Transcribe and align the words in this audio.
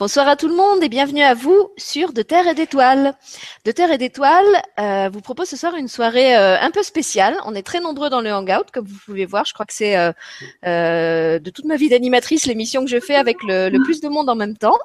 Bonsoir 0.00 0.26
à 0.26 0.34
tout 0.34 0.48
le 0.48 0.56
monde 0.56 0.82
et 0.82 0.88
bienvenue 0.88 1.22
à 1.22 1.34
vous 1.34 1.70
sur 1.76 2.12
De 2.12 2.22
Terre 2.22 2.48
et 2.48 2.54
d'Étoiles. 2.54 3.14
De 3.64 3.70
Terre 3.70 3.92
et 3.92 3.96
d'Étoiles 3.96 4.44
euh, 4.80 5.08
vous 5.08 5.20
propose 5.20 5.48
ce 5.48 5.56
soir 5.56 5.76
une 5.76 5.86
soirée 5.86 6.36
euh, 6.36 6.60
un 6.60 6.72
peu 6.72 6.82
spéciale. 6.82 7.36
On 7.46 7.54
est 7.54 7.62
très 7.62 7.78
nombreux 7.78 8.10
dans 8.10 8.20
le 8.20 8.32
Hangout, 8.32 8.72
comme 8.72 8.86
vous 8.86 8.98
pouvez 9.06 9.24
voir. 9.24 9.44
Je 9.44 9.54
crois 9.54 9.64
que 9.66 9.72
c'est 9.72 9.96
euh, 9.96 10.10
euh 10.66 11.38
de 11.38 11.48
toute 11.50 11.66
ma 11.66 11.76
vie 11.76 11.88
d'animatrice 11.88 12.46
l'émission 12.46 12.84
que 12.84 12.90
je 12.90 12.98
fais 12.98 13.14
avec 13.14 13.40
le, 13.44 13.68
le, 13.68 13.80
plus 13.84 14.00
de 14.00 14.08
monde 14.08 14.28
en 14.28 14.34
même 14.34 14.56
temps. 14.56 14.78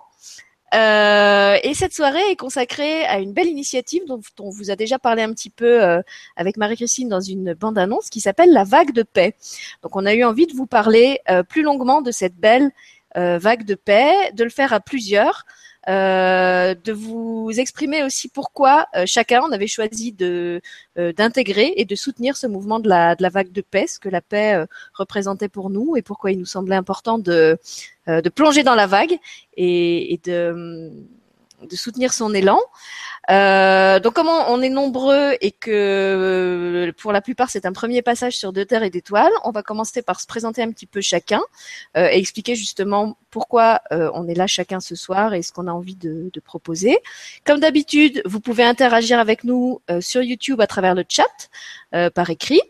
Euh, 0.76 1.58
et 1.64 1.74
cette 1.74 1.96
soirée 1.96 2.30
est 2.30 2.36
consacrée 2.36 3.04
à 3.06 3.18
une 3.18 3.34
belle 3.34 3.48
initiative 3.48 4.04
dont, 4.06 4.20
dont 4.38 4.46
on 4.46 4.50
vous 4.52 4.70
a 4.70 4.76
déjà 4.76 5.00
parlé 5.00 5.24
un 5.24 5.34
petit 5.34 5.50
peu 5.50 5.84
euh, 5.84 6.04
avec 6.36 6.56
Marie-Christine 6.56 7.10
dans 7.10 7.20
une 7.20 7.56
bande-annonce 7.56 8.12
qui 8.12 8.22
s'appelle 8.22 8.54
La 8.54 8.64
Vague 8.64 8.92
de 8.92 9.02
Paix. 9.02 9.34
Donc 9.82 9.96
on 9.96 10.06
a 10.06 10.14
eu 10.14 10.24
envie 10.24 10.46
de 10.46 10.54
vous 10.54 10.68
parler 10.68 11.20
plus 11.50 11.64
longuement 11.64 12.04
de 12.04 12.12
cette 12.12 12.36
belle 12.36 12.70
vague 13.16 13.66
de 13.66 13.76
paix, 13.76 14.32
de 14.34 14.44
le 14.44 14.50
faire 14.50 14.74
à 14.74 14.80
plusieurs, 14.80 15.46
euh, 15.88 16.76
de 16.76 16.92
vous 16.92 17.50
exprimer 17.58 18.04
aussi 18.04 18.28
pourquoi 18.28 18.88
euh, 18.96 19.06
chacun 19.06 19.42
on 19.42 19.52
avait 19.52 19.68
choisi 19.68 20.12
de 20.12 20.62
d'intégrer 20.96 21.74
et 21.78 21.86
de 21.86 21.96
soutenir 21.96 22.36
ce 22.36 22.46
mouvement 22.48 22.80
de 22.80 22.90
la 22.90 23.16
de 23.16 23.24
la 23.24 23.30
vague 23.30 23.52
de 23.52 23.62
paix, 23.62 23.88
ce 23.88 24.00
que 24.00 24.10
la 24.10 24.22
paix 24.22 24.66
représentait 24.94 25.50
pour 25.50 25.70
nous 25.70 25.96
et 25.96 26.02
pourquoi 26.02 26.32
il 26.32 26.40
nous 26.40 26.46
semblait 26.46 26.76
important 26.76 27.18
de 27.18 27.58
de 28.08 28.30
plonger 28.30 28.64
dans 28.64 28.76
la 28.76 28.88
vague 28.88 29.18
et, 29.56 30.14
et 30.14 30.18
de 30.24 30.92
de 31.64 31.76
soutenir 31.76 32.14
son 32.14 32.34
élan. 32.34 32.60
Euh, 33.30 34.00
donc 34.00 34.14
comme 34.14 34.28
on, 34.28 34.62
est 34.62 34.70
nombreux 34.70 35.36
et 35.40 35.52
que 35.52 36.92
pour 36.98 37.12
la 37.12 37.22
plupart 37.22 37.50
c'est 37.52 37.66
un 37.66 37.74
premier 37.74 38.02
passage 38.02 38.36
sur 38.36 38.52
deux 38.54 38.66
terres 38.66 38.84
et 38.84 38.90
d'étoiles, 38.90 39.32
on 39.44 39.52
va 39.52 39.62
commencer 39.62 40.02
par 40.02 40.20
se 40.20 40.26
présenter 40.26 40.64
un 40.64 40.72
petit 40.72 40.88
peu 40.88 41.02
chacun 41.02 41.42
euh, 41.96 42.08
et 42.12 42.18
expliquer 42.18 42.56
justement 42.56 43.18
pourquoi 43.30 43.82
euh, 43.92 44.10
on 44.14 44.28
est 44.28 44.34
là 44.34 44.48
chacun 44.48 44.80
ce 44.80 44.96
soir 44.96 45.34
et 45.34 45.42
ce 45.44 45.52
qu'on 45.52 45.68
a 45.68 45.72
envie 45.72 45.96
de, 45.96 46.30
de 46.34 46.40
proposer. 46.40 46.98
Comme 47.46 47.60
d'habitude, 47.60 48.22
vous 48.26 48.40
pouvez 48.40 48.64
interagir 48.64 49.20
avec 49.20 49.44
nous 49.44 49.82
euh, 49.92 50.02
sur 50.02 50.24
YouTube 50.24 50.62
à 50.62 50.68
travers 50.68 50.96
le 50.96 51.04
chat 51.08 51.50
par 52.14 52.30
écrit. 52.30 52.62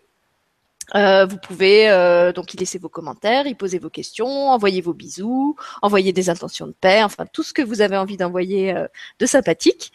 Euh, 0.95 1.25
vous 1.25 1.37
pouvez 1.37 1.89
euh, 1.89 2.31
donc 2.33 2.53
y 2.53 2.57
laisser 2.57 2.79
vos 2.79 2.89
commentaires, 2.89 3.45
y 3.47 3.53
poser 3.53 3.79
vos 3.79 3.89
questions, 3.89 4.49
envoyer 4.49 4.81
vos 4.81 4.93
bisous, 4.93 5.55
envoyer 5.81 6.13
des 6.13 6.29
intentions 6.29 6.67
de 6.67 6.73
paix, 6.79 7.03
enfin 7.03 7.25
tout 7.31 7.43
ce 7.43 7.53
que 7.53 7.61
vous 7.61 7.81
avez 7.81 7.97
envie 7.97 8.17
d'envoyer 8.17 8.75
euh, 8.75 8.87
de 9.19 9.25
sympathique. 9.25 9.91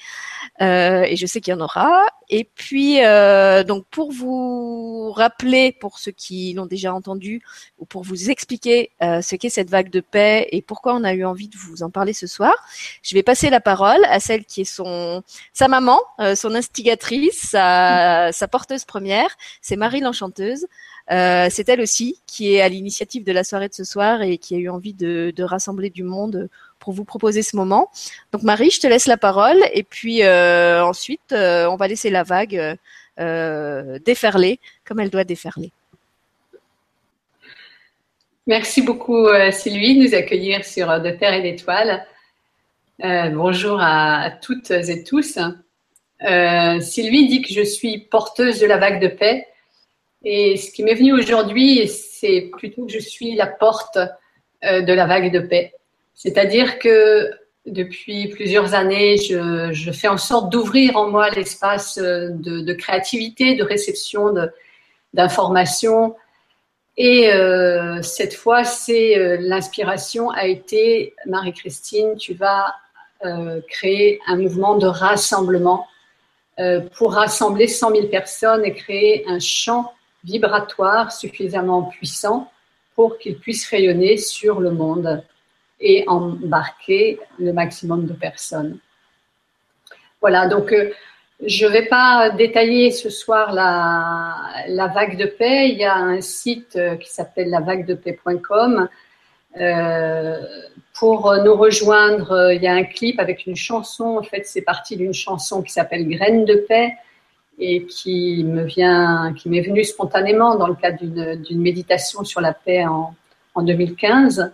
Euh, 0.60 1.02
et 1.02 1.16
je 1.16 1.26
sais 1.26 1.40
qu'il 1.40 1.52
y 1.52 1.56
en 1.56 1.60
aura. 1.60 2.04
Et 2.28 2.44
puis 2.44 3.04
euh, 3.04 3.64
donc 3.64 3.86
pour 3.90 4.12
vous 4.12 5.12
rappeler, 5.12 5.72
pour 5.72 5.98
ceux 5.98 6.12
qui 6.12 6.52
l'ont 6.54 6.66
déjà 6.66 6.94
entendu, 6.94 7.42
ou 7.78 7.86
pour 7.86 8.02
vous 8.02 8.30
expliquer 8.30 8.90
ce 9.00 9.36
qu'est 9.36 9.50
cette 9.50 9.70
vague 9.70 9.90
de 9.90 10.00
paix 10.00 10.48
et 10.50 10.62
pourquoi 10.62 10.94
on 10.94 11.04
a 11.04 11.12
eu 11.12 11.24
envie 11.24 11.48
de 11.48 11.56
vous 11.56 11.82
en 11.82 11.90
parler 11.90 12.12
ce 12.12 12.26
soir, 12.26 12.54
je 13.02 13.14
vais 13.14 13.22
passer 13.22 13.50
la 13.50 13.60
parole 13.60 14.02
à 14.08 14.20
celle 14.20 14.44
qui 14.44 14.62
est 14.62 14.64
son 14.64 15.22
sa 15.52 15.68
maman, 15.68 16.00
son 16.34 16.54
instigatrice, 16.54 17.50
sa, 17.50 18.30
sa 18.32 18.48
porteuse 18.48 18.84
première, 18.84 19.28
c'est 19.60 19.76
Marie 19.76 20.00
l'enchanteuse. 20.00 20.66
Euh, 21.10 21.48
c'est 21.50 21.68
elle 21.68 21.82
aussi 21.82 22.18
qui 22.26 22.54
est 22.54 22.62
à 22.62 22.68
l'initiative 22.68 23.24
de 23.24 23.32
la 23.32 23.44
soirée 23.44 23.68
de 23.68 23.74
ce 23.74 23.84
soir 23.84 24.22
et 24.22 24.38
qui 24.38 24.54
a 24.54 24.58
eu 24.58 24.70
envie 24.70 24.94
de, 24.94 25.32
rassembler 25.42 25.90
du 25.90 26.02
monde 26.02 26.48
pour 26.78 26.94
vous 26.94 27.04
proposer 27.04 27.42
ce 27.42 27.56
moment. 27.56 27.90
Donc 28.32 28.42
Marie, 28.42 28.70
je 28.70 28.80
te 28.80 28.86
laisse 28.86 29.06
la 29.06 29.16
parole 29.16 29.58
et 29.72 29.82
puis 29.82 30.22
euh, 30.22 30.84
ensuite 30.84 31.32
euh, 31.32 31.66
on 31.66 31.76
va 31.76 31.88
laisser 31.88 32.10
la 32.10 32.22
vague 32.22 32.78
déferler 34.04 34.58
comme 34.84 34.98
elle 34.98 35.10
doit 35.10 35.22
déferler. 35.22 35.70
Merci 38.46 38.82
beaucoup 38.82 39.28
Sylvie 39.52 39.96
de 39.96 40.08
nous 40.08 40.14
accueillir 40.14 40.64
sur 40.64 41.00
De 41.00 41.10
Terre 41.10 41.34
et 41.34 41.42
d'Étoiles. 41.42 42.04
bonjour 42.98 43.78
à, 43.80 44.32
toutes 44.42 44.72
et 44.72 45.04
tous. 45.04 45.38
Sylvie 46.18 47.28
dit 47.28 47.42
que 47.42 47.54
je 47.54 47.62
suis 47.62 47.98
porteuse 48.10 48.58
de 48.58 48.66
la 48.66 48.78
vague 48.78 49.00
de 49.00 49.08
paix 49.08 49.46
et 50.24 50.56
ce 50.56 50.70
qui 50.70 50.82
m'est 50.82 50.94
venu 50.94 51.12
aujourd'hui, 51.12 51.86
c'est 51.86 52.50
plutôt 52.56 52.86
que 52.86 52.92
je 52.92 52.98
suis 52.98 53.34
la 53.34 53.46
porte 53.46 53.98
euh, 54.64 54.80
de 54.80 54.92
la 54.92 55.06
vague 55.06 55.30
de 55.30 55.40
paix. 55.40 55.74
C'est-à-dire 56.14 56.78
que 56.78 57.30
depuis 57.66 58.28
plusieurs 58.28 58.74
années, 58.74 59.18
je, 59.18 59.90
fais 59.92 60.08
en 60.08 60.16
sorte 60.16 60.50
d'ouvrir 60.50 60.96
en 60.96 61.10
moi 61.10 61.28
l'espace 61.30 61.98
euh, 61.98 62.28
de, 62.30 62.72
créativité, 62.72 63.54
de 63.54 63.64
réception 63.64 64.32
d'informations. 65.12 66.16
Et 66.96 67.30
euh, 67.30 68.00
cette 68.00 68.34
fois, 68.34 68.64
c'est 68.64 69.38
l'inspiration 69.40 70.30
a 70.30 70.46
été 70.46 71.14
Marie-Christine, 71.26 72.16
tu 72.16 72.34
vas 72.34 72.74
créer 73.68 74.20
un 74.26 74.36
mouvement 74.36 74.76
de 74.76 74.86
rassemblement 74.86 75.86
pour 76.94 77.14
rassembler 77.14 77.68
100 77.68 77.90
000 77.92 78.06
personnes 78.08 78.66
et 78.66 78.74
créer 78.74 79.24
un 79.26 79.38
champ 79.38 79.94
vibratoire 80.24 81.12
suffisamment 81.12 81.82
puissant 81.84 82.50
pour 82.94 83.18
qu'il 83.18 83.38
puisse 83.38 83.68
rayonner 83.68 84.16
sur 84.16 84.60
le 84.60 84.70
monde 84.70 85.22
et 85.80 86.04
embarquer 86.06 87.18
le 87.38 87.52
maximum 87.52 88.06
de 88.06 88.12
personnes. 88.12 88.78
Voilà, 90.20 90.46
donc 90.46 90.72
euh, 90.72 90.90
je 91.44 91.66
ne 91.66 91.70
vais 91.70 91.86
pas 91.86 92.30
détailler 92.30 92.90
ce 92.90 93.10
soir 93.10 93.52
la, 93.52 94.86
vague 94.94 95.18
de 95.18 95.26
paix. 95.26 95.68
Il 95.68 95.78
y 95.78 95.84
a 95.84 95.96
un 95.96 96.20
site 96.20 96.76
euh, 96.76 96.96
qui 96.96 97.10
s'appelle 97.12 97.50
lavaguedepaix.com. 97.50 98.88
Euh, 99.60 100.38
pour 100.98 101.36
nous 101.44 101.54
rejoindre, 101.54 102.52
il 102.52 102.62
y 102.62 102.66
a 102.66 102.72
un 102.72 102.84
clip 102.84 103.20
avec 103.20 103.46
une 103.46 103.56
chanson. 103.56 104.16
En 104.16 104.22
fait, 104.22 104.46
c'est 104.46 104.62
parti 104.62 104.96
d'une 104.96 105.12
chanson 105.12 105.62
qui 105.62 105.72
s'appelle 105.72 106.08
Graines 106.08 106.44
de 106.44 106.54
paix 106.54 106.94
et 107.58 107.86
qui 107.86 108.44
me 108.44 108.64
vient, 108.64 109.32
qui 109.36 109.48
m'est 109.48 109.60
venue 109.60 109.84
spontanément 109.84 110.56
dans 110.56 110.66
le 110.66 110.74
cadre 110.74 110.98
d'une 111.36 111.60
méditation 111.60 112.24
sur 112.24 112.40
la 112.40 112.52
paix 112.52 112.84
en, 112.84 113.14
en 113.54 113.62
2015. 113.62 114.52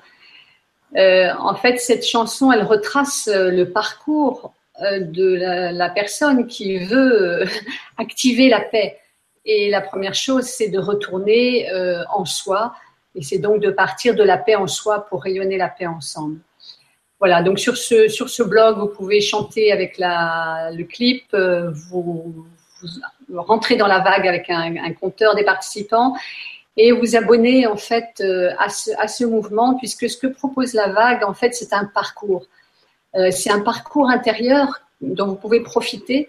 Euh, 0.96 1.28
en 1.38 1.54
fait, 1.54 1.78
cette 1.78 2.04
chanson, 2.04 2.50
elle 2.52 2.62
retrace 2.64 3.28
euh, 3.28 3.50
le 3.50 3.70
parcours 3.70 4.52
euh, 4.82 5.00
de 5.00 5.34
la, 5.72 5.90
personne 5.90 6.46
qui 6.46 6.78
veut 6.78 7.44
activer 7.98 8.48
la 8.48 8.60
paix. 8.60 8.98
Et 9.44 9.70
la 9.70 9.80
première 9.80 10.14
chose, 10.14 10.44
c'est 10.44 10.68
de 10.68 10.78
retourner 10.78 11.66
en 12.14 12.26
soi, 12.26 12.74
et 13.14 13.22
c'est 13.22 13.38
donc 13.38 13.62
de 13.62 13.70
partir 13.70 14.14
de 14.14 14.22
la 14.22 14.36
paix 14.36 14.54
en 14.54 14.66
soi 14.66 15.06
pour 15.08 15.22
rayonner 15.22 15.56
la 15.56 15.68
paix 15.68 15.86
ensemble. 15.86 16.40
Voilà, 17.18 17.42
donc 17.42 17.58
sur 17.58 17.76
ce, 17.78 18.08
sur 18.08 18.28
ce 18.28 18.42
blog, 18.42 18.78
vous 18.78 18.88
pouvez 18.88 19.22
chanter 19.22 19.72
avec 19.72 19.96
le 19.98 20.82
clip, 20.82 21.34
vous, 21.34 22.46
vous 22.82 23.42
rentrez 23.42 23.76
dans 23.76 23.86
la 23.86 24.00
vague 24.00 24.26
avec 24.26 24.50
un, 24.50 24.92
compteur 24.92 25.34
des 25.34 25.44
participants 25.44 26.14
et 26.76 26.92
vous 26.92 27.16
abonner 27.16 27.66
en 27.66 27.76
fait 27.76 28.20
euh, 28.20 28.50
à 28.58 28.68
ce, 29.08 29.24
mouvement 29.24 29.74
puisque 29.74 30.08
ce 30.08 30.16
que 30.16 30.26
propose 30.26 30.74
la 30.74 30.88
vague 30.88 31.24
en 31.24 31.34
fait 31.34 31.54
c'est 31.54 31.72
un 31.72 31.84
parcours. 31.84 32.46
Euh, 33.16 33.30
c'est 33.30 33.50
un 33.50 33.60
parcours 33.60 34.08
intérieur 34.08 34.80
dont 35.00 35.26
vous 35.26 35.34
pouvez 35.34 35.60
profiter, 35.60 36.28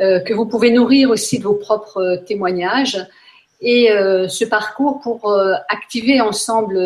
euh, 0.00 0.20
que 0.20 0.34
vous 0.34 0.46
pouvez 0.46 0.70
nourrir 0.70 1.10
aussi 1.10 1.38
de 1.38 1.44
vos 1.44 1.54
propres 1.54 2.22
témoignages 2.26 3.04
et 3.60 3.88
ce 3.88 4.44
parcours 4.44 5.00
pour 5.00 5.36
activer 5.68 6.20
ensemble 6.20 6.78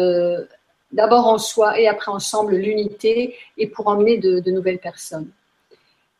d'abord 0.91 1.27
en 1.27 1.37
soi 1.37 1.79
et 1.79 1.87
après 1.87 2.11
ensemble 2.11 2.55
l'unité 2.55 3.37
et 3.59 3.67
pour 3.67 3.89
emmener 3.89 4.17
de 4.17 4.51
nouvelles 4.51 4.79
personnes. 4.79 5.31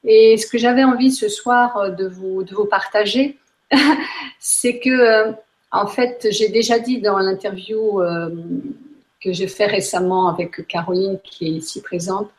Et 0.05 0.37
ce 0.37 0.47
que 0.47 0.59
j'avais 0.59 0.85
envie 0.85 1.13
ce 1.13 1.29
soir 1.29 1.77
euh, 1.77 1.91
de 1.91 2.07
vous, 2.07 2.43
de 2.43 2.55
vous 2.55 2.67
partager, 2.67 3.39
c'est 4.39 4.79
que, 4.79 4.91
euh, 4.91 5.33
en 5.71 5.87
fait, 5.87 6.27
j'ai 6.31 6.49
déjà 6.49 6.79
dit 6.79 7.01
dans 7.01 7.19
l'interview 7.19 8.01
euh, 8.01 8.31
que 9.23 9.33
j'ai 9.33 9.49
fait 9.49 9.67
récemment 9.67 10.29
avec 10.29 10.67
Caroline, 10.67 11.19
qui 11.25 11.47
est 11.47 11.51
ici 11.51 11.81
présente, 11.81 12.31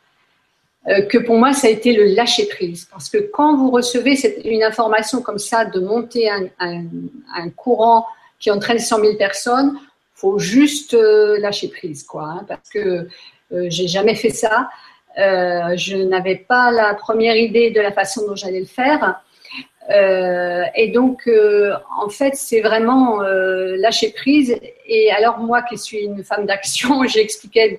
que 1.08 1.16
pour 1.16 1.38
moi, 1.38 1.54
ça 1.54 1.66
a 1.66 1.70
été 1.70 1.94
le 1.94 2.04
lâcher 2.14 2.44
prise. 2.44 2.86
Parce 2.90 3.08
que 3.08 3.16
quand 3.16 3.56
vous 3.56 3.70
recevez 3.70 4.16
cette, 4.16 4.44
une 4.44 4.62
information 4.62 5.22
comme 5.22 5.38
ça, 5.38 5.64
de 5.64 5.80
monter 5.80 6.28
un, 6.28 6.50
un, 6.60 7.48
courant 7.56 8.06
qui 8.38 8.50
entraîne 8.50 8.78
100 8.78 9.00
000 9.00 9.16
personnes, 9.16 9.78
faut 10.14 10.38
juste 10.38 10.92
lâcher 10.92 11.68
prise, 11.68 12.04
quoi. 12.04 12.24
Hein, 12.24 12.44
parce 12.46 12.68
que 12.68 13.08
euh, 13.52 13.66
j'ai 13.68 13.88
jamais 13.88 14.14
fait 14.14 14.30
ça. 14.30 14.68
Euh, 15.18 15.76
je 15.76 15.96
n'avais 15.96 16.36
pas 16.36 16.70
la 16.70 16.94
première 16.94 17.36
idée 17.36 17.70
de 17.70 17.80
la 17.80 17.92
façon 17.92 18.26
dont 18.26 18.36
j'allais 18.36 18.60
le 18.60 18.66
faire. 18.66 19.20
Euh, 19.90 20.64
et 20.74 20.88
donc, 20.88 21.28
euh, 21.28 21.74
en 22.00 22.08
fait, 22.08 22.34
c'est 22.34 22.60
vraiment 22.60 23.20
lâcher 23.20 24.12
prise. 24.12 24.58
Et 24.86 25.12
alors, 25.12 25.38
moi 25.38 25.62
qui 25.62 25.78
suis 25.78 25.98
une 25.98 26.24
femme 26.24 26.46
d'action, 26.46 27.04
j'expliquais 27.06 27.78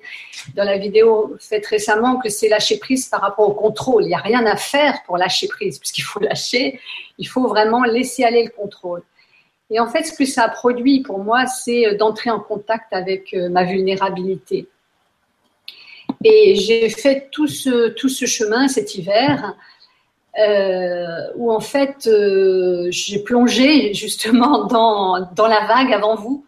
dans 0.54 0.64
la 0.64 0.78
vidéo 0.78 1.36
faite 1.40 1.66
récemment 1.66 2.16
que 2.18 2.28
c'est 2.28 2.48
lâcher 2.48 2.78
prise 2.78 3.08
par 3.08 3.20
rapport 3.20 3.48
au 3.48 3.54
contrôle. 3.54 4.04
Il 4.04 4.08
n'y 4.08 4.14
a 4.14 4.18
rien 4.18 4.46
à 4.46 4.56
faire 4.56 5.02
pour 5.04 5.18
lâcher 5.18 5.48
prise, 5.48 5.78
puisqu'il 5.78 6.02
faut 6.02 6.20
lâcher, 6.20 6.80
il 7.18 7.28
faut 7.28 7.48
vraiment 7.48 7.84
laisser 7.84 8.24
aller 8.24 8.44
le 8.44 8.50
contrôle. 8.50 9.02
Et 9.68 9.80
en 9.80 9.88
fait, 9.88 10.04
ce 10.04 10.12
que 10.16 10.24
ça 10.24 10.44
a 10.44 10.48
produit 10.48 11.02
pour 11.02 11.18
moi, 11.18 11.46
c'est 11.46 11.96
d'entrer 11.96 12.30
en 12.30 12.38
contact 12.38 12.92
avec 12.92 13.34
ma 13.50 13.64
vulnérabilité. 13.64 14.68
Et 16.24 16.54
j'ai 16.56 16.88
fait 16.88 17.28
tout 17.30 17.46
ce, 17.46 17.88
tout 17.88 18.08
ce 18.08 18.26
chemin 18.26 18.68
cet 18.68 18.94
hiver 18.94 19.54
euh, 20.38 21.30
où 21.36 21.50
en 21.50 21.60
fait 21.60 22.06
euh, 22.06 22.88
j'ai 22.90 23.20
plongé 23.20 23.94
justement 23.94 24.66
dans, 24.66 25.26
dans 25.34 25.46
la 25.46 25.66
vague 25.66 25.92
avant 25.92 26.14
vous. 26.14 26.44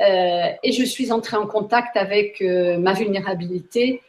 Euh, 0.00 0.46
et 0.62 0.72
je 0.72 0.84
suis 0.84 1.10
entrée 1.12 1.36
en 1.36 1.46
contact 1.46 1.96
avec 1.96 2.40
ma 2.40 2.92
vulnérabilité. 2.92 4.02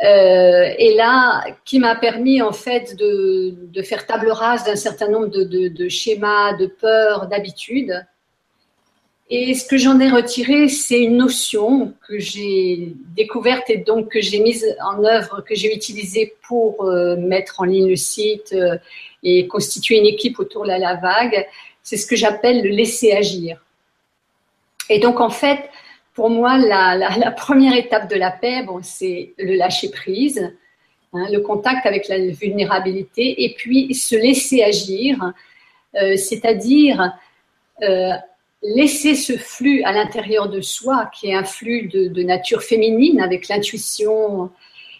Et 0.00 0.94
là, 0.96 1.42
qui 1.64 1.78
m'a 1.78 1.94
permis 1.94 2.42
en 2.42 2.52
fait 2.52 2.94
de, 2.96 3.54
de 3.72 3.82
faire 3.82 4.06
table 4.06 4.30
rase 4.30 4.64
d'un 4.64 4.76
certain 4.76 5.08
nombre 5.08 5.28
de, 5.28 5.68
de 5.68 5.88
schémas, 5.88 6.52
de 6.54 6.66
peurs, 6.66 7.28
d'habitudes 7.28 8.04
et 9.30 9.54
ce 9.54 9.66
que 9.66 9.78
j'en 9.78 9.98
ai 10.00 10.10
retiré, 10.10 10.68
c'est 10.68 11.00
une 11.00 11.16
notion 11.16 11.94
que 12.06 12.18
j'ai 12.18 12.92
découverte 13.16 13.70
et 13.70 13.78
donc 13.78 14.10
que 14.10 14.20
j'ai 14.20 14.38
mise 14.38 14.66
en 14.84 15.02
œuvre, 15.02 15.40
que 15.40 15.54
j'ai 15.54 15.74
utilisée 15.74 16.34
pour 16.42 16.84
euh, 16.84 17.16
mettre 17.16 17.60
en 17.60 17.64
ligne 17.64 17.88
le 17.88 17.96
site 17.96 18.52
euh, 18.52 18.76
et 19.22 19.46
constituer 19.46 19.98
une 19.98 20.04
équipe 20.04 20.38
autour 20.38 20.64
de 20.64 20.68
la 20.68 20.96
vague. 20.96 21.46
C'est 21.82 21.96
ce 21.96 22.06
que 22.06 22.16
j'appelle 22.16 22.62
le 22.62 22.68
laisser 22.68 23.12
agir. 23.12 23.64
Et 24.90 24.98
donc, 24.98 25.20
en 25.20 25.30
fait, 25.30 25.70
pour 26.12 26.28
moi, 26.28 26.58
la, 26.58 27.30
première 27.30 27.74
étape 27.74 28.10
de 28.10 28.16
la 28.16 28.30
paix, 28.30 28.62
bon, 28.62 28.80
c'est 28.82 29.32
le 29.38 29.54
lâcher 29.54 29.90
prise, 29.90 30.52
hein, 31.14 31.26
le 31.32 31.38
contact 31.38 31.86
avec 31.86 32.08
la 32.08 32.18
vulnérabilité, 32.18 33.42
et 33.42 33.54
puis 33.54 33.94
se 33.94 34.16
laisser 34.16 34.62
agir, 34.62 35.32
euh, 35.94 36.16
c'est-à-dire 36.18 37.14
laisser 38.64 39.14
ce 39.14 39.34
flux 39.36 39.82
à 39.84 39.92
l'intérieur 39.92 40.48
de 40.48 40.60
soi, 40.60 41.10
qui 41.14 41.28
est 41.28 41.34
un 41.34 41.44
flux 41.44 41.88
de, 41.88 42.22
nature 42.22 42.62
féminine 42.62 43.20
avec 43.20 43.48
l'intuition 43.48 44.50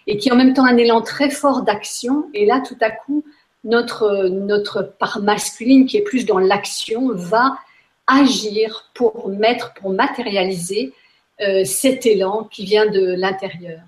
et 0.07 0.17
qui 0.17 0.29
est 0.29 0.31
en 0.31 0.35
même 0.35 0.53
temps 0.53 0.65
un 0.65 0.77
élan 0.77 1.01
très 1.01 1.31
fort 1.31 1.63
d'action. 1.63 2.29
Et 2.33 2.45
là, 2.45 2.61
tout 2.61 2.77
à 2.79 2.91
coup, 2.91 3.25
notre, 3.63 4.27
notre 4.27 4.83
part 4.83 5.19
masculine, 5.21 5.87
qui 5.87 5.97
est 5.97 6.03
plus 6.03 6.25
dans 6.25 6.37
l'action, 6.37 7.09
va 7.13 7.57
agir 8.05 8.91
pour 8.93 9.29
mettre, 9.29 9.73
pour 9.73 9.89
matérialiser 9.89 10.93
euh, 11.41 11.65
cet 11.65 12.05
élan 12.05 12.47
qui 12.51 12.65
vient 12.65 12.85
de 12.85 13.15
l'intérieur. 13.17 13.79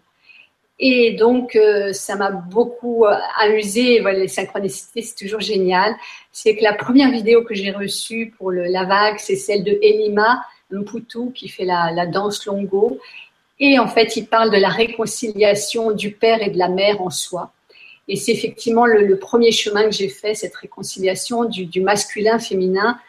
Et 0.80 1.14
donc, 1.14 1.56
euh, 1.56 1.92
ça 1.92 2.16
m'a 2.16 2.30
beaucoup 2.30 3.06
euh, 3.06 3.16
amusé. 3.40 4.00
Voilà, 4.00 4.20
les 4.20 4.28
synchronicités, 4.28 5.02
c'est 5.02 5.16
toujours 5.16 5.40
génial. 5.40 5.96
C'est 6.32 6.56
que 6.56 6.64
la 6.64 6.74
première 6.74 7.12
vidéo 7.12 7.44
que 7.44 7.56
j'ai 7.56 7.72
reçue 7.72 8.34
pour 8.38 8.52
le, 8.52 8.66
la 8.66 8.86
vague, 8.86 9.18
c'est 9.18 9.36
celle 9.36 9.64
de 9.64 9.78
Elima 9.82 10.44
Mputu 10.72 11.32
qui 11.34 11.50
fait 11.50 11.66
la, 11.66 11.92
la, 11.92 12.06
danse 12.06 12.46
longo. 12.46 13.00
Et 13.60 13.80
en 13.80 13.88
fait, 13.88 14.18
il 14.18 14.28
parle 14.28 14.52
de 14.52 14.58
la 14.58 14.70
réconciliation 14.70 15.92
du 15.92 16.12
père 16.12 16.44
et 16.44 16.52
de 16.52 16.60
la 16.60 16.70
mère 16.70 17.02
en 17.02 17.10
soi. 17.10 17.52
Et 18.08 18.16
c'est 18.16 18.32
effectivement 18.32 18.86
le, 18.86 19.04
le, 19.04 19.18
premier 19.18 19.52
chemin 19.52 19.86
que 19.86 19.92
j'ai 19.92 20.10
fait, 20.10 20.36
cette 20.36 20.56
réconciliation 20.56 21.46
du, 21.46 21.66
du 21.66 21.82
masculin, 21.82 22.38
féminin, 22.38 23.00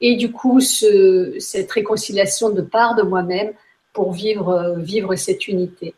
et 0.00 0.16
du 0.16 0.32
coup, 0.32 0.60
ce, 0.60 1.36
cette 1.38 1.70
réconciliation 1.70 2.50
de 2.50 2.60
part 2.60 2.96
de 2.96 3.02
moi-même 3.02 3.52
pour 3.92 4.12
vivre, 4.12 4.48
euh, 4.48 4.78
vivre 4.78 5.14
cette 5.14 5.46
unité. 5.46 5.94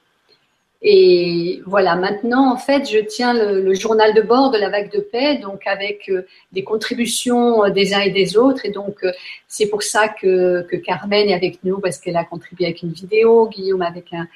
Et 0.87 1.63
voilà, 1.65 1.97
maintenant, 1.97 2.53
en 2.53 2.59
fait, 2.59 2.91
je 2.91 2.99
tiens 2.99 3.33
le, 3.33 3.73
journal 3.73 4.13
de 4.13 4.21
bord 4.21 4.51
de 4.51 4.59
la 4.59 4.69
vague 4.69 4.93
de 4.93 5.01
paix, 5.01 5.39
donc 5.39 5.67
avec 5.67 6.11
euh, 6.11 6.27
des 6.53 6.63
contributions 6.63 7.65
euh, 7.65 7.71
des 7.71 7.95
uns 7.95 8.01
et 8.01 8.11
des 8.11 8.37
autres. 8.37 8.67
Et 8.67 8.71
donc, 8.71 8.97
euh, 9.03 9.11
c'est 9.49 9.69
pour 9.69 9.83
ça 9.83 10.09
que, 10.09 10.67
Carmen 10.85 11.31
est 11.31 11.35
avec 11.35 11.65
nous, 11.65 11.81
parce 11.81 11.97
qu'elle 11.97 12.19
a 12.19 12.25
contribué 12.25 12.67
avec 12.67 12.83
une 12.83 12.93
vidéo, 12.93 13.49
Guillaume 13.49 13.81
avec 13.81 14.13
un, 14.13 14.29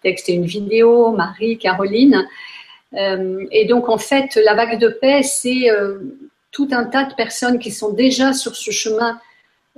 texte 0.00 0.28
et 0.28 0.34
une 0.34 0.46
vidéo, 0.46 1.10
Marie, 1.10 1.58
Caroline. 1.58 2.26
Et 2.92 3.66
donc, 3.66 3.88
en 3.88 3.98
fait, 3.98 4.36
la 4.44 4.54
vague 4.54 4.80
de 4.80 4.88
paix, 4.88 5.22
c'est 5.22 5.68
tout 6.50 6.68
un 6.72 6.84
tas 6.84 7.04
de 7.04 7.14
personnes 7.14 7.60
qui 7.60 7.70
sont 7.70 7.92
déjà 7.92 8.32
sur 8.32 8.56
ce 8.56 8.72
chemin 8.72 9.20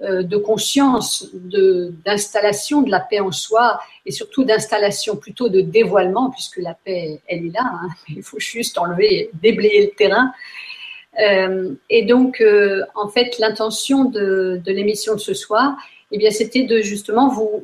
de 0.02 0.36
conscience, 0.36 1.28
d'installation 1.32 2.82
de, 2.82 2.90
la 2.90 2.98
paix 2.98 3.20
en 3.20 3.30
soi 3.30 3.78
et 4.04 4.10
surtout 4.10 4.42
d'installation 4.42 5.16
plutôt 5.16 5.48
de 5.48 5.60
dévoilement, 5.60 6.30
puisque 6.30 6.56
la 6.56 6.74
paix, 6.74 7.20
elle 7.28 7.46
est 7.46 7.52
là. 7.52 7.62
Hein. 7.64 7.88
Il 8.08 8.22
faut 8.22 8.40
juste 8.40 8.78
enlever, 8.78 9.30
déblayer 9.34 9.86
le 9.86 9.90
terrain. 9.92 10.32
Euh, 11.20 11.74
et 11.90 12.04
donc, 12.04 12.40
euh, 12.40 12.82
en 12.94 13.08
fait, 13.08 13.38
l'intention 13.38 14.04
de, 14.04 14.60
de 14.64 14.72
l'émission 14.72 15.14
de 15.14 15.20
ce 15.20 15.34
soir, 15.34 15.76
eh 16.12 16.30
c'était 16.30 16.64
de 16.64 16.80
justement 16.80 17.28
vous, 17.28 17.62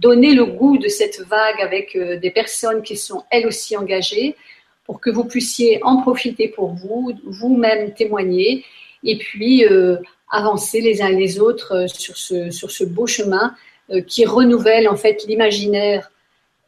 donner 0.00 0.32
le 0.32 0.46
goût 0.46 0.78
de 0.78 0.88
cette 0.88 1.20
vague 1.20 1.60
avec 1.60 1.94
euh, 1.96 2.18
des 2.18 2.30
personnes 2.30 2.82
qui 2.82 2.96
sont 2.96 3.24
elles 3.30 3.46
aussi 3.46 3.76
engagées, 3.76 4.36
pour 4.84 5.00
que 5.00 5.10
vous 5.10 5.24
puissiez 5.24 5.80
en 5.82 6.00
profiter 6.02 6.48
pour 6.48 6.72
vous, 6.72 7.12
vous-même 7.24 7.92
témoigner, 7.94 8.64
et 9.04 9.18
puis 9.18 9.64
euh, 9.66 9.96
avancer 10.30 10.80
les 10.80 11.02
uns 11.02 11.10
les 11.10 11.40
autres 11.40 11.72
euh, 11.72 11.88
sur 11.88 12.16
ce, 12.16 12.50
sur 12.50 12.70
ce 12.70 12.84
beau 12.84 13.06
chemin 13.06 13.54
euh, 13.90 14.00
qui 14.00 14.24
renouvelle 14.24 14.88
en 14.88 14.96
fait 14.96 15.24
l'imaginaire 15.26 16.10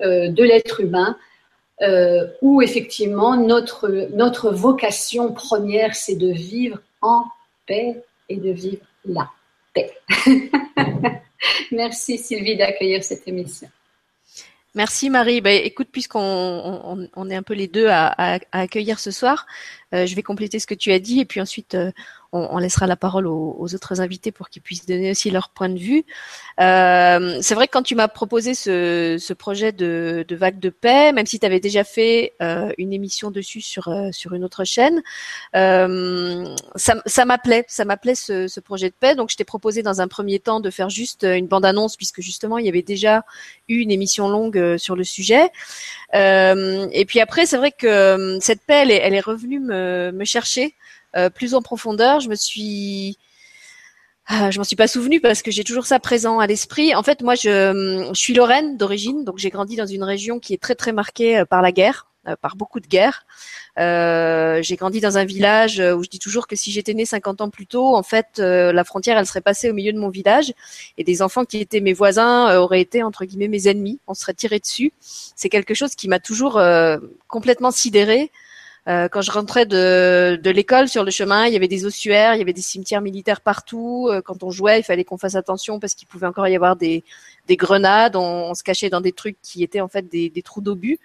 euh, 0.00 0.28
de 0.28 0.42
l'être 0.42 0.80
humain, 0.80 1.16
où 2.42 2.62
effectivement 2.62 3.36
notre, 3.36 3.88
notre 4.14 4.52
vocation 4.52 5.32
première, 5.32 5.96
c'est 5.96 6.14
de 6.14 6.30
vivre 6.30 6.78
en 7.00 7.24
paix 7.66 8.04
et 8.28 8.36
de 8.36 8.52
vivre 8.52 8.84
la 9.04 9.28
paix. 9.74 9.90
Merci 11.72 12.18
Sylvie 12.18 12.56
d'accueillir 12.56 13.02
cette 13.02 13.26
émission. 13.26 13.68
Merci 14.76 15.10
Marie. 15.10 15.40
Ben, 15.40 15.60
écoute, 15.64 15.88
puisqu'on 15.90 17.08
on, 17.16 17.30
est 17.30 17.34
un 17.34 17.42
peu 17.42 17.54
les 17.54 17.66
deux 17.66 17.88
à, 17.88 18.38
accueillir 18.52 19.00
ce 19.00 19.10
soir, 19.10 19.44
je 19.90 20.14
vais 20.14 20.22
compléter 20.22 20.60
ce 20.60 20.68
que 20.68 20.74
tu 20.74 20.92
as 20.92 21.00
dit 21.00 21.18
et 21.18 21.24
puis 21.24 21.40
ensuite 21.40 21.76
on, 22.32 22.58
laissera 22.58 22.86
la 22.86 22.96
parole 22.96 23.26
aux, 23.26 23.74
autres 23.74 24.00
invités 24.00 24.32
pour 24.32 24.48
qu'ils 24.48 24.62
puissent 24.62 24.86
donner 24.86 25.10
aussi 25.10 25.30
leur 25.30 25.50
point 25.50 25.68
de 25.68 25.78
vue. 25.78 26.04
Euh, 26.60 27.38
c'est 27.42 27.54
vrai 27.54 27.66
que 27.66 27.72
quand 27.72 27.82
tu 27.82 27.94
m'as 27.94 28.08
proposé 28.08 28.54
ce, 28.54 29.32
projet 29.34 29.72
de, 29.72 30.24
vague 30.30 30.58
de 30.58 30.70
paix, 30.70 31.12
même 31.12 31.26
si 31.26 31.38
tu 31.38 31.46
avais 31.46 31.60
déjà 31.60 31.84
fait 31.84 32.32
euh, 32.40 32.72
une 32.78 32.92
émission 32.92 33.30
dessus 33.30 33.60
sur, 33.60 33.88
euh, 33.88 34.10
une 34.32 34.44
autre 34.44 34.64
chaîne, 34.64 35.02
ça, 35.52 37.24
m'appelait, 37.26 37.64
ça 37.68 37.84
m'appelait 37.84 38.14
ce, 38.14 38.48
ce, 38.48 38.60
projet 38.60 38.88
de 38.88 38.94
paix. 38.98 39.14
Donc 39.14 39.30
je 39.30 39.36
t'ai 39.36 39.44
proposé 39.44 39.82
dans 39.82 40.00
un 40.00 40.08
premier 40.08 40.38
temps 40.38 40.60
de 40.60 40.70
faire 40.70 40.88
juste 40.88 41.24
une 41.24 41.46
bande-annonce 41.46 41.96
puisque 41.96 42.22
justement 42.22 42.56
il 42.56 42.64
y 42.64 42.68
avait 42.68 42.82
déjà 42.82 43.24
eu 43.68 43.76
une 43.76 43.90
émission 43.90 44.28
longue 44.28 44.76
sur 44.78 44.96
le 44.96 45.04
sujet. 45.04 45.50
et 46.14 47.04
puis 47.06 47.20
après, 47.20 47.44
c'est 47.44 47.58
vrai 47.58 47.72
que 47.72 48.38
cette 48.40 48.62
paix, 48.62 48.86
elle 48.88 49.14
est, 49.14 49.20
revenue 49.20 49.60
me, 49.60 50.24
chercher 50.24 50.74
plus 51.34 51.54
en 51.54 51.62
profondeur. 51.62 52.20
Je 52.20 52.28
me 52.28 52.34
suis 52.34 53.18
ah, 54.26 54.50
je 54.50 54.58
m'en 54.58 54.64
suis 54.64 54.76
pas 54.76 54.86
souvenu 54.86 55.20
parce 55.20 55.42
que 55.42 55.50
j'ai 55.50 55.64
toujours 55.64 55.86
ça 55.86 55.98
présent 55.98 56.38
à 56.38 56.46
l'esprit. 56.46 56.94
En 56.94 57.02
fait, 57.02 57.22
moi, 57.22 57.34
je, 57.34 58.08
je 58.14 58.18
suis 58.18 58.34
lorraine 58.34 58.76
d'origine, 58.76 59.24
donc 59.24 59.38
j'ai 59.38 59.50
grandi 59.50 59.76
dans 59.76 59.86
une 59.86 60.04
région 60.04 60.38
qui 60.38 60.54
est 60.54 60.62
très 60.62 60.74
très 60.76 60.92
marquée 60.92 61.38
euh, 61.38 61.44
par 61.44 61.60
la 61.60 61.72
guerre, 61.72 62.06
euh, 62.28 62.36
par 62.40 62.54
beaucoup 62.54 62.78
de 62.78 62.86
guerres. 62.86 63.26
Euh, 63.78 64.62
j'ai 64.62 64.76
grandi 64.76 65.00
dans 65.00 65.18
un 65.18 65.24
village 65.24 65.80
où 65.80 66.04
je 66.04 66.08
dis 66.08 66.20
toujours 66.20 66.46
que 66.46 66.54
si 66.54 66.70
j'étais 66.70 66.94
née 66.94 67.04
50 67.04 67.40
ans 67.40 67.50
plus 67.50 67.66
tôt, 67.66 67.96
en 67.96 68.04
fait, 68.04 68.38
euh, 68.38 68.72
la 68.72 68.84
frontière, 68.84 69.18
elle 69.18 69.26
serait 69.26 69.40
passée 69.40 69.70
au 69.70 69.74
milieu 69.74 69.92
de 69.92 69.98
mon 69.98 70.08
village 70.08 70.52
et 70.98 71.04
des 71.04 71.20
enfants 71.20 71.44
qui 71.44 71.58
étaient 71.58 71.80
mes 71.80 71.92
voisins 71.92 72.48
euh, 72.50 72.58
auraient 72.58 72.80
été 72.80 73.02
entre 73.02 73.24
guillemets 73.24 73.48
mes 73.48 73.66
ennemis. 73.66 73.98
On 74.06 74.14
serait 74.14 74.34
tiré 74.34 74.60
dessus. 74.60 74.92
C'est 75.00 75.48
quelque 75.48 75.74
chose 75.74 75.96
qui 75.96 76.08
m'a 76.08 76.20
toujours 76.20 76.60
complètement 77.26 77.72
sidéré. 77.72 78.30
Euh, 78.88 79.08
quand 79.08 79.20
je 79.20 79.30
rentrais 79.30 79.64
de, 79.64 80.40
de 80.42 80.50
l'école 80.50 80.88
sur 80.88 81.04
le 81.04 81.10
chemin, 81.10 81.46
il 81.46 81.52
y 81.52 81.56
avait 81.56 81.68
des 81.68 81.86
ossuaires, 81.86 82.34
il 82.34 82.38
y 82.38 82.42
avait 82.42 82.52
des 82.52 82.62
cimetières 82.62 83.00
militaires 83.00 83.40
partout. 83.40 84.08
Euh, 84.10 84.20
quand 84.20 84.42
on 84.42 84.50
jouait, 84.50 84.80
il 84.80 84.82
fallait 84.82 85.04
qu'on 85.04 85.18
fasse 85.18 85.36
attention 85.36 85.78
parce 85.78 85.94
qu'il 85.94 86.08
pouvait 86.08 86.26
encore 86.26 86.48
y 86.48 86.56
avoir 86.56 86.74
des, 86.74 87.04
des 87.46 87.56
grenades. 87.56 88.16
On, 88.16 88.50
on, 88.50 88.54
se 88.54 88.64
cachait 88.64 88.90
dans 88.90 89.00
des 89.00 89.12
trucs 89.12 89.36
qui 89.40 89.62
étaient 89.62 89.80
en 89.80 89.88
fait 89.88 90.08
des, 90.08 90.30
des 90.30 90.42
trous 90.42 90.60
d'obus. 90.60 90.98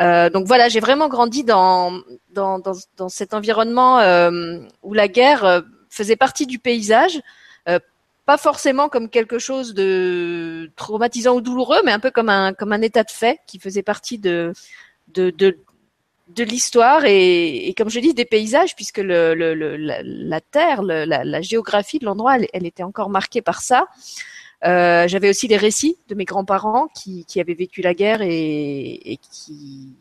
Euh, 0.00 0.28
donc 0.30 0.46
voilà, 0.46 0.68
j'ai 0.68 0.80
vraiment 0.80 1.08
grandi 1.08 1.42
dans, 1.44 2.00
dans, 2.30 2.58
dans, 2.58 2.74
dans 2.96 3.08
cet 3.08 3.32
environnement 3.34 3.98
euh, 4.00 4.58
où 4.82 4.92
la 4.92 5.08
guerre 5.08 5.44
euh, 5.44 5.60
faisait 5.88 6.16
partie 6.16 6.46
du 6.46 6.58
paysage, 6.58 7.20
pas 8.26 8.38
forcément 8.38 8.88
comme 8.88 9.08
quelque 9.08 9.38
chose 9.38 9.72
de 9.72 10.68
traumatisant 10.74 11.36
ou 11.36 11.40
douloureux, 11.40 11.78
mais 11.84 11.92
un 11.92 12.00
peu 12.00 12.10
comme 12.10 12.28
un, 12.28 12.52
comme 12.52 12.72
un 12.72 12.82
état 12.82 13.04
de 13.04 13.10
fait 13.12 13.38
qui 13.46 13.60
faisait 13.60 13.84
partie 13.84 14.18
de, 14.18 14.52
de, 15.14 15.30
de, 15.30 15.56
de 16.28 16.42
l'histoire 16.42 17.04
et, 17.04 17.68
et, 17.68 17.74
comme 17.74 17.88
je 17.88 18.00
dis 18.00 18.12
des 18.12 18.24
paysages 18.24 18.74
puisque 18.74 18.98
le, 18.98 19.34
le, 19.34 19.54
le 19.54 19.76
la, 19.76 20.40
terre, 20.40 20.82
la, 20.82 21.06
la, 21.06 21.40
géographie 21.40 21.98
de 21.98 22.04
l'endroit, 22.04 22.36
elle, 22.36 22.48
elle, 22.52 22.66
était 22.66 22.82
encore 22.82 23.10
marquée 23.10 23.42
par 23.42 23.62
ça. 23.62 23.86
Euh, 24.64 25.06
J'avais 25.06 25.28
aussi 25.28 25.46
des 25.46 25.56
récits 25.56 25.98
de 26.08 26.14
mes 26.14 26.24
grands-parents 26.24 26.88
qui, 26.88 27.24
qui, 27.26 27.40
avaient 27.40 27.54
vécu 27.54 27.80
la 27.80 27.94
guerre 27.94 28.22
et, 28.22 29.12
et 29.12 29.18
qui 29.18 29.94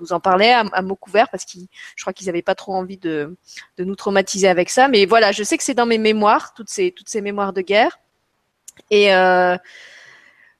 nous 0.00 0.12
en 0.12 0.20
parlaient 0.20 0.52
à, 0.52 0.60
à 0.72 0.80
mots 0.80 0.96
couverts 0.96 1.28
parce 1.28 1.44
qu'ils, 1.44 1.66
je 1.96 2.02
crois 2.02 2.12
qu'ils 2.12 2.28
n'avaient 2.28 2.40
pas 2.40 2.54
trop 2.54 2.74
envie 2.74 2.96
de, 2.98 3.36
de 3.76 3.84
nous 3.84 3.96
traumatiser 3.96 4.48
avec 4.48 4.70
ça. 4.70 4.88
Mais 4.88 5.04
voilà, 5.04 5.32
je 5.32 5.42
sais 5.42 5.58
que 5.58 5.64
c'est 5.64 5.74
dans 5.74 5.86
mes 5.86 5.98
mémoires, 5.98 6.54
toutes 6.54 6.70
ces, 6.70 6.92
toutes 6.92 7.08
ces 7.08 7.20
mémoires 7.20 7.52
de 7.52 7.60
guerre. 7.60 7.98
Et 8.90 9.12
euh, 9.14 9.56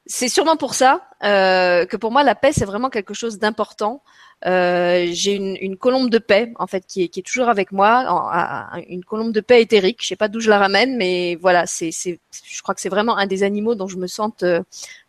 c'est 0.06 0.28
sûrement 0.28 0.56
pour 0.56 0.74
ça 0.74 1.08
euh, 1.22 1.86
que 1.86 1.96
pour 1.96 2.10
moi 2.10 2.22
la 2.22 2.34
paix 2.34 2.52
c'est 2.52 2.64
vraiment 2.64 2.90
quelque 2.90 3.14
chose 3.14 3.38
d'important. 3.38 4.02
Euh, 4.46 5.06
j'ai 5.10 5.34
une, 5.34 5.56
une, 5.60 5.76
colombe 5.76 6.10
de 6.10 6.18
paix 6.18 6.52
en 6.60 6.68
fait 6.68 6.86
qui 6.86 7.02
est, 7.02 7.08
qui 7.08 7.20
est 7.20 7.22
toujours 7.24 7.48
avec 7.48 7.72
moi, 7.72 8.70
une 8.88 9.04
colombe 9.04 9.32
de 9.32 9.40
paix 9.40 9.62
éthérique. 9.62 9.98
Je 10.02 10.08
sais 10.08 10.16
pas 10.16 10.28
d'où 10.28 10.38
je 10.40 10.48
la 10.48 10.58
ramène, 10.58 10.96
mais 10.96 11.36
voilà, 11.40 11.66
c'est, 11.66 11.90
c'est, 11.90 12.20
je 12.44 12.62
crois 12.62 12.74
que 12.74 12.80
c'est 12.80 12.88
vraiment 12.88 13.16
un 13.16 13.26
des 13.26 13.42
animaux 13.42 13.74
dont 13.74 13.88
je 13.88 13.96
me 13.96 14.06
sente 14.06 14.44
euh, 14.44 14.62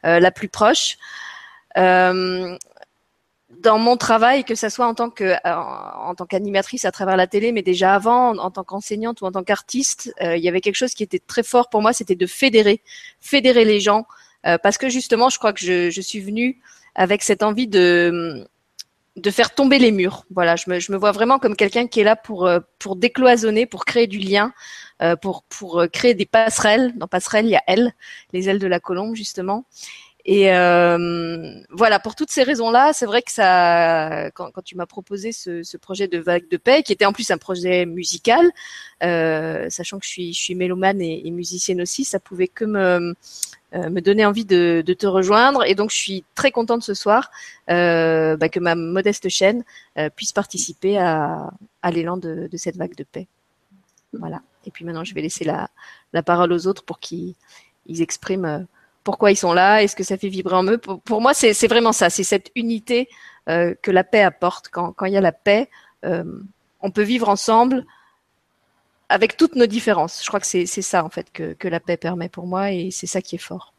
euh 0.05 0.19
la 0.19 0.31
plus 0.31 0.49
proche. 0.49 0.97
Euh, 1.77 2.57
dans 3.59 3.77
mon 3.77 3.97
travail, 3.97 4.45
que 4.45 4.55
ce 4.55 4.69
soit 4.69 4.87
en 4.87 4.95
tant 4.95 5.09
que 5.09 5.35
en, 5.45 6.15
tant 6.15 6.25
qu'animatrice 6.25 6.85
à 6.85 6.91
travers 6.91 7.17
la 7.17 7.27
télé, 7.27 7.51
mais 7.51 7.61
déjà 7.61 7.93
avant, 7.93 8.35
en, 8.37 8.51
tant 8.51 8.63
qu'enseignante 8.63 9.21
ou 9.21 9.25
en 9.25 9.31
tant 9.31 9.43
qu'artiste, 9.43 10.13
euh, 10.21 10.37
il 10.37 10.43
y 10.43 10.47
avait 10.49 10.61
quelque 10.61 10.75
chose 10.75 10.93
qui 10.93 11.03
était 11.03 11.19
très 11.19 11.43
fort 11.43 11.69
pour 11.69 11.81
moi, 11.81 11.93
c'était 11.93 12.15
de 12.15 12.25
fédérer, 12.25 12.81
fédérer 13.21 13.65
les 13.65 13.79
gens, 13.79 14.07
parce 14.63 14.77
que 14.77 14.89
justement, 14.89 15.29
je 15.29 15.37
crois 15.37 15.51
que 15.53 15.59
je, 15.59 15.89
je 15.89 16.01
suis 16.01 16.21
venue 16.21 16.61
avec 16.95 17.23
cette 17.23 17.43
envie 17.43 17.67
de 17.67 18.47
de 19.15 19.31
faire 19.31 19.53
tomber 19.53 19.79
les 19.79 19.91
murs. 19.91 20.25
Voilà, 20.33 20.55
je 20.55 20.69
me, 20.69 20.79
je 20.79 20.91
me 20.91 20.97
vois 20.97 21.11
vraiment 21.11 21.39
comme 21.39 21.55
quelqu'un 21.55 21.87
qui 21.87 21.99
est 21.99 22.03
là 22.03 22.15
pour 22.15 22.45
euh, 22.47 22.59
pour 22.79 22.95
décloisonner, 22.95 23.65
pour 23.65 23.85
créer 23.85 24.07
du 24.07 24.19
lien, 24.19 24.53
euh, 25.01 25.15
pour 25.15 25.43
pour 25.43 25.81
euh, 25.81 25.87
créer 25.87 26.13
des 26.13 26.25
passerelles. 26.25 26.93
Dans 26.97 27.07
passerelles, 27.07 27.45
il 27.45 27.51
y 27.51 27.55
a 27.55 27.63
elle, 27.67 27.93
les 28.33 28.49
ailes 28.49 28.59
de 28.59 28.67
la 28.67 28.79
colombe 28.79 29.15
justement. 29.15 29.65
Et 30.25 30.53
euh, 30.53 31.55
voilà, 31.71 31.99
pour 31.99 32.13
toutes 32.13 32.29
ces 32.29 32.43
raisons-là, 32.43 32.91
c'est 32.93 33.05
vrai 33.05 33.21
que 33.21 33.31
ça, 33.31 34.29
quand, 34.35 34.51
quand 34.51 34.61
tu 34.61 34.75
m'as 34.75 34.85
proposé 34.85 35.31
ce, 35.31 35.63
ce, 35.63 35.77
projet 35.77 36.07
de 36.07 36.19
vague 36.19 36.47
de 36.49 36.57
paix, 36.57 36.83
qui 36.83 36.91
était 36.93 37.05
en 37.05 37.13
plus 37.13 37.31
un 37.31 37.37
projet 37.37 37.85
musical, 37.85 38.51
euh, 39.01 39.67
sachant 39.69 39.97
que 39.97 40.05
je 40.05 40.11
suis, 40.11 40.33
je 40.33 40.39
suis 40.39 40.55
mélomane 40.55 41.01
et, 41.01 41.25
et 41.25 41.31
musicienne 41.31 41.81
aussi, 41.81 42.03
ça 42.03 42.19
pouvait 42.19 42.49
que 42.49 42.65
me, 42.65 43.15
me 43.73 43.99
donner 44.01 44.25
envie 44.25 44.45
de, 44.45 44.83
de, 44.85 44.93
te 44.93 45.05
rejoindre. 45.05 45.63
Et 45.65 45.75
donc, 45.75 45.91
je 45.91 45.95
suis 45.95 46.23
très 46.35 46.51
contente 46.51 46.83
ce 46.83 46.93
soir 46.93 47.29
euh, 47.69 48.35
bah, 48.37 48.49
que 48.49 48.59
ma 48.59 48.75
modeste 48.75 49.29
chaîne 49.29 49.63
euh, 49.97 50.09
puisse 50.09 50.31
participer 50.31 50.97
à, 50.97 51.51
à 51.81 51.91
l'élan 51.91 52.17
de, 52.17 52.47
de, 52.51 52.57
cette 52.57 52.77
vague 52.77 52.95
de 52.95 53.03
paix. 53.03 53.27
Voilà. 54.13 54.41
Et 54.65 54.71
puis 54.71 54.85
maintenant, 54.85 55.03
je 55.03 55.13
vais 55.13 55.21
laisser 55.21 55.45
la, 55.45 55.69
la 56.13 56.23
parole 56.23 56.51
aux 56.51 56.67
autres 56.67 56.83
pour 56.83 56.99
qu'ils 56.99 57.35
ils 57.85 58.01
expriment 58.01 58.45
euh, 58.45 58.59
pourquoi 59.03 59.31
ils 59.31 59.35
sont 59.37 59.53
là, 59.53 59.81
est-ce 59.81 59.95
que 59.95 60.03
ça 60.03 60.17
fait 60.17 60.29
vibrer 60.29 60.55
en 60.55 60.63
eux. 60.65 60.77
Pour, 60.77 61.01
pour 61.01 61.21
moi, 61.21 61.33
c'est 61.33 61.67
vraiment 61.67 61.93
ça, 61.93 62.09
c'est 62.09 62.23
cette 62.23 62.51
unité 62.55 63.09
euh, 63.47 63.73
que 63.81 63.91
la 63.91 64.03
paix 64.03 64.21
apporte. 64.21 64.69
Quand, 64.69 64.91
quand 64.91 65.05
il 65.05 65.13
y 65.13 65.17
a 65.17 65.21
la 65.21 65.31
paix, 65.31 65.69
euh, 66.05 66.23
on 66.81 66.91
peut 66.91 67.03
vivre 67.03 67.29
ensemble 67.29 67.85
avec 69.09 69.37
toutes 69.37 69.55
nos 69.55 69.65
différences. 69.65 70.21
Je 70.23 70.27
crois 70.27 70.39
que 70.39 70.45
c'est 70.45 70.65
ça 70.65 71.03
en 71.03 71.09
fait 71.09 71.31
que, 71.31 71.53
que, 71.53 71.67
la 71.67 71.79
paix 71.79 71.97
permet 71.97 72.29
pour 72.29 72.47
moi 72.47 72.71
et 72.71 72.91
c'est 72.91 73.07
ça 73.07 73.21
qui 73.21 73.35
est 73.35 73.39
fort. 73.39 73.73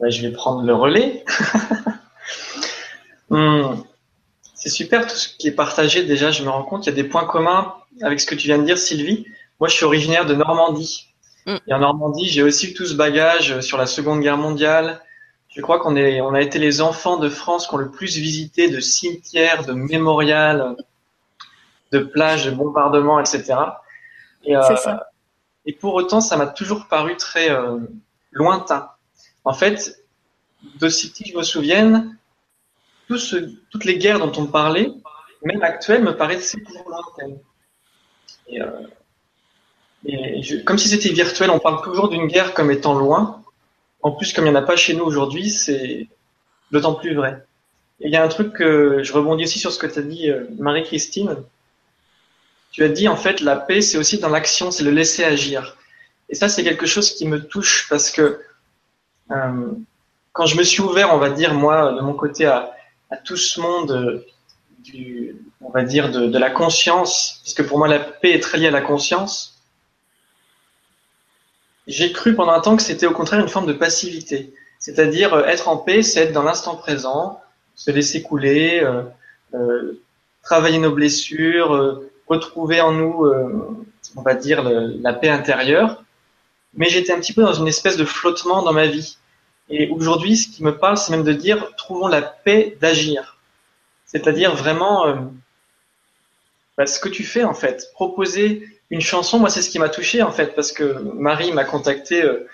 Ben, 0.00 0.10
je 0.10 0.22
vais 0.22 0.32
prendre 0.32 0.62
le 0.62 0.74
relais. 0.74 1.24
hmm. 3.30 3.82
C'est 4.54 4.70
super 4.70 5.06
tout 5.06 5.16
ce 5.16 5.36
qui 5.36 5.48
est 5.48 5.52
partagé. 5.52 6.04
Déjà, 6.04 6.30
je 6.30 6.42
me 6.42 6.48
rends 6.48 6.62
compte, 6.62 6.86
il 6.86 6.90
y 6.90 6.92
a 6.92 6.94
des 6.94 7.04
points 7.04 7.26
communs 7.26 7.74
avec 8.02 8.20
ce 8.20 8.26
que 8.26 8.34
tu 8.34 8.46
viens 8.46 8.58
de 8.58 8.64
dire, 8.64 8.78
Sylvie. 8.78 9.26
Moi, 9.58 9.68
je 9.68 9.74
suis 9.74 9.84
originaire 9.84 10.24
de 10.24 10.34
Normandie. 10.34 11.08
Mm. 11.46 11.56
Et 11.66 11.74
en 11.74 11.80
Normandie, 11.80 12.28
j'ai 12.28 12.42
aussi 12.42 12.72
tout 12.72 12.86
ce 12.86 12.94
bagage 12.94 13.60
sur 13.60 13.76
la 13.76 13.86
Seconde 13.86 14.20
Guerre 14.20 14.38
mondiale, 14.38 15.02
je 15.50 15.60
crois 15.60 15.80
qu'on 15.80 15.96
est, 15.96 16.20
on 16.20 16.32
a 16.32 16.40
été 16.40 16.58
les 16.58 16.80
enfants 16.80 17.16
de 17.16 17.28
France 17.28 17.66
qui 17.66 17.74
ont 17.74 17.78
le 17.78 17.90
plus 17.90 18.16
visité 18.16 18.70
de 18.70 18.78
cimetières, 18.78 19.64
de 19.64 19.72
mémorials, 19.72 20.76
de 21.90 21.98
plages, 21.98 22.46
de 22.46 22.52
bombardements, 22.52 23.18
etc. 23.18 23.54
Et, 24.44 24.56
euh, 24.56 24.62
et 25.66 25.72
pour 25.72 25.94
autant, 25.94 26.20
ça 26.20 26.36
m'a 26.36 26.46
toujours 26.46 26.86
paru 26.86 27.16
très 27.16 27.50
euh, 27.50 27.78
lointain. 28.30 28.90
En 29.44 29.52
fait, 29.52 30.04
de 30.62 30.86
que 30.86 31.28
je 31.28 31.36
me 31.36 31.42
souvienne, 31.42 32.16
tout 33.08 33.18
ce, 33.18 33.36
toutes 33.70 33.84
les 33.84 33.98
guerres 33.98 34.20
dont 34.20 34.32
on 34.40 34.46
parlait, 34.46 34.92
même 35.42 35.62
actuelles, 35.62 36.04
me 36.04 36.16
paraissaient 36.16 36.60
toujours 36.60 36.88
lointaines. 36.88 37.38
Et, 38.46 38.62
euh, 38.62 38.86
et 40.04 40.42
je, 40.42 40.58
comme 40.58 40.78
si 40.78 40.88
c'était 40.88 41.08
virtuel, 41.08 41.50
on 41.50 41.58
parle 41.58 41.82
toujours 41.82 42.08
d'une 42.08 42.28
guerre 42.28 42.54
comme 42.54 42.70
étant 42.70 42.94
loin, 42.94 43.39
en 44.02 44.12
plus, 44.12 44.32
comme 44.32 44.46
il 44.46 44.52
n'y 44.52 44.56
en 44.56 44.62
a 44.62 44.64
pas 44.64 44.76
chez 44.76 44.94
nous 44.94 45.04
aujourd'hui, 45.04 45.50
c'est 45.50 46.08
d'autant 46.70 46.94
plus 46.94 47.14
vrai. 47.14 47.44
Et 48.00 48.06
il 48.06 48.12
y 48.12 48.16
a 48.16 48.24
un 48.24 48.28
truc 48.28 48.52
que 48.54 49.02
je 49.02 49.12
rebondis 49.12 49.44
aussi 49.44 49.58
sur 49.58 49.72
ce 49.72 49.78
que 49.78 49.86
tu 49.86 49.98
as 49.98 50.02
dit, 50.02 50.30
euh, 50.30 50.46
Marie-Christine. 50.58 51.36
Tu 52.70 52.82
as 52.82 52.88
dit, 52.88 53.08
en 53.08 53.16
fait, 53.16 53.40
la 53.40 53.56
paix, 53.56 53.82
c'est 53.82 53.98
aussi 53.98 54.18
dans 54.18 54.28
l'action, 54.28 54.70
c'est 54.70 54.84
le 54.84 54.90
laisser 54.90 55.24
agir. 55.24 55.76
Et 56.28 56.34
ça, 56.34 56.48
c'est 56.48 56.64
quelque 56.64 56.86
chose 56.86 57.12
qui 57.14 57.26
me 57.26 57.44
touche 57.44 57.88
parce 57.90 58.10
que 58.10 58.40
euh, 59.32 59.72
quand 60.32 60.46
je 60.46 60.56
me 60.56 60.62
suis 60.62 60.80
ouvert, 60.80 61.12
on 61.12 61.18
va 61.18 61.30
dire, 61.30 61.52
moi, 61.52 61.92
de 61.92 62.00
mon 62.00 62.14
côté, 62.14 62.46
à, 62.46 62.72
à 63.10 63.16
tout 63.16 63.36
ce 63.36 63.60
monde 63.60 64.24
du, 64.78 65.36
on 65.60 65.70
va 65.70 65.82
dire, 65.82 66.10
de, 66.10 66.26
de 66.26 66.38
la 66.38 66.50
conscience, 66.50 67.40
parce 67.44 67.54
que 67.54 67.62
pour 67.62 67.78
moi, 67.78 67.88
la 67.88 67.98
paix 67.98 68.32
est 68.32 68.40
très 68.40 68.58
liée 68.58 68.68
à 68.68 68.70
la 68.70 68.80
conscience, 68.80 69.49
j'ai 71.90 72.12
cru 72.12 72.34
pendant 72.34 72.52
un 72.52 72.60
temps 72.60 72.76
que 72.76 72.82
c'était 72.82 73.06
au 73.06 73.12
contraire 73.12 73.40
une 73.40 73.48
forme 73.48 73.66
de 73.66 73.72
passivité. 73.72 74.52
C'est-à-dire 74.78 75.34
euh, 75.34 75.44
être 75.44 75.68
en 75.68 75.76
paix, 75.76 76.02
c'est 76.02 76.20
être 76.20 76.32
dans 76.32 76.42
l'instant 76.42 76.76
présent, 76.76 77.40
se 77.80 77.90
laisser 77.90 78.22
couler, 78.22 78.80
euh, 78.82 79.02
euh, 79.54 80.00
travailler 80.42 80.78
nos 80.78 80.92
blessures, 80.92 81.74
euh, 81.74 82.10
retrouver 82.26 82.80
en 82.82 82.92
nous, 82.92 83.26
on 84.14 84.22
va 84.22 84.34
dire, 84.34 84.62
la 84.62 85.12
paix 85.14 85.30
intérieure. 85.30 86.04
Mais 86.74 86.88
j'étais 86.88 87.12
un 87.12 87.18
petit 87.18 87.32
peu 87.32 87.42
dans 87.42 87.54
une 87.54 87.66
espèce 87.66 87.96
de 87.96 88.04
flottement 88.04 88.62
dans 88.62 88.72
ma 88.72 88.86
vie. 88.86 89.16
Et 89.68 89.88
aujourd'hui, 89.90 90.36
ce 90.36 90.46
qui 90.46 90.62
me 90.62 90.76
parle, 90.76 90.96
c'est 90.96 91.10
même 91.10 91.24
de 91.24 91.32
dire, 91.32 91.74
trouvons 91.76 92.06
la 92.06 92.22
paix 92.22 92.76
d'agir. 92.80 93.38
C'est-à-dire 94.06 94.54
vraiment 94.54 95.06
bah, 96.76 96.86
ce 96.86 97.00
que 97.00 97.08
tu 97.08 97.24
fais 97.24 97.42
en 97.42 97.54
fait, 97.54 97.90
proposer 97.94 98.69
une 98.90 99.00
chanson, 99.00 99.38
moi, 99.38 99.50
c'est 99.50 99.62
ce 99.62 99.70
qui 99.70 99.78
m'a 99.78 99.88
touché 99.88 100.22
en 100.22 100.32
fait, 100.32 100.54
parce 100.54 100.72
que 100.72 100.98
Marie 101.14 101.52
m'a 101.52 101.64
contacté, 101.64 102.22
euh, 102.22 102.48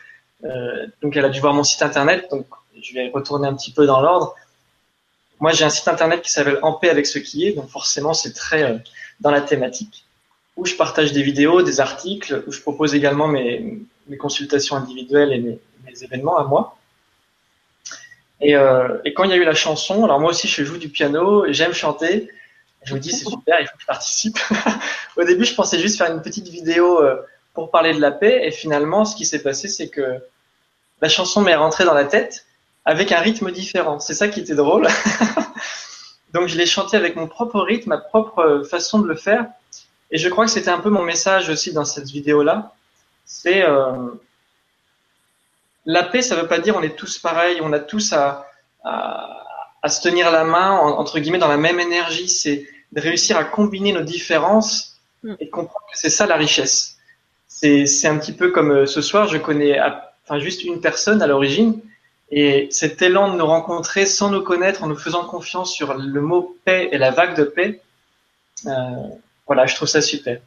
euh, 0.44 0.86
donc 1.02 1.16
elle 1.16 1.24
a 1.24 1.30
dû 1.30 1.40
voir 1.40 1.54
mon 1.54 1.64
site 1.64 1.82
internet, 1.82 2.28
donc 2.30 2.46
je 2.80 2.92
vais 2.94 3.08
retourner 3.08 3.48
un 3.48 3.54
petit 3.54 3.72
peu 3.72 3.86
dans 3.86 4.00
l'ordre. 4.00 4.34
Moi, 5.40 5.52
j'ai 5.52 5.64
un 5.64 5.70
site 5.70 5.88
internet 5.88 6.22
qui 6.22 6.30
s'appelle 6.30 6.58
En 6.62 6.74
paix 6.74 6.90
avec 6.90 7.06
ce 7.06 7.18
qui 7.18 7.46
est, 7.46 7.52
donc 7.52 7.68
forcément, 7.68 8.12
c'est 8.12 8.32
très 8.32 8.62
euh, 8.62 8.78
dans 9.20 9.30
la 9.30 9.40
thématique, 9.40 10.04
où 10.56 10.66
je 10.66 10.74
partage 10.74 11.12
des 11.12 11.22
vidéos, 11.22 11.62
des 11.62 11.80
articles, 11.80 12.44
où 12.46 12.52
je 12.52 12.60
propose 12.60 12.94
également 12.94 13.28
mes, 13.28 13.78
consultations 14.18 14.76
individuelles 14.76 15.32
et 15.32 15.38
mes, 15.38 15.58
mes, 15.84 16.04
événements 16.04 16.38
à 16.38 16.44
moi. 16.44 16.76
Et, 18.42 18.54
euh, 18.54 18.98
et 19.04 19.14
quand 19.14 19.24
il 19.24 19.30
y 19.30 19.32
a 19.32 19.36
eu 19.36 19.44
la 19.44 19.54
chanson, 19.54 20.04
alors 20.04 20.20
moi 20.20 20.30
aussi, 20.30 20.48
je 20.48 20.62
joue 20.62 20.76
du 20.76 20.90
piano, 20.90 21.46
j'aime 21.48 21.72
chanter. 21.72 22.30
Je 22.84 22.94
me 22.94 23.00
dis, 23.00 23.10
c'est 23.10 23.24
super, 23.24 23.58
il 23.60 23.66
faut 23.66 23.76
que 23.76 23.82
je 23.82 23.86
participe. 23.86 24.38
Au 25.16 25.24
début, 25.24 25.44
je 25.44 25.54
pensais 25.54 25.78
juste 25.78 25.98
faire 25.98 26.12
une 26.12 26.22
petite 26.22 26.48
vidéo 26.48 27.02
euh, 27.02 27.16
pour 27.54 27.70
parler 27.70 27.94
de 27.94 28.00
la 28.00 28.10
paix. 28.10 28.40
Et 28.44 28.50
finalement, 28.50 29.04
ce 29.04 29.16
qui 29.16 29.24
s'est 29.24 29.42
passé, 29.42 29.68
c'est 29.68 29.88
que 29.88 30.20
la 31.00 31.08
chanson 31.08 31.40
m'est 31.40 31.54
rentrée 31.54 31.84
dans 31.84 31.94
la 31.94 32.04
tête 32.04 32.46
avec 32.84 33.12
un 33.12 33.20
rythme 33.20 33.50
différent. 33.50 33.98
C'est 33.98 34.14
ça 34.14 34.28
qui 34.28 34.40
était 34.40 34.54
drôle. 34.54 34.86
Donc, 36.34 36.48
je 36.48 36.56
l'ai 36.56 36.66
chantée 36.66 36.96
avec 36.96 37.16
mon 37.16 37.26
propre 37.26 37.60
rythme, 37.60 37.90
ma 37.90 37.98
propre 37.98 38.62
façon 38.68 38.98
de 38.98 39.08
le 39.08 39.16
faire. 39.16 39.46
Et 40.10 40.18
je 40.18 40.28
crois 40.28 40.44
que 40.44 40.50
c'était 40.50 40.70
un 40.70 40.78
peu 40.78 40.90
mon 40.90 41.02
message 41.02 41.48
aussi 41.48 41.72
dans 41.72 41.84
cette 41.84 42.08
vidéo-là. 42.08 42.74
C'est 43.24 43.62
euh, 43.62 44.10
la 45.84 46.04
paix, 46.04 46.22
ça 46.22 46.36
veut 46.36 46.46
pas 46.46 46.58
dire 46.58 46.76
on 46.76 46.82
est 46.82 46.96
tous 46.96 47.18
pareils, 47.18 47.60
on 47.62 47.72
a 47.72 47.80
tous 47.80 48.12
à, 48.12 48.46
à, 48.84 49.44
à 49.82 49.88
se 49.88 50.02
tenir 50.02 50.30
la 50.30 50.44
main, 50.44 50.72
entre 50.72 51.18
guillemets, 51.18 51.38
dans 51.38 51.48
la 51.48 51.56
même 51.56 51.80
énergie. 51.80 52.28
C'est 52.28 52.66
de 52.92 53.00
réussir 53.00 53.36
à 53.36 53.44
combiner 53.44 53.92
nos 53.92 54.02
différences. 54.02 54.95
Et 55.40 55.46
de 55.46 55.50
comprendre 55.50 55.86
que 55.92 55.98
c'est 55.98 56.10
ça 56.10 56.26
la 56.26 56.36
richesse. 56.36 56.96
C'est 57.48 58.06
un 58.06 58.18
petit 58.18 58.32
peu 58.32 58.50
comme 58.50 58.70
euh, 58.70 58.86
ce 58.86 59.00
soir, 59.00 59.28
je 59.28 59.38
connais 59.38 59.80
enfin, 59.80 60.38
juste 60.38 60.62
une 60.64 60.80
personne 60.80 61.22
à 61.22 61.26
l'origine 61.26 61.80
et 62.30 62.68
cet 62.70 63.00
élan 63.02 63.32
de 63.32 63.38
nous 63.38 63.46
rencontrer 63.46 64.04
sans 64.04 64.30
nous 64.30 64.42
connaître, 64.42 64.82
en 64.82 64.88
nous 64.88 64.96
faisant 64.96 65.24
confiance 65.24 65.72
sur 65.72 65.94
le 65.94 66.20
mot 66.20 66.56
paix 66.64 66.88
et 66.90 66.98
la 66.98 67.10
vague 67.10 67.36
de 67.36 67.44
paix, 67.44 67.80
euh, 68.66 68.70
voilà, 69.46 69.66
je 69.66 69.74
trouve 69.76 69.88
ça 69.88 70.00
super. 70.00 70.40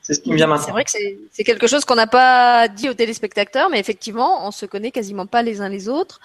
C'est 0.00 0.14
ce 0.14 0.20
qui 0.20 0.30
me 0.30 0.36
vient 0.36 0.46
maintenant. 0.46 0.64
C'est 0.64 0.72
vrai 0.72 0.84
que 0.84 0.90
c'est 1.30 1.44
quelque 1.44 1.66
chose 1.66 1.84
qu'on 1.84 1.96
n'a 1.96 2.06
pas 2.06 2.68
dit 2.68 2.88
aux 2.88 2.94
téléspectateurs, 2.94 3.68
mais 3.68 3.78
effectivement, 3.78 4.46
on 4.46 4.50
se 4.50 4.64
connaît 4.64 4.90
quasiment 4.90 5.26
pas 5.26 5.42
les 5.42 5.60
uns 5.60 5.68
les 5.68 5.90
autres. 5.90 6.20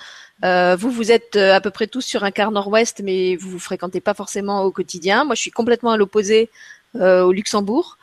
Euh, 0.46 0.78
vous, 0.78 0.90
vous 0.90 1.12
êtes 1.12 1.36
à 1.36 1.60
peu 1.60 1.70
près 1.70 1.88
tous 1.88 2.02
sur 2.02 2.24
un 2.24 2.32
quart 2.32 2.52
nord-ouest, 2.52 3.02
mais 3.04 3.36
vous 3.36 3.50
vous 3.50 3.60
fréquentez 3.60 4.00
pas 4.00 4.14
forcément 4.14 4.64
au 4.64 4.72
quotidien. 4.72 5.26
Moi, 5.26 5.36
je 5.36 5.42
suis 5.42 5.52
complètement 5.52 5.92
à 5.92 5.98
l'opposé 5.98 6.50
au 6.96 7.32
Luxembourg. 7.32 7.98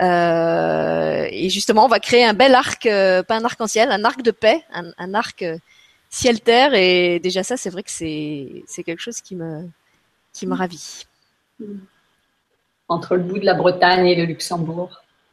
Euh, 0.00 1.28
et 1.30 1.48
justement, 1.48 1.84
on 1.84 1.88
va 1.88 2.00
créer 2.00 2.24
un 2.24 2.34
bel 2.34 2.54
arc, 2.54 2.86
euh, 2.86 3.22
pas 3.22 3.36
un 3.36 3.44
arc-en-ciel, 3.44 3.90
un 3.90 4.04
arc 4.04 4.22
de 4.22 4.30
paix, 4.30 4.62
un, 4.72 4.90
un 4.98 5.14
arc 5.14 5.44
ciel-terre. 6.10 6.74
Et 6.74 7.20
déjà 7.20 7.42
ça, 7.42 7.56
c'est 7.56 7.70
vrai 7.70 7.82
que 7.82 7.90
c'est 7.90 8.64
c'est 8.66 8.82
quelque 8.82 9.00
chose 9.00 9.20
qui 9.20 9.36
me 9.36 9.68
qui 10.32 10.46
me 10.46 10.54
ravit. 10.54 11.06
entre 12.88 13.16
le 13.16 13.22
bout 13.22 13.38
de 13.38 13.44
la 13.44 13.54
Bretagne 13.54 14.06
et 14.06 14.16
le 14.16 14.24
Luxembourg. 14.24 15.02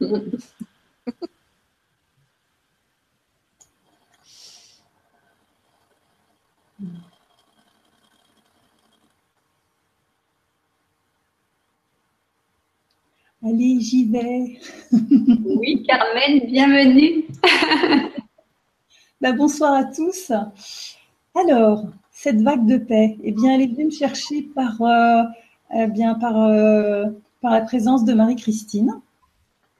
Allez, 13.42 13.80
j'y 13.80 14.04
vais. 14.04 14.58
oui, 14.92 15.82
Carmen, 15.86 16.40
bienvenue. 16.46 17.24
Bah, 19.22 19.32
bonsoir 19.32 19.74
à 19.74 19.84
tous. 19.84 20.32
Alors, 21.34 21.84
cette 22.10 22.40
vague 22.40 22.64
de 22.64 22.78
paix, 22.78 23.18
eh 23.22 23.32
bien, 23.32 23.52
elle 23.54 23.60
est 23.60 23.66
venue 23.66 23.86
me 23.86 23.90
chercher 23.90 24.42
par, 24.54 24.80
euh, 24.80 25.22
eh 25.74 25.86
bien, 25.88 26.14
par, 26.14 26.40
euh, 26.42 27.04
par 27.42 27.52
la 27.52 27.60
présence 27.60 28.06
de 28.06 28.14
Marie-Christine, 28.14 28.94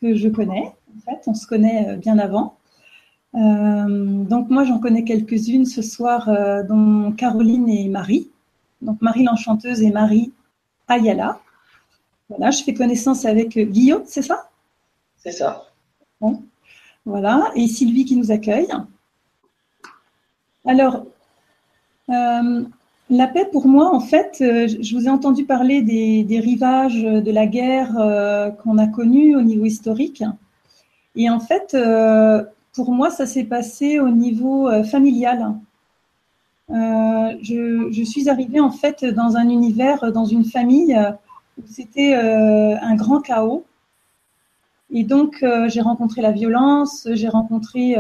que 0.03 0.15
je 0.15 0.29
connais. 0.29 0.73
En 0.95 1.01
fait, 1.11 1.23
on 1.27 1.33
se 1.33 1.47
connaît 1.47 1.89
euh, 1.89 1.97
bien 1.97 2.19
avant. 2.19 2.57
donc 3.33 4.51
moi, 4.51 4.65
j'en 4.65 4.79
connais 4.79 5.05
quelques-unes 5.05 5.65
ce 5.65 5.81
soir, 5.81 6.29
dont 6.69 7.13
Caroline 7.13 7.69
et 7.69 7.89
Marie. 7.89 8.29
Donc 8.83 9.01
Marie 9.01 9.25
l'enchanteuse 9.25 9.83
et 9.83 9.91
Marie 9.91 10.33
Ayala. 10.87 11.41
Voilà, 12.31 12.51
je 12.51 12.63
fais 12.63 12.73
connaissance 12.75 13.25
avec 13.27 13.59
Guillaume, 13.59 14.05
c'est 14.07 14.23
ça? 14.23 14.49
C'est 15.19 15.33
ça. 15.33 15.67
Bon. 16.21 16.43
Voilà, 17.05 17.51
et 17.55 17.67
Sylvie 17.67 18.05
qui 18.05 18.17
nous 18.17 18.31
accueille. 18.31 18.69
Alors, 20.65 21.05
euh, 22.11 22.63
la 23.09 23.27
paix, 23.27 23.49
pour 23.51 23.67
moi, 23.67 23.93
en 23.93 24.01
fait, 24.01 24.39
euh, 24.41 24.69
je 24.69 24.97
vous 24.97 25.07
ai 25.07 25.11
entendu 25.11 25.45
parler 25.45 25.83
des, 25.83 26.41
rivages 26.41 27.03
de 27.03 27.31
la 27.33 27.47
guerre 27.47 27.99
euh, 27.99 28.51
qu'on 28.51 28.79
a 28.79 28.87
connue 28.87 29.37
au 29.37 29.43
niveau 29.43 29.65
historique. 29.65 30.23
Et 31.17 31.29
en 31.29 31.41
fait, 31.41 31.77
pour 32.73 32.93
moi, 32.93 33.11
ça 33.11 33.27
s'est 33.27 33.45
passé 33.45 33.99
au 33.99 34.11
niveau 34.11 34.71
familial. 34.85 35.55
Je, 36.69 38.03
suis 38.05 38.29
arrivée, 38.29 38.61
en 38.61 38.71
fait, 38.71 39.05
dans 39.05 39.37
un 39.37 39.49
univers, 39.49 40.13
dans 40.13 40.25
une 40.25 40.45
famille 40.45 40.97
c'était 41.67 42.15
un 42.15 42.95
grand 42.95 43.21
chaos. 43.21 43.65
Et 44.91 45.05
donc, 45.05 45.45
j'ai 45.69 45.81
rencontré 45.81 46.23
la 46.23 46.33
violence, 46.33 47.09
j'ai 47.13 47.29
rencontré 47.29 47.97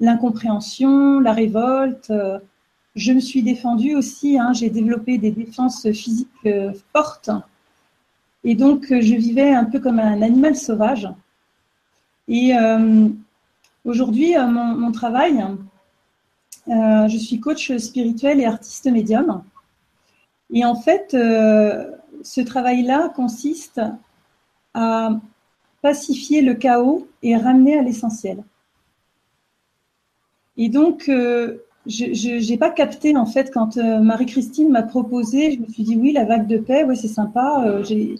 l'incompréhension, 0.00 1.20
la 1.20 1.32
révolte 1.32 2.12
je 2.96 3.12
me 3.12 3.20
suis 3.20 3.42
défendue 3.42 3.94
aussi, 3.94 4.38
hein, 4.38 4.52
j'ai 4.52 4.70
développé 4.70 5.18
des 5.18 5.30
défenses 5.30 5.90
physiques 5.92 6.28
euh, 6.46 6.72
fortes. 6.92 7.30
Et 8.42 8.54
donc, 8.54 8.90
euh, 8.90 9.00
je 9.00 9.14
vivais 9.14 9.52
un 9.52 9.64
peu 9.64 9.80
comme 9.80 9.98
un 9.98 10.22
animal 10.22 10.56
sauvage. 10.56 11.08
Et 12.28 12.56
euh, 12.56 13.08
aujourd'hui, 13.84 14.34
mon, 14.36 14.92
travail, 14.92 15.44
je 16.66 17.16
suis 17.16 17.40
coach 17.40 17.76
spirituel 17.76 18.40
et 18.40 18.44
artiste 18.44 18.86
médium. 18.86 19.42
Et 20.52 20.64
en 20.64 20.76
fait, 20.76 21.16
ce 22.22 22.40
travail-là 22.40 23.10
consiste 23.14 23.80
à 24.74 25.10
pacifier 25.82 26.42
le 26.42 26.54
chaos 26.54 27.08
et 27.22 27.36
ramener 27.36 27.78
à 27.78 27.82
l'essentiel. 27.82 28.44
Et 30.56 30.68
donc, 30.68 31.10
je 31.86 32.50
n'ai 32.50 32.58
pas 32.58 32.70
capté 32.70 33.16
en 33.16 33.26
fait 33.26 33.50
quand 33.52 33.76
euh, 33.76 34.00
Marie-Christine 34.00 34.70
m'a 34.70 34.82
proposé, 34.82 35.52
je 35.52 35.60
me 35.60 35.66
suis 35.66 35.82
dit 35.82 35.96
oui 35.96 36.12
la 36.12 36.24
vague 36.24 36.46
de 36.46 36.58
paix, 36.58 36.84
oui 36.84 36.96
c'est 36.96 37.08
sympa, 37.08 37.64
euh, 37.66 38.16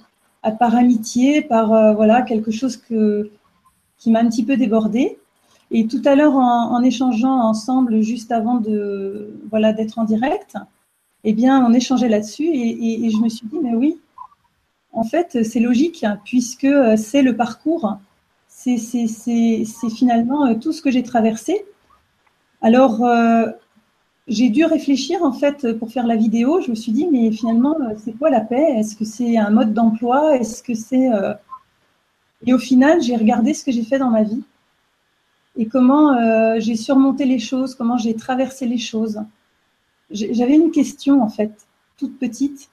par 0.58 0.74
amitié, 0.74 1.42
par 1.42 1.72
euh, 1.72 1.92
voilà 1.92 2.22
quelque 2.22 2.50
chose 2.50 2.76
que 2.76 3.30
qui 3.98 4.10
m'a 4.10 4.20
un 4.20 4.28
petit 4.28 4.44
peu 4.44 4.56
débordé. 4.56 5.18
Et 5.72 5.86
tout 5.86 6.02
à 6.04 6.16
l'heure 6.16 6.34
en, 6.34 6.82
échangeant 6.82 7.42
ensemble 7.42 8.00
juste 8.00 8.32
avant 8.32 8.56
de 8.56 9.38
voilà 9.50 9.72
d'être 9.72 9.98
en 9.98 10.04
direct, 10.04 10.56
eh 11.24 11.32
bien 11.32 11.64
on 11.64 11.72
échangeait 11.72 12.08
là-dessus 12.08 12.46
et, 12.46 13.10
je 13.10 13.18
me 13.18 13.28
suis 13.28 13.46
dit 13.46 13.58
mais 13.62 13.74
oui, 13.74 13.98
en 14.92 15.04
fait 15.04 15.44
c'est 15.44 15.60
logique 15.60 16.04
puisque 16.24 16.68
c'est 16.96 17.22
le 17.22 17.36
parcours, 17.36 17.98
c'est 18.48 18.78
finalement 19.96 20.54
tout 20.56 20.72
ce 20.72 20.82
que 20.82 20.90
j'ai 20.90 21.02
traversé 21.02 21.64
alors, 22.62 23.04
euh, 23.04 23.46
j'ai 24.28 24.50
dû 24.50 24.64
réfléchir 24.64 25.22
en 25.22 25.32
fait 25.32 25.72
pour 25.78 25.90
faire 25.90 26.06
la 26.06 26.16
vidéo. 26.16 26.60
Je 26.60 26.70
me 26.70 26.74
suis 26.74 26.92
dit, 26.92 27.06
mais 27.10 27.30
finalement, 27.32 27.76
euh, 27.80 27.94
c'est 27.96 28.12
quoi 28.12 28.30
la 28.30 28.40
paix? 28.40 28.76
Est-ce 28.78 28.96
que 28.96 29.04
c'est 29.04 29.36
un 29.38 29.50
mode 29.50 29.72
d'emploi? 29.72 30.36
Est-ce 30.36 30.62
que 30.62 30.74
c'est. 30.74 31.12
Euh, 31.12 31.34
et 32.46 32.54
au 32.54 32.58
final, 32.58 33.02
j'ai 33.02 33.16
regardé 33.16 33.54
ce 33.54 33.64
que 33.64 33.72
j'ai 33.72 33.82
fait 33.82 33.98
dans 33.98 34.10
ma 34.10 34.22
vie 34.22 34.42
et 35.56 35.66
comment 35.66 36.14
j'ai 36.58 36.76
surmonté 36.76 37.26
les 37.26 37.38
choses, 37.38 37.74
comment 37.74 37.98
j'ai 37.98 38.14
traversé 38.14 38.66
les 38.66 38.78
choses. 38.78 39.20
J'avais 40.10 40.56
une 40.56 40.70
question 40.70 41.22
en 41.22 41.28
fait, 41.28 41.52
toute 41.96 42.18
petite 42.18 42.70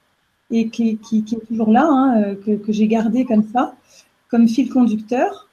et 0.50 0.68
qui, 0.70 0.98
est 1.12 1.46
toujours 1.46 1.70
là, 1.70 1.86
hein, 1.86 2.34
que, 2.34 2.60
j'ai 2.68 2.88
gardée 2.88 3.24
comme 3.24 3.46
ça, 3.52 3.74
comme 4.28 4.48
fil 4.48 4.70
conducteur. 4.70 5.48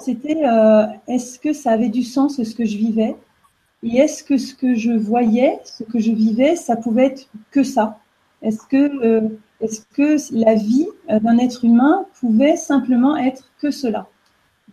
C'était 0.00 0.46
euh, 0.46 0.86
est-ce 1.08 1.38
que 1.38 1.52
ça 1.52 1.72
avait 1.72 1.90
du 1.90 2.02
sens 2.02 2.42
ce 2.42 2.54
que 2.54 2.64
je 2.64 2.78
vivais? 2.78 3.16
Et 3.82 3.98
est-ce 3.98 4.24
que 4.24 4.38
ce 4.38 4.54
que 4.54 4.74
je 4.74 4.92
voyais, 4.92 5.58
ce 5.64 5.84
que 5.84 5.98
je 5.98 6.10
vivais, 6.10 6.56
ça 6.56 6.76
pouvait 6.76 7.06
être 7.06 7.28
que 7.50 7.62
ça? 7.62 7.98
Est-ce 8.40 8.66
que, 8.66 9.04
euh, 9.04 9.28
est-ce 9.60 9.82
que 9.94 10.16
la 10.34 10.54
vie 10.54 10.88
euh, 11.10 11.20
d'un 11.20 11.36
être 11.36 11.66
humain 11.66 12.06
pouvait 12.18 12.56
simplement 12.56 13.16
être 13.18 13.50
que 13.60 13.70
cela? 13.70 14.08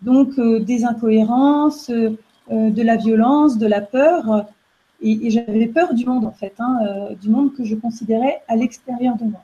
Donc 0.01 0.39
des 0.39 0.85
incohérences, 0.85 1.89
de 1.89 2.81
la 2.81 2.95
violence, 2.97 3.57
de 3.57 3.65
la 3.65 3.81
peur, 3.81 4.45
et, 5.01 5.29
j'avais 5.29 5.67
peur 5.67 5.93
du 5.93 6.05
monde 6.05 6.25
en 6.25 6.31
fait, 6.31 6.53
hein, 6.59 6.79
du 7.21 7.29
monde 7.29 7.53
que 7.53 7.63
je 7.63 7.75
considérais 7.75 8.41
à 8.47 8.55
l'extérieur 8.55 9.15
de 9.15 9.25
moi. 9.25 9.43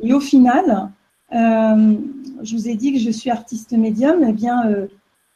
Et 0.00 0.12
au 0.12 0.20
final, 0.20 0.90
euh, 1.32 1.96
je 2.42 2.56
vous 2.56 2.68
ai 2.68 2.74
dit 2.74 2.92
que 2.92 2.98
je 2.98 3.10
suis 3.10 3.30
artiste 3.30 3.72
médium. 3.72 4.24
Eh 4.26 4.32
bien, 4.32 4.66
euh, 4.68 4.86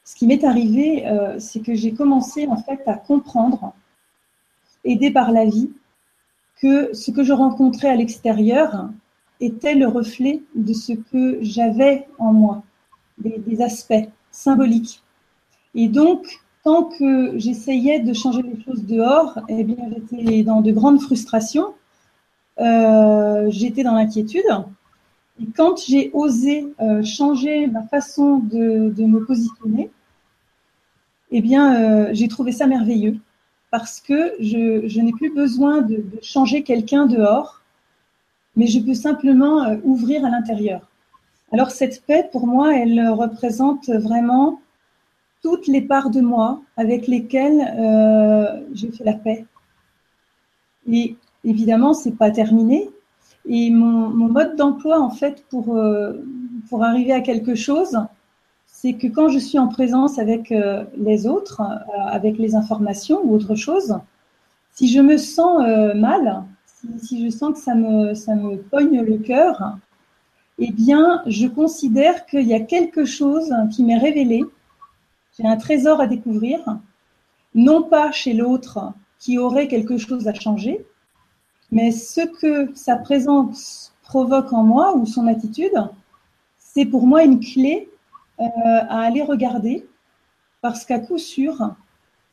ce 0.05 0.15
qui 0.15 0.27
m'est 0.27 0.45
arrivé, 0.45 1.07
euh, 1.07 1.38
c'est 1.38 1.61
que 1.61 1.75
j'ai 1.75 1.93
commencé 1.93 2.47
en 2.47 2.57
fait 2.57 2.81
à 2.87 2.95
comprendre, 2.95 3.75
aidé 4.85 5.11
par 5.11 5.33
la 5.33 5.45
vie, 5.45 5.71
que 6.61 6.95
ce 6.95 7.11
que 7.11 7.25
je 7.25 7.33
rencontrais 7.33 7.88
à 7.88 7.97
l'extérieur 7.97 8.88
était 9.41 9.75
le 9.75 9.88
reflet 9.88 10.43
de 10.55 10.73
ce 10.73 10.93
que 10.93 11.38
j'avais 11.43 12.07
en 12.19 12.33
moi, 12.33 12.62
des, 13.19 13.61
aspects 13.61 14.09
symboliques. 14.31 15.03
Et 15.75 15.88
donc, 15.88 16.41
tant 16.64 16.85
que 16.85 17.38
j'essayais 17.38 18.01
de 18.01 18.12
changer 18.12 18.42
les 18.42 18.62
choses 18.62 18.85
dehors, 18.85 19.38
eh 19.48 19.64
bien, 19.64 19.77
j'étais 19.90 20.42
dans 20.42 20.61
de 20.61 20.70
grandes 20.72 21.01
frustrations, 21.01 21.75
j'étais 22.59 23.83
dans 23.83 23.94
l'inquiétude. 23.94 24.44
Et 25.40 25.46
quand 25.57 25.83
j'ai 25.85 26.11
osé 26.12 26.72
euh, 26.81 27.03
changer 27.03 27.66
ma 27.66 27.83
façon 27.83 28.38
de, 28.38 28.92
me 28.98 29.25
positionner, 29.25 29.90
eh 31.31 31.40
bien, 31.40 31.75
euh, 31.75 32.11
j'ai 32.12 32.29
trouvé 32.29 32.53
ça 32.53 32.66
merveilleux 32.66 33.16
parce 33.70 34.01
que 34.01 34.35
je, 34.38 35.01
n'ai 35.01 35.12
plus 35.12 35.35
besoin 35.35 35.81
de, 35.81 36.05
changer 36.20 36.62
quelqu'un 36.62 37.07
dehors, 37.07 37.62
mais 38.55 38.66
je 38.66 38.79
peux 38.81 38.94
simplement 38.94 39.64
euh, 39.64 39.77
ouvrir 39.83 40.25
à 40.27 40.31
l'intérieur. 40.31 40.88
Alors 41.51 41.70
cette 41.70 42.05
paix, 42.05 42.29
pour 42.31 42.46
moi, 42.46 42.77
elle 42.77 43.09
représente 43.09 43.88
vraiment 43.88 44.61
toutes 45.42 45.66
les 45.66 45.83
parts 45.83 46.11
de 46.11 46.20
moi 46.20 46.62
avec 46.76 47.07
lesquelles 47.07 47.61
j'ai 48.72 48.90
fait 48.90 49.05
la 49.05 49.14
paix. 49.14 49.44
Et 50.90 51.16
évidemment, 51.44 51.94
c'est 51.94 52.16
pas 52.16 52.31
terminé 52.31 52.90
et 53.46 53.70
mon, 53.70 54.09
mon 54.09 54.28
mode 54.28 54.57
d'emploi, 54.57 55.00
en 55.00 55.11
fait, 55.11 55.44
pour, 55.50 55.76
euh, 55.76 56.24
pour 56.68 56.85
arriver 56.85 57.12
à 57.12 57.20
quelque 57.20 57.55
chose, 57.55 57.98
c'est 58.66 58.94
que 58.94 59.07
quand 59.07 59.28
je 59.28 59.38
suis 59.38 59.59
en 59.59 59.68
présence 59.68 60.18
avec 60.18 60.52
euh, 60.52 60.85
les 60.96 61.26
autres, 61.26 61.61
euh, 61.61 62.07
avec 62.07 62.38
les 62.38 62.55
informations 62.55 63.20
ou 63.24 63.35
autre 63.35 63.55
chose, 63.55 63.98
si 64.70 64.88
je 64.88 65.00
me 65.00 65.18
sens 65.18 65.61
mal, 65.96 66.44
si, 66.66 66.88
si, 66.98 67.24
je 67.24 67.31
sens 67.31 67.52
que 67.52 67.59
ça 67.59 67.74
me, 67.74 68.14
ça 68.14 68.35
me 68.35 68.57
pogne 68.57 69.02
le 69.02 69.18
cœur, 69.18 69.76
eh 70.59 70.72
bien, 70.72 71.22
je 71.26 71.46
considère 71.46 72.24
qu'il 72.26 72.46
y 72.46 72.55
a 72.55 72.61
quelque 72.61 73.05
chose 73.05 73.52
qui 73.70 73.85
m'est 73.85 73.98
révélé. 73.98 74.42
J'ai 75.38 75.47
un 75.47 75.57
trésor 75.57 76.01
à 76.01 76.07
découvrir, 76.07 76.61
non 77.55 77.83
pas 77.83 78.12
chez 78.12 78.35
l'autre 78.35 78.92
qui 79.18 79.38
aurait 79.38 79.66
quelque 79.66 79.97
chose 79.97 80.29
à 80.29 80.35
changer, 80.35 80.85
mais 81.71 81.90
ce 81.90 82.21
que 82.21 82.71
sa 82.75 82.97
présence 82.97 83.95
provoque 84.03 84.53
en 84.53 84.62
moi 84.62 84.95
ou 84.95 85.07
son 85.07 85.27
attitude, 85.27 85.88
c'est 86.59 86.85
pour 86.85 87.07
moi 87.07 87.23
une 87.23 87.40
clé 87.40 87.88
euh, 88.40 88.45
à 88.45 89.01
aller 89.01 89.23
regarder 89.23 89.87
parce 90.61 90.85
qu'à 90.85 90.99
coup 90.99 91.16
sûr, 91.16 91.75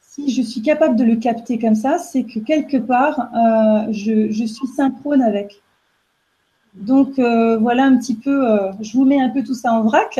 si 0.01 0.29
je 0.29 0.41
suis 0.41 0.61
capable 0.61 0.97
de 0.97 1.05
le 1.05 1.15
capter 1.15 1.57
comme 1.57 1.75
ça, 1.75 1.99
c'est 1.99 2.25
que 2.25 2.39
quelque 2.39 2.77
part, 2.77 3.29
euh, 3.33 3.87
je, 3.91 4.45
suis 4.45 4.67
synchrone 4.67 5.21
avec. 5.21 5.61
Donc 6.73 7.17
voilà 7.17 7.85
un 7.85 7.97
petit 7.97 8.15
peu, 8.15 8.59
je 8.81 8.93
vous 8.93 9.05
mets 9.05 9.21
un 9.21 9.29
peu 9.29 9.41
tout 9.41 9.55
ça 9.55 9.71
en 9.71 9.83
vrac. 9.83 10.19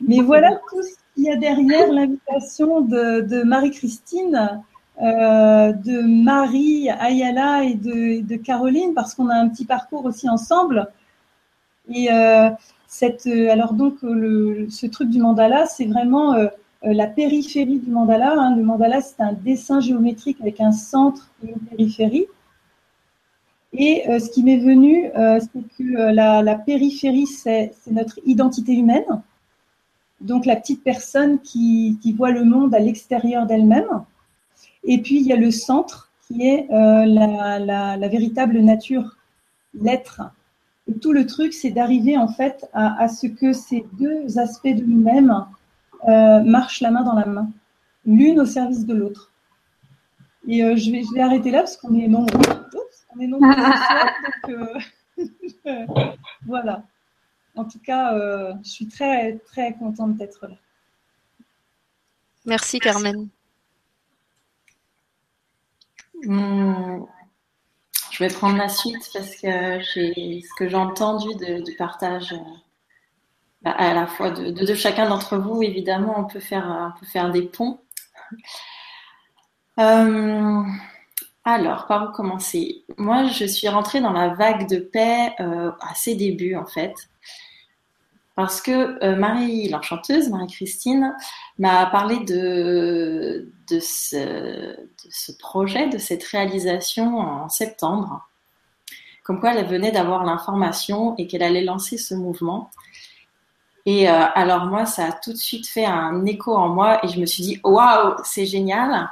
Mais 0.00 0.20
voilà 0.20 0.50
tout 0.70 0.82
ce 0.82 1.03
qu'il 1.14 1.24
y 1.24 1.30
a 1.30 1.36
derrière 1.36 1.92
l'invitation 1.92 2.80
de, 2.80 3.42
Marie-Christine, 3.44 4.62
de 5.00 6.22
Marie, 6.24 6.88
Ayala 6.90 7.64
et 7.64 7.74
de, 7.74 8.36
Caroline, 8.36 8.94
parce 8.94 9.14
qu'on 9.14 9.28
a 9.28 9.34
un 9.34 9.48
petit 9.48 9.64
parcours 9.64 10.04
aussi 10.04 10.28
ensemble. 10.28 10.88
Et 11.92 12.08
cette, 12.86 13.26
alors 13.26 13.74
donc 13.74 13.98
ce 14.00 14.86
truc 14.86 15.10
du 15.10 15.20
mandala, 15.20 15.66
c'est 15.66 15.86
vraiment 15.86 16.36
euh, 16.86 16.92
la 16.92 17.06
périphérie 17.06 17.78
du 17.78 17.90
mandala. 17.90 18.34
Hein. 18.36 18.56
Le 18.56 18.62
mandala, 18.62 19.00
c'est 19.00 19.20
un 19.20 19.32
dessin 19.32 19.80
géométrique 19.80 20.38
avec 20.40 20.60
un 20.60 20.72
centre 20.72 21.30
et 21.42 21.50
une 21.50 21.60
périphérie. 21.60 22.26
Et 23.72 24.08
euh, 24.08 24.18
ce 24.18 24.30
qui 24.30 24.42
m'est 24.42 24.58
venu, 24.58 25.10
euh, 25.16 25.40
c'est 25.40 25.62
que 25.76 26.12
la, 26.12 26.54
périphérie, 26.56 27.26
c'est 27.26 27.72
notre 27.90 28.20
identité 28.26 28.72
humaine. 28.72 29.22
Donc 30.20 30.46
la 30.46 30.56
petite 30.56 30.82
personne 30.82 31.40
qui, 31.40 31.98
voit 32.16 32.30
le 32.30 32.44
monde 32.44 32.74
à 32.74 32.78
l'extérieur 32.78 33.46
d'elle-même. 33.46 34.04
Et 34.84 34.98
puis 34.98 35.16
il 35.16 35.26
y 35.26 35.32
a 35.32 35.36
le 35.36 35.50
centre 35.50 36.10
qui 36.26 36.46
est 36.46 36.66
la, 36.70 38.08
véritable 38.08 38.58
nature, 38.60 39.16
l'être. 39.74 40.22
Et 40.88 40.94
tout 40.94 41.12
le 41.12 41.26
truc, 41.26 41.52
c'est 41.52 41.70
d'arriver 41.70 42.16
en 42.16 42.28
fait 42.28 42.66
à, 42.72 43.08
ce 43.08 43.26
que 43.26 43.52
ces 43.52 43.84
deux 43.94 44.38
aspects 44.38 44.68
de 44.68 44.84
nous-mêmes 44.84 45.46
euh, 46.08 46.42
marchent 46.42 46.82
la 46.82 46.90
main 46.90 47.02
dans 47.02 47.14
la 47.14 47.24
main, 47.24 47.48
l'une 48.04 48.40
au 48.40 48.44
service 48.44 48.84
de 48.84 48.94
l'autre. 48.94 49.30
Et 50.46 50.62
euh, 50.62 50.76
je, 50.76 50.90
vais, 50.90 51.02
je 51.02 51.14
vais 51.14 51.22
arrêter 51.22 51.50
là 51.50 51.60
parce 51.60 51.78
qu'on 51.78 51.94
est 51.94 52.08
nombreux. 52.08 52.40
on 53.16 53.20
est 53.20 53.26
nombreux 53.26 53.48
donc 54.48 55.56
euh, 55.66 55.86
voilà. 56.46 56.82
En 57.56 57.64
tout 57.64 57.78
cas, 57.78 58.12
je 58.62 58.68
suis 58.68 58.88
très 58.88 59.38
très 59.38 59.74
contente 59.74 60.16
d'être 60.16 60.46
là. 60.46 60.56
Merci 62.46 62.78
Carmen. 62.78 63.28
Hmm. 66.26 67.04
je 68.10 68.24
vais 68.24 68.32
prendre 68.32 68.56
la 68.56 68.68
suite 68.68 69.10
parce 69.12 69.36
que 69.36 69.80
j'ai 69.80 70.40
ce 70.40 70.54
que 70.56 70.68
j'ai 70.68 70.76
entendu 70.76 71.28
du 71.36 71.76
partage 71.76 72.34
bah, 73.64 73.70
à 73.70 73.94
la 73.94 74.06
fois 74.06 74.30
de, 74.30 74.74
chacun 74.74 75.08
d'entre 75.08 75.38
vous, 75.38 75.62
évidemment, 75.62 76.18
on 76.18 76.24
peut 76.24 76.40
faire, 76.40 76.92
on 76.94 76.98
peut 77.00 77.06
faire 77.06 77.30
des 77.30 77.42
ponts. 77.42 77.80
Euh, 79.80 80.62
alors, 81.44 81.86
par 81.86 82.08
où 82.08 82.12
commencer? 82.12 82.84
Moi, 82.96 83.24
je 83.26 83.44
suis 83.44 83.68
rentrée 83.68 84.00
dans 84.00 84.12
la 84.12 84.34
vague 84.34 84.68
de 84.68 84.76
paix 84.76 85.32
euh, 85.40 85.72
à 85.80 85.94
ses 85.94 86.14
débuts, 86.14 86.56
en 86.56 86.66
fait. 86.66 86.94
Parce 88.36 88.60
que 88.60 89.02
euh, 89.04 89.14
Marie, 89.14 89.68
l'enchanteuse, 89.68 90.28
Marie-Christine, 90.28 91.14
m'a 91.58 91.86
parlé 91.86 92.18
de, 92.18 93.48
ce, 93.70 95.38
projet, 95.38 95.88
de 95.88 95.98
cette 95.98 96.24
réalisation 96.24 97.18
en 97.18 97.48
septembre. 97.48 98.28
Comme 99.22 99.38
quoi, 99.38 99.54
elle 99.54 99.66
venait 99.66 99.92
d'avoir 99.92 100.24
l'information 100.24 101.14
et 101.16 101.28
qu'elle 101.28 101.44
allait 101.44 101.62
lancer 101.62 101.96
ce 101.96 102.14
mouvement. 102.14 102.70
Et 103.86 104.08
euh, 104.08 104.24
alors 104.34 104.66
moi, 104.66 104.84
ça 104.84 105.06
a 105.06 105.12
tout 105.12 105.32
de 105.32 105.38
suite 105.38 105.68
fait 105.68 105.84
un 105.84 106.26
écho 106.26 106.54
en 106.54 106.68
moi 106.68 107.04
et 107.04 107.08
je 107.08 107.20
me 107.20 107.26
suis 107.26 107.42
dit, 107.44 107.60
waouh, 107.62 108.16
c'est 108.24 108.46
génial. 108.46 109.10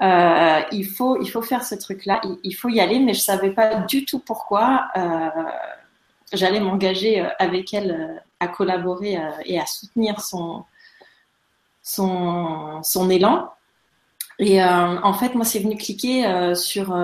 Euh, 0.00 0.60
il 0.70 0.86
faut, 0.86 1.20
il 1.20 1.28
faut 1.28 1.42
faire 1.42 1.64
ce 1.64 1.74
truc-là, 1.74 2.20
il, 2.44 2.52
faut 2.52 2.68
y 2.68 2.80
aller, 2.80 3.00
mais 3.00 3.14
je 3.14 3.20
savais 3.20 3.50
pas 3.50 3.76
du 3.76 4.04
tout 4.04 4.18
pourquoi 4.18 4.88
j'allais 6.32 6.60
m'engager 6.60 7.26
avec 7.38 7.72
elle 7.72 8.22
à 8.40 8.48
collaborer 8.48 9.18
et 9.44 9.58
à 9.58 9.66
soutenir 9.66 10.20
son, 10.20 10.64
son, 11.82 12.82
son 12.82 13.10
élan. 13.10 13.50
Et 14.38 14.62
en 14.62 15.14
fait, 15.14 15.34
moi, 15.34 15.44
c'est 15.44 15.60
venu 15.60 15.76
cliquer 15.76 16.54
sur 16.54 16.94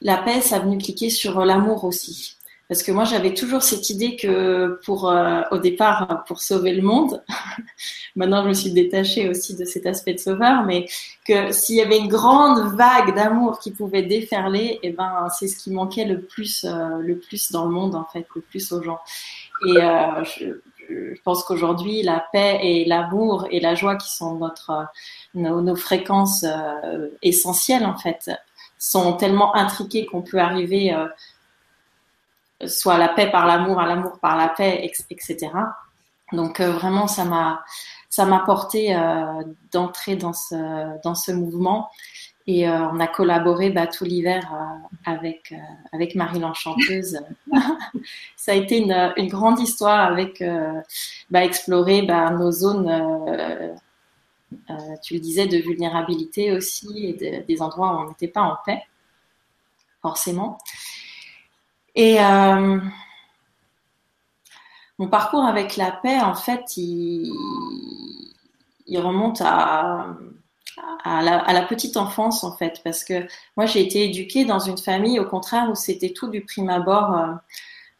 la 0.00 0.16
paix, 0.18 0.40
ça 0.40 0.56
a 0.56 0.58
venu 0.60 0.78
cliquer 0.78 1.10
sur 1.10 1.44
l'amour 1.44 1.84
aussi. 1.84 2.36
Parce 2.68 2.82
que 2.82 2.92
moi, 2.92 3.04
j'avais 3.04 3.34
toujours 3.34 3.62
cette 3.62 3.90
idée 3.90 4.16
que 4.16 4.80
pour, 4.84 5.10
euh, 5.10 5.42
au 5.50 5.58
départ, 5.58 6.24
pour 6.26 6.40
sauver 6.40 6.72
le 6.72 6.80
monde, 6.80 7.22
maintenant 8.16 8.42
je 8.42 8.48
me 8.48 8.54
suis 8.54 8.72
détachée 8.72 9.28
aussi 9.28 9.54
de 9.54 9.66
cet 9.66 9.84
aspect 9.84 10.14
de 10.14 10.18
sauveur, 10.18 10.64
mais 10.64 10.86
que 11.28 11.52
s'il 11.52 11.76
y 11.76 11.82
avait 11.82 11.98
une 11.98 12.08
grande 12.08 12.74
vague 12.74 13.14
d'amour 13.14 13.58
qui 13.58 13.70
pouvait 13.70 14.02
déferler, 14.02 14.78
eh 14.82 14.90
ben, 14.90 15.28
c'est 15.38 15.46
ce 15.46 15.58
qui 15.58 15.70
manquait 15.72 16.06
le 16.06 16.22
plus, 16.22 16.64
euh, 16.64 16.98
le 17.00 17.18
plus 17.18 17.52
dans 17.52 17.66
le 17.66 17.70
monde, 17.70 17.94
en 17.94 18.06
fait, 18.10 18.26
le 18.34 18.40
plus 18.40 18.72
aux 18.72 18.82
gens. 18.82 18.98
Et 19.66 19.76
euh, 19.76 20.24
je, 20.24 21.20
pense 21.24 21.44
qu'aujourd'hui, 21.44 22.02
la 22.02 22.24
paix 22.32 22.58
et 22.62 22.84
l'amour 22.84 23.46
et 23.50 23.60
la 23.60 23.74
joie 23.74 23.96
qui 23.96 24.12
sont 24.12 24.34
notre, 24.34 24.86
nos, 25.34 25.76
fréquences 25.76 26.44
essentielles, 27.22 27.86
en 27.86 27.96
fait, 27.96 28.30
sont 28.78 29.14
tellement 29.14 29.56
intriquées 29.56 30.04
qu'on 30.04 30.20
peut 30.20 30.38
arriver 30.38 30.94
soit 32.66 32.98
la 32.98 33.08
paix 33.08 33.30
par 33.30 33.46
l'amour, 33.46 33.80
à 33.80 33.86
l'amour 33.86 34.18
par 34.20 34.36
la 34.36 34.48
paix, 34.48 34.90
etc. 35.10 35.50
Donc 36.32 36.60
euh, 36.60 36.70
vraiment, 36.70 37.06
ça 37.06 37.24
m'a 37.24 37.64
ça 38.08 38.24
m'a 38.24 38.40
porté 38.40 38.94
euh, 38.94 39.42
d'entrer 39.72 40.16
dans 40.16 40.32
ce 40.32 41.00
dans 41.02 41.14
ce 41.14 41.32
mouvement 41.32 41.90
et 42.46 42.68
euh, 42.68 42.88
on 42.88 43.00
a 43.00 43.06
collaboré 43.06 43.70
bah, 43.70 43.86
tout 43.86 44.04
l'hiver 44.04 44.52
avec 45.04 45.54
avec 45.92 46.14
Marie 46.14 46.40
l'enchanteuse. 46.40 47.18
ça 48.36 48.52
a 48.52 48.54
été 48.54 48.78
une, 48.78 49.28
grande 49.28 49.60
histoire 49.60 50.00
avec 50.00 50.42
bah, 51.30 51.44
explorer 51.44 52.02
bah, 52.02 52.30
nos 52.30 52.50
zones. 52.50 53.76
tu 55.02 55.14
le 55.14 55.20
disais 55.20 55.46
de 55.46 55.56
vulnérabilité 55.56 56.52
aussi 56.52 57.06
et 57.06 57.44
des 57.46 57.62
endroits 57.62 57.94
où 57.94 58.04
on 58.04 58.08
n'était 58.08 58.28
pas 58.28 58.42
en 58.42 58.56
paix 58.64 58.82
forcément. 60.04 60.58
Et 61.94 62.20
euh, 62.20 62.78
mon 64.98 65.08
parcours 65.08 65.44
avec 65.44 65.78
la 65.78 65.92
paix, 65.92 66.20
en 66.20 66.34
fait, 66.34 66.76
il, 66.76 67.32
remonte 68.98 69.40
à, 69.40 70.14
à, 71.04 71.22
la, 71.22 71.62
petite 71.62 71.96
enfance, 71.96 72.44
en 72.44 72.56
fait, 72.56 72.80
parce 72.84 73.04
que 73.04 73.26
moi, 73.56 73.66
j'ai 73.66 73.80
été 73.80 74.04
éduquée 74.04 74.44
dans 74.44 74.58
une 74.58 74.78
famille, 74.78 75.18
au 75.20 75.24
contraire, 75.24 75.68
où 75.70 75.74
c'était 75.74 76.12
tout 76.12 76.28
du 76.28 76.42
prime 76.44 76.70
abord 76.70 77.16
euh, 77.16 77.32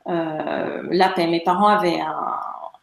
euh, 0.09 0.83
la 0.91 1.09
paix. 1.11 1.27
Mes 1.27 1.43
parents 1.43 1.69
avaient 1.69 2.01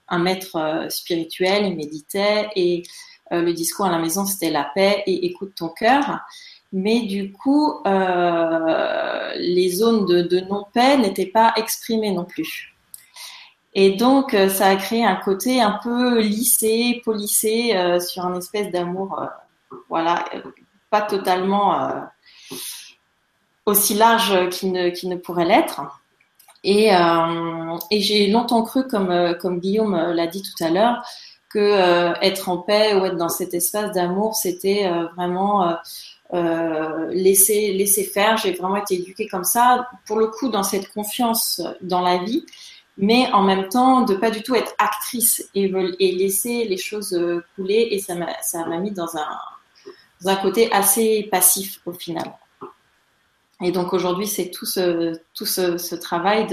un, 0.09 0.19
maître 0.19 0.87
spirituel, 0.89 1.65
ils 1.65 1.75
méditaient, 1.75 2.49
et 2.55 2.83
le 3.31 3.53
discours 3.53 3.85
à 3.85 3.91
la 3.91 3.99
maison, 3.99 4.25
c'était 4.25 4.49
la 4.49 4.65
paix 4.75 5.03
et 5.07 5.25
écoute 5.25 5.53
ton 5.55 5.69
cœur 5.69 6.19
mais 6.73 7.01
du 7.01 7.31
coup, 7.33 7.81
euh, 7.85 9.33
les 9.35 9.69
zones 9.69 10.05
de, 10.05 10.39
non-paix 10.41 10.97
n'étaient 10.97 11.25
pas 11.25 11.53
exprimées 11.57 12.11
non 12.11 12.25
plus. 12.25 12.73
Et 13.73 13.91
donc, 13.91 14.33
euh, 14.33 14.49
ça 14.49 14.67
a 14.67 14.75
créé 14.75 15.03
un 15.03 15.15
côté 15.15 15.61
un 15.61 15.79
peu 15.83 16.19
lissé, 16.21 17.01
polissé 17.03 17.75
euh, 17.75 17.99
sur 17.99 18.25
un 18.25 18.37
espèce 18.37 18.71
d'amour, 18.71 19.25
voilà, 19.89 20.25
pas 20.89 21.01
totalement 21.01 21.91
aussi 23.65 23.93
large 23.93 24.49
qu'il 24.49 24.71
ne, 24.71 25.15
pourrait 25.15 25.45
l'être. 25.45 25.81
Et, 26.63 26.89
et 26.89 28.01
j'ai 28.01 28.27
longtemps 28.27 28.63
cru, 28.63 28.87
comme, 28.87 29.35
comme 29.39 29.59
Guillaume 29.59 29.95
l'a 29.95 30.27
dit 30.27 30.43
tout 30.43 30.63
à 30.63 30.69
l'heure, 30.69 31.03
que 31.49 32.13
être 32.23 32.49
en 32.49 32.57
paix 32.57 32.93
ou 32.95 33.05
être 33.05 33.17
dans 33.17 33.29
cet 33.29 33.53
espace 33.53 33.91
d'amour, 33.93 34.35
c'était 34.35 34.89
vraiment 35.15 35.77
euh, 36.33 37.07
laisser 37.11 37.73
laisser 37.73 38.05
faire. 38.05 38.37
J'ai 38.37 38.53
vraiment 38.53 38.77
été 38.77 38.95
éduquée 38.95 39.27
comme 39.27 39.43
ça, 39.43 39.89
pour 40.05 40.17
le 40.17 40.27
coup 40.27 40.47
dans 40.47 40.63
cette 40.63 40.89
confiance 40.93 41.61
dans 41.81 41.99
la 41.99 42.19
vie, 42.19 42.45
mais 42.97 43.29
en 43.33 43.43
même 43.43 43.67
temps 43.67 44.01
de 44.01 44.15
pas 44.15 44.31
du 44.31 44.41
tout 44.41 44.55
être 44.55 44.73
actrice 44.77 45.49
et, 45.55 45.69
et 45.99 46.11
laisser 46.13 46.63
les 46.65 46.77
choses 46.77 47.13
euh, 47.13 47.43
couler. 47.55 47.89
Et 47.91 47.99
ça 47.99 48.15
m'a 48.15 48.77
mis 48.77 48.91
dans 48.91 49.17
un 49.17 49.27
côté 50.35 50.71
assez 50.71 51.27
passif 51.31 51.81
au 51.85 51.93
final. 51.93 52.33
Et 53.61 53.71
donc 53.71 53.93
aujourd'hui, 53.93 54.27
c'est 54.27 54.49
tout 54.49 54.65
ce 54.65 55.95
travail 55.95 56.47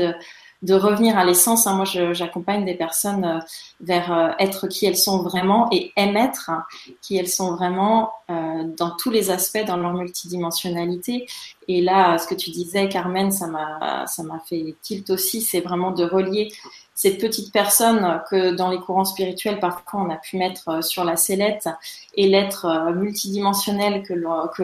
de 0.63 0.75
revenir 0.75 1.17
à 1.17 1.25
l'essence. 1.25 1.67
Hein. 1.67 1.75
Moi, 1.75 1.85
j'accompagne 1.85 2.65
des 2.65 2.75
personnes 2.75 3.25
euh, 3.25 3.39
vers 3.81 4.13
euh, 4.13 4.31
être 4.39 4.67
qui 4.67 4.87
elles 4.87 4.97
sont 4.97 5.23
vraiment 5.23 5.69
et 5.71 5.93
aimer-être 5.97 6.51
hein, 6.51 6.65
qui 7.01 7.17
elles 7.17 7.29
sont 7.29 7.55
vraiment 7.55 8.13
euh, 8.31 8.65
dans 8.77 8.91
tous 8.97 9.11
les 9.11 9.31
aspects, 9.31 9.65
dans 9.65 9.77
leur 9.77 9.95
multidimensionnalité. 9.95 11.27
Et 11.69 11.81
là, 11.81 12.19
ce 12.19 12.27
que 12.27 12.35
tu 12.35 12.51
disais, 12.51 12.89
Carmen, 12.89 13.31
ça 13.31 13.47
m'a 13.47 14.07
ça 14.07 14.23
m'a 14.23 14.41
fait 14.41 14.75
tilt 14.83 15.11
aussi. 15.11 15.43
C'est 15.43 15.61
vraiment 15.61 15.93
de 15.93 16.05
relier 16.05 16.51
cette 16.99 17.21
petite 17.21 17.53
personne 17.53 18.21
que 18.29 18.51
dans 18.51 18.71
les 18.71 18.81
courants 18.81 19.05
spirituels, 19.05 19.61
parfois 19.61 20.01
on 20.01 20.11
a 20.11 20.17
pu 20.17 20.37
mettre 20.37 20.83
sur 20.83 21.05
la 21.05 21.15
sellette 21.17 21.69
et 22.15 22.27
l'être 22.27 22.91
multidimensionnel 22.93 24.03
que 24.03 24.15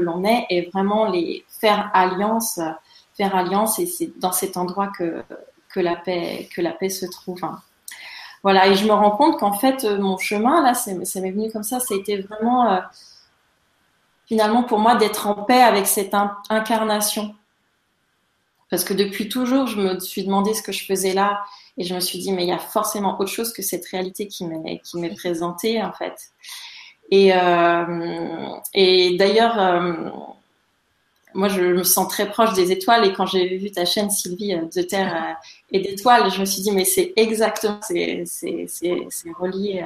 l'on 0.01 0.25
est, 0.25 0.44
et 0.51 0.68
vraiment 0.73 1.09
les 1.09 1.44
faire 1.61 1.92
alliance, 1.94 2.59
faire 3.16 3.37
alliance. 3.37 3.79
Et 3.79 3.87
c'est 3.87 4.18
dans 4.18 4.33
cet 4.33 4.57
endroit 4.57 4.88
que 4.88 5.23
que 5.68 5.79
la 5.79 5.94
paix 5.94 6.49
que 6.53 6.61
la 6.61 6.73
paix 6.73 6.88
se 6.88 7.07
trouve. 7.07 7.40
Voilà, 8.42 8.66
et 8.66 8.75
je 8.75 8.85
me 8.85 8.92
rends 8.92 9.12
compte 9.12 9.38
qu'en 9.38 9.53
fait, 9.53 9.85
mon 9.85 10.18
chemin, 10.18 10.61
là, 10.61 10.75
ça 10.75 10.92
m'est 10.92 11.31
venu 11.31 11.53
comme 11.53 11.62
ça, 11.62 11.79
ça 11.79 11.94
a 11.94 11.97
été 11.97 12.20
vraiment, 12.23 12.81
finalement, 14.27 14.64
pour 14.64 14.81
moi, 14.81 14.97
d'être 14.97 15.29
en 15.29 15.35
paix 15.35 15.62
avec 15.62 15.87
cette 15.87 16.16
incarnation. 16.51 17.33
Parce 18.70 18.83
que 18.83 18.92
depuis 18.92 19.29
toujours, 19.29 19.68
je 19.68 19.81
me 19.81 20.01
suis 20.01 20.25
demandé 20.25 20.53
ce 20.53 20.62
que 20.62 20.73
je 20.73 20.85
faisais 20.85 21.12
là, 21.14 21.44
et 21.77 21.85
je 21.85 21.95
me 21.95 22.01
suis 22.01 22.19
dit, 22.19 22.33
mais 22.33 22.45
il 22.45 22.49
y 22.49 22.53
a 22.53 22.59
forcément 22.59 23.19
autre 23.21 23.31
chose 23.31 23.53
que 23.53 23.63
cette 23.63 23.87
réalité 23.87 24.29
qui 24.29 24.45
m'est, 24.47 24.81
qui 24.81 24.99
m'est 24.99 25.15
présentée, 25.15 25.83
en 25.83 25.93
fait. 25.93 26.15
Et, 27.11 27.33
euh, 27.35 29.17
d'ailleurs, 29.19 29.61
euh, 29.61 30.11
moi, 31.35 31.49
je 31.49 31.61
me 31.63 31.83
sens 31.83 32.09
très 32.09 32.29
proche 32.31 32.55
des 32.55 32.71
étoiles. 32.71 33.05
Et 33.05 33.13
quand 33.13 33.27
j'ai 33.27 33.57
vu 33.59 33.73
ta 33.73 33.85
chaîne, 33.85 34.09
Sylvie, 34.09 34.55
euh, 34.55 34.67
de 34.75 34.83
Terre 34.83 35.37
et 35.73 35.81
d'étoiles, 35.81 36.31
je 36.31 36.41
me 36.41 36.45
suis 36.45 36.63
dit, 36.63 36.71
mais 36.71 36.85
c'est 36.85 37.13
exactement, 37.17 37.81
c'est, 37.83 38.23
c'est, 38.25 38.67
c'est, 38.69 39.07
c'est 39.11 39.33
relié, 39.33 39.85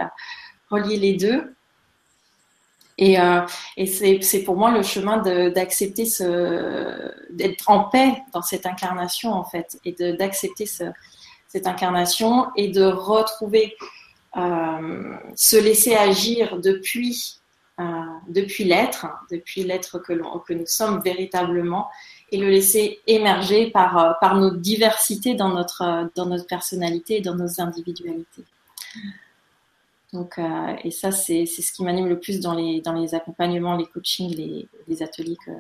relier 0.71 0.99
les 0.99 1.15
deux. 1.15 1.55
Et, 3.01 3.17
et 3.77 3.87
c'est, 3.87 4.21
c'est 4.23 4.43
pour 4.43 4.57
moi 4.57 4.73
le 4.73 4.83
chemin 4.83 5.19
de, 5.19 5.51
d'accepter 5.51 6.05
ce, 6.05 7.13
d'être 7.31 7.71
en 7.71 7.85
paix 7.85 8.13
dans 8.33 8.43
cette 8.43 8.67
incarnation, 8.67 9.33
en 9.33 9.45
fait, 9.45 9.79
et 9.85 9.93
de, 9.93 10.13
d'accepter 10.13 10.67
ce, 10.67 10.83
cette 11.49 11.67
incarnation 11.67 12.49
et 12.57 12.69
de 12.69 12.85
retrouver, 12.85 13.75
euh, 14.37 15.17
se 15.35 15.57
laisser 15.57 15.97
agir 15.97 16.59
depuis, 16.61 17.41
euh, 17.81 17.85
depuis 18.29 18.65
l'être, 18.65 19.07
depuis 19.31 19.65
l'être 19.65 19.99
que, 19.99 20.13
nous 20.13 20.67
sommes 20.67 21.01
véritablement 21.03 21.89
et 22.31 22.37
le 22.37 22.51
laisser 22.51 23.01
émerger 23.07 23.71
par, 23.71 23.99
euh, 23.99 24.13
par 24.21 24.37
nos 24.37 24.51
diversités 24.51 25.35
dans 25.35 25.49
notre, 25.49 26.11
dans 26.15 26.27
notre 26.27 26.47
personnalité 26.47 27.17
et 27.17 27.21
dans 27.23 27.35
nos 27.35 27.61
individualités. 27.61 28.45
Donc, 30.15 30.41
et 30.85 30.91
ça, 30.91 31.13
c'est 31.13 31.45
ce 31.45 31.71
qui 31.71 31.85
m'anime 31.85 32.09
le 32.09 32.19
plus 32.19 32.41
dans 32.41 32.55
les, 32.55 32.81
dans 32.81 32.95
les 32.95 33.15
accompagnements, 33.15 33.77
les 33.77 33.85
coachings, 33.85 34.35
les, 34.35 34.67
les 34.87 35.03
ateliers 35.03 35.37
que, 35.45 35.51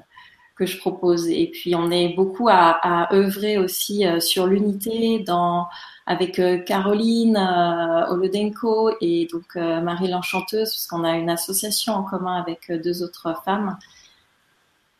que 0.58 0.66
je 0.66 0.78
propose. 0.78 1.28
Et 1.28 1.46
puis 1.46 1.74
on 1.74 1.90
est 1.90 2.14
beaucoup 2.14 2.48
à, 2.50 3.08
œuvrer 3.14 3.58
aussi 3.58 4.06
euh, 4.06 4.20
sur 4.20 4.46
l'unité 4.46 5.20
dans 5.20 5.68
avec 6.06 6.38
euh, 6.38 6.58
Caroline 6.58 7.36
euh, 7.36 8.06
Olodenko 8.08 8.90
et 9.00 9.28
donc 9.30 9.56
Marie 9.56 10.08
l'Enchanteuse, 10.08 10.70
parce 10.70 10.86
qu'on 10.86 11.04
a 11.04 11.16
une 11.16 11.30
association 11.30 11.94
en 11.94 12.02
commun 12.02 12.40
avec 12.40 12.72
deux 12.82 13.02
autres 13.02 13.34
femmes. 13.44 13.78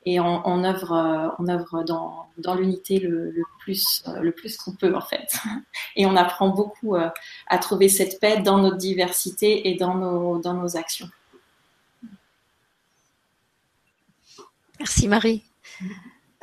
Et 0.07 0.21
on, 0.21 0.64
œuvre, 0.64 1.35
on 1.38 1.49
œuvre 1.49 1.83
dans, 1.83 2.29
dans 2.38 2.55
l'unité 2.55 2.99
le, 2.99 3.31
le, 3.31 3.42
plus, 3.59 4.03
le 4.23 4.33
plus 4.33 4.57
qu'on 4.57 4.73
peut 4.73 4.94
en 4.94 5.03
fait. 5.03 5.35
Et 5.97 6.07
on 6.07 6.16
apprend 6.16 6.49
beaucoup 6.49 6.94
à 6.94 7.59
trouver 7.59 7.90
cette 7.90 8.18
paix 8.18 8.40
dans 8.40 8.57
notre 8.59 8.79
diversité 8.79 9.68
et 9.68 9.75
dans 9.75 9.97
nos, 9.97 10.38
dans 10.38 10.55
nos 10.55 10.79
actions. 10.79 11.11
Merci 14.79 15.09
Marie. 15.09 15.43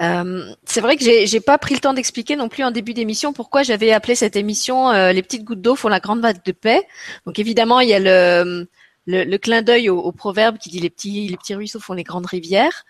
Euh, 0.01 0.53
c'est 0.65 0.81
vrai 0.81 0.97
que 0.97 1.03
j'ai, 1.03 1.39
pas 1.39 1.57
pris 1.57 1.73
le 1.73 1.79
temps 1.79 1.93
d'expliquer 1.93 2.35
non 2.35 2.49
plus 2.49 2.63
en 2.63 2.71
début 2.71 2.93
d'émission 2.93 3.31
pourquoi 3.31 3.63
j'avais 3.63 3.93
appelé 3.93 4.15
cette 4.15 4.35
émission 4.35 4.89
euh, 4.91 5.13
Les 5.13 5.23
petites 5.23 5.45
gouttes 5.45 5.61
d'eau 5.61 5.75
font 5.75 5.87
la 5.87 5.99
grande 5.99 6.21
vague 6.21 6.43
de 6.43 6.51
paix. 6.51 6.85
Donc 7.25 7.39
évidemment 7.39 7.79
il 7.79 7.89
y 7.89 7.93
a 7.93 7.99
le, 7.99 8.67
le, 9.05 9.37
clin 9.37 9.61
d'œil 9.61 9.89
au, 9.89 10.11
proverbe 10.11 10.57
qui 10.57 10.69
dit 10.69 10.79
les 10.79 10.89
petits 10.89 11.29
les 11.29 11.37
petits 11.37 11.55
ruisseaux 11.55 11.79
font 11.79 11.93
les 11.93 12.03
grandes 12.03 12.25
rivières. 12.25 12.83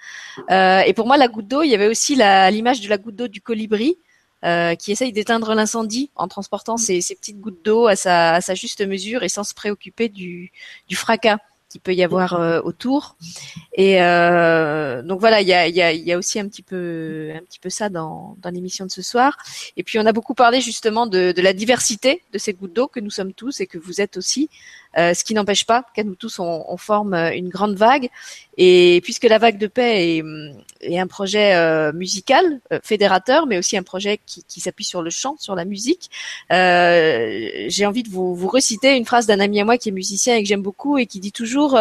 Euh, 0.50 0.80
et 0.80 0.94
pour 0.94 1.06
moi 1.06 1.18
la 1.18 1.28
goutte 1.28 1.48
d'eau, 1.48 1.62
il 1.62 1.70
y 1.70 1.76
avait 1.76 1.88
aussi 1.88 2.16
l'image 2.16 2.82
de 2.82 2.90
la 2.90 2.98
goutte 2.98 3.16
d'eau 3.16 3.28
du 3.28 3.42
colibri. 3.42 3.98
Euh, 4.44 4.76
qui 4.76 4.92
essaye 4.92 5.12
d'éteindre 5.12 5.56
l'incendie 5.56 6.12
en 6.14 6.28
transportant 6.28 6.78
ces 6.78 7.00
petites 7.00 7.40
gouttes 7.40 7.66
d'eau 7.66 7.88
à 7.88 7.96
sa, 7.96 8.40
juste 8.54 8.86
mesure 8.86 9.24
et 9.24 9.30
sans 9.30 9.44
se 9.44 9.56
préoccuper 9.56 10.08
du 10.08 10.52
fracas 10.92 11.40
qu'il 11.76 11.82
peut 11.82 11.94
y 11.94 12.04
avoir 12.04 12.36
euh, 12.36 12.62
autour. 12.62 13.18
Et 13.74 14.02
euh, 14.02 15.02
donc 15.02 15.20
voilà, 15.20 15.42
il 15.42 15.48
y 15.50 15.52
a, 15.52 15.68
y, 15.68 15.82
a, 15.82 15.92
y 15.92 16.14
a, 16.14 16.18
aussi 16.18 16.40
un 16.40 16.48
petit 16.48 16.62
peu, 16.62 17.34
un 17.36 17.42
petit 17.42 17.60
peu 17.60 17.70
ça 17.70 17.90
dans, 17.90 18.38
dans 18.42 18.50
l'émission 18.50 18.86
de 18.86 18.92
ce 18.92 19.02
soir. 19.02 19.38
Et 19.76 19.84
puis 19.84 20.00
on 20.00 20.06
a 20.06 20.14
beaucoup 20.14 20.36
parlé 20.36 20.62
justement 20.62 21.06
de, 21.06 21.34
de 21.34 21.42
la 21.42 21.52
diversité 21.52 22.24
de 22.32 22.38
ces 22.38 22.54
gouttes 22.54 22.72
d'eau 22.72 22.88
que 22.88 23.02
nous 23.02 23.10
sommes 23.10 23.34
tous 23.34 23.60
et 23.60 23.68
que 23.68 23.78
vous 23.78 24.00
êtes 24.00 24.16
aussi. 24.16 24.50
Euh, 24.98 25.14
ce 25.14 25.24
qui 25.24 25.34
n'empêche 25.34 25.66
pas 25.66 25.84
qu'à 25.94 26.04
nous 26.04 26.16
tous 26.16 26.40
on, 26.40 26.66
on, 26.68 26.78
forme 26.78 27.14
une 27.14 27.50
grande 27.50 27.76
vague. 27.76 28.10
Et 28.58 29.02
puisque 29.04 29.26
la 29.26 29.38
vague 29.38 29.58
de 29.58 29.68
paix 29.68 30.18
est, 30.18 30.24
est 30.82 30.98
un 30.98 31.08
projet 31.08 31.56
euh, 31.56 31.92
musical 31.92 32.62
euh, 32.72 32.80
fédérateur, 32.84 33.46
mais 33.46 33.58
aussi 33.58 33.76
un 33.78 33.84
projet 33.84 34.20
qui, 34.26 34.44
qui 34.48 34.62
s'appuie 34.62 34.86
sur 34.86 35.02
le 35.02 35.10
chant, 35.10 35.36
sur 35.38 35.56
la 35.56 35.66
musique, 35.66 36.10
euh, 36.54 37.66
j'ai 37.68 37.86
envie 37.86 38.04
de 38.04 38.10
vous, 38.10 38.36
vous 38.36 38.48
reciter 38.48 38.96
une 38.96 39.06
phrase 39.06 39.28
d'un 39.28 39.40
ami 39.40 39.60
à 39.60 39.66
moi 39.66 39.78
qui 39.78 39.90
est 39.90 39.92
musicien 39.92 40.36
et 40.36 40.44
que 40.44 40.48
j'aime 40.48 40.62
beaucoup 40.62 40.98
et 40.98 41.06
qui 41.06 41.20
dit 41.20 41.32
toujours 41.32 41.78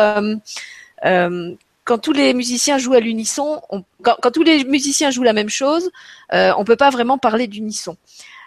quand 1.85 1.99
tous 1.99 2.13
les 2.13 2.35
musiciens 2.35 2.79
jouent 2.79 2.95
à 2.95 3.01
l'unisson, 3.01 3.61
quand, 4.03 4.17
quand, 4.21 4.31
tous 4.31 4.43
les 4.43 4.65
musiciens 4.65 5.11
jouent 5.11 5.23
la 5.23 5.33
même 5.33 5.51
chose, 5.51 5.91
euh, 6.33 6.53
on 6.57 6.65
peut 6.65 6.77
pas 6.77 6.91
vraiment 6.91 7.19
parler 7.19 7.47
d'unisson. 7.47 7.97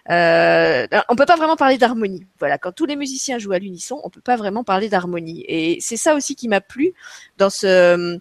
Euh, 0.10 0.88
on 1.10 1.16
peut 1.16 1.26
pas 1.26 1.36
vraiment 1.36 1.56
parler 1.56 1.78
d'harmonie. 1.78 2.26
Voilà, 2.40 2.58
quand 2.58 2.72
tous 2.72 2.86
les 2.86 2.96
musiciens 2.96 3.40
jouent 3.40 3.52
à 3.52 3.60
l'unisson, 3.60 4.00
on 4.04 4.10
peut 4.10 4.22
pas 4.22 4.36
vraiment 4.36 4.64
parler 4.64 4.90
d'harmonie. 4.90 5.44
Et 5.48 5.78
c'est 5.82 5.98
ça 5.98 6.16
aussi 6.16 6.36
qui 6.36 6.48
m'a 6.48 6.62
plu 6.62 6.94
dans 7.38 7.50
ce, 7.50 8.20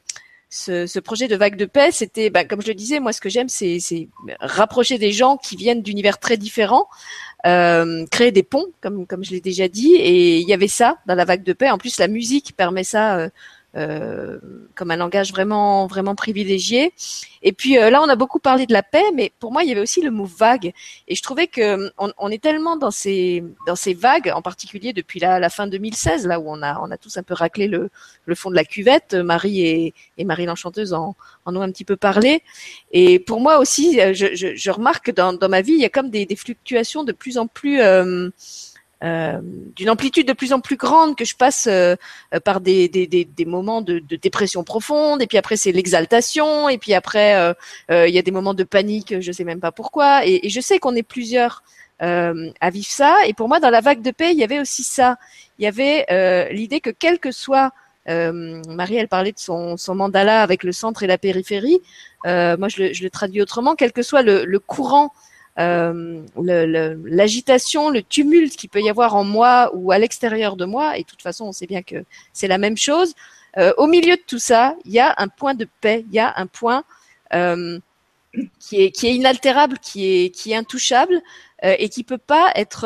ce, 0.50 0.86
ce, 0.86 0.98
projet 0.98 1.28
de 1.28 1.36
vague 1.36 1.56
de 1.56 1.64
paix. 1.64 1.90
C'était, 1.92 2.30
bah, 2.30 2.44
comme 2.44 2.62
je 2.62 2.68
le 2.68 2.74
disais, 2.74 2.98
moi 2.98 3.12
ce 3.12 3.20
que 3.20 3.28
j'aime, 3.28 3.48
c'est 3.48 4.08
rapprocher 4.40 4.98
des 4.98 5.12
gens 5.12 5.36
qui 5.36 5.56
viennent 5.56 5.82
d'univers 5.82 6.18
très 6.18 6.36
différents, 6.36 6.88
euh, 7.46 8.04
créer 8.10 8.32
des 8.32 8.42
ponts, 8.42 8.66
comme 8.80 9.06
comme 9.06 9.24
je 9.24 9.30
l'ai 9.30 9.40
déjà 9.40 9.68
dit. 9.68 9.94
Et 9.94 10.38
il 10.38 10.48
y 10.48 10.54
avait 10.54 10.68
ça 10.68 10.98
dans 11.06 11.14
la 11.14 11.24
vague 11.24 11.44
de 11.44 11.52
paix. 11.52 11.70
En 11.70 11.78
plus, 11.78 11.98
la 11.98 12.08
musique 12.08 12.54
permet 12.56 12.84
ça. 12.84 13.18
Euh, 13.18 13.28
comme 14.74 14.90
un 14.90 14.96
langage 14.96 15.30
vraiment 15.30 15.86
vraiment 15.86 16.14
privilégié. 16.14 16.92
Et 17.42 17.52
puis 17.52 17.78
euh, 17.78 17.90
là, 17.90 18.02
on 18.02 18.08
a 18.08 18.16
beaucoup 18.16 18.38
parlé 18.40 18.66
de 18.66 18.72
la 18.72 18.82
paix, 18.82 19.04
mais 19.14 19.32
pour 19.38 19.52
moi, 19.52 19.62
il 19.62 19.68
y 19.68 19.72
avait 19.72 19.80
aussi 19.80 20.02
le 20.02 20.10
mot 20.10 20.24
vague. 20.24 20.72
Et 21.08 21.14
je 21.14 21.22
trouvais 21.22 21.46
que 21.46 21.60
euh, 21.60 21.90
on, 21.98 22.12
on 22.18 22.30
est 22.30 22.42
tellement 22.42 22.76
dans 22.76 22.90
ces 22.90 23.44
dans 23.66 23.76
ces 23.76 23.94
vagues, 23.94 24.32
en 24.34 24.42
particulier 24.42 24.92
depuis 24.92 25.20
la, 25.20 25.38
la, 25.38 25.48
fin 25.48 25.66
2016, 25.66 26.26
là 26.26 26.40
où 26.40 26.44
on 26.48 26.62
a 26.62 26.80
on 26.80 26.90
a 26.90 26.96
tous 26.96 27.16
un 27.18 27.22
peu 27.22 27.34
raclé 27.34 27.68
le, 27.68 27.90
le 28.24 28.34
fond 28.34 28.50
de 28.50 28.56
la 28.56 28.64
cuvette. 28.64 29.14
Marie 29.14 29.60
et, 29.60 29.94
et 30.18 30.24
Marie 30.24 30.46
l'enchanteuse 30.46 30.92
en, 30.92 31.14
en 31.44 31.56
ont 31.56 31.62
un 31.62 31.70
petit 31.70 31.84
peu 31.84 31.96
parlé. 31.96 32.42
Et 32.92 33.18
pour 33.18 33.40
moi 33.40 33.58
aussi, 33.58 34.00
je, 34.14 34.34
je, 34.34 34.54
je 34.56 34.70
remarque 34.70 35.12
dans, 35.12 35.32
dans 35.32 35.48
ma 35.48 35.60
vie, 35.60 35.72
il 35.72 35.80
y 35.80 35.84
a 35.84 35.90
comme 35.90 36.10
des, 36.10 36.26
des 36.26 36.36
fluctuations 36.36 37.04
de 37.04 37.12
plus 37.12 37.38
en 37.38 37.46
plus 37.46 37.80
euh, 37.80 38.30
euh, 39.06 39.40
d'une 39.76 39.90
amplitude 39.90 40.26
de 40.26 40.32
plus 40.32 40.52
en 40.52 40.60
plus 40.60 40.76
grande, 40.76 41.16
que 41.16 41.24
je 41.24 41.36
passe 41.36 41.68
euh, 41.70 41.94
par 42.44 42.60
des, 42.60 42.88
des, 42.88 43.06
des, 43.06 43.24
des 43.24 43.44
moments 43.44 43.80
de, 43.80 44.00
de, 44.00 44.16
dépression 44.16 44.64
profonde, 44.64 45.22
et 45.22 45.26
puis 45.26 45.38
après 45.38 45.56
c'est 45.56 45.70
l'exaltation, 45.70 46.68
et 46.68 46.78
puis 46.78 46.92
après 46.92 47.36
euh, 47.36 47.52
euh, 47.90 48.08
il 48.08 48.14
y 48.14 48.18
a 48.18 48.22
des 48.22 48.30
moments 48.32 48.54
de 48.54 48.64
panique, 48.64 49.20
je 49.20 49.32
sais 49.32 49.44
même 49.44 49.60
pas 49.60 49.70
pourquoi, 49.70 50.26
et, 50.26 50.48
je 50.48 50.60
sais 50.60 50.78
qu'on 50.78 50.96
est 50.96 51.04
plusieurs 51.04 51.62
à 51.98 52.70
vivre 52.70 52.88
ça, 52.88 53.16
et 53.26 53.32
pour 53.32 53.48
moi 53.48 53.60
dans 53.60 53.70
la 53.70 53.80
vague 53.80 54.02
de 54.02 54.10
paix 54.10 54.32
il 54.32 54.38
y 54.38 54.44
avait 54.44 54.60
aussi 54.60 54.82
ça, 54.82 55.16
il 55.58 55.64
y 55.64 55.66
avait 55.66 56.04
l'idée 56.52 56.80
que 56.80 56.90
quel 56.90 57.18
que 57.18 57.30
soit 57.30 57.70
Marie, 58.06 58.96
elle 58.96 59.08
parlait 59.08 59.32
de 59.32 59.38
son, 59.38 59.76
son, 59.76 59.94
mandala 59.94 60.42
avec 60.42 60.62
le 60.62 60.72
centre 60.72 61.02
et 61.04 61.06
la 61.06 61.18
périphérie. 61.18 61.80
moi, 62.24 62.68
je 62.68 62.82
le, 62.82 62.92
je 62.92 63.02
le, 63.02 63.10
traduis 63.10 63.40
autrement. 63.40 63.74
Quel 63.74 63.92
que 63.92 64.02
soit 64.02 64.22
le, 64.22 64.44
le 64.44 64.58
courant 64.58 65.10
euh, 65.58 66.22
l'agitation, 66.36 67.88
le, 67.88 67.98
le, 67.98 68.02
tumulte 68.02 68.56
qu'il 68.56 68.68
peut 68.68 68.82
y 68.82 68.90
avoir 68.90 69.16
en 69.16 69.24
moi 69.24 69.70
ou 69.74 69.92
à 69.92 69.98
l'extérieur 69.98 70.56
de 70.56 70.64
moi, 70.64 70.96
et 70.96 71.02
de 71.02 71.06
toute 71.06 71.22
façon 71.22 71.46
on 71.46 71.52
sait 71.52 71.66
bien 71.66 71.82
que 71.82 72.04
c'est 72.32 72.48
la 72.48 72.58
même 72.58 72.76
chose, 72.76 73.14
euh, 73.58 73.72
au 73.78 73.86
milieu 73.86 74.16
de 74.16 74.22
tout 74.26 74.38
ça, 74.38 74.76
il 74.84 74.92
y 74.92 74.98
a 74.98 75.14
un 75.16 75.28
point 75.28 75.54
de 75.54 75.66
paix, 75.80 76.04
il 76.08 76.14
y 76.14 76.18
a 76.18 76.32
un 76.36 76.46
point 76.46 76.84
euh, 77.34 77.78
qui, 78.58 78.82
est, 78.82 78.90
qui 78.90 79.06
est 79.06 79.14
inaltérable, 79.14 79.78
qui 79.78 80.06
est, 80.06 80.30
qui 80.30 80.52
est 80.52 80.56
intouchable 80.56 81.22
euh, 81.64 81.74
et 81.78 81.88
qui 81.88 82.04
peut 82.04 82.18
pas 82.18 82.52
être 82.54 82.84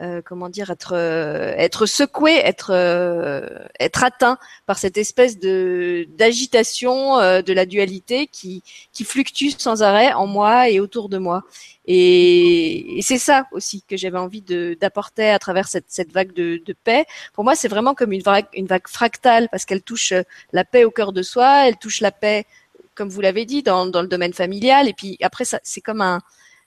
euh, 0.00 0.10
euh, 0.10 0.22
comment 0.24 0.48
dire 0.48 0.70
être 0.70 0.94
euh, 0.94 1.52
être 1.56 1.86
secoué, 1.86 2.32
être 2.32 2.70
euh, 2.72 3.46
être 3.78 4.04
atteint 4.04 4.38
par 4.66 4.78
cette 4.78 4.96
espèce 4.96 5.38
de 5.38 6.06
d'agitation 6.16 7.18
de 7.18 7.52
la 7.52 7.66
dualité 7.66 8.26
qui 8.26 8.62
qui 8.92 9.04
fluctue 9.04 9.50
sans 9.58 9.82
arrêt 9.82 10.12
en 10.12 10.26
moi 10.26 10.68
et 10.70 10.80
autour 10.80 11.08
de 11.08 11.18
moi. 11.18 11.42
Et, 11.86 12.98
et 12.98 13.02
c'est 13.02 13.18
ça 13.18 13.46
aussi 13.52 13.82
que 13.88 13.96
j'avais 13.96 14.18
envie 14.18 14.42
d'apporter 14.80 15.28
à 15.30 15.38
travers 15.38 15.68
cette 15.68 15.86
cette 15.88 16.12
vague 16.12 16.32
de, 16.32 16.60
de 16.64 16.72
paix. 16.72 17.04
Pour 17.32 17.44
moi, 17.44 17.54
c'est 17.54 17.68
vraiment 17.68 17.94
comme 17.94 18.12
une 18.12 18.22
vague 18.22 18.46
une 18.54 18.66
vague 18.66 18.88
fractale 18.88 19.48
parce 19.50 19.64
qu'elle 19.64 19.82
touche 19.82 20.12
la 20.52 20.64
paix 20.64 20.84
au 20.84 20.90
cœur 20.90 21.12
de 21.12 21.22
soi, 21.22 21.66
elle 21.68 21.76
touche 21.76 22.00
la 22.00 22.12
paix 22.12 22.46
comme 22.94 23.08
vous 23.08 23.20
l'avez 23.20 23.44
dit 23.46 23.62
dans 23.62 23.86
dans 23.86 24.02
le 24.02 24.08
domaine 24.08 24.32
familial 24.34 24.88
et 24.88 24.94
puis 24.94 25.16
après 25.22 25.44
c'est 25.44 25.80
comme 25.80 26.00
un 26.00 26.20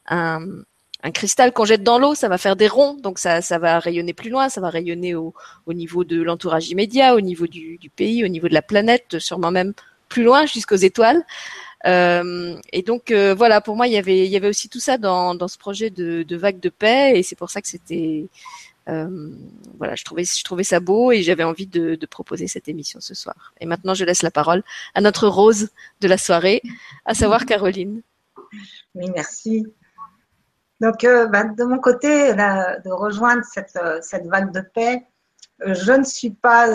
un, 0.07 0.45
un 1.03 1.11
cristal 1.11 1.51
qu'on 1.51 1.65
jette 1.65 1.83
dans 1.83 1.99
l'eau, 1.99 2.15
ça 2.15 2.29
va 2.29 2.37
faire 2.37 2.55
des 2.55 2.69
ronds, 2.69 2.95
donc 2.95 3.19
ça, 3.19 3.41
ça 3.41 3.59
va 3.59 3.77
rayonner 3.79 4.13
plus 4.13 4.29
loin, 4.29 4.47
ça 4.47 4.61
va 4.61 4.69
rayonner 4.69 5.15
au, 5.15 5.33
au 5.65 5.73
niveau 5.73 6.05
de 6.05 6.21
l'entourage 6.21 6.69
immédiat, 6.69 7.15
au 7.15 7.21
niveau 7.21 7.45
du, 7.45 7.77
du, 7.77 7.89
pays, 7.89 8.23
au 8.23 8.29
niveau 8.29 8.47
de 8.47 8.53
la 8.53 8.61
planète, 8.61 9.19
sûrement 9.19 9.51
même 9.51 9.73
plus 10.07 10.23
loin 10.23 10.45
jusqu'aux 10.45 10.77
étoiles. 10.77 11.23
Euh, 11.85 12.55
et 12.71 12.81
donc 12.81 13.11
euh, 13.11 13.35
voilà, 13.35 13.59
pour 13.59 13.75
moi, 13.75 13.87
il 13.87 13.93
y 13.93 13.97
avait, 13.97 14.25
il 14.25 14.31
y 14.31 14.37
avait 14.37 14.47
aussi 14.47 14.69
tout 14.69 14.79
ça 14.79 14.97
dans, 14.97 15.35
dans 15.35 15.49
ce 15.49 15.57
projet 15.57 15.89
de, 15.89 16.23
de 16.23 16.35
vague 16.37 16.61
de 16.61 16.69
paix, 16.69 17.19
et 17.19 17.23
c'est 17.23 17.35
pour 17.35 17.49
ça 17.49 17.61
que 17.61 17.67
c'était, 17.67 18.27
euh, 18.87 19.29
voilà, 19.77 19.95
je 19.95 20.05
trouvais, 20.05 20.23
je 20.23 20.43
trouvais 20.45 20.63
ça 20.63 20.79
beau, 20.79 21.11
et 21.11 21.21
j'avais 21.21 21.43
envie 21.43 21.67
de, 21.67 21.95
de, 21.95 22.05
proposer 22.05 22.47
cette 22.47 22.69
émission 22.69 23.01
ce 23.01 23.13
soir. 23.13 23.53
Et 23.59 23.65
maintenant, 23.65 23.93
je 23.93 24.05
laisse 24.05 24.21
la 24.21 24.31
parole 24.31 24.63
à 24.93 25.01
notre 25.01 25.27
rose 25.27 25.67
de 25.99 26.07
la 26.07 26.17
soirée, 26.17 26.61
à 27.03 27.13
savoir 27.13 27.45
Caroline. 27.45 28.01
Oui, 28.95 29.09
merci. 29.13 29.65
Donc, 30.83 31.03
euh, 31.05 31.27
bah, 31.27 31.45
de 31.45 31.63
mon 31.63 31.79
côté, 31.79 32.33
de 32.33 32.91
rejoindre 32.91 33.43
cette, 33.45 33.79
cette 34.01 34.27
vague 34.27 34.51
de 34.51 34.59
paix, 34.59 35.07
je 35.65 35.93
ne 35.93 36.03
suis 36.03 36.31
pas 36.31 36.67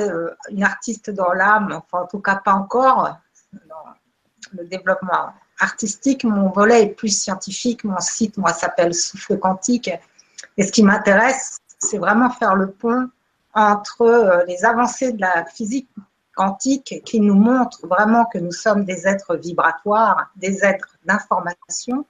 une 0.51 0.65
artiste 0.65 1.11
dans 1.11 1.33
l'âme, 1.33 1.73
enfin 1.73 2.05
en 2.05 2.07
tout 2.07 2.21
cas 2.21 2.37
pas 2.37 2.55
encore 2.55 3.19
le 4.53 4.65
développement 4.65 5.33
artistique, 5.61 6.25
mon 6.25 6.49
volet 6.51 6.85
est 6.85 6.95
plus 6.95 7.17
scientifique. 7.23 7.85
Mon 7.85 8.01
site, 8.01 8.39
moi, 8.39 8.53
s'appelle 8.53 8.95
Souffle 8.95 9.39
Quantique. 9.39 9.91
Et 10.57 10.63
ce 10.63 10.73
qui 10.73 10.83
m'intéresse, 10.83 11.59
c'est 11.79 11.99
vraiment 11.99 12.31
faire 12.31 12.55
le 12.55 12.71
pont 12.71 13.11
entre 13.55 14.03
euh, 14.03 14.45
les 14.47 14.65
avancées 14.65 15.13
de 15.13 15.21
la 15.21 15.45
physique 15.45 15.89
quantique 16.35 17.03
qui 17.05 17.21
nous 17.21 17.35
montrent 17.35 17.87
vraiment 17.87 18.25
que 18.27 18.39
nous 18.39 18.53
sommes 18.53 18.85
des 18.85 19.07
êtres 19.07 19.37
vibratoires, 19.37 20.31
des 20.37 20.65
êtres 20.65 20.97
d'information 21.05 22.07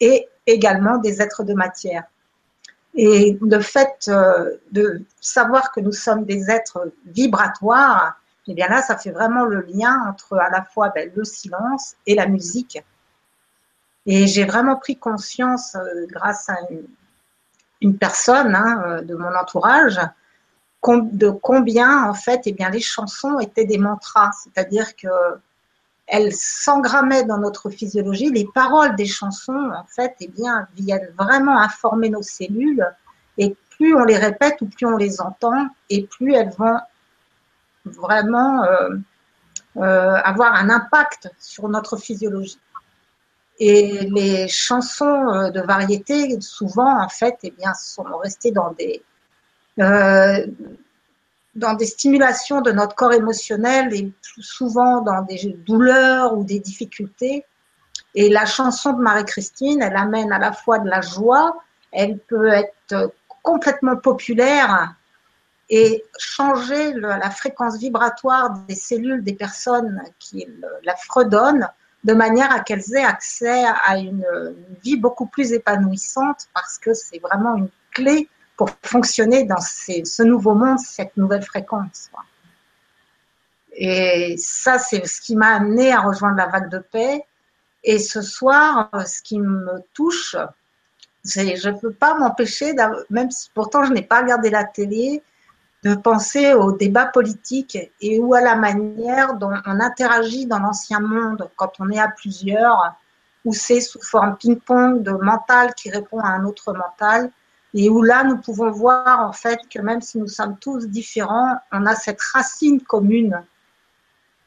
et 0.00 0.28
également 0.46 0.98
des 0.98 1.22
êtres 1.22 1.44
de 1.44 1.54
matière. 1.54 2.04
Et 2.94 3.38
le 3.42 3.60
fait 3.60 4.08
euh, 4.08 4.56
de 4.72 5.02
savoir 5.20 5.70
que 5.70 5.80
nous 5.80 5.92
sommes 5.92 6.24
des 6.24 6.50
êtres 6.50 6.92
vibratoires, 7.04 8.18
et 8.48 8.52
eh 8.52 8.54
bien 8.54 8.68
là, 8.68 8.80
ça 8.80 8.96
fait 8.96 9.10
vraiment 9.10 9.44
le 9.44 9.62
lien 9.62 10.00
entre 10.08 10.38
à 10.38 10.48
la 10.48 10.62
fois 10.62 10.90
ben, 10.90 11.10
le 11.14 11.24
silence 11.24 11.96
et 12.06 12.14
la 12.14 12.26
musique. 12.26 12.82
Et 14.06 14.28
j'ai 14.28 14.44
vraiment 14.44 14.76
pris 14.76 14.96
conscience, 14.96 15.74
euh, 15.74 16.06
grâce 16.08 16.48
à 16.48 16.56
une, 17.80 17.98
personne 17.98 18.54
hein, 18.54 18.82
euh, 18.86 19.02
de 19.02 19.14
mon 19.14 19.34
entourage, 19.34 20.00
de 20.86 21.30
combien 21.30 22.04
en 22.04 22.14
fait, 22.14 22.42
eh 22.46 22.52
bien, 22.52 22.70
les 22.70 22.80
chansons 22.80 23.40
étaient 23.40 23.64
des 23.64 23.78
mantras, 23.78 24.30
c'est-à-dire 24.44 24.94
que 24.94 25.08
elles 26.06 26.32
s'engrammaient 26.32 27.24
dans 27.24 27.38
notre 27.38 27.70
physiologie. 27.70 28.30
Les 28.30 28.46
paroles 28.54 28.94
des 28.96 29.06
chansons, 29.06 29.70
en 29.74 29.84
fait, 29.84 30.14
eh 30.20 30.28
bien, 30.28 30.66
viennent 30.76 31.12
vraiment 31.18 31.58
informer 31.58 32.10
nos 32.10 32.22
cellules. 32.22 32.86
Et 33.38 33.56
plus 33.70 33.94
on 33.94 34.04
les 34.04 34.16
répète 34.16 34.60
ou 34.60 34.66
plus 34.66 34.86
on 34.86 34.96
les 34.96 35.20
entend, 35.20 35.68
et 35.90 36.06
plus 36.06 36.32
elles 36.32 36.52
vont 36.56 36.78
vraiment 37.84 38.64
euh, 38.64 38.90
euh, 39.76 40.14
avoir 40.14 40.54
un 40.54 40.70
impact 40.70 41.30
sur 41.38 41.68
notre 41.68 41.96
physiologie. 41.96 42.58
Et 43.58 44.08
les 44.10 44.48
chansons 44.48 45.28
euh, 45.32 45.50
de 45.50 45.60
variété, 45.60 46.40
souvent, 46.40 47.02
en 47.02 47.08
fait, 47.08 47.36
eh 47.42 47.50
bien, 47.50 47.74
sont 47.74 48.04
restées 48.18 48.52
dans 48.52 48.72
des, 48.72 49.02
dans 51.56 51.74
des 51.74 51.86
stimulations 51.86 52.60
de 52.60 52.70
notre 52.70 52.94
corps 52.94 53.12
émotionnel 53.12 53.92
et 53.94 54.12
souvent 54.40 55.00
dans 55.00 55.22
des 55.22 55.56
douleurs 55.66 56.36
ou 56.36 56.44
des 56.44 56.60
difficultés. 56.60 57.44
Et 58.14 58.28
la 58.28 58.46
chanson 58.46 58.92
de 58.92 59.02
Marie-Christine, 59.02 59.82
elle 59.82 59.96
amène 59.96 60.32
à 60.32 60.38
la 60.38 60.52
fois 60.52 60.78
de 60.78 60.88
la 60.88 61.00
joie, 61.00 61.56
elle 61.92 62.18
peut 62.18 62.48
être 62.48 63.12
complètement 63.42 63.96
populaire 63.96 64.94
et 65.68 66.04
changer 66.18 66.92
la 66.94 67.30
fréquence 67.30 67.78
vibratoire 67.78 68.58
des 68.68 68.74
cellules 68.74 69.24
des 69.24 69.34
personnes 69.34 70.00
qui 70.18 70.46
la 70.84 70.94
fredonnent 70.94 71.68
de 72.04 72.12
manière 72.12 72.52
à 72.52 72.60
qu'elles 72.60 72.94
aient 72.94 73.04
accès 73.04 73.64
à 73.64 73.98
une, 73.98 74.24
vie 74.84 74.96
beaucoup 74.96 75.26
plus 75.26 75.52
épanouissante 75.52 76.46
parce 76.54 76.78
que 76.78 76.94
c'est 76.94 77.18
vraiment 77.18 77.56
une 77.56 77.68
clé 77.90 78.28
pour 78.56 78.70
fonctionner 78.82 79.44
dans 79.44 79.60
ce 79.60 80.22
nouveau 80.22 80.54
monde, 80.54 80.78
cette 80.78 81.16
nouvelle 81.16 81.42
fréquence. 81.42 82.10
Et 83.72 84.36
ça, 84.38 84.78
c'est 84.78 85.06
ce 85.06 85.20
qui 85.20 85.36
m'a 85.36 85.56
amené 85.56 85.92
à 85.92 86.00
rejoindre 86.00 86.36
la 86.36 86.46
vague 86.46 86.70
de 86.70 86.78
paix. 86.78 87.24
Et 87.84 87.98
ce 87.98 88.22
soir, 88.22 88.90
ce 89.06 89.22
qui 89.22 89.38
me 89.38 89.82
touche, 89.92 90.36
c'est 91.22 91.56
je 91.56 91.68
ne 91.68 91.78
peux 91.78 91.92
pas 91.92 92.14
m'empêcher, 92.14 92.74
même 93.10 93.30
si 93.30 93.50
pourtant 93.54 93.84
je 93.84 93.92
n'ai 93.92 94.02
pas 94.02 94.22
regardé 94.22 94.48
la 94.48 94.64
télé, 94.64 95.22
de 95.84 95.94
penser 95.94 96.54
au 96.54 96.72
débat 96.72 97.06
politique 97.06 97.78
et 98.00 98.18
ou 98.18 98.34
à 98.34 98.40
la 98.40 98.56
manière 98.56 99.34
dont 99.34 99.52
on 99.66 99.80
interagit 99.80 100.46
dans 100.46 100.58
l'ancien 100.58 101.00
monde 101.00 101.48
quand 101.56 101.74
on 101.78 101.90
est 101.90 102.00
à 102.00 102.08
plusieurs, 102.08 102.94
où 103.44 103.52
c'est 103.52 103.80
sous 103.80 104.02
forme 104.02 104.36
ping-pong 104.36 105.02
de 105.02 105.12
mental 105.12 105.74
qui 105.74 105.90
répond 105.90 106.18
à 106.18 106.28
un 106.28 106.44
autre 106.44 106.72
mental, 106.72 107.30
et 107.78 107.90
où 107.90 108.02
là 108.02 108.24
nous 108.24 108.38
pouvons 108.38 108.70
voir 108.70 109.20
en 109.20 109.34
fait 109.34 109.60
que 109.68 109.78
même 109.78 110.00
si 110.00 110.18
nous 110.18 110.28
sommes 110.28 110.56
tous 110.58 110.86
différents, 110.86 111.56
on 111.70 111.84
a 111.84 111.94
cette 111.94 112.22
racine 112.22 112.80
commune 112.80 113.44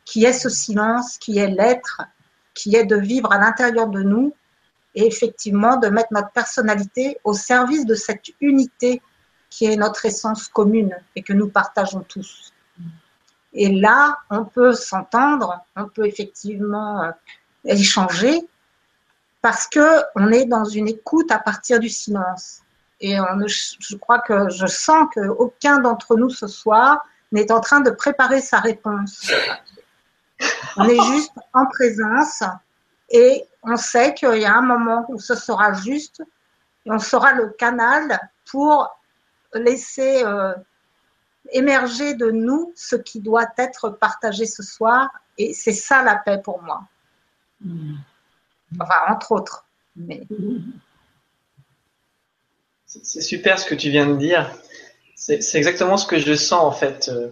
qui 0.04 0.26
est 0.26 0.34
ce 0.34 0.50
silence, 0.50 1.20
qui 1.20 1.38
est 1.38 1.48
l'être, 1.48 2.02
qui 2.56 2.76
est 2.76 2.86
de 2.86 2.96
vivre 2.96 3.32
à 3.32 3.38
l'intérieur 3.38 3.88
de 3.88 4.02
nous 4.02 4.34
et 4.96 5.06
effectivement 5.06 5.78
de 5.78 5.90
mettre 5.90 6.12
notre 6.12 6.32
personnalité 6.32 7.20
au 7.24 7.36
service 7.36 7.86
de 7.86 7.94
cette 7.94 8.26
unité 8.42 9.00
qui 9.52 9.66
est 9.66 9.76
notre 9.76 10.08
essence 10.08 10.48
commune 10.48 10.98
et 11.16 11.22
que 11.22 11.34
nous 11.34 11.50
partageons 11.50 12.04
tous. 12.08 12.52
Et 13.54 13.70
là, 13.70 14.18
on 14.32 14.44
peut 14.44 14.74
s'entendre, 14.74 15.64
on 15.76 15.88
peut 15.88 16.08
effectivement 16.08 17.04
euh, 17.04 17.12
échanger 17.66 18.42
parce 19.40 19.68
que 19.68 20.02
on 20.16 20.32
est 20.32 20.46
dans 20.46 20.66
une 20.66 20.88
écoute 20.88 21.32
à 21.32 21.38
partir 21.38 21.80
du 21.80 21.90
silence. 21.90 22.62
Et 23.02 23.16
je 23.16 23.96
crois 23.96 24.20
que 24.20 24.50
je 24.50 24.66
sens 24.66 25.08
qu'aucun 25.14 25.80
d'entre 25.80 26.18
nous 26.18 26.30
ce 26.30 26.48
soir 26.48 27.06
n'est 27.32 27.52
en 27.52 27.62
train 27.62 27.80
de 27.80 27.92
préparer 27.92 28.42
sa 28.42 28.60
réponse. 28.60 29.32
On 30.76 30.84
est 30.84 31.02
juste 31.14 31.34
en 31.54 31.66
présence 31.66 32.44
et 33.10 33.46
on 33.64 33.78
sait 33.78 34.14
qu'il 34.14 34.40
y 34.40 34.46
a 34.46 34.56
un 34.56 34.62
moment 34.62 35.06
où 35.10 35.20
ce 35.20 35.36
sera 35.36 35.74
juste 35.74 36.22
et 36.86 36.92
on 36.92 37.00
sera 37.00 37.34
le 37.34 37.50
canal 37.50 38.20
pour 38.50 38.90
laisser 39.54 40.24
euh, 40.24 40.54
émerger 41.52 42.14
de 42.14 42.32
nous 42.32 42.72
ce 42.76 42.96
qui 42.96 43.20
doit 43.20 43.48
être 43.58 43.90
partagé 43.90 44.46
ce 44.46 44.64
soir. 44.64 45.10
Et 45.38 45.54
c'est 45.54 45.74
ça 45.74 46.04
la 46.04 46.16
paix 46.18 46.42
pour 46.44 46.62
moi. 46.62 46.84
Enfin, 48.80 48.96
entre 49.08 49.32
autres. 49.32 49.66
Mais... 49.96 50.28
C'est 52.90 53.22
super 53.22 53.60
ce 53.60 53.68
que 53.68 53.76
tu 53.76 53.92
viens 53.92 54.08
de 54.08 54.16
dire. 54.16 54.52
C'est 55.14 55.56
exactement 55.56 55.96
ce 55.96 56.08
que 56.08 56.18
je 56.18 56.34
sens 56.34 56.64
en 56.64 56.72
fait. 56.72 57.10
Euh, 57.14 57.30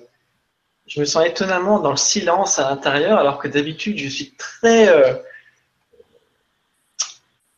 je 0.85 0.99
me 0.99 1.05
sens 1.05 1.25
étonnamment 1.25 1.79
dans 1.79 1.89
le 1.89 1.97
silence 1.97 2.59
à 2.59 2.69
l'intérieur, 2.69 3.17
alors 3.17 3.39
que 3.39 3.47
d'habitude 3.47 3.97
je 3.97 4.07
suis 4.07 4.35
très 4.35 4.87
euh, 4.87 5.15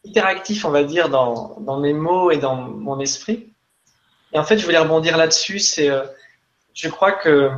hyperactif, 0.05 0.63
on 0.63 0.69
va 0.69 0.85
dire, 0.85 1.09
dans, 1.09 1.59
dans, 1.59 1.77
mes 1.77 1.91
mots 1.91 2.31
et 2.31 2.37
dans 2.37 2.55
mon 2.55 3.01
esprit. 3.01 3.51
Et 4.31 4.39
en 4.39 4.45
fait, 4.45 4.57
je 4.57 4.63
voulais 4.63 4.77
rebondir 4.77 5.17
là-dessus. 5.17 5.59
C'est, 5.59 5.89
euh, 5.89 6.05
je 6.73 6.87
crois 6.87 7.11
que 7.11 7.51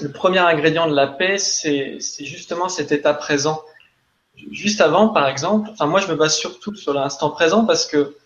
le 0.00 0.10
premier 0.10 0.40
ingrédient 0.40 0.88
de 0.88 0.96
la 0.96 1.06
paix, 1.06 1.38
c'est 1.38 2.00
justement 2.00 2.68
cet 2.68 2.90
état 2.90 3.14
présent. 3.14 3.62
Juste 4.50 4.80
avant, 4.80 5.10
par 5.10 5.28
exemple, 5.28 5.70
enfin 5.70 5.86
moi, 5.86 6.00
je 6.00 6.08
me 6.08 6.16
base 6.16 6.34
surtout 6.34 6.74
sur 6.74 6.94
l'instant 6.94 7.30
présent 7.30 7.64
parce 7.64 7.86
que 7.86 8.16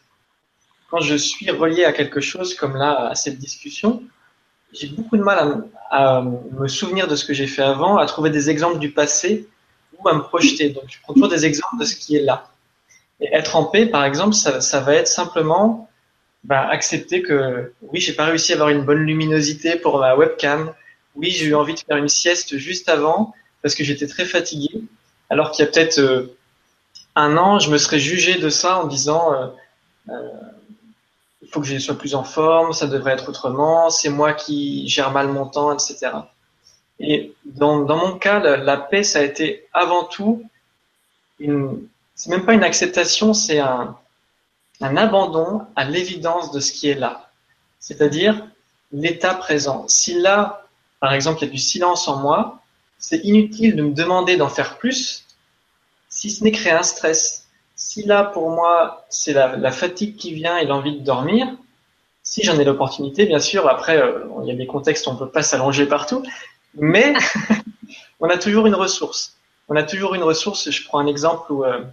quand 0.90 1.00
je 1.00 1.14
suis 1.16 1.50
relié 1.50 1.84
à 1.84 1.92
quelque 1.92 2.20
chose 2.20 2.54
comme 2.54 2.76
là, 2.76 3.08
à 3.08 3.14
cette 3.14 3.38
discussion, 3.38 4.02
j'ai 4.72 4.88
beaucoup 4.88 5.16
de 5.16 5.22
mal 5.22 5.64
à, 5.90 6.22
me 6.22 6.68
souvenir 6.68 7.08
de 7.08 7.16
ce 7.16 7.24
que 7.24 7.34
j'ai 7.34 7.46
fait 7.46 7.62
avant, 7.62 7.96
à 7.96 8.06
trouver 8.06 8.30
des 8.30 8.50
exemples 8.50 8.78
du 8.78 8.90
passé 8.90 9.48
ou 9.98 10.08
à 10.08 10.14
me 10.14 10.20
projeter. 10.20 10.70
Donc, 10.70 10.84
je 10.88 10.98
prends 11.02 11.14
toujours 11.14 11.28
des 11.28 11.46
exemples 11.46 11.78
de 11.80 11.84
ce 11.84 11.96
qui 11.96 12.16
est 12.16 12.22
là. 12.22 12.48
Et 13.20 13.28
être 13.32 13.56
en 13.56 13.64
paix, 13.64 13.86
par 13.86 14.04
exemple, 14.04 14.34
ça, 14.34 14.80
va 14.80 14.94
être 14.94 15.08
simplement 15.08 15.88
bah, 16.44 16.68
accepter 16.68 17.22
que 17.22 17.72
oui, 17.82 18.00
j'ai 18.00 18.12
pas 18.12 18.26
réussi 18.26 18.52
à 18.52 18.56
avoir 18.56 18.68
une 18.68 18.82
bonne 18.82 19.04
luminosité 19.04 19.76
pour 19.76 19.98
ma 19.98 20.14
webcam. 20.14 20.72
Oui, 21.14 21.30
j'ai 21.30 21.46
eu 21.46 21.54
envie 21.54 21.74
de 21.74 21.80
faire 21.80 21.96
une 21.96 22.08
sieste 22.08 22.58
juste 22.58 22.88
avant 22.88 23.34
parce 23.62 23.74
que 23.74 23.84
j'étais 23.84 24.06
très 24.06 24.26
fatigué. 24.26 24.82
Alors 25.30 25.50
qu'il 25.50 25.64
y 25.64 25.68
a 25.68 25.70
peut-être 25.70 25.98
euh, 25.98 26.36
un 27.14 27.36
an, 27.36 27.58
je 27.58 27.70
me 27.70 27.78
serais 27.78 27.98
jugé 27.98 28.38
de 28.38 28.50
ça 28.50 28.78
en 28.78 28.86
disant 28.86 29.32
euh, 29.32 29.46
euh, 30.10 30.28
il 31.46 31.52
faut 31.52 31.60
que 31.60 31.66
je 31.66 31.78
sois 31.78 31.96
plus 31.96 32.16
en 32.16 32.24
forme, 32.24 32.72
ça 32.72 32.88
devrait 32.88 33.12
être 33.12 33.28
autrement, 33.28 33.88
c'est 33.88 34.08
moi 34.08 34.32
qui 34.32 34.88
gère 34.88 35.12
mal 35.12 35.28
mon 35.28 35.46
temps, 35.46 35.72
etc. 35.72 36.10
Et 36.98 37.34
dans, 37.44 37.84
mon 37.84 38.18
cas, 38.18 38.40
la, 38.40 38.56
la, 38.56 38.76
paix, 38.76 39.04
ça 39.04 39.20
a 39.20 39.22
été 39.22 39.68
avant 39.72 40.04
tout 40.04 40.42
une, 41.38 41.86
c'est 42.16 42.30
même 42.30 42.44
pas 42.44 42.54
une 42.54 42.64
acceptation, 42.64 43.32
c'est 43.32 43.60
un, 43.60 43.96
un 44.80 44.96
abandon 44.96 45.62
à 45.76 45.84
l'évidence 45.84 46.50
de 46.50 46.58
ce 46.58 46.72
qui 46.72 46.88
est 46.88 46.94
là, 46.94 47.30
c'est-à-dire 47.78 48.44
l'état 48.90 49.34
présent. 49.34 49.86
Si 49.86 50.20
là, 50.20 50.66
par 50.98 51.12
exemple, 51.12 51.38
il 51.42 51.46
y 51.46 51.48
a 51.48 51.52
du 51.52 51.58
silence 51.58 52.08
en 52.08 52.16
moi, 52.16 52.60
c'est 52.98 53.18
inutile 53.18 53.76
de 53.76 53.82
me 53.82 53.92
demander 53.92 54.36
d'en 54.36 54.48
faire 54.48 54.78
plus, 54.78 55.26
si 56.08 56.30
ce 56.30 56.42
n'est 56.42 56.52
créer 56.52 56.72
un 56.72 56.82
stress. 56.82 57.45
Si 57.96 58.02
là, 58.02 58.24
pour 58.24 58.50
moi, 58.50 59.06
c'est 59.08 59.32
la, 59.32 59.72
fatigue 59.72 60.16
qui 60.16 60.34
vient 60.34 60.58
et 60.58 60.66
l'envie 60.66 60.98
de 60.98 61.02
dormir, 61.02 61.48
si 62.22 62.42
j'en 62.42 62.58
ai 62.58 62.64
l'opportunité, 62.64 63.24
bien 63.24 63.40
sûr, 63.40 63.66
après, 63.70 63.96
euh, 63.96 64.22
il 64.42 64.48
y 64.48 64.50
a 64.50 64.54
des 64.54 64.66
contextes 64.66 65.06
où 65.06 65.10
on 65.10 65.14
ne 65.14 65.18
peut 65.18 65.30
pas 65.30 65.42
s'allonger 65.42 65.86
partout, 65.86 66.22
mais 66.74 67.14
on 68.20 68.28
a 68.28 68.36
toujours 68.36 68.66
une 68.66 68.74
ressource. 68.74 69.38
On 69.70 69.76
a 69.76 69.82
toujours 69.82 70.14
une 70.14 70.24
ressource. 70.24 70.70
Je 70.70 70.84
prends 70.84 70.98
un 70.98 71.06
exemple 71.06 71.50
où, 71.50 71.64
euh, 71.64 71.84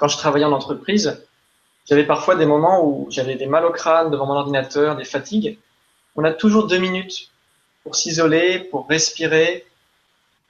quand 0.00 0.08
je 0.08 0.18
travaillais 0.18 0.46
en 0.46 0.50
entreprise, 0.50 1.22
j'avais 1.88 2.02
parfois 2.02 2.34
des 2.34 2.44
moments 2.44 2.84
où 2.84 3.06
j'avais 3.08 3.36
des 3.36 3.46
mal 3.46 3.64
au 3.64 3.70
crâne 3.70 4.10
devant 4.10 4.26
mon 4.26 4.34
ordinateur, 4.34 4.96
des 4.96 5.04
fatigues. 5.04 5.60
On 6.16 6.24
a 6.24 6.32
toujours 6.32 6.66
deux 6.66 6.78
minutes 6.78 7.30
pour 7.84 7.94
s'isoler, 7.94 8.58
pour 8.58 8.88
respirer, 8.88 9.64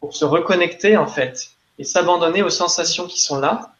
pour 0.00 0.16
se 0.16 0.24
reconnecter 0.24 0.96
en 0.96 1.06
fait 1.06 1.50
et 1.78 1.84
s'abandonner 1.84 2.42
aux 2.42 2.48
sensations 2.48 3.06
qui 3.06 3.20
sont 3.20 3.38
là. 3.38 3.73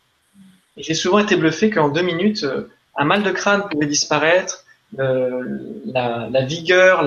Et 0.76 0.82
j'ai 0.82 0.94
souvent 0.94 1.18
été 1.18 1.36
bluffé 1.36 1.70
qu'en 1.70 1.88
deux 1.88 2.02
minutes, 2.02 2.44
euh, 2.44 2.70
un 2.96 3.04
mal 3.04 3.22
de 3.22 3.30
crâne 3.30 3.68
pouvait 3.68 3.86
disparaître, 3.86 4.64
la, 4.96 6.28
la, 6.30 6.44
vigueur, 6.44 7.02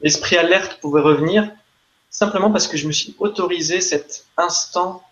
l'esprit 0.00 0.36
alerte 0.36 0.78
pouvait 0.80 1.00
revenir, 1.00 1.50
simplement 2.10 2.52
parce 2.52 2.68
que 2.68 2.76
je 2.76 2.86
me 2.86 2.92
suis 2.92 3.16
autorisé 3.18 3.80
cet 3.80 4.26
instant, 4.36 5.02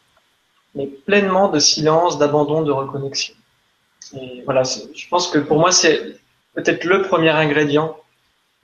mais 0.76 0.86
pleinement 0.86 1.49
de 1.49 1.59
silence, 1.59 2.18
d'abandon, 2.18 2.62
de 2.62 2.70
reconnexion. 2.70 3.34
Et 4.14 4.43
voilà, 4.45 4.62
je 4.62 5.09
pense 5.09 5.28
que 5.28 5.39
pour 5.39 5.59
moi, 5.59 5.72
c'est 5.72 6.18
peut-être 6.55 6.84
le 6.84 7.03
premier 7.03 7.30
ingrédient 7.30 7.97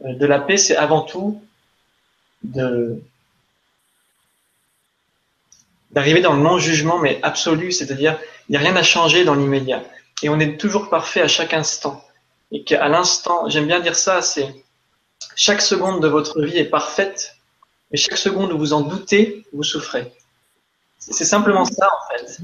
euh, 0.05 0.14
de 0.14 0.27
la 0.27 0.39
paix, 0.39 0.57
c'est 0.57 0.77
avant 0.77 1.03
tout 1.03 1.43
de 2.43 3.01
d'arriver 5.91 6.20
dans 6.20 6.35
le 6.35 6.43
non-jugement, 6.43 6.99
mais 6.99 7.20
absolu, 7.22 7.70
c'est-à-dire 7.70 8.18
il 8.49 8.53
n'y 8.53 8.57
a 8.57 8.61
rien 8.61 8.77
à 8.77 8.83
changer 8.83 9.25
dans 9.25 9.35
l'immédiat. 9.35 9.83
Et 10.23 10.29
on 10.29 10.39
est 10.39 10.59
toujours 10.59 10.91
parfait 10.91 11.21
à 11.21 11.29
chaque 11.29 11.55
instant. 11.55 12.05
Et 12.53 12.63
qu'à 12.65 12.89
l'instant, 12.89 13.49
j'aime 13.49 13.67
bien 13.67 13.81
dire 13.81 13.97
ça, 13.97 14.23
c'est 14.23 14.55
chaque 15.37 15.63
seconde 15.63 16.03
de 16.03 16.09
votre 16.09 16.41
vie 16.43 16.59
est 16.59 16.65
parfaite, 16.65 17.37
mais 17.91 17.99
chaque 17.99 18.19
seconde 18.19 18.53
où 18.53 18.59
vous 18.59 18.73
en 18.73 18.83
doutez, 18.83 19.45
vous 19.53 19.63
souffrez. 19.63 20.13
C'est 20.99 21.25
simplement 21.25 21.65
ça, 21.65 21.87
en 21.87 22.17
fait. 22.17 22.39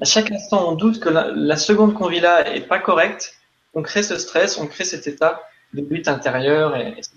À 0.00 0.04
chaque 0.04 0.30
instant, 0.30 0.68
on 0.68 0.74
doute 0.74 1.00
que 1.00 1.08
la, 1.08 1.56
seconde 1.56 1.94
qu'on 1.94 2.08
vit 2.08 2.20
là 2.20 2.48
est 2.54 2.60
pas 2.60 2.78
correcte, 2.78 3.34
on 3.74 3.82
crée 3.82 4.02
ce 4.02 4.18
stress, 4.18 4.58
on 4.58 4.66
crée 4.66 4.84
cet 4.84 5.06
état 5.06 5.42
de 5.74 5.82
lutte 5.88 6.08
intérieure, 6.08 6.76
et, 6.76 6.88
etc. 6.88 7.10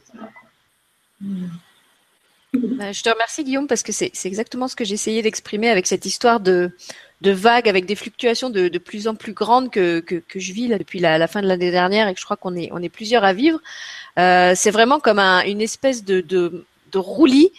Bah, 1.22 2.92
je 2.92 3.02
te 3.02 3.10
remercie 3.10 3.44
Guillaume 3.44 3.68
parce 3.68 3.82
que 3.82 3.92
c'est 3.92 4.12
exactement 4.26 4.68
ce 4.68 4.76
que 4.76 4.86
j'essayais 4.86 5.24
d'exprimer 5.24 5.70
avec 5.70 5.88
cette 5.88 6.06
histoire 6.06 6.40
de, 6.40 6.72
de 7.24 7.32
vagues 7.32 7.70
avec 7.70 7.86
des 7.86 7.96
fluctuations 7.96 8.50
de, 8.50 8.68
de 8.68 8.80
plus 8.80 9.08
en 9.08 9.16
plus 9.16 9.32
grandes 9.34 9.72
que, 9.72 10.02
que, 10.02 10.16
que 10.16 10.40
je 10.40 10.52
vis 10.52 10.68
là, 10.68 10.78
depuis 10.78 11.00
la, 11.00 11.18
la 11.18 11.28
fin 11.28 11.42
de 11.42 11.48
l'année 11.48 11.72
dernière 11.72 12.08
et 12.08 12.14
que 12.14 12.20
je 12.20 12.26
crois 12.26 12.36
qu'on 12.36 12.56
est, 12.56 12.70
on 12.74 12.82
est 12.84 12.90
plusieurs 12.90 13.24
à 13.24 13.32
vivre. 13.32 13.60
Euh, 14.20 14.54
c'est 14.56 14.72
vraiment 14.72 15.00
comme 15.00 15.20
un, 15.20 15.42
une 15.46 15.62
espèce 15.62 16.04
de, 16.04 16.20
de, 16.20 16.66
de 16.92 16.98
roulis 16.98 17.52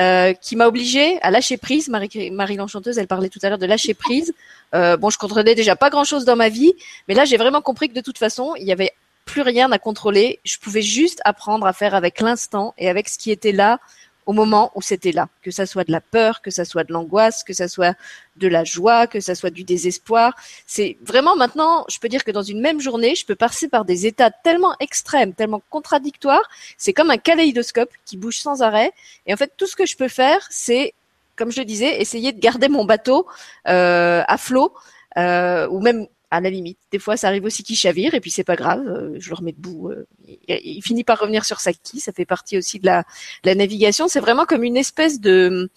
euh, 0.00 0.32
qui 0.32 0.56
m'a 0.56 0.66
obligée 0.66 1.20
à 1.22 1.30
lâcher 1.30 1.56
prise. 1.56 1.88
Marie, 1.88 2.32
Marie 2.32 2.56
l'enchanteuse, 2.56 2.98
elle 2.98 3.06
parlait 3.06 3.28
tout 3.28 3.38
à 3.42 3.48
l'heure 3.48 3.58
de 3.58 3.66
lâcher 3.66 3.94
prise. 3.94 4.34
Euh, 4.74 4.96
bon, 4.96 5.08
je 5.08 5.18
contrôlais 5.18 5.54
déjà 5.54 5.76
pas 5.76 5.90
grand-chose 5.90 6.24
dans 6.24 6.36
ma 6.36 6.48
vie, 6.48 6.72
mais 7.06 7.14
là 7.14 7.24
j'ai 7.24 7.36
vraiment 7.36 7.62
compris 7.62 7.88
que 7.90 7.94
de 7.94 8.00
toute 8.00 8.18
façon, 8.18 8.54
il 8.58 8.66
y 8.66 8.72
avait 8.72 8.90
plus 9.24 9.42
rien 9.42 9.70
à 9.70 9.78
contrôler. 9.78 10.40
Je 10.44 10.58
pouvais 10.58 10.82
juste 10.82 11.20
apprendre 11.24 11.64
à 11.66 11.72
faire 11.72 11.94
avec 11.94 12.20
l'instant 12.20 12.74
et 12.76 12.88
avec 12.88 13.08
ce 13.08 13.18
qui 13.18 13.30
était 13.30 13.52
là 13.52 13.78
au 14.26 14.32
moment 14.32 14.70
où 14.74 14.82
c'était 14.82 15.12
là, 15.12 15.28
que 15.42 15.50
ça 15.50 15.66
soit 15.66 15.84
de 15.84 15.92
la 15.92 16.00
peur, 16.00 16.42
que 16.42 16.50
ça 16.50 16.64
soit 16.64 16.84
de 16.84 16.92
l'angoisse, 16.92 17.42
que 17.42 17.52
ça 17.52 17.68
soit 17.68 17.96
de 18.36 18.48
la 18.48 18.64
joie, 18.64 19.06
que 19.06 19.20
ça 19.20 19.34
soit 19.34 19.50
du 19.50 19.64
désespoir. 19.64 20.34
C'est 20.66 20.96
vraiment 21.02 21.36
maintenant, 21.36 21.84
je 21.90 21.98
peux 21.98 22.08
dire 22.08 22.24
que 22.24 22.30
dans 22.30 22.42
une 22.42 22.60
même 22.60 22.80
journée, 22.80 23.14
je 23.14 23.26
peux 23.26 23.34
passer 23.34 23.68
par 23.68 23.84
des 23.84 24.06
états 24.06 24.30
tellement 24.30 24.74
extrêmes, 24.80 25.34
tellement 25.34 25.62
contradictoires. 25.70 26.48
C'est 26.78 26.92
comme 26.92 27.10
un 27.10 27.18
kaléidoscope 27.18 27.90
qui 28.04 28.16
bouge 28.16 28.38
sans 28.38 28.62
arrêt. 28.62 28.92
Et 29.26 29.34
en 29.34 29.36
fait, 29.36 29.52
tout 29.56 29.66
ce 29.66 29.76
que 29.76 29.86
je 29.86 29.96
peux 29.96 30.08
faire, 30.08 30.46
c'est, 30.50 30.94
comme 31.36 31.50
je 31.50 31.60
le 31.60 31.64
disais, 31.64 32.00
essayer 32.00 32.32
de 32.32 32.40
garder 32.40 32.68
mon 32.68 32.84
bateau 32.84 33.26
euh, 33.68 34.22
à 34.26 34.38
flot, 34.38 34.72
euh, 35.16 35.68
ou 35.68 35.80
même 35.80 36.06
à 36.32 36.40
la 36.40 36.48
limite. 36.48 36.78
Des 36.90 36.98
fois, 36.98 37.18
ça 37.18 37.28
arrive 37.28 37.44
aussi 37.44 37.62
qu'il 37.62 37.76
chavire 37.76 38.14
et 38.14 38.20
puis 38.20 38.30
c'est 38.30 38.42
pas 38.42 38.56
grave, 38.56 38.82
euh, 38.88 39.14
je 39.18 39.28
le 39.28 39.34
remets 39.34 39.52
debout. 39.52 39.90
Euh, 39.90 40.06
il, 40.48 40.80
finit 40.82 41.04
par 41.04 41.18
revenir 41.18 41.44
sur 41.44 41.60
sa 41.60 41.74
quille, 41.74 42.00
ça 42.00 42.10
fait 42.10 42.24
partie 42.24 42.56
aussi 42.56 42.80
de 42.80 42.86
la, 42.86 43.04
la 43.44 43.54
navigation. 43.54 44.08
C'est 44.08 44.18
vraiment 44.18 44.46
comme 44.46 44.64
une 44.64 44.78
espèce 44.78 45.20
de 45.20 45.70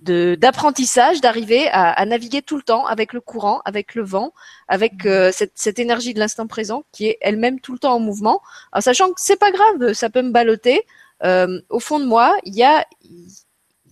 d'apprentissage 0.00 1.20
d'arriver 1.20 1.68
à, 1.68 1.92
à, 1.92 2.04
naviguer 2.06 2.42
tout 2.42 2.56
le 2.56 2.64
temps 2.64 2.86
avec 2.86 3.12
le 3.12 3.20
courant, 3.20 3.62
avec 3.64 3.94
le 3.94 4.02
vent, 4.02 4.32
avec 4.66 5.06
euh, 5.06 5.30
cette, 5.32 5.52
cette, 5.54 5.78
énergie 5.78 6.12
de 6.12 6.18
l'instant 6.18 6.48
présent 6.48 6.82
qui 6.90 7.06
est 7.06 7.18
elle-même 7.20 7.60
tout 7.60 7.72
le 7.72 7.78
temps 7.78 7.94
en 7.94 8.00
mouvement, 8.00 8.40
en 8.72 8.80
sachant 8.80 9.10
que 9.10 9.20
c'est 9.20 9.38
pas 9.38 9.52
grave, 9.52 9.92
ça 9.92 10.10
peut 10.10 10.22
me 10.22 10.32
balloter. 10.32 10.82
au 11.22 11.78
fond 11.78 12.00
de 12.00 12.04
moi, 12.04 12.36
il 12.42 12.56
y 12.56 12.64
a 12.64 12.84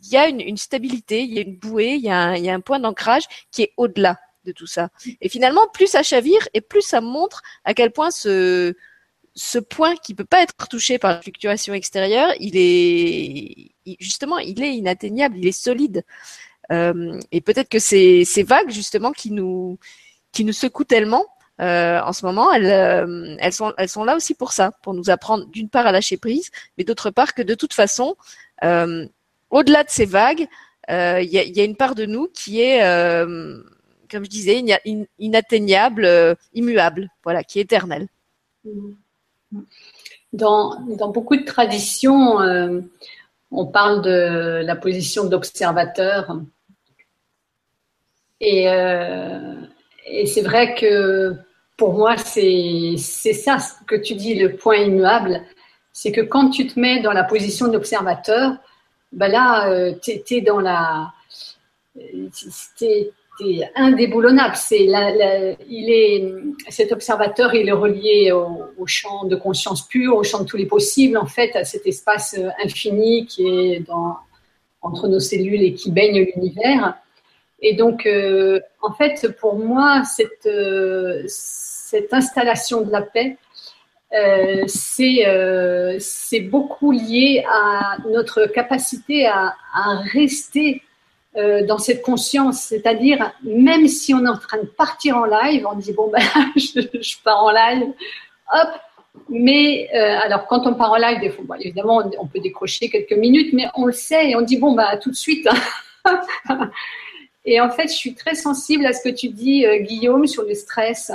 il 0.02 0.10
y 0.10 0.16
a 0.16 0.26
une, 0.28 0.40
une, 0.40 0.56
stabilité, 0.56 1.22
il 1.22 1.32
y 1.32 1.38
a 1.38 1.42
une 1.42 1.56
bouée, 1.56 1.94
il 1.94 2.02
y 2.02 2.10
a 2.10 2.18
un, 2.18 2.34
il 2.34 2.44
y 2.44 2.50
a 2.50 2.54
un 2.54 2.60
point 2.60 2.80
d'ancrage 2.80 3.24
qui 3.52 3.62
est 3.62 3.72
au-delà 3.76 4.18
de 4.44 4.52
tout 4.52 4.66
ça. 4.66 4.90
Et 5.20 5.28
finalement, 5.28 5.66
plus 5.72 5.88
ça 5.88 6.02
chavire 6.02 6.46
et 6.54 6.60
plus 6.60 6.82
ça 6.82 7.00
montre 7.00 7.42
à 7.64 7.74
quel 7.74 7.90
point 7.90 8.10
ce, 8.10 8.74
ce 9.34 9.58
point 9.58 9.96
qui 9.96 10.14
peut 10.14 10.24
pas 10.24 10.42
être 10.42 10.68
touché 10.68 10.98
par 10.98 11.12
la 11.12 11.22
fluctuation 11.22 11.74
extérieure, 11.74 12.32
il 12.40 12.56
est 12.56 13.96
justement, 14.00 14.38
il 14.38 14.62
est 14.62 14.74
inatteignable, 14.74 15.38
il 15.38 15.46
est 15.46 15.52
solide. 15.52 16.04
Euh, 16.72 17.18
et 17.32 17.40
peut-être 17.40 17.68
que 17.68 17.78
ces, 17.78 18.24
ces 18.24 18.42
vagues 18.42 18.70
justement 18.70 19.12
qui 19.12 19.30
nous 19.32 19.78
qui 20.32 20.44
nous 20.44 20.52
secouent 20.52 20.84
tellement 20.84 21.26
euh, 21.60 22.00
en 22.00 22.12
ce 22.12 22.24
moment, 22.24 22.52
elles, 22.52 22.66
euh, 22.66 23.36
elles 23.38 23.52
sont 23.52 23.72
elles 23.76 23.88
sont 23.88 24.04
là 24.04 24.16
aussi 24.16 24.34
pour 24.34 24.52
ça, 24.52 24.72
pour 24.82 24.94
nous 24.94 25.10
apprendre 25.10 25.46
d'une 25.46 25.68
part 25.68 25.86
à 25.86 25.92
lâcher 25.92 26.16
prise, 26.16 26.50
mais 26.78 26.84
d'autre 26.84 27.10
part 27.10 27.34
que 27.34 27.42
de 27.42 27.54
toute 27.54 27.74
façon, 27.74 28.16
euh, 28.64 29.06
au-delà 29.50 29.84
de 29.84 29.90
ces 29.90 30.06
vagues, 30.06 30.46
il 30.88 30.94
y 31.30 31.38
a, 31.38 31.44
y, 31.44 31.60
a, 31.60 31.64
une 31.64 31.76
part 31.76 31.94
de 31.94 32.04
nous 32.06 32.28
qui 32.28 32.60
est 32.62 32.80
comme 34.10 34.24
je 34.24 34.30
disais, 34.30 34.62
inatteignable, 35.18 36.04
euh, 36.04 36.34
immuable, 36.54 37.08
voilà, 37.22 37.44
qui 37.44 37.58
est 37.58 37.62
éternel. 37.62 38.08
Dans, 40.32 40.78
beaucoup 41.12 41.36
de 41.36 41.44
traditions, 41.44 42.40
euh, 42.40 42.80
on 43.50 43.66
parle 43.66 44.02
de 44.02 44.62
la 44.64 44.76
position 44.76 45.24
d'observateur. 45.24 46.40
Et, 48.40 48.68
euh, 48.68 49.54
c'est 50.26 50.42
vrai 50.42 50.74
que 50.74 51.34
pour 51.76 51.94
moi, 51.94 52.16
c'est 52.16 52.96
ça 52.96 53.58
que 53.86 53.96
tu 53.96 54.14
dis, 54.14 54.34
le 54.34 54.56
point 54.56 54.76
immuable. 54.76 55.40
C'est 55.92 56.12
que 56.12 56.20
quand 56.20 56.50
tu 56.50 56.66
te 56.66 56.78
mets 56.78 57.00
dans 57.00 57.12
la 57.12 57.24
position 57.24 57.68
d'observateur, 57.68 58.52
ben 59.12 59.28
là, 59.28 59.92
tu 60.00 60.20
es, 60.30 60.40
dans 60.40 60.60
la 60.60 61.12
indéboulonnable. 63.74 64.56
C'est 64.56 64.84
il 64.84 65.90
est, 65.90 66.32
cet 66.68 66.92
observateur, 66.92 67.54
il 67.54 67.68
est 67.68 67.72
relié 67.72 68.32
au, 68.32 68.86
champ 68.86 69.24
de 69.24 69.36
conscience 69.36 69.86
pure, 69.86 70.16
au 70.16 70.24
champ 70.24 70.40
de 70.40 70.44
tous 70.44 70.56
les 70.56 70.66
possibles, 70.66 71.16
en 71.16 71.26
fait, 71.26 71.54
à 71.54 71.64
cet 71.64 71.86
espace 71.86 72.34
euh, 72.38 72.48
infini 72.64 73.26
qui 73.26 73.46
est 73.46 73.80
dans, 73.86 74.16
entre 74.82 75.06
nos 75.06 75.20
cellules 75.20 75.62
et 75.62 75.74
qui 75.74 75.90
baigne 75.90 76.20
l'univers. 76.34 76.96
Et 77.60 77.74
donc, 77.74 78.06
euh, 78.06 78.60
en 78.82 78.92
fait, 78.92 79.36
pour 79.38 79.56
moi, 79.56 80.02
cette, 80.04 80.46
euh, 80.46 81.22
cette 81.26 82.12
installation 82.12 82.80
de 82.80 82.90
la 82.90 83.02
paix, 83.02 83.36
c'est 84.66 85.20
beaucoup 86.40 86.90
lié 86.90 87.44
à 87.48 87.98
notre 88.08 88.46
capacité 88.46 89.26
à 89.26 89.54
rester 90.12 90.82
euh, 91.36 91.64
dans 91.64 91.78
cette 91.78 92.02
conscience, 92.02 92.60
c'est-à-dire 92.60 93.32
même 93.44 93.86
si 93.86 94.12
on 94.12 94.24
est 94.24 94.28
en 94.28 94.36
train 94.36 94.58
de 94.58 94.66
partir 94.66 95.16
en 95.16 95.26
live, 95.26 95.64
on 95.64 95.76
dit 95.76 95.92
bon 95.92 96.10
ben 96.10 96.18
je, 96.56 97.22
pars 97.22 97.44
en 97.44 97.52
live, 97.52 97.86
hop. 98.52 98.68
Mais 99.28 99.88
euh, 99.94 100.18
alors 100.24 100.48
quand 100.48 100.66
on 100.66 100.74
part 100.74 100.90
en 100.90 100.96
live, 100.96 101.20
des 101.20 101.30
fois, 101.30 101.44
évidemment 101.60 102.02
on, 102.18 102.26
peut 102.26 102.40
décrocher 102.40 102.88
quelques 102.88 103.12
minutes, 103.12 103.52
mais 103.52 103.66
on 103.76 103.86
le 103.86 103.92
sait 103.92 104.30
et 104.30 104.34
on 104.34 104.40
dit 104.40 104.56
bon 104.56 104.72
ben 104.72 104.98
tout 105.00 105.10
de 105.10 105.14
suite. 105.14 105.46
et 107.44 107.60
en 107.60 107.70
fait, 107.70 107.86
je 107.86 107.94
suis 107.94 108.14
très 108.16 108.34
sensible 108.34 108.84
à 108.84 108.92
ce 108.92 109.08
que 109.08 109.14
tu 109.14 109.28
dis, 109.28 109.64
euh, 109.64 109.78
Guillaume, 109.78 110.26
sur 110.26 110.42
le 110.42 110.54
stress, 110.54 111.12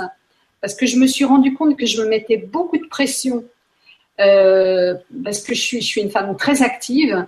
parce 0.62 0.74
que 0.74 0.86
je 0.86 0.96
me 0.96 1.06
suis 1.06 1.26
rendu 1.26 1.52
compte 1.52 1.76
que 1.76 1.84
je 1.84 2.00
me 2.00 2.08
mettais 2.08 2.38
beaucoup 2.38 2.78
de 2.78 2.86
pression. 2.86 3.44
parce 4.16 5.42
que 5.42 5.54
je 5.54 5.60
suis, 5.60 5.82
je 5.82 5.86
suis 5.86 6.00
une 6.00 6.10
femme 6.10 6.34
très 6.38 6.62
active 6.62 7.26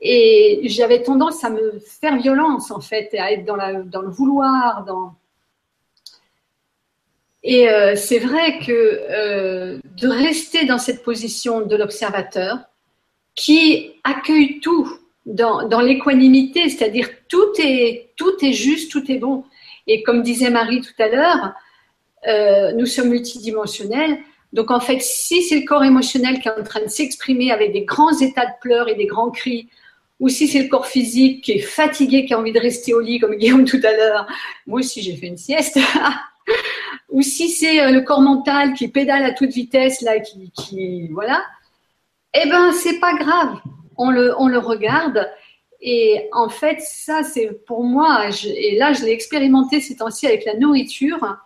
et 0.00 0.62
j'avais 0.64 1.02
tendance 1.02 1.44
à 1.44 1.50
me 1.50 1.78
faire 1.80 2.16
violence, 2.16 2.70
en 2.70 2.80
fait, 2.80 3.10
et 3.12 3.18
à 3.18 3.32
être 3.32 3.44
dans, 3.44 3.56
le 3.56 4.10
vouloir. 4.10 4.84
Et 7.42 7.68
euh, 7.68 7.96
c'est 7.96 8.18
vrai 8.18 8.58
que 8.58 8.72
euh, 8.72 9.78
de 9.96 10.08
rester 10.08 10.64
dans 10.64 10.78
cette 10.78 11.02
position 11.02 11.60
de 11.60 11.76
l'observateur 11.76 12.58
qui 13.34 13.92
accueille 14.04 14.60
tout, 14.60 14.90
dans, 15.26 15.68
dans 15.68 15.80
l'équanimité, 15.80 16.68
c'est-à-dire 16.68 17.08
tout 17.28 17.52
est, 17.58 18.10
tout 18.16 18.34
est 18.42 18.52
juste, 18.52 18.90
tout 18.90 19.10
est 19.10 19.18
bon. 19.18 19.44
Et 19.86 20.02
comme 20.02 20.22
disait 20.22 20.50
Marie 20.50 20.80
tout 20.80 21.02
à 21.02 21.08
l'heure, 21.08 21.52
euh, 22.26 22.72
nous 22.72 22.86
sommes 22.86 23.08
multidimensionnels. 23.08 24.18
Donc 24.52 24.70
en 24.70 24.80
fait, 24.80 25.00
si 25.00 25.42
c'est 25.42 25.60
le 25.60 25.66
corps 25.66 25.84
émotionnel 25.84 26.40
qui 26.40 26.48
est 26.48 26.58
en 26.58 26.64
train 26.64 26.82
de 26.82 26.88
s'exprimer 26.88 27.52
avec 27.52 27.72
des 27.72 27.84
grands 27.84 28.18
états 28.18 28.46
de 28.46 28.52
pleurs 28.60 28.88
et 28.88 28.94
des 28.94 29.06
grands 29.06 29.30
cris, 29.30 29.68
ou 30.20 30.28
si 30.28 30.46
c'est 30.46 30.62
le 30.62 30.68
corps 30.68 30.86
physique 30.86 31.42
qui 31.42 31.52
est 31.52 31.60
fatigué, 31.60 32.26
qui 32.26 32.34
a 32.34 32.38
envie 32.38 32.52
de 32.52 32.60
rester 32.60 32.92
au 32.92 33.00
lit, 33.00 33.18
comme 33.18 33.34
Guillaume 33.34 33.64
tout 33.64 33.80
à 33.82 33.92
l'heure, 33.92 34.26
moi 34.66 34.80
aussi 34.80 35.02
j'ai 35.02 35.16
fait 35.16 35.26
une 35.26 35.38
sieste, 35.38 35.78
ou 37.08 37.22
si 37.22 37.48
c'est 37.48 37.80
euh, 37.80 37.90
le 37.90 38.02
corps 38.02 38.20
mental 38.20 38.74
qui 38.74 38.86
pédale 38.88 39.24
à 39.24 39.32
toute 39.32 39.50
vitesse, 39.50 40.02
là, 40.02 40.20
qui, 40.20 41.08
voilà, 41.08 41.42
eh 42.34 42.48
ben 42.48 42.70
c'est 42.72 43.00
pas 43.00 43.14
grave, 43.14 43.58
on 43.96 44.10
le, 44.10 44.34
on 44.38 44.46
le 44.46 44.58
regarde. 44.58 45.28
Et 45.82 46.28
en 46.32 46.50
fait, 46.50 46.78
ça 46.82 47.22
c'est 47.22 47.64
pour 47.66 47.82
moi, 47.84 48.28
et 48.44 48.76
là 48.76 48.92
je 48.92 49.02
l'ai 49.02 49.12
expérimenté 49.12 49.80
ces 49.80 49.96
temps-ci 49.96 50.26
avec 50.26 50.44
la 50.44 50.54
nourriture 50.54 51.38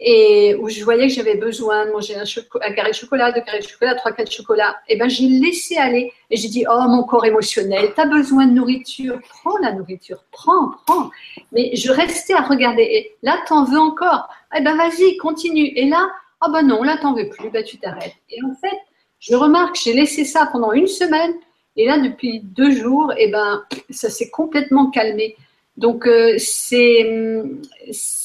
et 0.00 0.54
où 0.60 0.68
je 0.68 0.84
voyais 0.84 1.08
que 1.08 1.12
j'avais 1.12 1.36
besoin 1.36 1.86
de 1.86 1.90
manger 1.90 2.14
un, 2.14 2.72
carré 2.72 2.90
de 2.90 2.94
chocolat, 2.94 3.32
deux 3.32 3.40
carrés 3.40 3.58
de 3.58 3.66
chocolat, 3.66 3.96
trois, 3.96 4.12
quatre 4.12 4.30
chocolats, 4.30 4.76
et 4.88 4.96
ben 4.96 5.08
j'ai 5.08 5.26
laissé 5.26 5.76
aller 5.76 6.12
et 6.30 6.36
j'ai 6.36 6.48
dit 6.48 6.64
oh 6.70 6.84
mon 6.88 7.02
corps 7.02 7.24
émotionnel, 7.24 7.92
tu 7.94 8.00
as 8.00 8.06
besoin 8.06 8.46
de 8.46 8.52
nourriture, 8.52 9.18
prends 9.28 9.58
la 9.58 9.72
nourriture, 9.72 10.22
prends, 10.30 10.70
prends. 10.86 11.10
Mais 11.52 11.74
je 11.74 11.90
restais 11.90 12.34
à 12.34 12.42
regarder 12.42 12.82
et 12.82 13.16
là 13.22 13.38
t'en 13.48 13.64
veux 13.64 13.78
encore, 13.78 14.28
eh 14.56 14.60
ben 14.60 14.76
vas-y 14.76 15.16
continue. 15.16 15.72
Et 15.74 15.86
là 15.86 16.08
oh 16.46 16.50
ben 16.52 16.62
non 16.62 16.82
là 16.84 16.96
t'en 16.98 17.14
veux 17.14 17.28
plus, 17.28 17.50
ben 17.50 17.64
tu 17.64 17.78
t'arrêtes. 17.78 18.14
Et 18.30 18.38
en 18.44 18.54
fait 18.54 18.78
je 19.18 19.34
remarque 19.34 19.76
j'ai 19.82 19.94
laissé 19.94 20.24
ça 20.24 20.48
pendant 20.52 20.72
une 20.72 20.86
semaine 20.86 21.34
et 21.74 21.86
là 21.86 21.98
depuis 21.98 22.40
deux 22.40 22.70
jours 22.70 23.12
et 23.16 23.32
ben 23.32 23.64
ça 23.90 24.10
s'est 24.10 24.30
complètement 24.30 24.90
calmé. 24.90 25.36
Donc, 25.78 26.08
euh, 26.08 26.34
c'est 26.38 27.06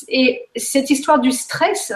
et 0.08 0.41
cette 0.56 0.89
histoire 0.89 1.20
du 1.20 1.32
stress, 1.32 1.93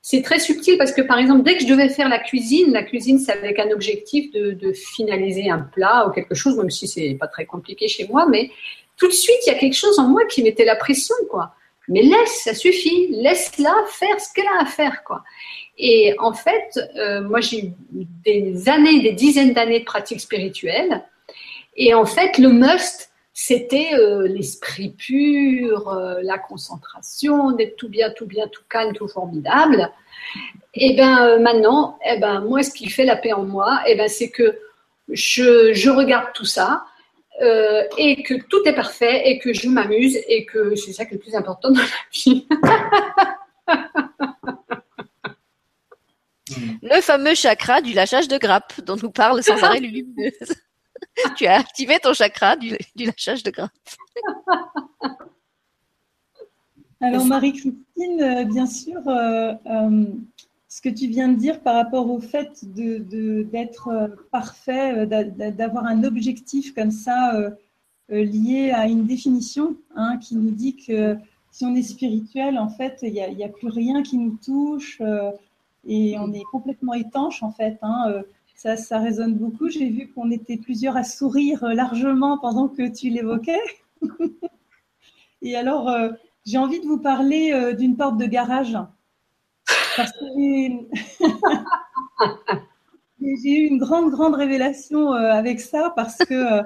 c'est 0.00 0.22
très 0.22 0.38
subtil 0.38 0.78
parce 0.78 0.92
que 0.92 1.02
par 1.02 1.18
exemple, 1.18 1.42
dès 1.42 1.56
que 1.56 1.64
je 1.64 1.68
devais 1.68 1.90
faire 1.90 2.08
la 2.08 2.18
cuisine, 2.18 2.72
la 2.72 2.82
cuisine 2.82 3.18
c'est 3.18 3.32
avec 3.32 3.58
un 3.58 3.70
objectif 3.72 4.32
de, 4.32 4.72
finaliser 4.72 5.50
un 5.50 5.58
plat 5.58 6.06
ou 6.08 6.12
quelque 6.12 6.34
chose, 6.34 6.56
même 6.56 6.70
si 6.70 6.88
c'est 6.88 7.14
pas 7.20 7.26
très 7.26 7.44
compliqué 7.44 7.88
chez 7.88 8.08
moi, 8.08 8.26
mais 8.26 8.50
tout 8.96 9.06
de 9.06 9.12
suite 9.12 9.36
il 9.46 9.52
y 9.52 9.54
a 9.54 9.58
quelque 9.58 9.76
chose 9.76 9.98
en 9.98 10.08
moi 10.08 10.24
qui 10.24 10.42
mettait 10.42 10.64
la 10.64 10.76
pression, 10.76 11.14
quoi. 11.28 11.54
Mais 11.88 12.00
laisse, 12.02 12.42
ça 12.44 12.54
suffit, 12.54 13.08
laisse-la 13.10 13.74
faire 13.90 14.18
ce 14.18 14.32
qu'elle 14.32 14.48
a 14.58 14.62
à 14.62 14.64
faire, 14.64 15.04
quoi. 15.04 15.22
Et 15.76 16.14
en 16.18 16.32
fait, 16.32 16.80
euh, 16.96 17.20
moi 17.20 17.40
j'ai 17.40 17.66
eu 17.94 18.06
des 18.24 18.66
années, 18.70 19.02
des 19.02 19.12
dizaines 19.12 19.52
d'années 19.52 19.80
de 19.80 19.84
pratique 19.84 20.22
spirituelle, 20.22 21.04
et 21.76 21.92
en 21.92 22.06
fait 22.06 22.38
le 22.38 22.48
must 22.48 23.10
c'était 23.38 23.92
euh, 23.92 24.26
l'esprit 24.26 24.88
pur, 24.88 25.90
euh, 25.90 26.20
la 26.22 26.38
concentration, 26.38 27.52
d'être 27.52 27.76
tout 27.76 27.90
bien, 27.90 28.08
tout 28.08 28.24
bien, 28.24 28.48
tout 28.48 28.62
calme, 28.66 28.94
tout 28.94 29.08
formidable. 29.08 29.90
Et 30.72 30.96
ben 30.96 31.22
euh, 31.22 31.38
maintenant, 31.38 31.98
eh 32.06 32.18
ben 32.18 32.40
moi, 32.40 32.62
ce 32.62 32.70
qui 32.70 32.88
fait 32.88 33.04
la 33.04 33.14
paix 33.14 33.34
en 33.34 33.44
moi, 33.44 33.82
eh 33.86 33.94
ben 33.94 34.08
c'est 34.08 34.30
que 34.30 34.58
je, 35.10 35.74
je, 35.74 35.90
regarde 35.90 36.32
tout 36.32 36.46
ça 36.46 36.86
et 37.98 38.22
que 38.22 38.32
tout 38.48 38.62
est 38.64 38.74
parfait 38.74 39.28
et 39.28 39.38
que 39.38 39.52
je 39.52 39.68
m'amuse 39.68 40.16
et 40.28 40.46
que 40.46 40.74
c'est 40.74 40.94
ça 40.94 41.04
qui 41.04 41.12
est 41.12 41.18
le 41.18 41.22
plus 41.22 41.34
important 41.34 41.70
dans 41.70 41.80
la 41.80 41.86
vie. 42.10 42.48
le 46.82 47.02
fameux 47.02 47.34
chakra 47.34 47.82
du 47.82 47.92
lâchage 47.92 48.28
de 48.28 48.38
grappe 48.38 48.80
dont 48.80 48.96
nous 48.96 49.10
parle 49.10 49.42
sans 49.42 49.62
arrêt 49.62 49.80
Lulumineuse. 49.80 50.54
Tu 51.36 51.46
as 51.46 51.58
activé 51.58 51.98
ton 51.98 52.12
chakra 52.12 52.56
du, 52.56 52.76
lâchage 52.96 53.42
de 53.42 53.50
grappe. 53.50 53.72
Alors 57.00 57.26
Marie-Christine, 57.26 58.20
euh, 58.20 58.44
bien 58.44 58.66
sûr, 58.66 59.06
euh, 59.06 59.52
euh, 59.66 60.06
ce 60.68 60.80
que 60.80 60.88
tu 60.88 61.06
viens 61.08 61.28
de 61.28 61.36
dire 61.36 61.60
par 61.60 61.74
rapport 61.74 62.10
au 62.10 62.20
fait 62.20 62.64
d'être 62.64 64.16
parfait, 64.30 65.06
d'avoir 65.06 65.86
un 65.86 66.04
objectif 66.04 66.74
comme 66.74 66.90
ça 66.90 67.32
lié 68.10 68.72
à 68.72 68.86
une 68.86 69.06
définition 69.06 69.76
hein, 69.94 70.18
qui 70.18 70.36
nous 70.36 70.50
dit 70.50 70.76
que 70.76 71.16
si 71.50 71.64
on 71.64 71.74
est 71.74 71.82
spirituel, 71.82 72.58
en 72.58 72.68
fait, 72.68 72.98
il 73.02 73.12
n'y 73.12 73.44
a, 73.44 73.48
plus 73.48 73.68
rien 73.68 74.02
qui 74.02 74.18
nous 74.18 74.36
touche 74.44 75.00
et 75.86 76.16
on 76.18 76.32
est 76.34 76.44
complètement 76.50 76.92
étanche 76.92 77.42
en 77.42 77.52
fait. 77.52 77.78
Hein, 77.80 78.22
ça, 78.56 78.76
ça 78.76 78.98
résonne 78.98 79.34
beaucoup. 79.34 79.68
J'ai 79.68 79.90
vu 79.90 80.10
qu'on 80.10 80.30
était 80.30 80.56
plusieurs 80.56 80.96
à 80.96 81.04
sourire 81.04 81.62
euh, 81.64 81.74
largement 81.74 82.38
pendant 82.38 82.68
que 82.68 82.88
tu 82.88 83.10
l'évoquais. 83.10 83.60
Et 85.42 85.56
alors, 85.56 85.90
euh, 85.90 86.10
j'ai 86.46 86.56
envie 86.56 86.80
de 86.80 86.86
vous 86.86 86.98
parler 86.98 87.52
euh, 87.52 87.74
d'une 87.74 87.96
porte 87.96 88.16
de 88.16 88.24
garage. 88.24 88.76
Parce 89.96 90.12
que 90.12 90.24
j'ai 93.20 93.50
eu 93.58 93.66
une 93.66 93.78
grande, 93.78 94.10
grande 94.10 94.34
révélation 94.34 95.12
avec 95.12 95.60
ça 95.60 95.92
parce 95.96 96.18
que, 96.18 96.62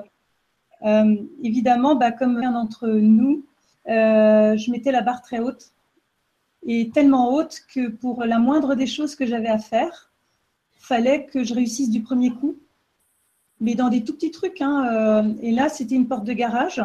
évidemment, 1.43 1.95
bah, 1.95 2.11
comme 2.13 2.37
un 2.37 2.53
d'entre 2.53 2.89
nous, 2.89 3.45
je 3.87 4.71
mettais 4.71 4.93
la 4.93 5.03
barre 5.03 5.23
très 5.23 5.39
haute 5.39 5.73
et 6.67 6.91
tellement 6.91 7.33
haute 7.33 7.61
que 7.73 7.89
pour 7.89 8.25
la 8.25 8.39
moindre 8.39 8.75
des 8.75 8.87
choses 8.87 9.15
que 9.15 9.27
j'avais 9.27 9.49
à 9.49 9.59
faire, 9.59 10.10
fallait 10.81 11.27
que 11.27 11.45
je 11.45 11.55
réussisse 11.55 11.91
du 11.91 12.03
premier 12.03 12.31
coup, 12.31 12.57
mais 13.61 13.75
dans 13.75 13.91
des 13.91 14.03
tout 14.03 14.15
petits 14.15 14.31
trucs. 14.31 14.61
Hein, 14.61 14.89
euh, 14.93 15.35
et 15.41 15.53
là, 15.53 15.69
c'était 15.69 15.95
une 15.95 16.09
porte 16.09 16.25
de 16.25 16.33
garage. 16.33 16.83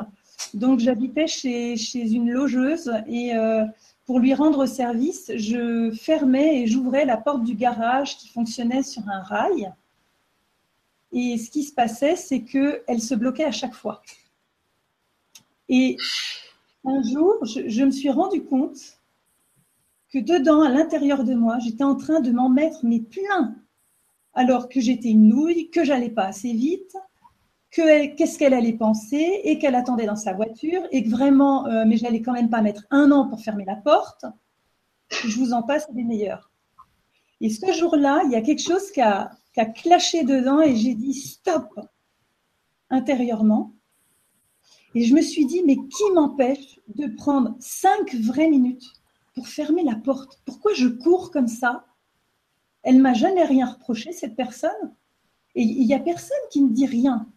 Donc, 0.54 0.80
j'habitais 0.80 1.28
chez, 1.28 1.76
une 1.96 2.30
logeuse 2.30 2.92
et 3.08 3.36
euh, 3.36 3.66
pour 4.06 4.20
lui 4.20 4.34
rendre 4.34 4.66
service, 4.66 5.32
je 5.36 5.92
fermais 5.92 6.62
et 6.62 6.68
j'ouvrais 6.68 7.06
la 7.06 7.18
porte 7.18 7.44
du 7.44 7.56
garage 7.56 8.18
qui 8.18 8.28
fonctionnait 8.28 8.84
sur 8.84 9.08
un 9.10 9.22
rail. 9.22 9.72
Et 11.12 11.38
ce 11.38 11.50
qui 11.50 11.64
se 11.64 11.74
passait, 11.74 12.18
c'est 12.18 12.42
qu'elle 12.42 13.02
se 13.02 13.16
bloquait 13.16 13.46
à 13.46 13.52
chaque 13.52 13.74
fois. 13.74 14.02
Et 15.70 15.96
un 16.84 17.02
jour, 17.02 17.44
je, 17.46 17.70
je 17.70 17.84
me 17.84 17.92
suis 17.92 18.10
rendu 18.10 18.44
compte 18.44 19.00
que 20.12 20.20
dedans, 20.20 20.62
à 20.62 20.70
l'intérieur 20.70 21.24
de 21.24 21.34
moi, 21.34 21.58
j'étais 21.60 21.86
en 21.86 21.96
train 21.96 22.20
de 22.20 22.32
m'en 22.32 22.50
mettre 22.50 22.80
mais 22.84 23.00
plein 23.00 23.56
alors 24.36 24.70
que 24.70 24.80
j'étais 24.80 25.10
une 25.10 25.30
nouille, 25.30 25.70
que 25.70 25.84
j'allais 25.84 26.10
pas 26.10 26.26
assez 26.26 26.52
vite, 26.52 26.96
que 27.72 28.16
qu'est-ce 28.16 28.38
qu'elle 28.38 28.54
allait 28.54 28.74
penser 28.74 29.42
et 29.44 29.58
qu'elle 29.58 29.76
attendait 29.76 30.06
dans 30.06 30.16
sa 30.16 30.34
voiture 30.34 30.82
et 30.92 31.04
que 31.04 31.10
vraiment, 31.10 31.68
euh, 31.68 31.84
mais 31.86 31.98
j'allais 31.98 32.22
quand 32.22 32.34
même 32.34 32.50
pas 32.50 32.62
mettre 32.62 32.86
un 32.92 33.12
an 33.12 33.28
pour 33.28 33.42
fermer 33.42 33.66
la 33.66 33.76
porte. 33.76 34.26
Je 35.10 35.38
vous 35.38 35.54
en 35.54 35.64
passe 35.64 35.92
des 35.92 36.04
meilleurs. 36.04 36.52
Et 37.42 37.50
ce 37.50 37.72
jour-là, 37.74 38.22
il 38.26 38.32
y 38.32 38.36
a 38.36 38.42
quelque 38.42 38.62
chose 38.62 38.92
qui 38.92 39.02
a, 39.02 39.32
qui 39.54 39.60
a 39.60 39.66
clashé 39.66 40.24
dedans 40.24 40.62
et 40.62 40.76
j'ai 40.76 40.96
dit 40.96 41.14
stop 41.14 41.80
intérieurement. 42.90 43.74
Et 44.94 45.04
je 45.04 45.14
me 45.14 45.22
suis 45.22 45.46
dit, 45.46 45.62
mais 45.66 45.76
qui 45.76 46.12
m'empêche 46.14 46.80
de 46.96 47.08
prendre 47.08 47.56
cinq 47.60 48.16
vraies 48.16 48.50
minutes 48.50 48.94
pour 49.34 49.50
fermer 49.50 49.84
la 49.84 49.96
porte? 49.96 50.40
Pourquoi 50.46 50.74
je 50.74 50.88
cours 50.88 51.32
comme 51.32 51.50
ça? 51.50 51.86
Elle 52.86 53.02
m'a 53.02 53.14
jamais 53.14 53.44
rien 53.44 53.66
reproché, 53.66 54.14
cette 54.14 54.36
personne. 54.36 54.94
Et 55.56 55.64
il 55.64 55.86
n'y 55.86 55.94
a 55.94 56.00
personne 56.00 56.38
qui 56.52 56.62
ne 56.62 56.70
dit 56.70 56.86
rien. 56.86 57.28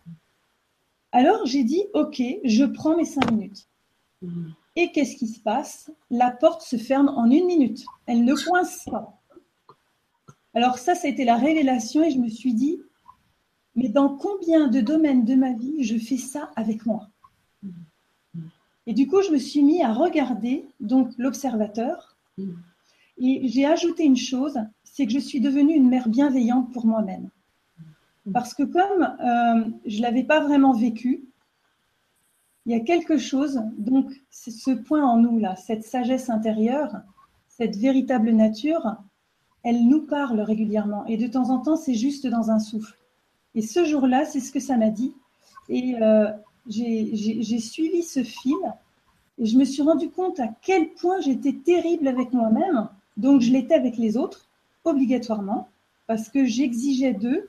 Alors 1.10 1.46
j'ai 1.46 1.64
dit, 1.64 1.82
OK, 1.94 2.22
je 2.44 2.64
prends 2.64 2.96
mes 2.96 3.04
cinq 3.04 3.30
minutes. 3.32 3.66
Et 4.76 4.92
qu'est-ce 4.92 5.16
qui 5.16 5.26
se 5.26 5.40
passe? 5.40 5.90
La 6.10 6.30
porte 6.30 6.62
se 6.62 6.76
ferme 6.76 7.08
en 7.08 7.30
une 7.30 7.46
minute. 7.46 7.84
Elle 8.06 8.24
ne 8.24 8.34
coince 8.34 8.84
pas. 8.84 9.18
Alors 10.54 10.78
ça, 10.78 10.94
ça 10.94 11.08
a 11.08 11.10
été 11.10 11.24
la 11.24 11.36
révélation 11.36 12.04
et 12.04 12.10
je 12.10 12.18
me 12.18 12.28
suis 12.28 12.52
dit, 12.52 12.80
mais 13.74 13.88
dans 13.88 14.16
combien 14.16 14.68
de 14.68 14.80
domaines 14.80 15.24
de 15.24 15.34
ma 15.34 15.52
vie 15.52 15.82
je 15.82 15.96
fais 15.96 16.16
ça 16.16 16.50
avec 16.56 16.84
moi? 16.84 17.08
Et 18.86 18.92
du 18.92 19.06
coup, 19.06 19.22
je 19.22 19.30
me 19.30 19.38
suis 19.38 19.62
mis 19.62 19.82
à 19.82 19.92
regarder 19.92 20.66
donc 20.80 21.10
l'observateur 21.16 22.16
et 23.18 23.48
j'ai 23.48 23.66
ajouté 23.66 24.04
une 24.04 24.16
chose, 24.16 24.58
c'est 24.92 25.06
que 25.06 25.12
je 25.12 25.18
suis 25.18 25.40
devenue 25.40 25.74
une 25.74 25.88
mère 25.88 26.08
bienveillante 26.08 26.72
pour 26.72 26.86
moi-même. 26.86 27.30
Parce 28.32 28.54
que 28.54 28.62
comme 28.62 29.02
euh, 29.02 29.70
je 29.86 29.98
ne 29.98 30.02
l'avais 30.02 30.24
pas 30.24 30.40
vraiment 30.40 30.72
vécu, 30.72 31.24
il 32.66 32.72
y 32.72 32.74
a 32.74 32.80
quelque 32.80 33.16
chose, 33.16 33.62
donc 33.78 34.10
ce 34.30 34.72
point 34.72 35.02
en 35.02 35.16
nous, 35.16 35.38
là, 35.38 35.56
cette 35.56 35.84
sagesse 35.84 36.28
intérieure, 36.28 36.96
cette 37.48 37.76
véritable 37.76 38.30
nature, 38.32 38.96
elle 39.62 39.86
nous 39.86 40.02
parle 40.02 40.40
régulièrement. 40.40 41.06
Et 41.06 41.16
de 41.16 41.26
temps 41.26 41.50
en 41.50 41.60
temps, 41.60 41.76
c'est 41.76 41.94
juste 41.94 42.26
dans 42.26 42.50
un 42.50 42.58
souffle. 42.58 42.98
Et 43.54 43.62
ce 43.62 43.84
jour-là, 43.84 44.26
c'est 44.26 44.40
ce 44.40 44.52
que 44.52 44.60
ça 44.60 44.76
m'a 44.76 44.90
dit. 44.90 45.14
Et 45.68 45.96
euh, 46.02 46.30
j'ai 46.68 47.58
suivi 47.58 48.02
ce 48.02 48.22
fil 48.22 48.56
et 49.38 49.46
je 49.46 49.56
me 49.56 49.64
suis 49.64 49.82
rendu 49.82 50.10
compte 50.10 50.40
à 50.40 50.48
quel 50.62 50.92
point 50.94 51.20
j'étais 51.20 51.54
terrible 51.54 52.08
avec 52.08 52.32
moi-même. 52.32 52.88
Donc 53.16 53.40
je 53.40 53.52
l'étais 53.52 53.74
avec 53.74 53.96
les 53.96 54.16
autres 54.16 54.47
obligatoirement 54.90 55.68
parce 56.06 56.28
que 56.28 56.44
j'exigeais 56.44 57.12
d'eux 57.12 57.48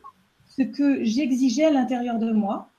ce 0.49 0.63
que 0.63 1.03
j'exigeais 1.03 1.65
à 1.65 1.71
l'intérieur 1.71 2.19
de 2.19 2.31
moi. 2.31 2.69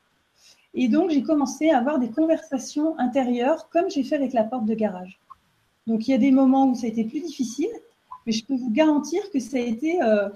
Et 0.75 0.89
donc, 0.89 1.11
j'ai 1.11 1.23
commencé 1.23 1.71
à 1.71 1.79
avoir 1.79 1.99
des 1.99 2.11
conversations 2.11 2.99
intérieures, 2.99 3.69
comme 3.71 3.91
j'ai 3.91 4.05
fait 4.05 4.17
avec 4.17 4.33
la 4.33 4.45
porte 4.45 4.67
de 4.67 4.75
garage. 4.75 5.19
Donc, 5.87 6.07
il 6.07 6.13
y 6.13 6.15
a 6.15 6.19
des 6.19 6.31
moments 6.31 6.69
où 6.69 6.75
ça 6.75 6.87
a 6.87 6.91
été 6.91 7.05
plus 7.05 7.21
difficile, 7.21 7.71
mais 8.27 8.33
je 8.33 8.45
peux 8.45 8.55
vous 8.55 8.71
garantir 8.71 9.23
que 9.33 9.41
ça 9.41 9.57
a 9.57 9.61
été 9.61 10.01
euh, 10.03 10.29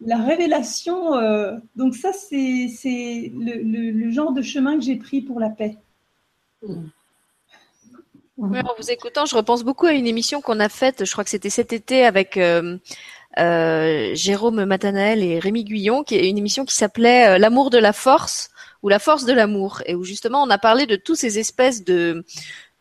la 0.00 0.18
révélation. 0.18 1.14
Euh, 1.14 1.56
donc, 1.74 1.96
ça, 1.96 2.12
c'est 2.12 3.32
le, 3.34 4.10
genre 4.10 4.32
de 4.32 4.42
chemin 4.42 4.76
que 4.76 4.84
j'ai 4.84 4.96
pris 4.96 5.22
pour 5.22 5.40
la 5.40 5.50
paix. 5.50 5.76
en 6.62 6.86
vous 8.38 8.90
écoutant, 8.90 9.26
je 9.26 9.34
repense 9.34 9.64
beaucoup 9.64 9.86
à 9.86 9.92
une 9.92 10.06
émission 10.06 10.40
qu'on 10.40 10.60
a 10.60 10.68
faite, 10.68 11.04
je 11.04 11.10
crois 11.10 11.24
que 11.24 11.30
c'était 11.30 11.50
cet 11.50 11.72
été 11.72 12.04
avec 12.04 12.36
euh, 12.36 12.78
Jérôme 13.36 14.64
Matanael 14.64 15.22
et 15.22 15.38
Rémi 15.38 15.64
Guyon, 15.64 16.04
qui 16.04 16.14
est 16.16 16.28
une 16.28 16.38
émission 16.38 16.64
qui 16.64 16.74
s'appelait 16.74 17.38
L'amour 17.38 17.70
de 17.70 17.78
la 17.78 17.92
force 17.92 18.50
ou 18.82 18.88
la 18.88 18.98
force 18.98 19.24
de 19.24 19.32
l'amour, 19.32 19.82
et 19.86 19.94
où 19.94 20.04
justement 20.04 20.42
on 20.42 20.50
a 20.50 20.58
parlé 20.58 20.86
de 20.86 20.96
tous 20.96 21.14
ces 21.14 21.38
espèces 21.38 21.84
de, 21.84 22.24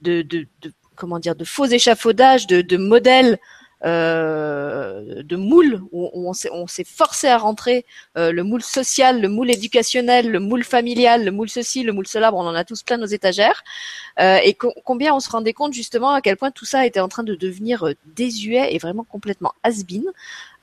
de, 0.02 0.22
de, 0.22 0.48
comment 0.96 1.20
dire, 1.20 1.36
de 1.36 1.46
faux 1.46 1.66
échafaudages, 1.66 2.46
de, 2.48 2.62
de 2.62 2.78
modèles 2.78 3.40
euh, 3.86 5.24
de 5.24 5.36
moules 5.36 5.82
où, 5.92 6.10
on 6.14 6.68
s'est 6.68 6.84
forcé 6.84 7.28
à 7.28 7.38
rentrer 7.38 7.86
euh, 8.18 8.32
le 8.32 8.44
moule 8.44 8.62
social, 8.62 9.22
le 9.22 9.28
moule 9.28 9.52
éducationnel, 9.52 10.30
le 10.30 10.40
moule 10.40 10.64
familial, 10.64 11.26
le 11.26 11.32
moule 11.32 11.50
ceci, 11.50 11.84
le 11.84 11.92
moule 11.92 12.08
cela. 12.08 12.32
Bon, 12.32 12.42
on 12.42 12.48
en 12.48 12.56
a 12.56 12.64
tous 12.64 12.84
plein 12.84 12.98
nos 12.98 13.06
étagères. 13.06 13.64
Euh, 14.20 14.38
et 14.44 14.54
combien 14.54 15.14
on 15.14 15.20
se 15.20 15.30
rendait 15.30 15.54
compte 15.54 15.74
justement 15.74 16.12
à 16.12 16.22
quel 16.22 16.38
point 16.38 16.52
tout 16.52 16.66
ça 16.66 16.86
était 16.86 17.00
en 17.00 17.10
train 17.10 17.24
de 17.24 17.36
devenir 17.36 17.94
désuet 18.06 18.74
et 18.74 18.78
vraiment 18.78 19.04
complètement 19.04 19.54
has-been. 19.64 20.06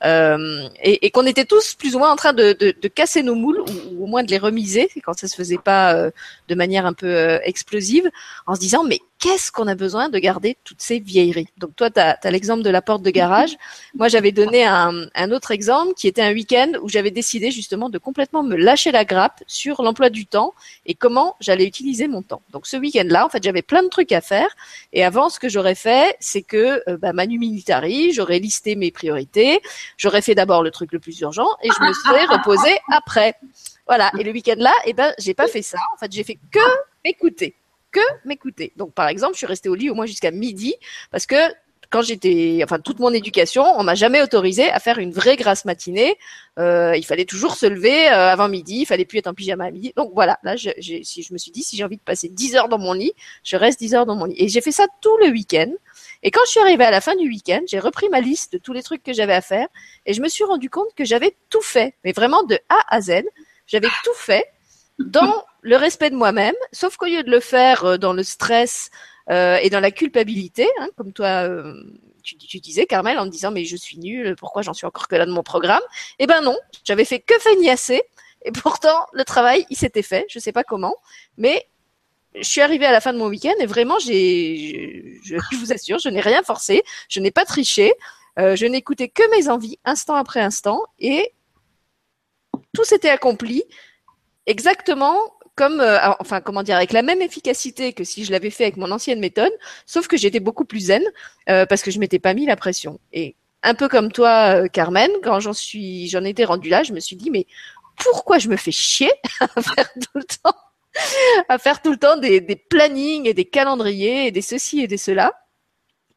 Euh, 0.03 0.67
et, 0.81 1.05
et 1.05 1.11
qu'on 1.11 1.25
était 1.25 1.45
tous 1.45 1.75
plus 1.75 1.95
ou 1.95 1.99
moins 1.99 2.11
en 2.11 2.15
train 2.15 2.33
de, 2.33 2.53
de, 2.53 2.73
de 2.79 2.87
casser 2.87 3.21
nos 3.21 3.35
moules 3.35 3.59
ou, 3.59 4.03
au 4.03 4.07
moins 4.07 4.23
de 4.23 4.31
les 4.31 4.39
remiser 4.39 4.89
quand 5.03 5.13
ça 5.13 5.27
se 5.27 5.35
faisait 5.35 5.57
pas 5.57 5.93
euh, 5.93 6.11
de 6.47 6.55
manière 6.55 6.85
un 6.85 6.93
peu 6.93 7.07
euh, 7.07 7.39
explosive, 7.43 8.09
en 8.47 8.55
se 8.55 8.59
disant 8.59 8.83
mais 8.83 8.99
qu'est-ce 9.21 9.51
qu'on 9.51 9.67
a 9.67 9.75
besoin 9.75 10.09
de 10.09 10.17
garder 10.17 10.57
toutes 10.63 10.81
ces 10.81 10.99
vieilleries? 10.99 11.47
Donc 11.57 11.75
toi, 11.75 11.91
tu 11.91 11.99
as, 11.99 12.17
l'exemple 12.31 12.63
de 12.63 12.69
la 12.71 12.81
porte 12.81 13.03
de 13.03 13.11
garage. 13.11 13.55
Moi, 13.93 14.07
j'avais 14.07 14.31
donné 14.31 14.65
un, 14.65 15.05
un, 15.13 15.31
autre 15.31 15.51
exemple 15.51 15.93
qui 15.93 16.07
était 16.07 16.23
un 16.23 16.33
week-end 16.33 16.71
où 16.81 16.89
j'avais 16.89 17.11
décidé 17.11 17.51
justement 17.51 17.89
de 17.89 17.99
complètement 17.99 18.41
me 18.41 18.55
lâcher 18.55 18.91
la 18.91 19.05
grappe 19.05 19.43
sur 19.45 19.83
l'emploi 19.83 20.09
du 20.09 20.25
temps 20.25 20.53
et 20.87 20.95
comment 20.95 21.35
j'allais 21.39 21.65
utiliser 21.65 22.07
mon 22.07 22.23
temps. 22.23 22.41
Donc 22.51 22.65
ce 22.65 22.77
week-end-là, 22.77 23.25
en 23.25 23.29
fait, 23.29 23.43
j'avais 23.43 23.61
plein 23.61 23.83
de 23.83 23.89
trucs 23.89 24.11
à 24.11 24.21
faire. 24.21 24.49
Et 24.91 25.03
avant, 25.03 25.29
ce 25.29 25.39
que 25.39 25.49
j'aurais 25.49 25.75
fait, 25.75 26.17
c'est 26.19 26.41
que 26.41 26.81
euh, 26.89 26.97
bah, 26.97 27.13
Manu 27.13 27.37
Militari, 27.37 28.11
j'aurais 28.13 28.39
listé 28.39 28.75
mes 28.75 28.89
priorités, 28.89 29.61
j'aurais 29.97 30.21
fait 30.21 30.35
d'abord 30.35 30.63
le 30.63 30.71
truc 30.71 30.91
le 30.91 30.99
plus 30.99 31.19
urgent 31.21 31.47
et 31.63 31.69
je 31.69 31.83
me 31.83 31.93
serais 31.93 32.25
reposée 32.25 32.77
après. 32.91 33.35
Voilà. 33.87 34.11
Et 34.19 34.23
le 34.23 34.31
week-end 34.31 34.55
là, 34.57 34.73
eh 34.85 34.93
ben, 34.93 35.13
j'ai 35.19 35.33
pas 35.33 35.47
fait 35.47 35.61
ça. 35.61 35.77
En 35.93 35.97
fait, 35.97 36.11
j'ai 36.11 36.23
fait 36.23 36.37
que 36.51 36.59
m'écouter, 37.03 37.55
que 37.91 37.99
m'écouter. 38.25 38.73
Donc, 38.77 38.93
par 38.93 39.07
exemple, 39.07 39.33
je 39.33 39.39
suis 39.39 39.47
restée 39.47 39.69
au 39.69 39.75
lit 39.75 39.89
au 39.89 39.95
moins 39.95 40.05
jusqu'à 40.05 40.31
midi 40.31 40.75
parce 41.11 41.25
que 41.25 41.35
quand 41.91 42.01
j'étais, 42.01 42.61
enfin 42.63 42.79
toute 42.79 42.99
mon 42.99 43.13
éducation, 43.13 43.63
on 43.77 43.83
m'a 43.83 43.95
jamais 43.95 44.21
autorisé 44.21 44.69
à 44.69 44.79
faire 44.79 44.97
une 44.97 45.11
vraie 45.11 45.35
grasse 45.35 45.65
matinée. 45.65 46.15
Euh, 46.57 46.95
il 46.95 47.05
fallait 47.05 47.25
toujours 47.25 47.55
se 47.55 47.65
lever 47.65 48.07
euh, 48.07 48.31
avant 48.31 48.47
midi, 48.47 48.79
il 48.81 48.85
fallait 48.85 49.05
plus 49.05 49.19
être 49.19 49.27
en 49.27 49.33
pyjama 49.33 49.65
à 49.65 49.71
midi. 49.71 49.93
Donc 49.97 50.11
voilà, 50.13 50.39
là, 50.43 50.55
si 50.57 51.21
je 51.21 51.33
me 51.33 51.37
suis 51.37 51.51
dit, 51.51 51.63
si 51.63 51.75
j'ai 51.75 51.83
envie 51.83 51.97
de 51.97 52.01
passer 52.01 52.29
10 52.29 52.55
heures 52.55 52.69
dans 52.69 52.79
mon 52.79 52.93
lit, 52.93 53.11
je 53.43 53.57
reste 53.57 53.79
10 53.79 53.93
heures 53.95 54.05
dans 54.05 54.15
mon 54.15 54.25
lit. 54.25 54.35
Et 54.37 54.47
j'ai 54.47 54.61
fait 54.61 54.71
ça 54.71 54.85
tout 55.01 55.15
le 55.17 55.27
week-end. 55.31 55.71
Et 56.23 56.31
quand 56.31 56.41
je 56.45 56.51
suis 56.51 56.59
arrivée 56.59 56.83
à 56.83 56.91
la 56.91 57.01
fin 57.01 57.15
du 57.15 57.27
week-end, 57.27 57.61
j'ai 57.67 57.79
repris 57.79 58.09
ma 58.09 58.21
liste 58.21 58.53
de 58.53 58.57
tous 58.57 58.73
les 58.73 58.83
trucs 58.83 59.03
que 59.03 59.13
j'avais 59.13 59.33
à 59.33 59.41
faire 59.41 59.67
et 60.05 60.13
je 60.13 60.21
me 60.21 60.27
suis 60.27 60.43
rendu 60.43 60.69
compte 60.69 60.93
que 60.95 61.05
j'avais 61.05 61.35
tout 61.49 61.61
fait, 61.61 61.95
mais 62.03 62.11
vraiment 62.11 62.43
de 62.43 62.59
A 62.69 62.95
à 62.95 63.01
Z. 63.01 63.23
J'avais 63.67 63.89
tout 64.03 64.13
fait 64.13 64.45
dans 64.99 65.43
le 65.61 65.75
respect 65.77 66.09
de 66.09 66.15
moi-même, 66.15 66.55
sauf 66.71 66.97
qu'au 66.97 67.05
lieu 67.05 67.23
de 67.23 67.31
le 67.31 67.39
faire 67.39 67.85
euh, 67.85 67.97
dans 67.97 68.13
le 68.13 68.23
stress 68.23 68.89
euh, 69.29 69.57
et 69.61 69.69
dans 69.69 69.79
la 69.79 69.91
culpabilité, 69.91 70.67
hein, 70.79 70.89
comme 70.95 71.13
toi 71.13 71.47
euh, 71.47 71.73
tu, 72.23 72.59
disais, 72.59 72.85
Carmel, 72.85 73.17
en 73.17 73.25
me 73.25 73.31
disant 73.31 73.51
mais 73.51 73.65
je 73.65 73.75
suis 73.75 73.97
nulle, 73.97 74.35
pourquoi 74.35 74.61
j'en 74.61 74.73
suis 74.73 74.85
encore 74.85 75.07
que 75.07 75.15
là 75.15 75.25
de 75.25 75.31
mon 75.31 75.43
programme? 75.43 75.81
Eh 76.19 76.27
ben 76.27 76.41
non, 76.41 76.57
j'avais 76.83 77.05
fait 77.05 77.19
que 77.19 77.37
feignasser 77.39 78.03
et 78.43 78.51
pourtant 78.51 79.07
le 79.13 79.23
travail 79.23 79.65
il 79.69 79.77
s'était 79.77 80.01
fait, 80.01 80.25
je 80.29 80.39
sais 80.39 80.51
pas 80.51 80.63
comment, 80.63 80.95
mais 81.37 81.67
je 82.35 82.43
suis 82.43 82.61
arrivée 82.61 82.85
à 82.85 82.91
la 82.91 83.01
fin 83.01 83.13
de 83.13 83.17
mon 83.17 83.27
week-end 83.27 83.53
et 83.59 83.65
vraiment, 83.65 83.99
j'ai, 83.99 85.19
je, 85.23 85.35
vous 85.57 85.71
assure, 85.73 85.99
je 85.99 86.09
n'ai 86.09 86.21
rien 86.21 86.43
forcé, 86.43 86.83
je 87.09 87.19
n'ai 87.19 87.31
pas 87.31 87.45
triché, 87.45 87.93
euh, 88.39 88.55
je 88.55 88.65
n'écoutais 88.65 89.09
que 89.09 89.23
mes 89.35 89.49
envies 89.49 89.79
instant 89.85 90.15
après 90.15 90.39
instant 90.39 90.81
et 90.99 91.33
tout 92.73 92.83
s'était 92.85 93.09
accompli 93.09 93.63
exactement 94.45 95.17
comme, 95.55 95.81
euh, 95.81 95.99
enfin, 96.19 96.41
comment 96.41 96.63
dire, 96.63 96.77
avec 96.77 96.93
la 96.93 97.01
même 97.01 97.21
efficacité 97.21 97.93
que 97.93 98.03
si 98.03 98.25
je 98.25 98.31
l'avais 98.31 98.49
fait 98.49 98.63
avec 98.63 98.77
mon 98.77 98.91
ancienne 98.91 99.19
méthode, 99.19 99.51
sauf 99.85 100.07
que 100.07 100.17
j'étais 100.17 100.39
beaucoup 100.39 100.65
plus 100.65 100.79
zen 100.79 101.03
euh, 101.49 101.65
parce 101.65 101.81
que 101.81 101.91
je 101.91 101.99
m'étais 101.99 102.19
pas 102.19 102.33
mis 102.33 102.45
la 102.45 102.55
pression. 102.55 102.99
Et 103.13 103.35
un 103.63 103.75
peu 103.75 103.87
comme 103.87 104.11
toi, 104.11 104.63
euh, 104.63 104.67
Carmen, 104.67 105.11
quand 105.23 105.39
j'en 105.39 105.53
suis, 105.53 106.07
j'en 106.07 106.23
étais 106.23 106.45
rendue 106.45 106.69
là, 106.69 106.83
je 106.83 106.93
me 106.93 106.99
suis 106.99 107.15
dit, 107.15 107.29
mais 107.29 107.45
pourquoi 107.97 108.39
je 108.39 108.47
me 108.47 108.55
fais 108.55 108.71
chier 108.71 109.11
à 109.39 109.61
faire 109.61 109.91
tout 109.93 110.17
le 110.17 110.23
temps 110.23 110.55
à 111.49 111.57
faire 111.57 111.81
tout 111.81 111.91
le 111.91 111.97
temps 111.97 112.17
des, 112.17 112.41
des, 112.41 112.55
plannings 112.55 113.27
et 113.27 113.33
des 113.33 113.45
calendriers 113.45 114.27
et 114.27 114.31
des 114.31 114.41
ceci 114.41 114.81
et 114.81 114.87
des 114.87 114.97
cela. 114.97 115.33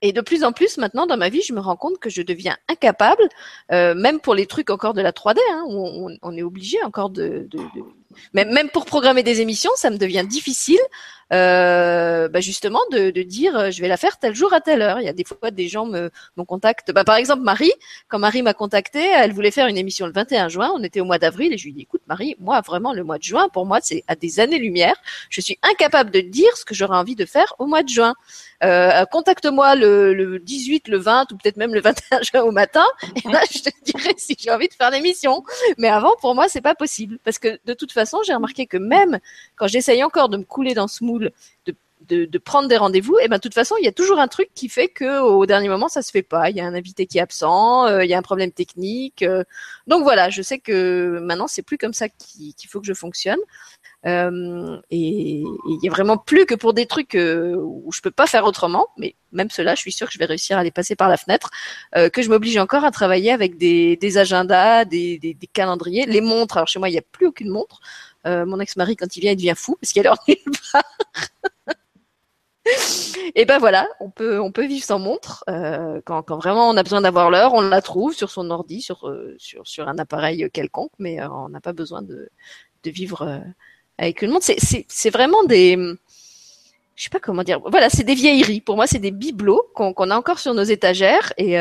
Et 0.03 0.12
de 0.12 0.20
plus 0.20 0.45
en 0.45 0.53
plus 0.53 0.76
maintenant 0.76 1.07
dans 1.07 1.16
ma 1.16 1.30
vie, 1.30 1.41
je 1.41 1.55
me 1.55 1.61
rends 1.61 1.76
compte 1.76 1.99
que 1.99 2.11
je 2.11 2.20
deviens 2.20 2.59
incapable, 2.68 3.26
euh, 3.72 3.95
même 3.95 4.20
pour 4.20 4.35
les 4.35 4.45
trucs 4.45 4.68
encore 4.68 4.93
de 4.93 5.01
la 5.01 5.12
3D, 5.12 5.39
hein, 5.51 5.64
où 5.66 6.11
on, 6.20 6.37
est 6.37 6.43
obligé 6.43 6.82
encore 6.82 7.09
de... 7.09 7.49
Même, 8.33 8.53
même 8.53 8.69
pour 8.71 8.85
programmer 8.85 9.23
des 9.23 9.41
émissions, 9.41 9.71
ça 9.77 9.91
me 9.91 9.99
devient 9.99 10.25
difficile 10.29 10.81
euh, 11.33 12.29
bah 12.29 12.41
justement 12.41 12.81
de, 12.93 13.11
de, 13.11 13.23
dire 13.23 13.57
euh, 13.57 13.71
je 13.71 13.81
vais 13.81 13.89
la 13.89 13.97
faire 13.97 14.19
tel 14.19 14.35
jour 14.35 14.53
à 14.53 14.61
telle 14.61 14.83
heure. 14.83 15.01
Il 15.01 15.05
y 15.05 15.09
a 15.09 15.12
des 15.12 15.25
fois 15.25 15.51
des 15.51 15.69
gens 15.69 15.87
me, 15.87 16.11
me 16.37 16.45
contactent. 16.45 16.93
Bah, 16.93 17.03
par 17.03 17.17
exemple 17.17 17.43
Marie, 17.43 17.73
quand 18.09 18.19
Marie 18.19 18.43
m'a 18.43 18.53
contacté, 18.53 19.01
elle 19.01 19.33
voulait 19.33 19.51
faire 19.51 19.67
une 19.67 19.79
émission 19.79 20.07
le 20.07 20.12
21 20.12 20.49
juin. 20.49 20.71
On 20.75 20.83
était 20.83 21.01
au 21.01 21.05
mois 21.05 21.19
d'avril 21.19 21.53
et 21.53 21.59
je 21.59 21.65
lui 21.65 21.71
ai 21.71 21.75
dit 21.75 21.83
écoute 21.83 22.03
Marie, 22.07 22.37
moi 22.39 22.61
vraiment 22.61 22.93
le 22.93 23.05
mois 23.05 23.19
de 23.19 23.23
juin 23.23 23.49
pour 23.49 23.65
moi 23.65 23.79
c'est 23.83 24.05
à 24.07 24.17
des 24.17 24.39
années-lumière. 24.39 24.97
Je 25.31 25.41
suis 25.41 25.59
incapable 25.62 26.11
de 26.11 26.21
dire 26.21 26.55
ce 26.57 26.65
que 26.65 26.75
j'aurais 26.75 26.97
envie 26.97 27.17
de 27.17 27.25
faire 27.25 27.55
au 27.59 27.67
mois 27.67 27.83
de 27.83 27.89
juin. 27.89 28.15
Euh, 28.62 29.05
contacte-moi 29.07 29.75
le, 29.75 30.15
le 30.15 30.39
18, 30.39 30.89
le 30.89 30.99
20 30.99 31.33
ou 31.33 31.37
peut-être 31.37 31.57
même 31.57 31.75
le 31.75 31.81
21 31.81 32.23
juin 32.23 32.43
au 32.43 32.53
matin 32.53 32.85
et 33.17 33.29
là 33.29 33.41
je 33.51 33.59
te 33.61 33.71
dirai 33.85 34.15
si 34.17 34.37
j'ai 34.39 34.51
envie 34.51 34.69
de 34.69 34.75
faire 34.75 34.91
l'émission. 34.91 35.43
Mais 35.79 35.89
avant 35.89 36.15
pour 36.21 36.35
moi 36.35 36.49
c'est 36.49 36.61
pas 36.61 36.75
possible 36.75 37.19
parce 37.25 37.39
que 37.39 37.59
de 37.65 37.73
toute 37.73 37.93
façon 37.93 38.04
j'ai 38.27 38.35
remarqué 38.35 38.67
que 38.67 38.77
même 38.77 39.19
quand 39.57 39.67
j'essaye 39.67 40.03
encore 40.03 40.29
de 40.29 40.37
me 40.37 40.45
couler 40.45 40.75
dans 40.75 40.89
ce 40.89 41.05
moule, 41.05 41.33
de, 42.09 42.39
prendre 42.39 42.69
des 42.69 42.77
rendez-vous, 42.77 43.19
et 43.19 43.29
ben 43.29 43.37
de 43.37 43.41
toute 43.41 43.55
façon, 43.55 43.77
il 43.81 43.85
y 43.85 43.89
a 43.89 43.93
toujours 43.93 44.19
un 44.19 44.29
truc 44.29 44.51
qui 44.55 44.69
fait 44.69 44.89
que 44.89 45.21
au 45.21 45.47
dernier 45.47 45.69
moment, 45.69 45.89
ça 45.89 46.03
se 46.03 46.11
fait 46.11 46.23
pas. 46.23 46.51
Il 46.51 46.57
y 46.57 46.61
a 46.61 46.67
un 46.67 46.75
invité 46.75 47.07
qui 47.07 47.19
est 47.19 47.21
absent, 47.23 47.87
euh, 47.87 48.05
il 48.05 48.11
y 48.11 48.15
a 48.15 48.19
un 48.19 48.23
problème 48.23 48.53
technique. 48.53 49.23
Euh. 49.23 49.45
donc 49.87 50.03
voilà, 50.03 50.31
je 50.31 50.43
sais 50.43 50.59
que 50.59 51.19
maintenant, 51.23 51.47
c'est 51.47 51.63
plus 51.63 51.79
comme 51.79 51.95
ça 51.95 52.09
qu'il 52.09 52.55
faut 52.69 52.81
que 52.81 52.87
je 52.87 52.95
fonctionne. 52.95 53.39
Euh, 54.07 54.81
et 54.91 55.41
il 55.41 55.79
y 55.83 55.89
a 55.89 55.91
vraiment 55.91 56.19
plus 56.19 56.45
que 56.47 56.55
pour 56.55 56.75
des 56.75 56.87
trucs 56.87 57.15
euh, 57.15 57.55
où 57.57 57.91
je 57.93 58.01
peux 58.01 58.11
pas 58.11 58.27
faire 58.27 58.45
autrement, 58.45 58.89
mais 58.99 59.17
même 59.33 59.51
cela, 59.51 59.75
je 59.75 59.81
suis 59.81 59.93
sûre 59.93 60.09
que 60.09 60.13
je 60.13 60.19
vais 60.19 60.27
réussir 60.27 60.59
à 60.59 60.65
les 60.65 60.71
passer 60.71 60.95
par 60.95 61.09
la 61.09 61.17
fenêtre, 61.17 61.51
euh, 61.97 62.11
que 62.11 62.23
je 62.23 62.29
m'oblige 62.29 62.57
encore 62.59 62.85
à 62.85 62.91
travailler 62.91 63.33
avec 63.33 63.57
des, 63.57 64.19
agendas, 64.19 64.85
des, 64.85 65.37
calendriers, 65.53 66.07
les 66.07 66.21
montres. 66.21 66.57
Alors 66.57 66.69
chez 66.69 66.79
moi, 66.79 66.89
il 66.89 66.93
n'y 66.93 66.99
a 66.99 67.03
plus 67.03 67.27
aucune 67.27 67.51
montre. 67.51 67.81
Mon 68.27 68.59
ex-mari, 68.59 68.97
quand 68.97 69.17
il 69.17 69.21
vient, 69.21 69.33
il 69.33 69.37
devient 69.37 69.53
fou 69.55 69.77
parce 69.79 69.93
qu'il 69.93 70.07
a 70.07 70.15
nulle 70.27 70.39
part. 70.73 70.83
et 73.35 73.45
ben 73.45 73.59
voilà, 73.59 73.87
on 74.01 74.09
peut 74.09 74.41
on 74.41 74.51
peut 74.51 74.65
vivre 74.67 74.83
sans 74.83 74.99
montre 74.99 75.45
quand, 76.07 76.31
vraiment 76.31 76.71
on 76.71 76.77
a 76.79 76.83
besoin 76.83 77.03
d'avoir 77.03 77.31
l'heure, 77.31 77.53
on 77.53 77.61
la 77.61 77.83
trouve 77.83 78.15
sur 78.15 78.31
son 78.31 78.51
ordi, 78.51 78.81
sur 78.81 79.15
sur 79.37 79.67
sur 79.67 79.89
un 79.89 79.99
appareil 79.99 80.49
quelconque, 80.55 80.93
mais 80.99 81.23
on 81.27 81.51
n'a 81.51 81.61
pas 81.61 81.75
besoin 81.75 82.01
de 82.01 82.31
de 82.83 82.91
vivre 82.91 83.45
avec 83.99 84.22
une 84.22 84.30
montre. 84.30 84.47
C'est 84.59 85.11
vraiment 85.11 85.45
des 85.45 85.78
je 86.97 87.03
sais 87.03 87.11
pas 87.11 87.20
comment 87.20 87.42
dire. 87.42 87.61
Voilà, 87.66 87.90
c'est 87.90 88.05
des 88.05 88.14
vieilleries. 88.14 88.61
Pour 88.61 88.76
moi, 88.76 88.86
c'est 88.86 89.01
des 89.01 89.11
bibelots 89.11 89.68
qu'on 89.74 90.11
a 90.11 90.16
encore 90.16 90.38
sur 90.38 90.55
nos 90.55 90.62
étagères 90.62 91.32
et 91.36 91.57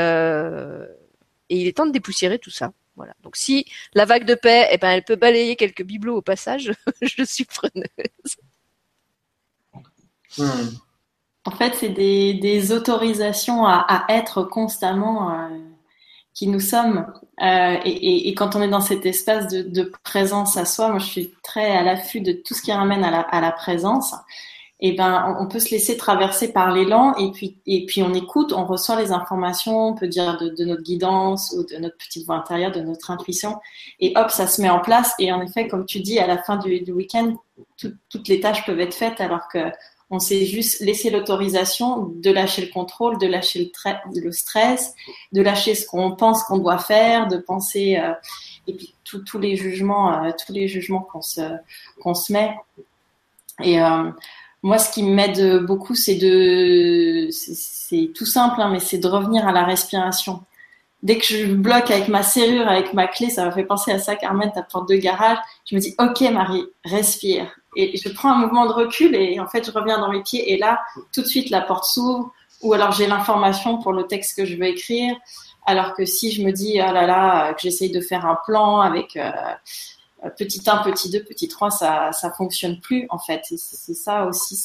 et 1.50 1.58
il 1.58 1.68
est 1.68 1.78
temps 1.78 1.86
de 1.86 1.92
dépoussiérer 1.92 2.40
tout 2.40 2.50
ça. 2.50 2.72
Voilà. 2.96 3.14
Donc 3.24 3.36
si 3.36 3.66
la 3.94 4.06
vague 4.06 4.26
de 4.26 4.36
paix, 4.36 4.68
eh 4.72 4.78
ben, 4.78 4.90
elle 4.90 5.04
peut 5.04 5.16
balayer 5.16 5.56
quelques 5.56 5.84
bibelots 5.84 6.18
au 6.18 6.22
passage, 6.22 6.72
je 7.02 7.24
suis 7.24 7.46
preneuse. 7.46 7.88
Hmm. 10.38 10.78
En 11.46 11.52
fait, 11.52 11.76
c'est 11.76 11.90
des, 11.90 12.36
des, 12.36 12.72
autorisations 12.72 13.66
à, 13.66 13.86
à, 13.88 14.14
être 14.14 14.44
constamment 14.44 15.32
euh, 15.32 15.50
qui 16.34 16.48
nous 16.48 16.60
sommes. 16.60 17.06
Euh, 17.42 17.78
et, 17.86 17.90
et, 17.90 18.30
et, 18.30 18.36
quand 18.36 18.56
on 18.56 18.62
est 18.62 18.70
dans 18.70 18.82
cet 18.82 19.06
espace 19.06 19.48
de, 19.48 19.62
de, 19.62 19.92
présence 20.04 20.58
à 20.58 20.66
soi, 20.66 20.90
moi 20.90 21.00
je 21.00 21.06
suis 21.06 21.34
très 21.44 21.72
à 21.72 21.84
l'affût 21.84 22.22
de 22.22 22.32
tout 22.32 22.54
ce 22.54 22.62
qui 22.62 22.72
ramène 22.72 23.04
à 23.04 23.12
la, 23.12 23.22
à 23.22 23.42
la 23.42 23.52
présence. 23.52 24.14
et 24.80 24.94
ben 24.94 25.36
on 25.40 25.48
peut 25.48 25.60
se 25.60 25.72
laisser 25.72 25.98
traverser 25.98 26.52
par 26.52 26.72
l'élan 26.72 27.16
et 27.16 27.32
puis 27.32 27.58
et 27.66 27.86
puis 27.86 28.04
on 28.04 28.14
écoute, 28.14 28.54
on 28.54 28.66
reçoit 28.66 29.00
les 29.02 29.12
informations, 29.12 29.90
on 29.90 29.96
peut 29.96 30.08
dire 30.08 30.38
de, 30.38 30.50
de, 30.50 30.66
notre 30.66 30.84
guidance 30.84 31.56
ou 31.58 31.64
de 31.66 31.78
notre 31.80 31.98
petite 31.98 32.26
voix 32.26 32.36
intérieure, 32.38 32.72
de 32.72 32.82
notre 32.82 33.12
intuition, 33.12 33.60
et 34.00 34.14
hop, 34.16 34.30
ça 34.32 34.48
se 34.48 34.62
met 34.62 34.70
en 34.70 34.80
place. 34.80 35.14
Et 35.20 35.32
en 35.32 35.42
effet, 35.42 35.68
comme 35.68 35.86
tu 35.86 36.00
dis, 36.02 36.20
à 36.20 36.28
la 36.28 36.38
fin 36.38 36.58
du, 36.58 36.82
du 36.82 36.92
week-end, 36.92 37.34
toutes 37.78 38.28
les 38.28 38.40
tâches 38.40 38.66
peuvent 38.66 38.80
être 38.80 38.94
faites 38.94 39.22
alors 39.22 39.48
que 39.48 39.60
on 40.14 40.20
s'est 40.20 40.46
juste 40.46 40.80
laissé 40.80 41.10
l'autorisation 41.10 42.12
de 42.16 42.30
lâcher 42.30 42.62
le 42.62 42.72
contrôle, 42.72 43.18
de 43.18 43.26
lâcher 43.26 43.72
le, 44.14 44.32
stress, 44.32 44.94
de 45.32 45.42
lâcher 45.42 45.74
ce 45.74 45.88
qu'on 45.88 46.16
pense 46.16 46.44
qu'on 46.44 46.60
doit 46.60 46.78
faire, 46.78 47.28
de 47.28 47.38
penser 47.38 47.98
euh, 47.98 48.14
et 48.68 48.76
puis 48.76 48.94
tous 49.04 49.40
les 49.40 49.56
jugements, 49.56 50.24
euh, 50.24 50.30
tous 50.46 50.54
les 50.54 50.68
jugements 50.68 51.02
qu'on 51.02 51.24
se 51.24 51.42
se 51.42 52.32
met. 52.32 52.56
Et 53.64 53.82
euh, 53.82 54.12
moi, 54.62 54.78
ce 54.78 54.92
qui 54.92 55.02
m'aide 55.02 55.64
beaucoup, 55.66 55.96
c'est 55.96 56.16
de, 56.16 57.30
c'est 57.32 58.12
tout 58.14 58.28
simple, 58.28 58.62
hein, 58.62 58.70
mais 58.72 58.80
c'est 58.80 59.00
de 59.00 59.08
revenir 59.08 59.48
à 59.48 59.52
la 59.52 59.64
respiration. 59.64 60.44
Dès 61.02 61.18
que 61.18 61.26
je 61.26 61.52
bloque 61.56 61.90
avec 61.90 62.08
ma 62.08 62.22
serrure, 62.22 62.68
avec 62.68 62.94
ma 62.94 63.08
clé, 63.08 63.32
ça 63.32 63.46
m'a 63.46 63.52
fait 63.52 63.66
penser 63.66 63.92
à 63.92 63.98
ça, 63.98 64.16
Carmen, 64.16 64.52
ta 64.54 64.62
porte 64.62 64.88
de 64.90 64.96
garage. 64.96 65.40
Je 65.66 65.76
me 65.76 65.82
dis, 65.82 65.96
ok, 65.98 66.22
Marie, 66.32 66.66
respire. 66.86 67.52
Et 67.76 67.98
je 67.98 68.10
prends 68.10 68.32
un 68.32 68.38
mouvement 68.38 68.66
de 68.66 68.72
recul 68.72 69.16
et 69.16 69.40
en 69.40 69.48
fait, 69.48 69.66
je 69.66 69.72
reviens 69.72 70.00
dans 70.00 70.12
mes 70.12 70.22
pieds 70.22 70.52
et 70.52 70.58
là, 70.58 70.82
tout 71.14 71.22
de 71.22 71.28
suite, 71.28 71.50
la 71.50 71.62
porte 71.62 71.86
s'ouvre. 71.86 72.32
Ou 72.62 72.74
alors, 72.74 72.92
j'ai 72.94 73.08
l'information 73.08 73.78
pour 73.80 73.92
le 73.92 74.08
texte 74.08 74.38
que 74.38 74.46
je 74.46 74.56
veux 74.56 74.68
écrire. 74.68 75.16
Alors 75.66 75.94
que 75.94 76.06
si 76.06 76.32
je 76.32 76.44
me 76.44 76.52
dis, 76.52 76.80
ah 76.80 76.92
là 76.92 77.06
là, 77.06 77.54
que 77.54 77.62
j'essaye 77.62 77.92
de 77.92 78.02
faire 78.02 78.26
un 78.26 78.38
plan 78.46 78.82
avec 78.82 79.16
euh, 79.16 79.32
petit 80.38 80.62
1, 80.66 80.78
petit 80.78 81.10
2, 81.10 81.24
petit 81.24 81.48
3, 81.48 81.72
ça 81.72 82.12
ça 82.12 82.32
fonctionne 82.32 82.80
plus 82.80 83.08
en 83.10 83.20
fait. 83.20 83.42
C'est 83.46 83.94
ça 83.94 84.26
aussi 84.26 84.58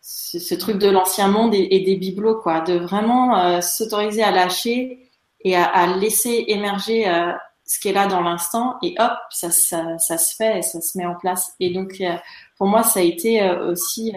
ce, 0.00 0.54
truc 0.54 0.78
de 0.78 0.88
l'ancien 0.88 1.28
monde 1.28 1.54
et, 1.54 1.80
des 1.80 1.96
bibelots 1.96 2.40
quoi, 2.40 2.60
de 2.60 2.74
vraiment 2.74 3.38
euh, 3.38 3.60
s'autoriser 3.60 4.22
à 4.22 4.30
lâcher 4.30 5.10
et 5.42 5.56
à, 5.56 5.64
à 5.64 5.86
laisser 5.86 6.44
émerger 6.48 7.08
euh, 7.08 7.32
ce 7.72 7.80
qui 7.80 7.88
est 7.88 7.92
là 7.92 8.06
dans 8.06 8.20
l'instant 8.20 8.76
et 8.82 8.94
hop, 8.98 9.12
ça, 9.30 9.50
se 9.50 10.36
fait 10.36 10.62
ça 10.62 10.80
se 10.80 10.98
met 10.98 11.06
en 11.06 11.14
place. 11.14 11.54
Et 11.60 11.72
donc 11.72 12.02
pour 12.58 12.66
moi, 12.66 12.82
ça 12.82 13.00
a 13.00 13.02
été 13.02 13.42
aussi 13.50 14.12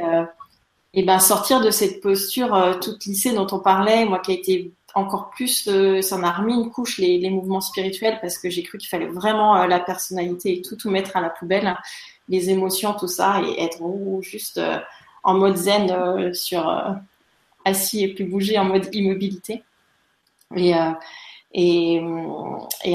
et 0.97 1.01
eh 1.01 1.03
ben 1.03 1.19
sortir 1.19 1.59
de 1.59 1.71
cette 1.71 2.01
posture 2.01 2.79
toute 2.81 3.05
lissée 3.05 3.33
dont 3.33 3.47
on 3.51 3.59
parlait, 3.59 4.05
moi 4.05 4.19
qui 4.19 4.31
a 4.31 4.35
été 4.35 4.73
encore 4.95 5.29
plus, 5.29 5.67
euh, 5.67 6.01
ça 6.01 6.17
m'a 6.17 6.31
remis 6.31 6.53
une 6.53 6.71
couche 6.71 6.97
les, 6.97 7.29
mouvements 7.29 7.61
spirituels 7.61 8.17
parce 8.21 8.37
que 8.37 8.49
j'ai 8.49 8.63
cru 8.63 8.77
qu'il 8.77 8.87
fallait 8.87 9.07
vraiment 9.07 9.57
euh, 9.57 9.67
la 9.67 9.81
personnalité 9.81 10.57
et 10.57 10.61
tout, 10.61 10.77
tout 10.77 10.89
mettre 10.89 11.17
à 11.17 11.21
la 11.21 11.29
poubelle, 11.29 11.75
les 12.29 12.49
émotions, 12.49 12.93
tout 12.93 13.09
ça, 13.09 13.41
et 13.41 13.61
être 13.61 13.81
juste 14.21 14.57
euh, 14.57 14.79
en 15.23 15.33
mode 15.33 15.57
zen 15.57 16.33
sur 16.33 16.71
assis 17.65 18.03
et 18.03 18.13
plus 18.13 18.25
bouger 18.25 18.57
en 18.57 18.65
mode 18.65 18.87
immobilité. 18.93 19.63
Et, 20.55 20.73
et, 21.57 22.01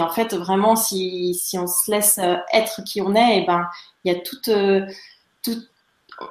en 0.03 0.09
fait, 0.11 0.35
vraiment, 0.35 0.77
si, 0.77 1.39
on 1.55 1.67
se 1.67 1.91
laisse 1.91 2.21
être 2.53 2.83
qui 2.85 3.01
on 3.01 3.15
est, 3.15 3.39
et 3.39 3.43
eh 3.43 3.47
ben, 3.47 3.67
il 4.05 4.13
y 4.13 4.15
a 4.15 4.21
toute, 4.21 4.51
toute 5.43 5.71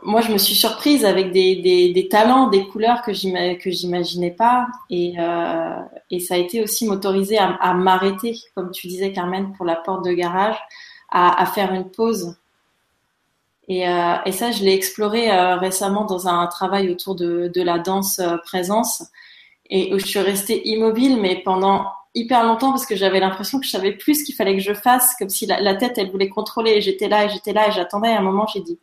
moi, 0.03 0.21
je 0.21 0.31
me 0.31 0.37
suis 0.37 0.55
surprise 0.55 1.03
avec 1.03 1.31
des, 1.31 1.55
des, 1.93 2.07
talents, 2.09 2.47
des 2.47 2.67
couleurs 2.67 3.01
que 3.01 3.11
j'imaginais 3.11 4.31
pas. 4.31 4.67
Et, 4.89 5.15
euh, 5.19 5.79
et 6.11 6.19
ça 6.19 6.35
a 6.35 6.37
été 6.37 6.61
aussi 6.61 6.87
m'autoriser 6.87 7.37
à, 7.37 7.55
à 7.55 7.73
m'arrêter, 7.73 8.37
comme 8.55 8.71
tu 8.71 8.87
disais, 8.87 9.11
Carmen, 9.11 9.53
pour 9.53 9.65
la 9.65 9.75
porte 9.75 10.05
de 10.05 10.11
garage, 10.11 10.57
à, 11.09 11.41
à 11.41 11.45
faire 11.47 11.73
une 11.73 11.89
pause. 11.89 12.35
Et, 13.67 13.87
euh, 13.87 14.15
et 14.25 14.31
ça, 14.31 14.51
je 14.51 14.63
l'ai 14.63 14.73
exploré 14.73 15.31
euh, 15.31 15.55
récemment 15.55 16.05
dans 16.05 16.27
un 16.27 16.45
travail 16.47 16.89
autour 16.89 17.15
de, 17.15 17.51
de 17.53 17.61
la 17.61 17.79
danse 17.79 18.19
euh, 18.19 18.37
présence, 18.37 19.03
et 19.69 19.93
où 19.93 19.99
je 19.99 20.05
suis 20.05 20.19
restée 20.19 20.67
immobile, 20.67 21.19
mais 21.21 21.41
pendant 21.43 21.85
hyper 22.15 22.43
longtemps 22.43 22.71
parce 22.71 22.85
que 22.85 22.95
j'avais 22.95 23.19
l'impression 23.19 23.59
que 23.59 23.65
je 23.65 23.71
savais 23.71 23.93
plus 23.93 24.21
ce 24.21 24.25
qu'il 24.25 24.35
fallait 24.35 24.55
que 24.55 24.63
je 24.63 24.73
fasse, 24.73 25.15
comme 25.17 25.29
si 25.29 25.45
la, 25.45 25.75
tête, 25.75 25.97
elle 25.97 26.11
voulait 26.11 26.29
contrôler. 26.29 26.71
Et 26.71 26.81
j'étais 26.81 27.07
là, 27.07 27.25
et 27.25 27.29
j'étais 27.29 27.53
là, 27.53 27.67
et 27.67 27.71
j'attendais. 27.71 28.09
Un 28.09 28.21
moment, 28.21 28.47
j'ai 28.47 28.61
dit 28.61 28.79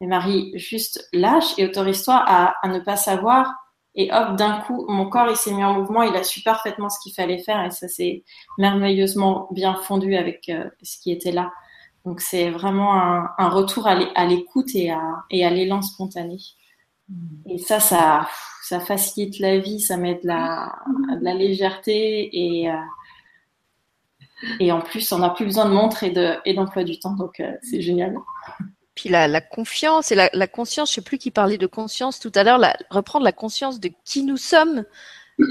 mais 0.00 0.06
Marie, 0.06 0.52
juste 0.54 1.08
lâche 1.12 1.58
et 1.58 1.66
autorise-toi 1.66 2.14
à, 2.14 2.54
à, 2.62 2.68
ne 2.68 2.78
pas 2.78 2.96
savoir. 2.96 3.52
Et 3.94 4.12
hop, 4.12 4.36
d'un 4.36 4.60
coup, 4.60 4.86
mon 4.88 5.08
corps, 5.08 5.28
il 5.28 5.36
s'est 5.36 5.52
mis 5.52 5.64
en 5.64 5.74
mouvement, 5.74 6.02
il 6.02 6.14
a 6.14 6.22
su 6.22 6.40
parfaitement 6.42 6.88
ce 6.88 7.00
qu'il 7.00 7.12
fallait 7.12 7.42
faire 7.42 7.64
et 7.64 7.70
ça 7.70 7.88
s'est 7.88 8.22
merveilleusement 8.58 9.48
bien 9.50 9.74
fondu 9.74 10.14
avec 10.14 10.48
euh, 10.50 10.70
ce 10.82 10.98
qui 10.98 11.10
était 11.10 11.32
là. 11.32 11.50
Donc 12.04 12.20
c'est 12.20 12.50
vraiment 12.50 12.94
un, 12.94 13.28
un 13.38 13.48
retour 13.48 13.88
à 13.88 14.26
l'écoute 14.26 14.74
et 14.74 14.90
à, 14.90 15.02
et 15.30 15.44
à 15.44 15.50
l'élan 15.50 15.82
spontané. 15.82 16.38
Et 17.46 17.58
ça, 17.58 17.80
ça, 17.80 18.80
facilite 18.80 19.38
la 19.38 19.58
vie, 19.58 19.80
ça 19.80 19.96
met 19.96 20.16
de 20.16 20.26
la, 20.26 20.72
de 21.20 21.38
légèreté 21.38 22.28
et, 22.32 22.70
euh, 22.70 22.74
et 24.60 24.70
en 24.70 24.80
plus, 24.80 25.10
on 25.12 25.18
n'a 25.18 25.30
plus 25.30 25.46
besoin 25.46 25.64
de 25.64 25.72
montre 25.72 26.04
et 26.04 26.54
d'emploi 26.54 26.84
du 26.84 26.98
temps, 26.98 27.14
donc 27.14 27.40
euh, 27.40 27.52
c'est 27.62 27.80
génial. 27.80 28.16
Puis 28.94 29.08
la, 29.08 29.28
la 29.28 29.40
confiance 29.40 30.12
et 30.12 30.14
la, 30.14 30.28
la, 30.32 30.46
conscience, 30.46 30.90
je 30.90 30.96
sais 30.96 31.02
plus 31.02 31.18
qui 31.18 31.30
parlait 31.30 31.58
de 31.58 31.66
conscience 31.66 32.18
tout 32.18 32.32
à 32.34 32.42
l'heure, 32.42 32.60
reprendre 32.90 33.24
la 33.24 33.32
conscience 33.32 33.80
de 33.80 33.90
qui 34.04 34.24
nous 34.24 34.36
sommes. 34.36 34.84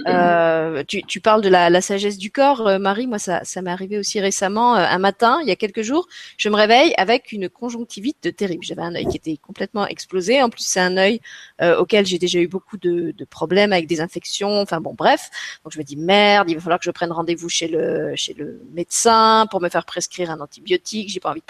Euh, 0.08 0.84
tu, 0.86 1.02
tu, 1.04 1.22
parles 1.22 1.42
de 1.42 1.50
la, 1.50 1.70
la, 1.70 1.82
sagesse 1.82 2.18
du 2.18 2.32
corps, 2.32 2.68
euh, 2.68 2.80
Marie. 2.80 3.08
Moi, 3.08 3.20
ça, 3.20 3.44
ça 3.44 3.62
m'est 3.62 3.72
arrivé 3.72 3.98
aussi 3.98 4.20
récemment, 4.20 4.76
euh, 4.76 4.80
un 4.80 4.98
matin, 4.98 5.40
il 5.42 5.48
y 5.48 5.52
a 5.52 5.56
quelques 5.56 5.82
jours. 5.82 6.08
Je 6.38 6.50
me 6.50 6.56
réveille 6.56 6.94
avec 6.98 7.32
une 7.32 7.50
conjonctivite 7.50 8.18
de 8.24 8.30
terrible. 8.30 8.64
J'avais 8.64 8.82
un 8.82 8.96
œil 8.96 9.08
qui 9.08 9.18
était 9.18 9.38
complètement 9.38 9.88
explosé. 9.88 10.42
En 10.42 10.50
plus, 10.50 10.64
c'est 10.64 10.80
un 10.80 10.98
œil 10.98 11.22
euh, 11.62 11.78
auquel 11.78 12.06
j'ai 12.06 12.20
déjà 12.20 12.40
eu 12.40 12.48
beaucoup 12.48 12.78
de, 12.78 13.14
de, 13.18 13.26
problèmes 13.26 13.72
avec 13.74 13.88
des 13.88 14.02
infections. 14.02 14.62
Enfin 14.62 14.82
bon, 14.82 14.94
bref. 14.94 15.30
Donc 15.64 15.74
je 15.74 15.80
me 15.80 15.84
dis 15.84 15.96
merde, 15.98 16.50
il 16.50 16.56
va 16.56 16.62
falloir 16.62 16.80
que 16.80 16.86
je 16.86 16.92
prenne 16.92 17.12
rendez-vous 17.12 17.50
chez 17.50 17.68
le 17.68 18.14
chez 18.16 18.34
le 18.34 18.62
médecin 18.74 19.48
pour 19.52 19.62
me 19.62 19.70
faire 19.70 19.86
prescrire 19.86 20.32
un 20.32 20.40
antibiotique. 20.40 21.10
J'ai 21.10 21.20
pas 21.20 21.32
envie 21.32 21.44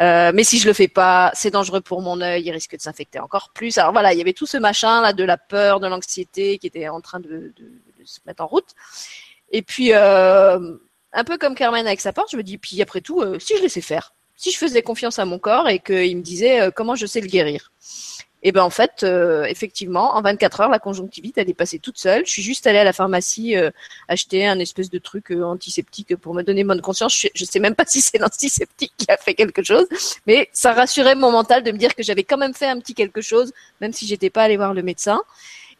Euh, 0.00 0.32
mais 0.34 0.44
si 0.44 0.58
je 0.58 0.66
le 0.66 0.72
fais 0.72 0.88
pas, 0.88 1.30
c'est 1.34 1.50
dangereux 1.50 1.80
pour 1.80 2.02
mon 2.02 2.20
œil, 2.20 2.44
il 2.44 2.50
risque 2.50 2.76
de 2.76 2.80
s'infecter 2.80 3.18
encore 3.18 3.50
plus. 3.54 3.78
Alors 3.78 3.92
voilà, 3.92 4.12
il 4.12 4.18
y 4.18 4.20
avait 4.20 4.32
tout 4.32 4.46
ce 4.46 4.56
machin 4.56 5.00
là 5.00 5.12
de 5.12 5.24
la 5.24 5.38
peur, 5.38 5.80
de 5.80 5.86
l'anxiété 5.86 6.58
qui 6.58 6.66
était 6.66 6.88
en 6.88 7.00
train 7.00 7.20
de, 7.20 7.52
se 8.04 8.20
mettre 8.26 8.42
en 8.42 8.46
route. 8.46 8.74
Et 9.50 9.62
puis 9.62 9.92
euh, 9.92 10.76
un 11.12 11.24
peu 11.24 11.38
comme 11.38 11.54
Carmen 11.54 11.86
avec 11.86 12.00
sa 12.00 12.12
porte, 12.12 12.30
je 12.30 12.36
me 12.36 12.42
dis 12.42 12.58
puis 12.58 12.82
après 12.82 13.00
tout, 13.00 13.20
euh, 13.20 13.38
si 13.38 13.56
je 13.56 13.62
laissais 13.62 13.80
faire, 13.80 14.12
si 14.36 14.50
je 14.50 14.58
faisais 14.58 14.82
confiance 14.82 15.18
à 15.18 15.24
mon 15.24 15.38
corps 15.38 15.68
et 15.68 15.78
qu'il 15.78 16.16
me 16.16 16.22
disait 16.22 16.70
comment 16.74 16.94
je 16.94 17.06
sais 17.06 17.20
le 17.20 17.28
guérir? 17.28 17.72
Et 18.46 18.52
ben 18.52 18.62
en 18.62 18.70
fait, 18.70 19.02
euh, 19.02 19.42
effectivement, 19.46 20.14
en 20.14 20.22
24 20.22 20.60
heures, 20.60 20.68
la 20.68 20.78
conjonctivite 20.78 21.36
elle 21.36 21.50
est 21.50 21.54
passée 21.54 21.80
toute 21.80 21.98
seule. 21.98 22.24
Je 22.24 22.30
suis 22.30 22.42
juste 22.42 22.64
allée 22.68 22.78
à 22.78 22.84
la 22.84 22.92
pharmacie 22.92 23.56
euh, 23.56 23.72
acheter 24.06 24.46
un 24.46 24.60
espèce 24.60 24.88
de 24.88 24.98
truc 24.98 25.32
euh, 25.32 25.42
antiseptique 25.42 26.14
pour 26.14 26.32
me 26.32 26.42
donner 26.42 26.62
bonne 26.62 26.80
conscience. 26.80 27.20
Je, 27.20 27.26
je 27.34 27.44
sais 27.44 27.58
même 27.58 27.74
pas 27.74 27.82
si 27.88 28.00
c'est 28.00 28.18
l'antiseptique 28.18 28.92
qui 28.96 29.10
a 29.10 29.16
fait 29.16 29.34
quelque 29.34 29.64
chose, 29.64 29.88
mais 30.28 30.48
ça 30.52 30.74
rassurait 30.74 31.16
mon 31.16 31.32
mental 31.32 31.64
de 31.64 31.72
me 31.72 31.76
dire 31.76 31.92
que 31.96 32.04
j'avais 32.04 32.22
quand 32.22 32.36
même 32.36 32.54
fait 32.54 32.68
un 32.68 32.78
petit 32.78 32.94
quelque 32.94 33.20
chose, 33.20 33.52
même 33.80 33.92
si 33.92 34.06
j'étais 34.06 34.30
pas 34.30 34.44
allée 34.44 34.56
voir 34.56 34.74
le 34.74 34.84
médecin. 34.84 35.20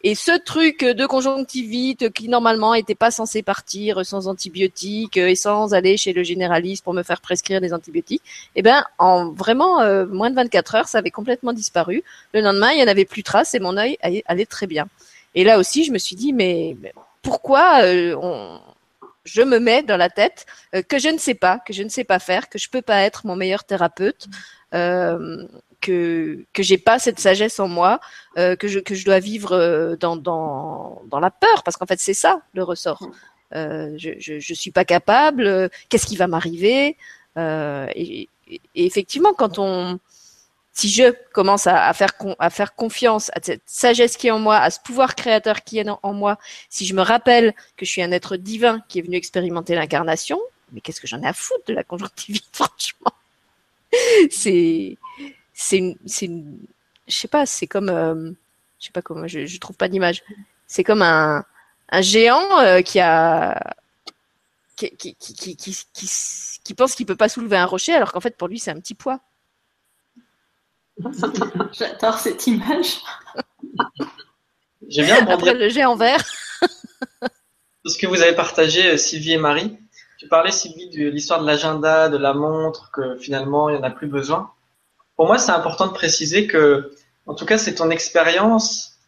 Et 0.03 0.15
ce 0.15 0.39
truc 0.39 0.85
de 0.85 1.07
conjonctivite 1.07 2.11
qui 2.11 2.29
normalement 2.29 2.75
était 2.75 2.95
pas 2.95 3.11
censé 3.11 3.43
partir 3.43 4.05
sans 4.05 4.29
antibiotiques 4.29 5.17
et 5.17 5.35
sans 5.35 5.75
aller 5.75 5.97
chez 5.97 6.13
le 6.13 6.23
généraliste 6.23 6.85
pour 6.85 6.95
me 6.95 7.03
faire 7.03 7.21
prescrire 7.21 7.61
des 7.61 7.73
antibiotiques, 7.73 8.23
eh 8.55 8.63
ben 8.63 8.85
en 8.99 9.33
vraiment 9.33 9.81
euh, 9.81 10.07
moins 10.07 10.31
de 10.31 10.37
24 10.37 10.75
heures, 10.75 10.89
ça 10.89 10.99
avait 10.99 11.11
complètement 11.11 11.53
disparu. 11.53 12.05
Le 12.33 12.41
lendemain, 12.41 12.71
il 12.73 12.81
y 12.81 12.85
en 12.85 12.89
avait 12.89 13.05
plus 13.05 13.23
trace 13.23 13.55
et 13.55 13.59
mon 13.59 13.77
œil 13.77 13.99
allait 14.01 14.47
très 14.47 14.67
bien. 14.67 14.87
Et 15.35 15.45
là 15.45 15.59
aussi, 15.59 15.85
je 15.85 15.93
me 15.93 15.99
suis 15.99 16.17
dit 16.17 16.33
mais, 16.33 16.77
pourquoi 17.23 17.83
euh, 17.83 18.17
on, 18.21 18.61
je 19.27 19.43
me 19.43 19.59
mets 19.59 19.83
dans 19.83 19.97
la 19.97 20.09
tête 20.09 20.47
euh, 20.75 20.83
que 20.83 20.99
je 20.99 21.09
ne 21.09 21.19
sais 21.19 21.35
pas, 21.35 21.59
que 21.59 21.73
je 21.73 21.83
ne 21.83 21.89
sais 21.89 22.05
pas 22.05 22.19
faire, 22.19 22.49
que 22.49 22.59
je 22.59 22.71
peux 22.71 22.83
pas 22.83 23.03
être 23.03 23.27
mon 23.27 23.37
meilleur 23.37 23.65
thérapeute, 23.65 24.29
euh, 24.75 25.47
que 25.87 26.45
que 26.53 26.63
j'ai 26.63 26.79
pas 26.79 26.99
cette 26.99 27.21
sagesse 27.21 27.61
en 27.61 27.69
moi, 27.69 28.01
euh, 28.39 28.57
que 28.57 28.69
je 28.69 28.81
que 28.81 28.95
je 28.95 29.05
dois 29.05 29.21
vivre 29.21 29.53
euh, 29.53 29.97
dans 29.97 30.17
dans 30.17 31.03
dans 31.07 31.21
la 31.21 31.31
peur 31.31 31.63
parce 31.65 31.77
qu'en 31.77 31.87
fait 31.87 32.01
c'est 32.01 32.15
ça 32.15 32.41
le 32.55 32.63
ressort. 32.65 33.09
Euh, 33.55 33.95
je, 33.97 34.11
je 34.19 34.41
je 34.41 34.55
suis 34.55 34.73
pas 34.73 34.85
capable. 34.85 35.71
Qu'est-ce 35.89 36.07
qui 36.07 36.17
va 36.17 36.27
m'arriver 36.27 36.97
et, 37.39 38.29
et, 38.49 38.61
effectivement 38.75 39.35
quand 39.35 39.59
on 39.59 40.01
si 40.73 40.89
je 40.91 41.13
commence 41.33 41.67
à, 41.67 41.87
à, 41.89 41.93
faire 41.95 42.13
à 42.39 42.51
faire 42.51 42.75
confiance 42.75 43.31
à 43.35 43.41
cette 43.43 43.63
sagesse 43.67 44.17
qui 44.17 44.27
est 44.27 44.31
en 44.31 44.39
moi, 44.39 44.59
à 44.59 44.71
ce 44.71 44.81
pouvoir 44.81 45.15
créateur 45.15 45.65
qui 45.65 45.79
est 45.79 45.87
en 45.89 46.13
moi, 46.13 46.39
si 46.69 46.87
je 46.87 46.95
me 46.95 47.03
rappelle 47.03 47.55
que 47.77 47.87
je 47.87 47.91
suis 47.91 48.03
un 48.03 48.13
être 48.13 48.37
divin 48.37 48.83
qui 48.89 48.99
est 48.99 49.03
venu 49.03 49.17
expérimenter 49.17 49.75
l'incarnation, 49.75 50.39
mais 50.73 50.81
qu'est-ce 50.81 51.01
que 51.01 51.07
j'en 51.07 51.23
ai 51.23 51.27
à 51.27 51.33
foutre 51.33 51.65
de 51.69 51.75
la 51.75 51.85
conjonctivite, 51.85 52.45
franchement? 52.53 53.13
C'est 54.31 54.99
c'est 55.57 55.79
une, 55.79 55.97
c'est 56.07 56.31
je 57.09 57.17
sais 57.17 57.29
pas, 57.29 57.47
c'est 57.47 57.67
comme, 57.67 57.89
euh, 57.89 58.31
je 58.79 58.87
sais 58.87 58.93
pas 58.93 59.03
comment, 59.03 59.27
je, 59.27 59.59
trouve 59.59 59.77
pas 59.77 59.89
d'image. 59.89 60.23
C'est 60.67 60.85
comme 60.85 61.03
un, 61.03 61.45
un 61.89 62.01
géant 62.03 62.61
euh, 62.61 62.83
qui 62.83 63.01
a, 63.01 63.75
qui, 64.77 64.91
qui, 64.97 65.15
qui, 65.15 65.57
qui 66.63 66.75
pense 66.75 66.95
qu'il 66.95 67.07
peut 67.07 67.17
pas 67.17 67.31
soulever 67.31 67.57
un 67.57 67.65
rocher, 67.65 67.95
alors 67.95 68.13
qu'en 68.13 68.21
fait 68.21 68.37
pour 68.37 68.49
lui 68.49 68.59
c'est 68.59 68.71
un 68.71 68.81
petit 68.81 68.95
poids. 68.95 69.21
J'adore 71.73 72.19
cette 72.19 72.47
image. 72.47 72.99
J'ai 74.89 75.05
bien 75.05 75.27
Après 75.27 75.55
le 75.55 75.69
géant 75.71 75.97
vert. 75.97 76.23
ce 77.85 77.97
que 77.97 78.07
vous 78.07 78.21
avez 78.21 78.35
partagé, 78.35 78.93
euh, 78.93 78.97
Sylvie 78.97 79.33
et 79.33 79.39
Marie. 79.39 79.79
Tu 80.19 80.29
parlais, 80.29 80.51
Sylvie, 80.51 80.91
de 80.91 81.09
l'histoire 81.09 81.41
de 81.41 81.47
l'agenda, 81.47 82.09
de 82.09 82.17
la 82.17 82.35
montre, 82.35 82.91
que 82.91 83.17
finalement, 83.19 83.69
il 83.69 83.77
n'y 83.77 83.81
en 83.81 83.85
a 83.85 83.91
plus 83.91 84.09
besoin. 84.09 84.51
Pour 85.17 85.27
moi, 85.27 85.39
c'est 85.39 85.53
important 85.53 85.87
de 85.87 85.93
préciser 85.93 86.47
que, 86.47 86.93
en 87.27 87.35
tout 87.35 87.47
cas, 87.47 87.59
c'est 87.59 87.75
ton 87.75 87.91
expérience 87.91 88.99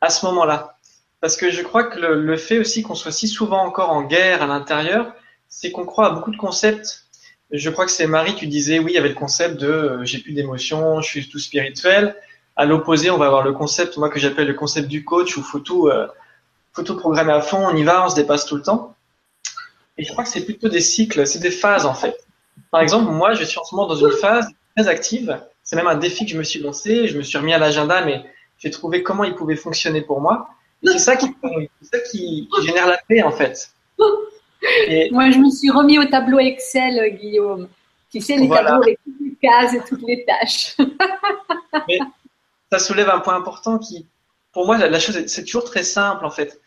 à 0.00 0.10
ce 0.10 0.24
moment-là. 0.26 0.78
Parce 1.20 1.36
que 1.36 1.50
je 1.50 1.62
crois 1.62 1.84
que 1.84 1.98
le, 1.98 2.22
le 2.22 2.36
fait 2.36 2.58
aussi 2.58 2.82
qu'on 2.82 2.94
soit 2.94 3.12
si 3.12 3.26
souvent 3.26 3.64
encore 3.64 3.90
en 3.90 4.02
guerre 4.02 4.42
à 4.42 4.46
l'intérieur, 4.46 5.12
c'est 5.48 5.72
qu'on 5.72 5.84
croit 5.84 6.06
à 6.06 6.10
beaucoup 6.10 6.30
de 6.30 6.36
concepts. 6.36 7.06
Je 7.50 7.70
crois 7.70 7.86
que 7.86 7.92
c'est 7.92 8.06
Marie, 8.06 8.34
tu 8.34 8.46
disais, 8.46 8.78
oui, 8.78 8.92
il 8.92 8.94
y 8.94 8.98
avait 8.98 9.08
le 9.08 9.14
concept 9.14 9.60
de 9.60 9.68
euh, 9.68 10.04
j'ai 10.04 10.18
plus 10.18 10.32
d'émotions, 10.32 11.00
je 11.00 11.08
suis 11.08 11.28
tout 11.28 11.38
spirituel. 11.38 12.16
À 12.56 12.64
l'opposé, 12.64 13.10
on 13.10 13.18
va 13.18 13.26
avoir 13.26 13.42
le 13.42 13.52
concept, 13.52 13.96
moi, 13.98 14.08
que 14.08 14.18
j'appelle 14.18 14.46
le 14.46 14.54
concept 14.54 14.88
du 14.88 15.04
coach, 15.04 15.36
où 15.36 15.42
faut 15.42 15.60
tout, 15.60 15.88
euh, 15.88 16.08
faut 16.72 16.82
tout 16.82 16.96
programmer 16.96 17.32
à 17.32 17.40
fond, 17.40 17.64
on 17.66 17.76
y 17.76 17.84
va, 17.84 18.04
on 18.04 18.08
se 18.08 18.16
dépasse 18.16 18.46
tout 18.46 18.56
le 18.56 18.62
temps. 18.62 18.94
Et 19.98 20.04
je 20.04 20.12
crois 20.12 20.24
que 20.24 20.30
c'est 20.30 20.44
plutôt 20.44 20.68
des 20.68 20.80
cycles, 20.80 21.26
c'est 21.26 21.38
des 21.38 21.50
phases, 21.50 21.86
en 21.86 21.94
fait. 21.94 22.16
Par 22.70 22.80
exemple, 22.80 23.10
moi, 23.10 23.34
je 23.34 23.44
suis 23.44 23.58
en 23.58 23.64
ce 23.64 23.74
moment 23.74 23.88
dans 23.88 23.96
une 23.96 24.12
phase 24.12 24.48
très 24.76 24.88
active. 24.88 25.40
C'est 25.62 25.76
même 25.76 25.86
un 25.86 25.96
défi 25.96 26.24
que 26.26 26.32
je 26.32 26.38
me 26.38 26.42
suis 26.44 26.60
lancé. 26.60 27.08
Je 27.08 27.16
me 27.18 27.22
suis 27.22 27.36
remis 27.38 27.52
à 27.54 27.58
l'agenda, 27.58 28.04
mais 28.04 28.24
j'ai 28.58 28.70
trouvé 28.70 29.02
comment 29.02 29.24
il 29.24 29.34
pouvait 29.34 29.56
fonctionner 29.56 30.02
pour 30.02 30.20
moi. 30.20 30.48
C'est 30.84 30.98
ça 30.98 31.16
qui, 31.16 31.26
c'est 31.82 31.96
ça 31.98 32.02
qui, 32.10 32.48
qui 32.54 32.66
génère 32.66 32.86
la 32.86 32.98
paix, 33.08 33.22
en 33.22 33.32
fait. 33.32 33.70
Et 34.88 35.10
Moi, 35.10 35.30
je 35.30 35.38
me 35.38 35.50
suis 35.50 35.70
remis 35.70 35.98
au 35.98 36.04
tableau 36.04 36.38
Excel, 36.38 37.16
Guillaume. 37.20 37.68
Tu 38.12 38.20
sais, 38.20 38.36
les 38.36 38.46
Voilà. 38.46 38.70
tableaux 38.70 38.82
avec 38.84 38.98
toutes 39.04 39.20
les 39.20 39.34
cases 39.40 39.74
et 39.74 39.80
toutes 39.88 40.02
les 40.06 40.24
tâches. 40.24 40.76
Mais 41.88 41.98
ça 42.70 42.78
soulève 42.78 43.08
un 43.10 43.20
point 43.20 43.34
important 43.36 43.78
qui, 43.78 44.06
pour 44.52 44.66
moi, 44.66 44.78
la, 44.78 44.88
la 44.88 45.00
chose, 45.00 45.16
est- 45.16 45.28
c'est 45.28 45.44
toujours 45.44 45.64
très 45.64 45.82
simple 45.82 46.24
en 46.24 46.30
fait. 46.30 46.60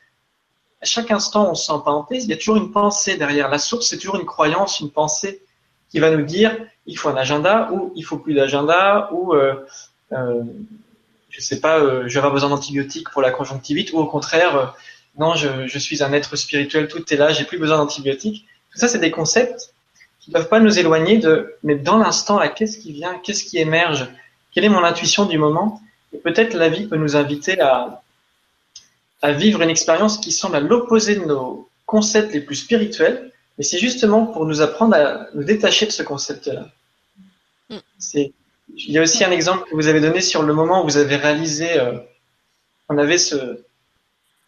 À 0.82 0.86
chaque 0.86 1.12
instant, 1.12 1.50
on 1.52 1.56
se 1.56 1.66
sent 1.66 1.80
pas 1.84 1.92
en 1.92 2.04
paix. 2.04 2.18
Il 2.22 2.30
y 2.30 2.34
a 2.34 2.38
toujours 2.38 2.58
une 2.58 2.72
pensée 2.72 3.18
derrière. 3.18 3.50
La 3.50 3.58
source, 3.60 3.88
c'est 3.88 3.98
toujours 3.98 4.16
une 4.18 4.26
croyance, 4.26 4.80
une 4.80 4.92
pensée 4.92 5.42
qui 5.90 6.00
va 6.00 6.12
nous 6.12 6.24
dire 6.24 6.56
il 6.90 6.98
faut 6.98 7.10
un 7.10 7.16
agenda 7.16 7.70
ou 7.72 7.94
il 7.96 8.04
faut 8.04 8.18
plus 8.18 8.34
d'agenda 8.34 9.10
ou 9.14 9.34
euh, 9.34 9.54
euh, 10.12 10.44
je 11.30 11.40
sais 11.40 11.60
pas, 11.60 11.78
euh, 11.80 12.04
je 12.08 12.20
besoin 12.20 12.50
d'antibiotiques 12.50 13.10
pour 13.12 13.22
la 13.22 13.32
conjonctivite 13.32 13.94
ou 13.94 14.00
au 14.00 14.08
contraire, 14.08 14.74
non, 15.18 15.36
je, 15.36 15.78
suis 15.78 16.04
un 16.04 16.12
être 16.14 16.36
spirituel, 16.36 16.88
tout 16.88 17.14
est 17.14 17.18
là, 17.18 17.32
j'ai 17.32 17.44
plus 17.44 17.60
besoin 17.60 17.78
d'antibiotiques. 17.78 18.46
Tout 18.72 18.80
ça, 18.80 18.88
c'est 18.88 19.00
des 19.00 19.12
concepts 19.12 19.74
qui 20.20 20.32
ne 20.32 20.36
peuvent 20.36 20.50
pas 20.50 20.60
nous 20.60 20.80
éloigner 20.80 21.18
de, 21.18 21.56
mais 21.64 21.76
dans 21.76 21.98
l'instant, 21.98 22.40
là, 22.40 22.48
qu'est-ce 22.50 22.78
qui 22.80 22.92
vient, 22.92 23.20
qu'est-ce 23.24 23.44
qui 23.44 23.60
émerge, 23.60 24.08
quelle 24.54 24.66
est 24.66 24.70
mon 24.70 24.84
intuition 24.84 25.26
du 25.26 25.38
moment? 25.38 25.82
Et 26.14 26.18
peut-être 26.18 26.56
la 26.56 26.70
vie 26.70 26.88
peut 26.88 26.98
nous 26.98 27.16
inviter 27.16 27.60
à, 27.62 28.02
à 29.22 29.32
vivre 29.32 29.62
une 29.62 29.70
expérience 29.70 30.18
qui 30.18 30.32
semble 30.32 30.56
à 30.56 30.60
l'opposé 30.60 31.16
de 31.16 31.26
nos 31.26 31.70
concepts 31.86 32.34
les 32.34 32.42
plus 32.42 32.56
spirituels, 32.56 33.32
mais 33.58 33.64
c'est 33.64 33.78
justement 33.78 34.26
pour 34.26 34.46
nous 34.46 34.62
apprendre 34.62 34.96
à 34.96 35.28
nous 35.36 35.44
détacher 35.44 35.86
de 35.86 35.92
ce 35.92 36.02
concept-là. 36.02 36.66
C'est, 37.98 38.34
il 38.76 38.92
y 38.92 38.98
a 38.98 39.02
aussi 39.02 39.24
un 39.24 39.32
exemple 39.32 39.70
que 39.70 39.76
vous 39.76 39.88
avez 39.88 40.00
donné 40.00 40.22
sur 40.22 40.44
le 40.44 40.54
moment 40.54 40.82
où 40.82 40.84
vous 40.86 40.98
avez 40.98 41.16
réalisé, 41.16 41.80
euh, 41.80 41.98
on 42.88 42.98
avait 42.98 43.18
ce, 43.18 43.64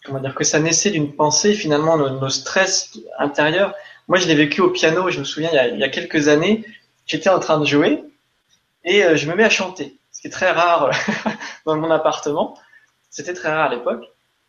comment 0.06 0.20
dire, 0.20 0.36
que 0.36 0.44
ça 0.44 0.60
naissait 0.60 0.92
d'une 0.92 1.14
pensée, 1.16 1.54
finalement, 1.54 1.98
nos, 1.98 2.30
stress 2.30 2.98
intérieurs. 3.18 3.74
Moi, 4.08 4.18
je 4.18 4.28
l'ai 4.28 4.36
vécu 4.36 4.62
au 4.62 4.70
piano, 4.70 5.10
je 5.10 5.20
me 5.20 5.24
souviens, 5.24 5.50
il 5.68 5.80
y 5.80 5.84
a, 5.84 5.90
quelques 5.90 6.28
années, 6.28 6.66
j'étais 7.06 7.30
en 7.30 7.40
train 7.40 7.60
de 7.60 7.66
jouer 7.66 8.04
et 8.84 9.04
euh, 9.04 9.16
je 9.16 9.30
me 9.30 9.36
mets 9.36 9.44
à 9.44 9.50
chanter, 9.50 9.98
ce 10.12 10.22
qui 10.22 10.28
est 10.28 10.32
très 10.32 10.52
rare 10.52 10.92
dans 11.66 11.78
mon 11.78 11.92
appartement. 11.92 12.58
C'était 13.10 13.34
très 13.34 13.50
rare 13.50 13.70
à 13.72 13.76
l'époque. 13.76 14.06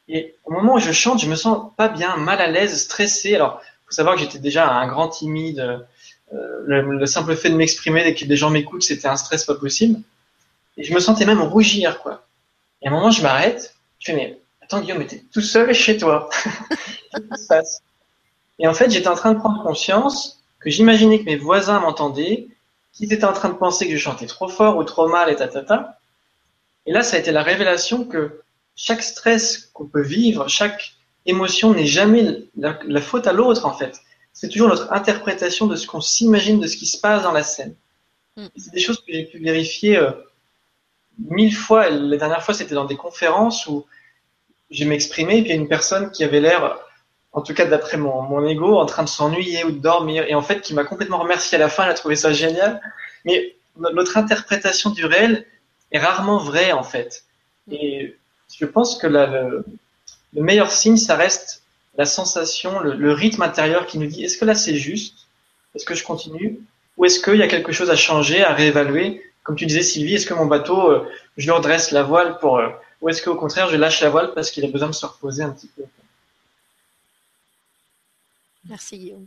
Et 0.08 0.34
au 0.44 0.52
moment 0.52 0.74
où 0.74 0.78
je 0.78 0.92
chante, 0.92 1.20
je 1.20 1.28
me 1.28 1.36
sens 1.36 1.72
pas 1.76 1.88
bien, 1.88 2.16
mal 2.16 2.40
à 2.40 2.46
l'aise, 2.46 2.80
stressé. 2.80 3.34
Alors, 3.34 3.60
faut 3.86 3.92
savoir 3.92 4.14
que 4.14 4.20
j'étais 4.20 4.38
déjà 4.38 4.70
un 4.70 4.86
grand 4.86 5.08
timide. 5.08 5.86
Euh, 6.34 6.62
le, 6.66 6.98
le 6.98 7.06
simple 7.06 7.36
fait 7.36 7.50
de 7.50 7.56
m'exprimer 7.56 8.04
dès 8.04 8.14
que 8.14 8.24
des 8.24 8.36
gens 8.36 8.50
m'écoutent, 8.50 8.82
c'était 8.82 9.08
un 9.08 9.16
stress 9.16 9.44
pas 9.44 9.54
possible. 9.54 10.00
Et 10.76 10.84
je 10.84 10.94
me 10.94 11.00
sentais 11.00 11.26
même 11.26 11.42
rougir, 11.42 12.00
quoi. 12.00 12.24
Et 12.80 12.88
à 12.88 12.90
un 12.90 12.94
moment, 12.94 13.10
je 13.10 13.22
m'arrête. 13.22 13.74
Je 13.98 14.10
fais, 14.10 14.16
mais 14.16 14.38
attends, 14.60 14.80
Guillaume, 14.80 15.06
t'es 15.06 15.22
tout 15.32 15.40
seul 15.40 15.72
chez 15.74 15.96
toi. 15.96 16.28
Qu'est-ce 17.10 17.34
qui 17.34 17.42
se 17.42 17.46
passe? 17.46 17.82
Et 18.58 18.66
en 18.66 18.74
fait, 18.74 18.90
j'étais 18.90 19.08
en 19.08 19.14
train 19.14 19.32
de 19.32 19.38
prendre 19.38 19.62
conscience 19.62 20.42
que 20.60 20.70
j'imaginais 20.70 21.20
que 21.20 21.24
mes 21.24 21.36
voisins 21.36 21.80
m'entendaient, 21.80 22.48
qu'ils 22.92 23.12
étaient 23.12 23.24
en 23.24 23.32
train 23.32 23.48
de 23.48 23.54
penser 23.54 23.86
que 23.88 23.96
je 23.96 23.98
chantais 23.98 24.26
trop 24.26 24.48
fort 24.48 24.76
ou 24.76 24.84
trop 24.84 25.08
mal 25.08 25.30
et 25.30 25.36
tatata. 25.36 25.98
Et 26.86 26.92
là, 26.92 27.02
ça 27.02 27.16
a 27.16 27.18
été 27.18 27.32
la 27.32 27.42
révélation 27.42 28.04
que 28.04 28.42
chaque 28.76 29.02
stress 29.02 29.70
qu'on 29.72 29.86
peut 29.86 30.02
vivre, 30.02 30.48
chaque 30.48 30.94
émotion 31.26 31.74
n'est 31.74 31.86
jamais 31.86 32.44
la 32.56 33.00
faute 33.00 33.26
à 33.26 33.32
l'autre, 33.32 33.66
en 33.66 33.72
fait. 33.72 34.00
C'est 34.32 34.48
toujours 34.48 34.68
notre 34.68 34.92
interprétation 34.92 35.66
de 35.66 35.76
ce 35.76 35.86
qu'on 35.86 36.00
s'imagine 36.00 36.58
de 36.60 36.66
ce 36.66 36.76
qui 36.76 36.86
se 36.86 36.98
passe 36.98 37.22
dans 37.22 37.32
la 37.32 37.42
scène. 37.42 37.74
Mm. 38.36 38.44
Et 38.56 38.60
C'est 38.60 38.72
des 38.72 38.80
choses 38.80 38.98
que 39.00 39.12
j'ai 39.12 39.24
pu 39.24 39.38
vérifier 39.38 39.96
euh, 39.96 40.10
mille 41.18 41.54
fois. 41.54 41.90
La 41.90 42.16
dernière 42.16 42.42
fois, 42.42 42.54
c'était 42.54 42.74
dans 42.74 42.84
des 42.86 42.96
conférences 42.96 43.66
où 43.66 43.86
je 44.70 44.84
m'exprimais 44.84 45.38
et 45.38 45.42
puis 45.42 45.50
il 45.50 45.54
y 45.54 45.58
a 45.58 45.60
une 45.60 45.68
personne 45.68 46.10
qui 46.10 46.24
avait 46.24 46.40
l'air, 46.40 46.78
en 47.32 47.42
tout 47.42 47.52
cas 47.54 47.66
d'après 47.66 47.98
mon, 47.98 48.22
mon 48.22 48.46
ego, 48.48 48.78
en 48.78 48.86
train 48.86 49.02
de 49.04 49.08
s'ennuyer 49.08 49.64
ou 49.64 49.70
de 49.70 49.78
dormir 49.78 50.24
et 50.26 50.34
en 50.34 50.42
fait 50.42 50.60
qui 50.62 50.72
m'a 50.74 50.84
complètement 50.84 51.18
remercié 51.18 51.56
à 51.56 51.58
la 51.60 51.68
fin. 51.68 51.84
Elle 51.84 51.90
a 51.90 51.94
trouvé 51.94 52.16
ça 52.16 52.32
génial. 52.32 52.80
Mais 53.24 53.54
no- 53.76 53.90
notre 53.92 54.16
interprétation 54.16 54.90
du 54.90 55.04
réel 55.04 55.46
est 55.92 55.98
rarement 55.98 56.38
vraie 56.38 56.72
en 56.72 56.82
fait. 56.82 57.24
Et 57.70 58.16
je 58.58 58.64
pense 58.64 58.96
que 58.96 59.06
la- 59.06 59.26
le, 59.26 59.64
le 60.32 60.42
meilleur 60.42 60.70
signe, 60.70 60.96
ça 60.96 61.16
reste 61.16 61.61
la 61.96 62.04
sensation, 62.06 62.80
le, 62.80 62.94
le 62.94 63.12
rythme 63.12 63.42
intérieur 63.42 63.86
qui 63.86 63.98
nous 63.98 64.06
dit 64.06 64.24
est-ce 64.24 64.38
que 64.38 64.44
là 64.44 64.54
c'est 64.54 64.76
juste? 64.76 65.28
Est-ce 65.74 65.84
que 65.84 65.94
je 65.94 66.04
continue? 66.04 66.60
Ou 66.96 67.04
est-ce 67.06 67.20
qu'il 67.20 67.36
y 67.36 67.42
a 67.42 67.48
quelque 67.48 67.72
chose 67.72 67.90
à 67.90 67.96
changer, 67.96 68.42
à 68.44 68.52
réévaluer? 68.54 69.22
Comme 69.42 69.56
tu 69.56 69.66
disais 69.66 69.82
Sylvie, 69.82 70.14
est-ce 70.14 70.26
que 70.26 70.34
mon 70.34 70.46
bateau, 70.46 70.90
euh, 70.90 71.08
je 71.36 71.44
lui 71.46 71.50
redresse 71.50 71.90
la 71.90 72.02
voile 72.02 72.38
pour... 72.38 72.58
euh, 72.58 72.68
ou 73.00 73.08
est-ce 73.08 73.22
qu'au 73.22 73.34
contraire, 73.34 73.68
je 73.68 73.76
lâche 73.76 74.00
la 74.00 74.10
voile 74.10 74.32
parce 74.34 74.50
qu'il 74.50 74.64
a 74.64 74.68
besoin 74.68 74.88
de 74.88 74.94
se 74.94 75.04
reposer 75.04 75.42
un 75.42 75.50
petit 75.50 75.66
peu? 75.68 75.82
Merci 78.68 78.98
Guillaume. 78.98 79.26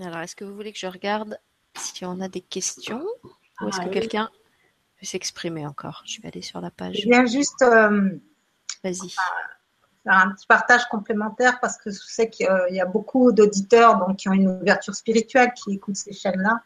Alors, 0.00 0.18
est-ce 0.18 0.36
que 0.36 0.44
vous 0.44 0.54
voulez 0.54 0.72
que 0.72 0.78
je 0.78 0.86
regarde 0.86 1.38
si 1.76 2.04
on 2.04 2.20
a 2.20 2.28
des 2.28 2.40
questions? 2.40 3.04
Ou 3.60 3.68
est-ce 3.68 3.78
Ah 3.80 3.84
que 3.84 3.88
oui. 3.88 3.94
quelqu'un 3.94 4.30
peut 4.98 5.06
s'exprimer 5.06 5.66
encore 5.66 6.02
Je 6.06 6.20
vais 6.20 6.28
aller 6.28 6.42
sur 6.42 6.60
la 6.60 6.70
page. 6.70 6.96
Je 7.02 7.08
viens 7.08 7.26
juste 7.26 7.62
euh, 7.62 8.10
Vas-y. 8.82 9.10
faire 9.10 10.14
un 10.14 10.30
petit 10.30 10.46
partage 10.46 10.86
complémentaire 10.88 11.58
parce 11.60 11.76
que 11.76 11.90
je 11.90 11.98
sais 11.98 12.30
qu'il 12.30 12.48
y 12.70 12.80
a 12.80 12.86
beaucoup 12.86 13.32
d'auditeurs 13.32 13.98
donc, 13.98 14.16
qui 14.16 14.28
ont 14.28 14.32
une 14.32 14.48
ouverture 14.48 14.94
spirituelle, 14.94 15.52
qui 15.54 15.74
écoutent 15.74 15.96
ces 15.96 16.12
chaînes-là, 16.12 16.60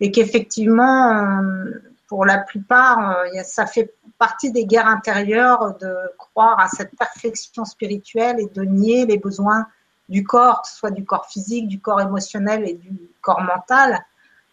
et 0.00 0.10
qu'effectivement, 0.10 1.12
euh, 1.12 1.70
pour 2.08 2.24
la 2.24 2.38
plupart, 2.38 3.18
euh, 3.18 3.42
ça 3.44 3.66
fait 3.66 3.94
partie 4.18 4.50
des 4.50 4.64
guerres 4.64 4.86
intérieures 4.86 5.76
de 5.78 5.94
croire 6.16 6.58
à 6.58 6.68
cette 6.68 6.96
perfection 6.96 7.64
spirituelle 7.64 8.40
et 8.40 8.46
de 8.46 8.62
nier 8.62 9.06
les 9.06 9.18
besoins 9.18 9.66
du 10.08 10.24
corps, 10.24 10.62
que 10.62 10.68
ce 10.68 10.76
soit 10.76 10.90
du 10.90 11.04
corps 11.04 11.26
physique, 11.26 11.68
du 11.68 11.80
corps 11.80 12.00
émotionnel 12.00 12.66
et 12.66 12.74
du 12.74 12.96
corps 13.20 13.42
mental, 13.42 14.04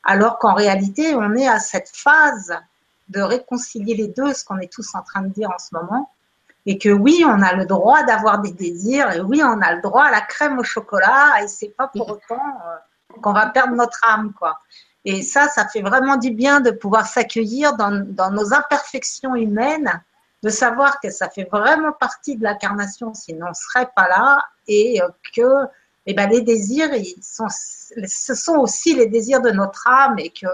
alors 0.03 0.37
qu'en 0.37 0.53
réalité, 0.53 1.15
on 1.15 1.33
est 1.35 1.47
à 1.47 1.59
cette 1.59 1.89
phase 1.93 2.53
de 3.09 3.21
réconcilier 3.21 3.95
les 3.95 4.07
deux, 4.07 4.33
ce 4.33 4.43
qu'on 4.43 4.57
est 4.57 4.71
tous 4.71 4.95
en 4.95 5.01
train 5.01 5.21
de 5.21 5.29
dire 5.29 5.49
en 5.49 5.59
ce 5.59 5.73
moment 5.73 6.11
et 6.65 6.77
que 6.77 6.89
oui, 6.89 7.23
on 7.25 7.41
a 7.41 7.53
le 7.53 7.65
droit 7.65 8.03
d'avoir 8.03 8.41
des 8.41 8.51
désirs, 8.51 9.11
et 9.11 9.21
oui, 9.21 9.41
on 9.43 9.61
a 9.61 9.73
le 9.73 9.81
droit 9.81 10.05
à 10.05 10.11
la 10.11 10.21
crème 10.21 10.57
au 10.57 10.63
chocolat, 10.63 11.43
et 11.43 11.47
c'est 11.47 11.69
pas 11.69 11.87
pour 11.87 12.09
autant 12.09 12.35
euh, 12.35 13.19
qu'on 13.21 13.33
va 13.33 13.47
perdre 13.47 13.75
notre 13.75 13.99
âme, 14.03 14.33
quoi. 14.33 14.59
Et 15.03 15.21
ça, 15.21 15.47
ça 15.49 15.67
fait 15.67 15.81
vraiment 15.81 16.17
du 16.17 16.31
bien 16.31 16.61
de 16.61 16.71
pouvoir 16.71 17.05
s'accueillir 17.05 17.75
dans, 17.75 18.31
nos 18.31 18.53
imperfections 18.53 19.35
humaines, 19.35 20.01
de 20.41 20.49
savoir 20.49 20.99
que 20.99 21.11
ça 21.11 21.29
fait 21.29 21.47
vraiment 21.51 21.91
partie 21.91 22.35
de 22.35 22.43
l'incarnation, 22.43 23.13
sinon 23.13 23.47
on 23.51 23.53
serait 23.53 23.89
pas 23.95 24.07
là, 24.07 24.43
et 24.67 25.01
euh, 25.01 25.07
que 25.35 25.65
eh 26.07 26.13
ben, 26.13 26.29
les 26.29 26.41
désirs, 26.41 26.93
ils 26.93 27.23
sont, 27.23 27.47
ce 27.49 28.35
sont 28.35 28.57
aussi 28.57 28.95
les 28.95 29.07
désirs 29.07 29.41
de 29.41 29.51
notre 29.51 29.87
âme, 29.87 30.17
et 30.17 30.31
que 30.31 30.47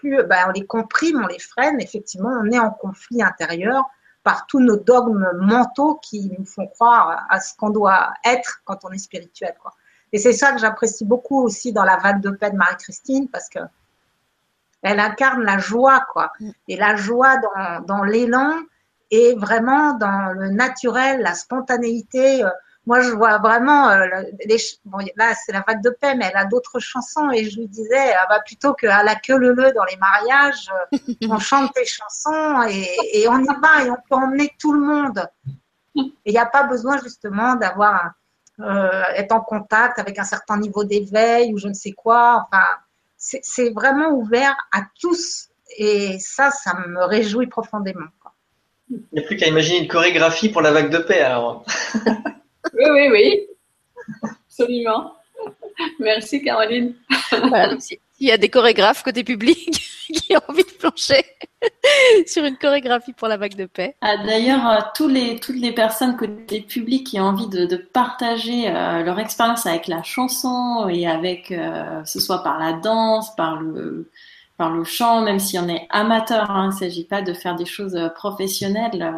plus 0.00 0.22
ben, 0.24 0.46
on 0.48 0.50
les 0.50 0.66
comprime, 0.66 1.22
on 1.22 1.26
les 1.26 1.38
freine, 1.38 1.80
effectivement, 1.80 2.30
on 2.42 2.50
est 2.50 2.58
en 2.58 2.70
conflit 2.70 3.22
intérieur 3.22 3.84
par 4.22 4.46
tous 4.46 4.60
nos 4.60 4.76
dogmes 4.76 5.30
mentaux 5.34 5.96
qui 6.02 6.30
nous 6.38 6.44
font 6.44 6.66
croire 6.66 7.26
à 7.28 7.40
ce 7.40 7.54
qu'on 7.56 7.70
doit 7.70 8.12
être 8.24 8.60
quand 8.64 8.84
on 8.84 8.90
est 8.90 8.98
spirituel. 8.98 9.54
Quoi. 9.60 9.72
Et 10.12 10.18
c'est 10.18 10.32
ça 10.32 10.52
que 10.52 10.58
j'apprécie 10.58 11.04
beaucoup 11.04 11.42
aussi 11.42 11.72
dans 11.72 11.84
la 11.84 11.96
vague 11.96 12.20
de 12.20 12.30
paix 12.30 12.50
de 12.50 12.56
Marie-Christine, 12.56 13.28
parce 13.28 13.48
que 13.48 13.60
elle 14.82 15.00
incarne 15.00 15.42
la 15.42 15.58
joie, 15.58 16.06
quoi. 16.10 16.32
Et 16.66 16.76
la 16.76 16.96
joie 16.96 17.36
dans, 17.36 17.80
dans 17.84 18.02
l'élan 18.02 18.54
et 19.10 19.34
vraiment 19.34 19.92
dans 19.94 20.32
le 20.32 20.48
naturel, 20.48 21.20
la 21.20 21.34
spontanéité. 21.34 22.42
Moi, 22.86 23.00
je 23.02 23.10
vois 23.10 23.38
vraiment, 23.38 23.88
euh, 23.90 24.06
les, 24.46 24.56
bon, 24.84 24.98
là, 25.16 25.34
c'est 25.34 25.52
la 25.52 25.62
vague 25.66 25.82
de 25.82 25.90
paix, 25.90 26.14
mais 26.14 26.30
elle 26.30 26.36
a 26.36 26.46
d'autres 26.46 26.78
chansons. 26.78 27.30
Et 27.30 27.48
je 27.48 27.58
lui 27.58 27.68
disais, 27.68 28.14
ah 28.14 28.26
bah, 28.28 28.40
plutôt 28.44 28.72
qu'à 28.72 29.02
la 29.02 29.16
queue 29.16 29.36
le 29.36 29.52
le 29.52 29.72
dans 29.72 29.84
les 29.84 29.96
mariages, 29.96 30.70
euh, 30.92 31.28
on 31.28 31.38
chante 31.38 31.72
tes 31.74 31.84
chansons 31.84 32.62
et, 32.68 32.88
et, 33.12 33.28
on 33.28 33.38
y 33.38 33.46
va 33.46 33.84
et 33.84 33.90
on 33.90 33.96
peut 34.08 34.16
emmener 34.16 34.50
tout 34.58 34.72
le 34.72 34.80
monde. 34.80 35.28
Et 35.96 36.02
il 36.26 36.32
n'y 36.32 36.38
a 36.38 36.46
pas 36.46 36.62
besoin 36.62 36.98
justement 37.02 37.54
d'avoir 37.54 38.12
euh, 38.60 39.02
être 39.14 39.32
en 39.32 39.40
contact 39.40 39.98
avec 39.98 40.18
un 40.18 40.24
certain 40.24 40.58
niveau 40.58 40.84
d'éveil 40.84 41.52
ou 41.52 41.58
je 41.58 41.68
ne 41.68 41.74
sais 41.74 41.92
quoi. 41.92 42.46
Enfin, 42.46 42.64
c'est 43.16 43.70
vraiment 43.70 44.10
ouvert 44.10 44.56
à 44.72 44.82
tous. 45.00 45.48
Et 45.76 46.18
ça, 46.18 46.50
ça 46.50 46.74
me 46.74 47.04
réjouit 47.04 47.46
profondément. 47.46 48.08
Il 48.88 49.00
n'y 49.12 49.20
a 49.20 49.22
plus 49.22 49.36
qu'à 49.36 49.46
imaginer 49.46 49.78
une 49.78 49.88
chorégraphie 49.88 50.48
pour 50.48 50.62
la 50.62 50.72
vague 50.72 50.90
de 50.90 50.98
paix 50.98 51.20
alors. 51.20 51.64
Oui, 52.74 52.84
oui, 52.90 53.08
oui. 53.10 53.46
Absolument. 54.22 55.14
Merci 55.98 56.42
Caroline. 56.42 56.94
Il 58.20 58.28
y 58.28 58.32
a 58.32 58.36
des 58.36 58.48
chorégraphes 58.48 59.02
côté 59.02 59.24
public 59.24 59.80
qui 60.12 60.36
ont 60.36 60.42
envie 60.48 60.64
de 60.64 60.70
plancher 60.78 61.24
sur 62.26 62.44
une 62.44 62.56
chorégraphie 62.56 63.12
pour 63.12 63.28
la 63.28 63.36
vague 63.36 63.54
de 63.54 63.66
paix. 63.66 63.96
Ah, 64.02 64.18
D'ailleurs, 64.18 64.68
euh, 64.68 64.80
tous 64.94 65.08
les, 65.08 65.38
toutes 65.40 65.56
les 65.56 65.72
personnes 65.72 66.16
côté 66.16 66.60
public 66.60 67.06
qui 67.06 67.20
ont 67.20 67.24
envie 67.24 67.48
de, 67.48 67.64
de 67.64 67.76
partager 67.76 68.68
euh, 68.68 69.02
leur 69.02 69.18
expérience 69.18 69.64
avec 69.66 69.86
la 69.86 70.02
chanson 70.02 70.88
et 70.88 71.06
avec, 71.06 71.50
euh, 71.50 72.04
ce 72.04 72.20
soit 72.20 72.42
par 72.42 72.58
la 72.58 72.74
danse, 72.74 73.34
par 73.36 73.60
le, 73.60 74.10
par 74.58 74.70
le 74.70 74.84
chant, 74.84 75.22
même 75.22 75.38
si 75.38 75.58
on 75.58 75.68
est 75.68 75.86
amateur, 75.88 76.50
hein, 76.50 76.64
il 76.70 76.74
ne 76.74 76.78
s'agit 76.78 77.04
pas 77.04 77.22
de 77.22 77.32
faire 77.32 77.56
des 77.56 77.66
choses 77.66 77.98
professionnelles 78.14 79.14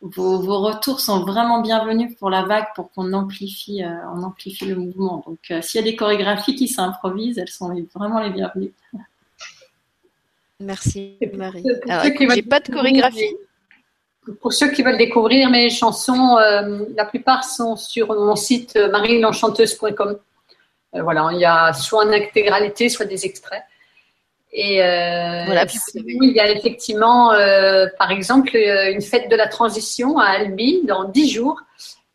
vos, 0.00 0.40
vos, 0.40 0.60
retours 0.60 1.00
sont 1.00 1.24
vraiment 1.24 1.60
bienvenus 1.60 2.16
pour 2.16 2.30
la 2.30 2.42
vague 2.42 2.66
pour 2.74 2.90
qu'on 2.90 3.12
amplifie, 3.12 3.84
euh, 3.84 3.94
on 4.14 4.22
amplifie 4.22 4.64
le 4.64 4.76
mouvement. 4.76 5.22
Donc, 5.26 5.38
euh, 5.50 5.60
s'il 5.60 5.80
y 5.80 5.84
a 5.84 5.90
des 5.90 5.96
chorégraphies 5.96 6.54
qui 6.54 6.68
s'improvisent, 6.68 7.38
elles 7.38 7.48
sont 7.48 7.74
vraiment 7.94 8.20
les 8.20 8.30
bienvenues. 8.30 8.72
Merci 10.60 11.16
Marie. 11.34 11.64
Alors, 11.88 12.04
j'ai 12.04 12.42
pas 12.42 12.60
de 12.60 12.72
chorégraphie. 12.72 13.36
Pour 14.40 14.52
ceux 14.52 14.70
qui 14.70 14.82
veulent 14.82 14.98
découvrir 14.98 15.50
mes 15.50 15.70
chansons, 15.70 16.36
euh, 16.38 16.84
la 16.94 17.04
plupart 17.04 17.44
sont 17.44 17.76
sur 17.76 18.08
mon 18.08 18.36
site 18.36 18.76
marielenchanteuse.com. 18.76 20.18
voilà, 20.92 21.30
il 21.32 21.40
y 21.40 21.44
a 21.44 21.72
soit 21.72 22.04
en 22.04 22.12
intégralité, 22.12 22.88
soit 22.88 23.06
des 23.06 23.24
extraits. 23.24 23.62
Et 24.52 24.82
euh, 24.82 25.44
voilà, 25.46 25.64
il 25.94 26.32
y 26.34 26.40
a 26.40 26.50
effectivement, 26.50 27.32
euh, 27.32 27.86
par 27.98 28.10
exemple, 28.10 28.56
euh, 28.56 28.92
une 28.92 29.00
fête 29.00 29.30
de 29.30 29.36
la 29.36 29.46
transition 29.46 30.18
à 30.18 30.24
Albi 30.24 30.82
dans 30.84 31.04
dix 31.04 31.30
jours. 31.30 31.60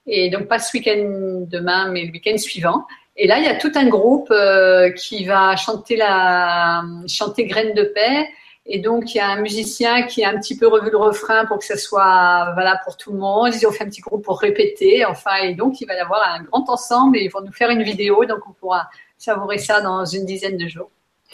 Et 0.05 0.29
donc, 0.29 0.47
pas 0.47 0.59
ce 0.59 0.75
week-end 0.75 1.45
demain, 1.47 1.89
mais 1.89 2.05
le 2.05 2.11
week-end 2.11 2.37
suivant. 2.37 2.85
Et 3.15 3.27
là, 3.27 3.39
il 3.39 3.45
y 3.45 3.47
a 3.47 3.55
tout 3.55 3.71
un 3.75 3.87
groupe 3.87 4.29
euh, 4.31 4.91
qui 4.91 5.25
va 5.25 5.55
chanter 5.55 5.95
la 5.95 6.83
chanter 7.07 7.45
Graines 7.45 7.73
de 7.73 7.83
paix. 7.83 8.27
Et 8.65 8.79
donc, 8.79 9.13
il 9.13 9.19
y 9.19 9.21
a 9.21 9.29
un 9.29 9.41
musicien 9.41 10.03
qui 10.03 10.25
a 10.25 10.29
un 10.29 10.37
petit 10.37 10.57
peu 10.57 10.67
revu 10.67 10.89
le 10.89 10.97
refrain 10.97 11.45
pour 11.45 11.59
que 11.59 11.65
ça 11.65 11.77
soit 11.77 12.51
voilà 12.53 12.81
pour 12.83 12.97
tout 12.97 13.13
le 13.13 13.19
monde. 13.19 13.53
Ils 13.53 13.65
ont 13.65 13.71
fait 13.71 13.85
un 13.85 13.89
petit 13.89 14.01
groupe 14.01 14.25
pour 14.25 14.41
répéter. 14.41 15.05
Enfin, 15.05 15.35
et 15.43 15.53
donc, 15.55 15.79
il 15.79 15.87
va 15.87 15.93
y 15.95 15.99
avoir 15.99 16.21
un 16.33 16.43
grand 16.43 16.69
ensemble 16.69 17.17
et 17.17 17.23
ils 17.23 17.29
vont 17.29 17.41
nous 17.41 17.53
faire 17.53 17.69
une 17.69 17.83
vidéo. 17.83 18.25
Donc, 18.25 18.39
on 18.49 18.51
pourra 18.51 18.89
savourer 19.17 19.59
ça 19.59 19.79
dans 19.79 20.03
une 20.03 20.25
dizaine 20.25 20.57
de 20.57 20.67
jours. 20.67 20.89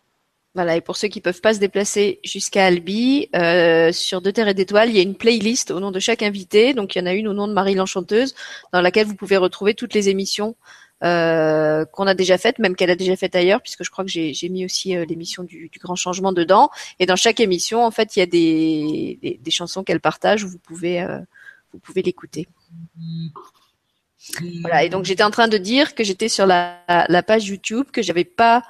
Voilà, 0.55 0.77
et 0.77 0.81
pour 0.81 0.97
ceux 0.97 1.07
qui 1.07 1.21
peuvent 1.21 1.41
pas 1.41 1.55
se 1.55 1.61
déplacer 1.61 2.19
jusqu'à 2.25 2.67
Albi, 2.67 3.29
euh, 3.37 3.93
sur 3.93 4.21
Deux 4.21 4.33
Terres 4.33 4.49
et 4.49 4.55
d'Étoiles, 4.55 4.89
il 4.89 4.97
y 4.97 4.99
a 4.99 5.03
une 5.03 5.15
playlist 5.15 5.71
au 5.71 5.79
nom 5.79 5.93
de 5.93 6.01
chaque 6.01 6.23
invité. 6.23 6.75
Donc 6.75 6.95
il 6.95 6.99
y 6.99 7.03
en 7.03 7.07
a 7.07 7.13
une 7.13 7.29
au 7.29 7.33
nom 7.33 7.47
de 7.47 7.53
Marie 7.53 7.75
l'Enchanteuse, 7.75 8.35
dans 8.73 8.81
laquelle 8.81 9.07
vous 9.07 9.15
pouvez 9.15 9.37
retrouver 9.37 9.75
toutes 9.75 9.95
les 9.95 10.09
émissions 10.09 10.57
euh, 11.03 11.85
qu'on 11.87 12.07
a 12.07 12.15
déjà 12.15 12.37
faites, 12.37 12.59
même 12.59 12.75
qu'elle 12.75 12.91
a 12.91 12.97
déjà 12.97 13.17
faites 13.17 13.37
ailleurs, 13.37 13.63
puisque 13.63 13.85
je 13.85 13.91
crois 13.91 14.05
que 14.05 14.11
j'ai 14.11 14.49
mis 14.51 14.65
aussi 14.65 14.97
euh, 14.97 15.07
l'émission 15.07 15.45
du, 15.45 15.69
du, 15.71 15.79
Grand 15.79 15.95
Changement 15.95 16.33
dedans. 16.33 16.69
Et 16.99 17.07
dans 17.07 17.17
chaque 17.17 17.39
émission, 17.41 17.85
en 17.85 17.91
fait, 17.93 18.17
il 18.17 18.19
y 18.19 18.23
a 18.23 18.27
des, 18.27 19.19
des, 19.23 19.41
des 19.41 19.51
chansons 19.51 19.85
qu'elle 19.85 20.01
partage 20.01 20.45
où 20.45 20.49
vous 20.49 20.59
pouvez, 20.59 21.01
euh, 21.01 21.19
vous 21.73 21.79
pouvez 21.79 22.03
l'écouter. 22.03 22.49
Voilà, 24.61 24.85
et 24.85 24.91
donc 24.91 25.07
j'étais 25.07 25.23
en 25.23 25.31
train 25.31 25.49
de 25.49 25.57
dire 25.57 25.95
que 25.95 26.05
j'étais 26.05 26.29
sur 26.29 26.45
la, 26.45 26.81
la 27.09 27.23
page 27.23 27.47
YouTube, 27.47 27.87
que 27.91 28.03
j'avais 28.03 28.25
pas 28.25 28.63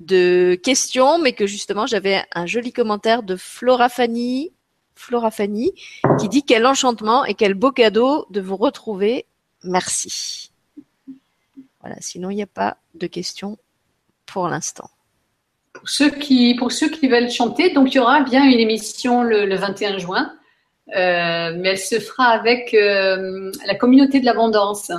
de 0.00 0.58
questions, 0.62 1.18
mais 1.18 1.32
que 1.32 1.46
justement 1.46 1.86
j'avais 1.86 2.24
un 2.34 2.46
joli 2.46 2.72
commentaire 2.72 3.22
de 3.22 3.36
Flora 3.36 3.88
Fanny, 3.88 4.50
Flora 4.94 5.30
Fanny, 5.30 5.72
qui 6.18 6.28
dit 6.28 6.42
quel 6.42 6.66
enchantement 6.66 7.24
et 7.24 7.34
quel 7.34 7.54
beau 7.54 7.70
cadeau 7.70 8.26
de 8.30 8.40
vous 8.40 8.56
retrouver. 8.56 9.26
Merci. 9.62 10.50
Voilà, 11.80 11.96
sinon 12.00 12.30
il 12.30 12.36
n'y 12.36 12.42
a 12.42 12.46
pas 12.46 12.76
de 12.94 13.06
questions 13.06 13.58
pour 14.26 14.48
l'instant. 14.48 14.90
Pour 15.72 15.88
ceux 15.88 16.10
qui, 16.10 16.54
pour 16.54 16.72
ceux 16.72 16.88
qui 16.88 17.08
veulent 17.08 17.30
chanter, 17.30 17.72
donc 17.72 17.94
il 17.94 17.96
y 17.96 18.00
aura 18.00 18.20
bien 18.22 18.44
une 18.44 18.58
émission 18.58 19.22
le, 19.22 19.54
21 19.54 19.98
juin, 19.98 20.32
euh, 20.96 21.54
mais 21.56 21.70
elle 21.70 21.78
se 21.78 22.00
fera 22.00 22.24
avec 22.24 22.74
euh, 22.74 23.52
la 23.66 23.74
communauté 23.74 24.20
de 24.20 24.24
l'abondance. 24.24 24.90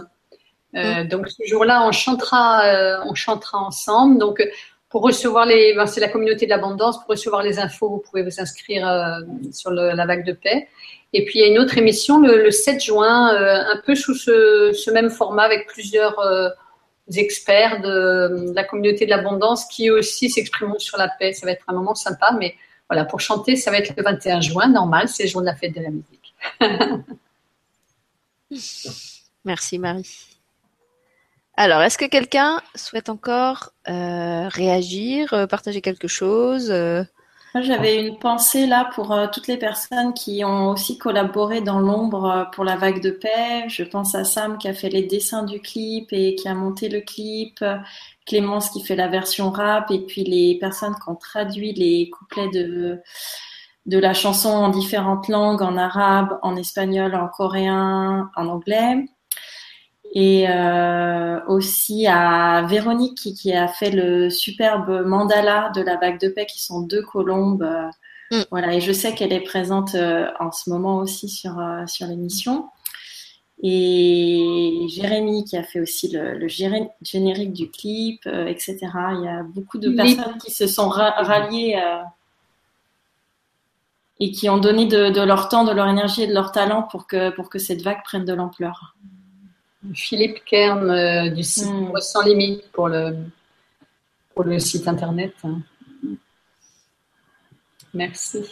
Euh, 0.76 1.04
mm. 1.04 1.08
Donc 1.10 1.28
ce 1.30 1.46
jour-là, 1.46 1.86
on 1.86 1.92
chantera, 1.92 3.02
on 3.06 3.14
chantera 3.14 3.60
ensemble. 3.60 4.18
Donc 4.18 4.42
pour 4.92 5.02
recevoir 5.04 5.46
les, 5.46 5.74
ben, 5.74 5.88
c'est 5.88 6.02
la 6.02 6.10
communauté 6.10 6.46
de 6.46 6.52
l'abondance. 6.52 7.00
Pour 7.00 7.08
recevoir 7.10 7.42
les 7.42 7.60
infos, 7.60 7.90
vous 7.90 8.00
pouvez 8.00 8.24
vous 8.24 8.40
inscrire 8.40 8.88
euh, 8.88 9.22
sur 9.52 9.72
la 9.72 10.06
vague 10.06 10.26
de 10.26 10.34
paix. 10.34 10.68
Et 11.14 11.26
puis 11.26 11.40
il 11.40 11.42
y 11.42 11.46
a 11.46 11.48
une 11.48 11.60
autre 11.60 11.78
émission 11.78 12.20
le, 12.20 12.44
le 12.44 12.52
7 12.52 12.82
juin, 12.82 13.34
euh, 13.34 13.64
un 13.74 13.82
peu 13.86 13.96
sous 13.96 14.14
ce, 14.14 14.92
même 14.92 15.10
format 15.10 15.44
avec 15.44 15.68
plusieurs 15.68 16.20
euh, 16.20 16.50
experts 17.16 17.82
de, 17.82 18.50
de, 18.50 18.54
la 18.54 18.64
communauté 18.64 19.06
de 19.06 19.10
l'abondance 19.10 19.66
qui 19.66 19.90
aussi 19.90 20.30
s'exprimeront 20.30 20.80
sur 20.80 20.98
la 20.98 21.08
paix. 21.08 21.34
Ça 21.34 21.46
va 21.46 21.54
être 21.54 21.66
un 21.68 21.74
moment 21.74 21.96
sympa, 21.96 22.36
mais 22.38 22.56
voilà, 22.90 23.06
pour 23.06 23.22
chanter, 23.22 23.56
ça 23.56 23.72
va 23.72 23.78
être 23.78 23.94
le 23.96 24.04
21 24.04 24.42
juin, 24.42 24.68
normal, 24.68 25.08
c'est 25.08 25.24
le 25.24 25.30
jour 25.30 25.40
de 25.42 25.46
la 25.46 25.56
fête 25.56 25.74
de 25.74 25.82
la 25.82 25.90
musique. 25.90 26.36
Merci 29.46 29.80
Marie. 29.80 30.31
Alors, 31.56 31.82
est-ce 31.82 31.98
que 31.98 32.06
quelqu'un 32.06 32.62
souhaite 32.76 33.10
encore 33.10 33.72
euh, 33.88 34.48
réagir, 34.48 35.34
euh, 35.34 35.48
partager 35.48 35.82
quelque 35.82 36.08
chose 36.08 36.72
euh? 36.72 37.04
J'avais 37.54 38.08
une 38.08 38.18
pensée 38.18 38.66
là 38.66 38.90
pour 38.96 39.14
toutes 39.34 39.48
les 39.48 39.58
personnes 39.58 40.14
qui 40.14 40.46
ont 40.46 40.70
aussi 40.70 40.98
collaboré 40.98 41.60
dans 41.60 41.82
l'ombre 41.82 42.50
pour 42.54 42.64
la 42.64 42.78
vague 42.78 43.02
de 43.02 43.12
paix. 43.12 43.66
Je 43.68 43.84
pense 43.84 44.16
à 44.16 44.24
Sam 44.24 44.58
qui 44.58 44.70
a 44.70 44.74
fait 44.74 44.88
les 44.88 45.04
dessins 45.04 45.44
du 45.44 45.60
clip 45.60 46.08
et 46.14 46.36
qui 46.36 46.48
a 46.48 46.54
monté 46.54 46.88
le 46.88 47.02
clip, 47.02 47.62
Clémence 48.26 48.70
qui 48.70 48.82
fait 48.86 48.96
la 48.96 49.10
version 49.10 49.52
rap 49.52 49.92
et 49.92 50.00
puis 50.00 50.24
les 50.24 50.58
personnes 50.60 50.96
qui 50.96 51.10
ont 51.10 51.16
traduit 51.16 51.74
les 51.74 52.10
couplets 52.10 52.48
de 52.48 53.02
de 53.86 53.98
la 53.98 54.14
chanson 54.14 54.50
en 54.50 54.70
différentes 54.70 55.28
langues, 55.28 55.62
en 55.62 55.76
arabe, 55.76 56.40
en 56.44 56.56
espagnol, 56.56 57.16
en 57.16 57.28
coréen, 57.28 58.30
en 58.38 58.48
anglais 58.48 59.06
et 60.14 60.46
euh, 60.50 61.40
aussi 61.48 62.06
à 62.08 62.64
Véronique 62.68 63.18
qui, 63.18 63.34
qui, 63.34 63.54
a 63.54 63.68
fait 63.68 63.92
le 63.92 64.30
superbe 64.30 65.06
mandala 65.06 65.72
de 65.74 65.82
la 65.82 65.96
vague 65.96 66.20
de 66.20 66.28
paix 66.28 66.46
qui 66.46 66.62
sont 66.62 66.82
deux 66.82 67.02
colombes. 67.02 67.66
Mm. 68.32 68.42
Voilà, 68.52 68.74
et 68.74 68.82
je 68.82 68.92
sais 68.92 69.16
qu'elle 69.16 69.32
est 69.32 69.42
présente 69.42 69.96
euh, 69.96 70.28
en 70.40 70.52
ce 70.52 70.70
moment 70.70 70.98
aussi 70.98 71.30
sur, 71.30 71.60
euh, 71.60 71.86
sur 71.88 72.08
l'émission. 72.08 72.68
Et 73.64 74.88
Jérémy 74.90 75.46
qui 75.46 75.56
a 75.56 75.64
fait 75.64 75.80
aussi 75.80 76.12
le, 76.12 76.38
le 76.38 76.48
générique 76.48 77.54
du 77.54 77.70
clip, 77.70 78.26
etc. 78.26 78.80
Il 78.82 79.24
y 79.24 79.28
a 79.28 79.44
beaucoup 79.44 79.78
de 79.78 79.92
personnes 79.92 80.40
qui 80.44 80.52
se 80.52 80.66
sont 80.66 80.90
ralliées 80.90 81.80
et 84.20 84.32
qui 84.32 84.50
ont 84.50 84.58
donné 84.58 84.88
de, 84.88 85.12
de, 85.12 85.22
leur 85.22 85.48
temps, 85.48 85.64
de 85.64 85.72
leur 85.72 85.88
énergie 85.88 86.24
et 86.24 86.28
de 86.28 86.34
leur 86.34 86.52
talent 86.52 86.82
pour 86.82 87.06
que, 87.06 87.30
pour 87.30 87.52
que 87.52 87.60
cette 87.60 87.84
vague 87.84 88.04
prenne 88.04 88.26
de 88.26 88.34
l'ampleur. 88.34 88.96
Philippe 89.94 90.44
Kern 90.46 90.90
euh, 90.90 91.30
du 91.30 91.44
site 91.44 91.66
hmm. 91.66 91.98
Sans 92.00 92.24
Limite 92.24 92.72
pour 92.72 92.88
le, 92.88 93.16
pour 94.36 94.44
le 94.44 94.60
site 94.60 94.88
internet. 94.88 95.34
Merci. 97.94 98.44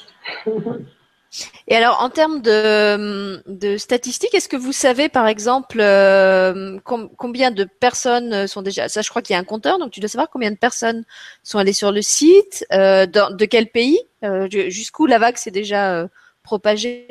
Et 1.68 1.76
alors, 1.76 2.02
en 2.02 2.10
termes 2.10 2.42
de, 2.42 3.44
de 3.48 3.78
statistiques, 3.78 4.34
est-ce 4.34 4.50
que 4.50 4.58
vous 4.58 4.72
savez, 4.72 5.10
par 5.10 5.28
exemple, 5.28 5.80
euh, 5.80 6.80
combien 6.84 7.52
de 7.52 7.64
personnes 7.64 8.48
sont 8.48 8.64
déjà 8.64 8.90
Ça, 8.90 9.02
je 9.02 9.10
crois 9.10 9.22
qu'il 9.22 9.36
y 9.36 9.38
a 9.38 9.40
un 9.40 9.46
compteur, 9.46 9.78
donc 9.78 9.92
tu 9.92 10.00
dois 10.00 10.10
savoir 10.10 10.30
combien 10.30 10.52
de 10.52 10.58
personnes 10.58 11.06
sont 11.44 11.60
allées 11.60 11.74
sur 11.74 11.92
le 11.92 12.02
site, 12.02 12.66
euh, 12.74 13.06
dans, 13.06 13.36
de 13.36 13.46
quel 13.46 13.68
pays, 13.68 14.00
euh, 14.24 14.48
jusqu'où 14.50 15.06
la 15.06 15.20
vague 15.20 15.38
s'est 15.38 15.52
déjà 15.52 15.94
euh, 15.94 16.08
propagée. 16.44 17.08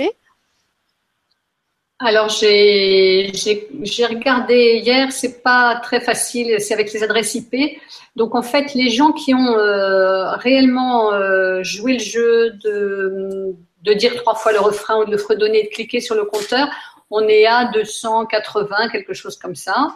Alors 2.01 2.29
j'ai 2.29 3.33
regardé 4.09 4.81
hier, 4.85 5.11
c'est 5.11 5.43
pas 5.43 5.81
très 5.83 6.01
facile, 6.01 6.55
c'est 6.61 6.73
avec 6.73 6.93
les 6.93 7.03
adresses 7.03 7.35
IP. 7.35 7.81
Donc 8.15 8.37
en 8.37 8.43
fait, 8.43 8.75
les 8.75 8.89
gens 8.89 9.11
qui 9.11 9.35
ont 9.35 9.57
euh, 9.57 10.31
réellement 10.37 11.13
euh, 11.13 11.65
joué 11.65 11.95
le 11.95 11.99
jeu 11.99 12.51
de, 12.63 13.57
de 13.83 13.93
dire 13.95 14.15
trois 14.15 14.37
fois 14.37 14.53
le 14.53 14.61
refrain 14.61 15.01
ou 15.01 15.07
de 15.07 15.11
le 15.11 15.19
fredonner, 15.19 15.65
de 15.65 15.69
cliquer 15.71 16.01
sur 16.01 16.15
le 16.15 16.25
compteur, 16.25 16.69
on 17.11 17.27
est 17.27 17.47
à 17.47 17.65
280, 17.73 18.91
quelque 18.91 19.13
chose 19.13 19.37
comme 19.37 19.57
ça. 19.57 19.93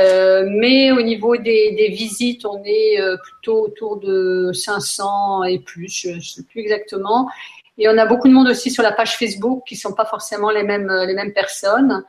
Euh, 0.00 0.44
mais 0.48 0.90
au 0.90 1.02
niveau 1.02 1.36
des, 1.36 1.72
des 1.72 1.88
visites, 1.90 2.44
on 2.44 2.60
est 2.64 2.98
plutôt 3.22 3.66
autour 3.66 3.98
de 3.98 4.50
500 4.52 5.44
et 5.44 5.60
plus, 5.60 5.88
je 5.88 6.10
ne 6.10 6.20
sais 6.20 6.42
plus 6.42 6.62
exactement. 6.62 7.28
Et 7.80 7.88
on 7.88 7.98
a 7.98 8.06
beaucoup 8.06 8.28
de 8.28 8.32
monde 8.32 8.46
aussi 8.46 8.70
sur 8.70 8.82
la 8.82 8.92
page 8.92 9.16
Facebook 9.16 9.64
qui 9.66 9.74
sont 9.74 9.94
pas 9.94 10.04
forcément 10.04 10.50
les 10.50 10.62
mêmes 10.62 10.92
les 11.06 11.14
mêmes 11.14 11.32
personnes. 11.32 12.04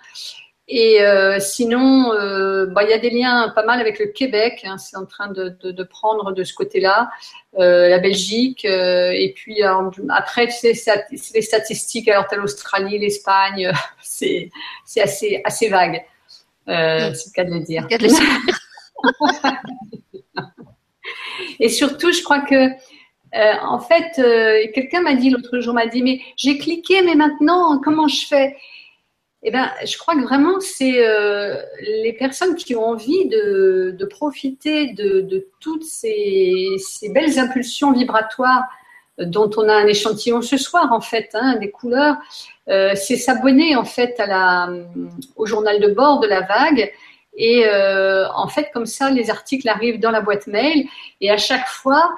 Et 0.73 1.01
euh, 1.01 1.37
sinon, 1.41 2.13
euh, 2.13 2.65
bah, 2.65 2.83
il 2.83 2.89
y 2.89 2.93
a 2.93 2.97
des 2.97 3.09
liens 3.09 3.51
pas 3.53 3.65
mal 3.65 3.81
avec 3.81 3.99
le 3.99 4.05
Québec. 4.05 4.61
Hein, 4.63 4.77
c'est 4.77 4.95
en 4.95 5.05
train 5.05 5.29
de, 5.29 5.49
de, 5.61 5.71
de, 5.71 5.83
prendre 5.83 6.31
de 6.31 6.45
ce 6.45 6.53
côté-là, 6.53 7.11
euh, 7.59 7.89
la 7.89 7.99
Belgique. 7.99 8.63
Euh, 8.63 9.11
et 9.11 9.33
puis 9.33 9.61
après, 9.63 10.47
tu 10.47 10.73
sais, 10.73 11.05
les 11.33 11.41
statistiques. 11.41 12.07
Alors, 12.07 12.25
t'as 12.27 12.37
l'Australie, 12.37 12.97
l'Espagne. 12.99 13.69
c'est 14.01 14.49
c'est 14.85 15.01
assez 15.01 15.41
assez 15.43 15.67
vague. 15.67 16.05
Euh, 16.69 17.13
c'est 17.13 17.27
le 17.27 17.33
cas 17.33 17.43
de 17.43 17.53
le 17.53 17.59
dire. 17.59 17.85
et 21.59 21.67
surtout, 21.67 22.13
je 22.13 22.23
crois 22.23 22.39
que 22.41 22.69
en 23.33 23.79
fait, 23.79 24.21
quelqu'un 24.73 25.01
m'a 25.01 25.13
dit 25.13 25.29
l'autre 25.29 25.59
jour, 25.59 25.73
m'a 25.73 25.87
dit, 25.87 26.03
mais 26.03 26.21
j'ai 26.35 26.57
cliqué, 26.57 27.01
mais 27.01 27.15
maintenant, 27.15 27.79
comment 27.79 28.07
je 28.07 28.25
fais? 28.27 28.55
Eh 29.43 29.49
ben, 29.49 29.71
je 29.83 29.97
crois 29.97 30.15
que 30.15 30.21
vraiment, 30.21 30.59
c'est 30.59 31.03
euh, 31.03 31.55
les 31.81 32.13
personnes 32.13 32.55
qui 32.55 32.75
ont 32.75 32.85
envie 32.85 33.27
de, 33.27 34.07
profiter 34.09 34.93
de, 34.93 35.47
toutes 35.59 35.83
ces, 35.83 36.77
belles 37.09 37.39
impulsions 37.39 37.91
vibratoires 37.91 38.65
dont 39.17 39.49
on 39.57 39.67
a 39.67 39.73
un 39.73 39.87
échantillon 39.87 40.41
ce 40.41 40.57
soir, 40.57 40.93
en 40.93 41.01
fait, 41.01 41.29
hein, 41.33 41.55
des 41.55 41.71
couleurs, 41.71 42.17
euh, 42.69 42.93
c'est 42.95 43.17
s'abonner, 43.17 43.75
en 43.75 43.83
fait, 43.83 44.21
au 45.35 45.45
journal 45.47 45.79
de 45.79 45.87
bord 45.87 46.19
de 46.19 46.27
la 46.27 46.41
vague. 46.41 46.91
Et 47.35 47.65
euh, 47.65 48.27
en 48.35 48.47
fait, 48.47 48.69
comme 48.71 48.85
ça, 48.85 49.09
les 49.09 49.31
articles 49.31 49.67
arrivent 49.67 49.99
dans 49.99 50.11
la 50.11 50.21
boîte 50.21 50.45
mail. 50.45 50.85
Et 51.19 51.31
à 51.31 51.37
chaque 51.37 51.67
fois, 51.67 52.13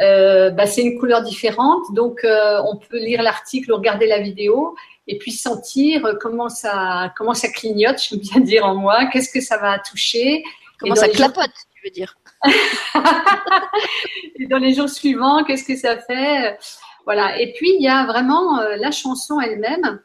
euh, 0.00 0.50
bah, 0.50 0.66
c'est 0.66 0.82
une 0.82 0.98
couleur 0.98 1.22
différente. 1.22 1.84
Donc, 1.92 2.24
euh, 2.24 2.60
on 2.66 2.76
peut 2.76 2.98
lire 2.98 3.22
l'article 3.22 3.72
ou 3.72 3.76
regarder 3.76 4.06
la 4.06 4.18
vidéo 4.18 4.74
et 5.06 5.18
puis 5.18 5.32
sentir 5.32 6.16
comment 6.20 6.48
ça, 6.48 7.12
comment 7.16 7.34
ça 7.34 7.48
clignote, 7.48 8.02
je 8.02 8.14
veux 8.14 8.20
bien 8.20 8.40
dire 8.44 8.64
en 8.64 8.74
moi, 8.74 9.06
qu'est-ce 9.06 9.30
que 9.30 9.40
ça 9.40 9.58
va 9.58 9.78
toucher? 9.78 10.42
Comment 10.78 10.94
ça 10.94 11.08
clapote, 11.08 11.50
tu 11.74 11.84
veux 11.84 11.90
dire? 11.90 12.16
et 14.38 14.46
dans 14.46 14.58
les 14.58 14.74
jours 14.74 14.88
suivants, 14.88 15.44
qu'est-ce 15.44 15.64
que 15.64 15.76
ça 15.76 15.98
fait? 15.98 16.58
Voilà. 17.04 17.38
Et 17.40 17.52
puis, 17.52 17.74
il 17.74 17.82
y 17.82 17.88
a 17.88 18.04
vraiment 18.06 18.60
euh, 18.60 18.76
la 18.76 18.90
chanson 18.90 19.40
elle-même. 19.40 20.00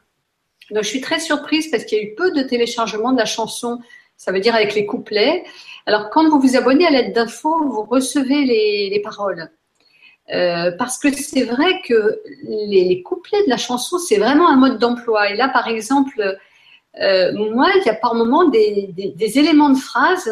Donc, 0.70 0.84
je 0.84 0.88
suis 0.88 1.00
très 1.00 1.18
surprise 1.18 1.70
parce 1.70 1.84
qu'il 1.84 1.98
y 1.98 2.00
a 2.00 2.04
eu 2.04 2.14
peu 2.14 2.30
de 2.30 2.42
téléchargement 2.42 3.12
de 3.12 3.18
la 3.18 3.24
chanson, 3.24 3.80
ça 4.16 4.32
veut 4.32 4.40
dire 4.40 4.54
avec 4.54 4.74
les 4.74 4.86
couplets. 4.86 5.44
Alors, 5.86 6.10
quand 6.10 6.28
vous 6.28 6.38
vous 6.38 6.56
abonnez 6.56 6.86
à 6.86 6.90
l'aide 6.90 7.12
d'info, 7.12 7.68
vous 7.68 7.82
recevez 7.82 8.44
les, 8.44 8.90
les 8.90 9.00
paroles. 9.00 9.50
Euh, 10.32 10.70
parce 10.78 10.98
que 10.98 11.12
c'est 11.12 11.42
vrai 11.42 11.80
que 11.86 12.20
les, 12.44 13.02
couplets 13.02 13.42
de 13.44 13.50
la 13.50 13.56
chanson, 13.56 13.98
c'est 13.98 14.18
vraiment 14.18 14.48
un 14.48 14.56
mode 14.56 14.78
d'emploi. 14.78 15.30
Et 15.30 15.36
là, 15.36 15.48
par 15.48 15.66
exemple, 15.66 16.38
euh, 17.00 17.32
moi, 17.32 17.70
il 17.76 17.82
y 17.84 17.88
a 17.88 17.94
par 17.94 18.14
moments 18.14 18.48
des, 18.48 19.12
éléments 19.18 19.70
de 19.70 19.78
phrases 19.78 20.30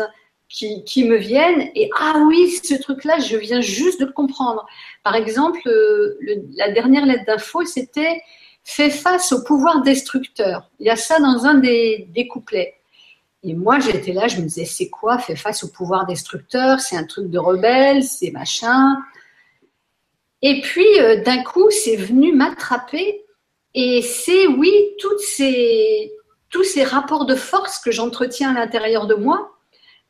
qui, 0.48 1.04
me 1.04 1.16
viennent 1.16 1.68
et 1.74 1.90
ah 1.98 2.22
oui, 2.26 2.50
ce 2.62 2.74
truc-là, 2.74 3.18
je 3.18 3.36
viens 3.36 3.60
juste 3.60 4.00
de 4.00 4.06
le 4.06 4.12
comprendre. 4.12 4.66
Par 5.02 5.14
exemple, 5.14 5.60
euh, 5.66 6.18
la 6.56 6.70
dernière 6.70 7.04
lettre 7.04 7.24
d'info, 7.26 7.64
c'était 7.64 8.22
fait 8.64 8.90
face 8.90 9.32
au 9.32 9.42
pouvoir 9.42 9.82
destructeur. 9.82 10.70
Il 10.78 10.86
y 10.86 10.90
a 10.90 10.96
ça 10.96 11.18
dans 11.18 11.44
un 11.44 11.54
des, 11.54 12.28
couplets. 12.30 12.74
Et 13.42 13.54
moi, 13.54 13.78
j'étais 13.78 14.12
là, 14.12 14.28
je 14.28 14.36
me 14.36 14.42
disais, 14.42 14.64
c'est 14.64 14.88
quoi 14.90 15.18
fait 15.18 15.36
face 15.36 15.64
au 15.64 15.68
pouvoir 15.68 16.06
destructeur 16.06 16.80
C'est 16.80 16.96
un 16.96 17.04
truc 17.04 17.30
de 17.30 17.38
rebelle, 17.38 18.02
c'est 18.02 18.30
machin. 18.30 18.96
Et 20.42 20.60
puis, 20.60 21.00
euh, 21.00 21.22
d'un 21.22 21.42
coup, 21.42 21.70
c'est 21.70 21.96
venu 21.96 22.32
m'attraper. 22.32 23.24
Et 23.74 24.02
c'est, 24.02 24.46
oui, 24.46 24.72
toutes 24.98 25.20
ces, 25.20 26.12
tous 26.50 26.64
ces 26.64 26.84
rapports 26.84 27.26
de 27.26 27.34
force 27.34 27.78
que 27.78 27.90
j'entretiens 27.90 28.54
à 28.54 28.60
l'intérieur 28.60 29.06
de 29.06 29.14
moi, 29.14 29.52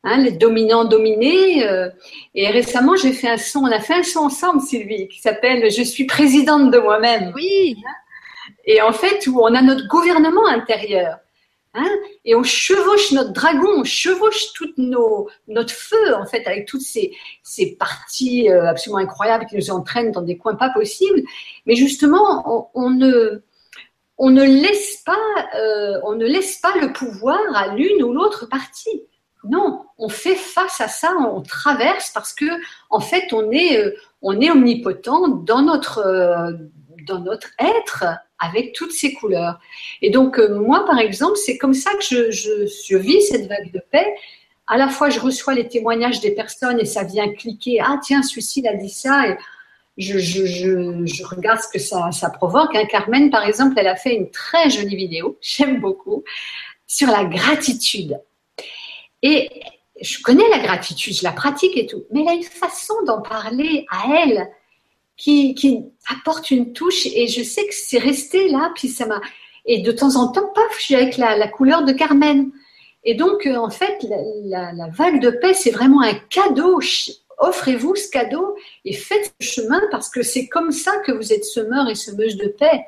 hein, 0.03 0.17
les 0.17 0.31
dominants 0.31 0.85
dominés. 0.85 1.67
Euh, 1.67 1.89
et 2.35 2.47
récemment, 2.49 2.95
j'ai 2.95 3.11
fait 3.11 3.29
un 3.29 3.37
son, 3.37 3.59
on 3.61 3.71
a 3.71 3.79
fait 3.79 3.95
un 3.95 4.03
son 4.03 4.21
ensemble, 4.21 4.61
Sylvie, 4.61 5.07
qui 5.07 5.19
s'appelle 5.19 5.71
Je 5.71 5.83
suis 5.83 6.05
présidente 6.05 6.71
de 6.71 6.79
moi-même. 6.79 7.31
Oui. 7.35 7.77
Et 8.65 8.81
en 8.81 8.93
fait, 8.93 9.25
où 9.27 9.41
on 9.41 9.53
a 9.53 9.61
notre 9.61 9.87
gouvernement 9.87 10.47
intérieur. 10.47 11.17
Hein 11.75 11.89
et 12.25 12.35
on 12.35 12.41
chevauche 12.41 13.11
notre 13.11 13.31
dragon, 13.31 13.69
on 13.77 13.83
chevauche 13.83 14.53
tout 14.53 14.73
nos, 14.77 15.29
notre 15.47 15.73
feu, 15.73 16.15
en 16.15 16.25
fait, 16.25 16.45
avec 16.47 16.67
toutes 16.67 16.81
ces, 16.81 17.15
parties 17.77 18.49
euh, 18.49 18.67
absolument 18.67 18.99
incroyables 18.99 19.45
qui 19.45 19.55
nous 19.55 19.69
entraînent 19.69 20.11
dans 20.11 20.23
des 20.23 20.37
coins 20.37 20.55
pas 20.55 20.71
possibles. 20.71 21.21
Mais 21.67 21.75
justement, 21.75 22.71
on, 22.73 22.89
ne, 22.89 23.41
laisse 24.19 25.03
pas, 25.05 25.17
euh, 25.55 25.99
on 26.03 26.15
ne 26.15 26.25
laisse 26.25 26.57
pas 26.57 26.73
le 26.81 26.91
pouvoir 26.91 27.39
à 27.53 27.75
l'une 27.75 28.01
ou 28.03 28.13
l'autre 28.13 28.47
partie. 28.47 29.03
Non, 29.43 29.85
on 29.97 30.09
fait 30.09 30.35
face 30.35 30.81
à 30.81 30.87
ça, 30.87 31.15
on 31.17 31.41
traverse 31.41 32.11
parce 32.11 32.33
que, 32.33 32.45
en 32.89 32.99
fait, 32.99 33.31
on 33.31 33.51
est, 33.51 33.77
euh, 33.77 33.95
omnipotent 34.23 35.27
dans 35.27 35.61
notre 35.61 35.99
être 37.59 38.05
avec 38.39 38.73
toutes 38.73 38.91
ces 38.91 39.13
couleurs. 39.13 39.59
Et 40.01 40.09
donc, 40.09 40.39
euh, 40.39 40.59
moi, 40.59 40.85
par 40.85 40.99
exemple, 40.99 41.37
c'est 41.37 41.57
comme 41.57 41.73
ça 41.73 41.91
que 41.93 42.03
je, 42.03 42.31
je, 42.31 42.97
vis 42.97 43.21
cette 43.23 43.47
vague 43.47 43.71
de 43.71 43.81
paix. 43.91 44.07
À 44.67 44.77
la 44.77 44.87
fois, 44.87 45.09
je 45.09 45.19
reçois 45.19 45.53
les 45.53 45.67
témoignages 45.67 46.19
des 46.21 46.31
personnes 46.31 46.79
et 46.79 46.85
ça 46.85 47.03
vient 47.03 47.31
cliquer. 47.33 47.79
Ah, 47.81 47.99
tiens, 48.01 48.21
celui-ci 48.23 48.67
a 48.67 48.75
dit 48.75 48.89
ça. 48.89 49.27
Et 49.27 49.37
je, 49.99 51.23
regarde 51.25 51.59
ce 51.59 51.67
que 51.67 51.79
ça, 51.79 52.11
ça 52.11 52.29
provoque. 52.29 52.75
Hein. 52.75 52.85
Carmen, 52.89 53.29
par 53.29 53.45
exemple, 53.45 53.75
elle 53.77 53.87
a 53.87 53.95
fait 53.95 54.15
une 54.15 54.31
très 54.31 54.69
jolie 54.69 54.95
vidéo, 54.95 55.37
j'aime 55.41 55.79
beaucoup, 55.79 56.23
sur 56.87 57.09
la 57.09 57.25
gratitude. 57.25 58.19
Et 59.21 59.49
je 60.01 60.21
connais 60.21 60.47
la 60.49 60.59
gratitude, 60.59 61.13
je 61.13 61.23
la 61.23 61.33
pratique 61.33 61.75
et 61.75 61.85
tout, 61.85 62.05
mais 62.11 62.21
elle 62.21 62.29
a 62.29 62.33
une 62.33 62.43
façon 62.43 62.93
d'en 63.05 63.21
parler 63.21 63.85
à 63.91 64.05
elle 64.23 64.47
qui, 65.19 65.85
apporte 66.09 66.49
une 66.49 66.73
touche 66.73 67.05
et 67.05 67.27
je 67.27 67.43
sais 67.43 67.67
que 67.67 67.73
c'est 67.73 67.99
resté 67.99 68.49
là, 68.49 68.71
puis 68.75 68.87
ça 68.87 69.05
m'a. 69.05 69.21
Et 69.65 69.81
de 69.81 69.91
temps 69.91 70.15
en 70.15 70.31
temps, 70.31 70.47
paf, 70.55 70.77
je 70.77 70.83
suis 70.83 70.95
avec 70.95 71.17
la, 71.17 71.47
couleur 71.47 71.83
de 71.83 71.91
Carmen. 71.91 72.49
Et 73.03 73.13
donc, 73.13 73.45
euh, 73.45 73.55
en 73.55 73.69
fait, 73.69 74.03
la, 74.43 74.87
vague 74.91 75.21
de 75.21 75.29
paix, 75.29 75.53
c'est 75.53 75.71
vraiment 75.71 76.01
un 76.01 76.15
cadeau. 76.15 76.79
Offrez-vous 77.37 77.95
ce 77.95 78.09
cadeau 78.09 78.55
et 78.85 78.93
faites 78.93 79.33
ce 79.39 79.47
chemin 79.47 79.81
parce 79.91 80.09
que 80.09 80.23
c'est 80.23 80.47
comme 80.47 80.71
ça 80.71 80.97
que 81.05 81.11
vous 81.11 81.31
êtes 81.31 81.45
semeur 81.45 81.87
et 81.89 81.95
semeuse 81.95 82.35
de 82.37 82.47
paix. 82.47 82.85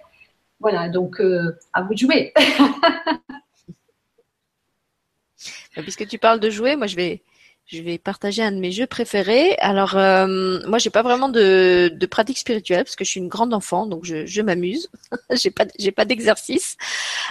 Voilà, 0.60 0.90
donc 0.90 1.22
euh, 1.22 1.58
à 1.74 1.84
vous 1.84 1.94
de 1.94 2.00
jouer. 2.00 2.34
Puisque 5.74 6.08
tu 6.08 6.18
parles 6.18 6.40
de 6.40 6.50
jouer, 6.50 6.76
moi 6.76 6.88
je 6.88 6.96
vais, 6.96 7.22
je 7.66 7.82
vais 7.82 7.98
partager 7.98 8.44
un 8.44 8.52
de 8.52 8.60
mes 8.60 8.72
jeux 8.72 8.88
préférés. 8.88 9.56
Alors, 9.60 9.96
euh, 9.96 10.60
moi, 10.68 10.78
j'ai 10.78 10.90
pas 10.90 11.04
vraiment 11.04 11.30
de, 11.30 11.90
de, 11.94 12.06
pratique 12.06 12.38
spirituelle 12.38 12.84
parce 12.84 12.98
que 12.98 13.06
je 13.06 13.10
suis 13.10 13.20
une 13.20 13.30
grande 13.30 13.54
enfant, 13.54 13.86
donc 13.86 14.04
je, 14.04 14.26
je 14.26 14.42
m'amuse. 14.42 14.90
j'ai 15.32 15.52
pas, 15.52 15.66
j'ai 15.80 15.92
pas 15.92 16.04
d'exercice. 16.04 16.76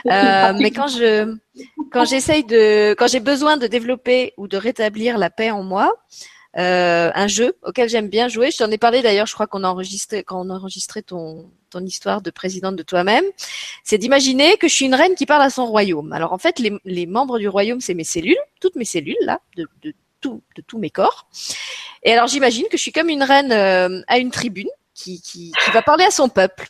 Euh, 0.06 0.52
mais 0.58 0.70
quand 0.70 0.88
je, 0.88 1.36
quand 1.92 2.06
j'essaye 2.06 2.44
de, 2.44 2.94
quand 2.94 3.06
j'ai 3.06 3.20
besoin 3.20 3.58
de 3.58 3.66
développer 3.66 4.32
ou 4.38 4.48
de 4.48 4.56
rétablir 4.56 5.18
la 5.18 5.28
paix 5.28 5.50
en 5.50 5.62
moi, 5.62 5.94
euh, 6.56 7.10
un 7.14 7.28
jeu 7.28 7.56
auquel 7.62 7.88
j'aime 7.88 8.08
bien 8.08 8.28
jouer. 8.28 8.50
Je 8.50 8.56
t'en 8.56 8.70
ai 8.70 8.78
parlé 8.78 9.02
d'ailleurs. 9.02 9.26
Je 9.26 9.34
crois 9.34 9.46
qu'on 9.46 9.62
a 9.62 9.68
enregistré 9.68 10.24
quand 10.24 10.44
on 10.44 10.50
a 10.50 10.54
enregistré 10.54 11.02
ton 11.02 11.50
ton 11.70 11.84
histoire 11.84 12.20
de 12.20 12.30
présidente 12.30 12.74
de 12.74 12.82
toi-même. 12.82 13.24
C'est 13.84 13.98
d'imaginer 13.98 14.56
que 14.56 14.66
je 14.66 14.74
suis 14.74 14.86
une 14.86 14.94
reine 14.94 15.14
qui 15.14 15.26
parle 15.26 15.42
à 15.42 15.50
son 15.50 15.66
royaume. 15.66 16.12
Alors 16.12 16.32
en 16.32 16.38
fait, 16.38 16.58
les, 16.58 16.72
les 16.84 17.06
membres 17.06 17.38
du 17.38 17.46
royaume, 17.46 17.80
c'est 17.80 17.94
mes 17.94 18.04
cellules, 18.04 18.36
toutes 18.60 18.74
mes 18.74 18.84
cellules 18.84 19.14
là, 19.22 19.38
de, 19.56 19.68
de 19.82 19.94
de 20.28 20.62
tous 20.66 20.78
mes 20.78 20.90
corps. 20.90 21.28
Et 22.02 22.12
alors 22.12 22.28
j'imagine 22.28 22.66
que 22.70 22.76
je 22.76 22.82
suis 22.82 22.92
comme 22.92 23.08
une 23.08 23.22
reine 23.22 23.52
euh, 23.52 24.02
à 24.08 24.18
une 24.18 24.30
tribune 24.30 24.68
qui, 24.94 25.20
qui, 25.22 25.52
qui, 25.52 25.70
va 25.72 25.82
parler 25.82 26.04
à 26.04 26.10
son 26.10 26.28
peuple. 26.28 26.68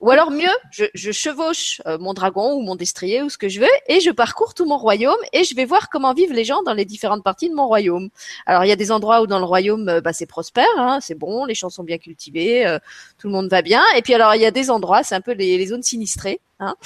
Ou 0.00 0.10
alors 0.10 0.30
mieux, 0.30 0.50
je, 0.72 0.84
je 0.94 1.12
chevauche 1.12 1.80
euh, 1.86 1.96
mon 1.98 2.12
dragon 2.12 2.54
ou 2.54 2.62
mon 2.62 2.74
destrier 2.74 3.22
ou 3.22 3.30
ce 3.30 3.38
que 3.38 3.48
je 3.48 3.60
veux 3.60 3.70
et 3.86 4.00
je 4.00 4.10
parcours 4.10 4.52
tout 4.52 4.66
mon 4.66 4.76
royaume 4.76 5.16
et 5.32 5.44
je 5.44 5.54
vais 5.54 5.64
voir 5.64 5.88
comment 5.88 6.12
vivent 6.12 6.32
les 6.32 6.44
gens 6.44 6.62
dans 6.64 6.74
les 6.74 6.84
différentes 6.84 7.22
parties 7.22 7.48
de 7.48 7.54
mon 7.54 7.66
royaume. 7.66 8.10
Alors 8.46 8.64
il 8.64 8.68
y 8.68 8.72
a 8.72 8.76
des 8.76 8.90
endroits 8.90 9.22
où 9.22 9.26
dans 9.26 9.38
le 9.38 9.44
royaume 9.44 9.88
euh, 9.88 10.00
bah, 10.00 10.12
c'est 10.12 10.26
prospère, 10.26 10.66
hein, 10.76 10.98
c'est 11.00 11.14
bon, 11.14 11.44
les 11.44 11.54
champs 11.54 11.70
sont 11.70 11.84
bien 11.84 11.98
cultivés, 11.98 12.66
euh, 12.66 12.78
tout 13.18 13.28
le 13.28 13.32
monde 13.32 13.48
va 13.48 13.62
bien. 13.62 13.82
Et 13.96 14.02
puis 14.02 14.12
alors 14.14 14.34
il 14.34 14.42
y 14.42 14.46
a 14.46 14.50
des 14.50 14.70
endroits, 14.70 15.02
c'est 15.02 15.14
un 15.14 15.20
peu 15.20 15.32
les, 15.32 15.56
les 15.56 15.66
zones 15.66 15.82
sinistrées. 15.82 16.40
Hein. 16.62 16.76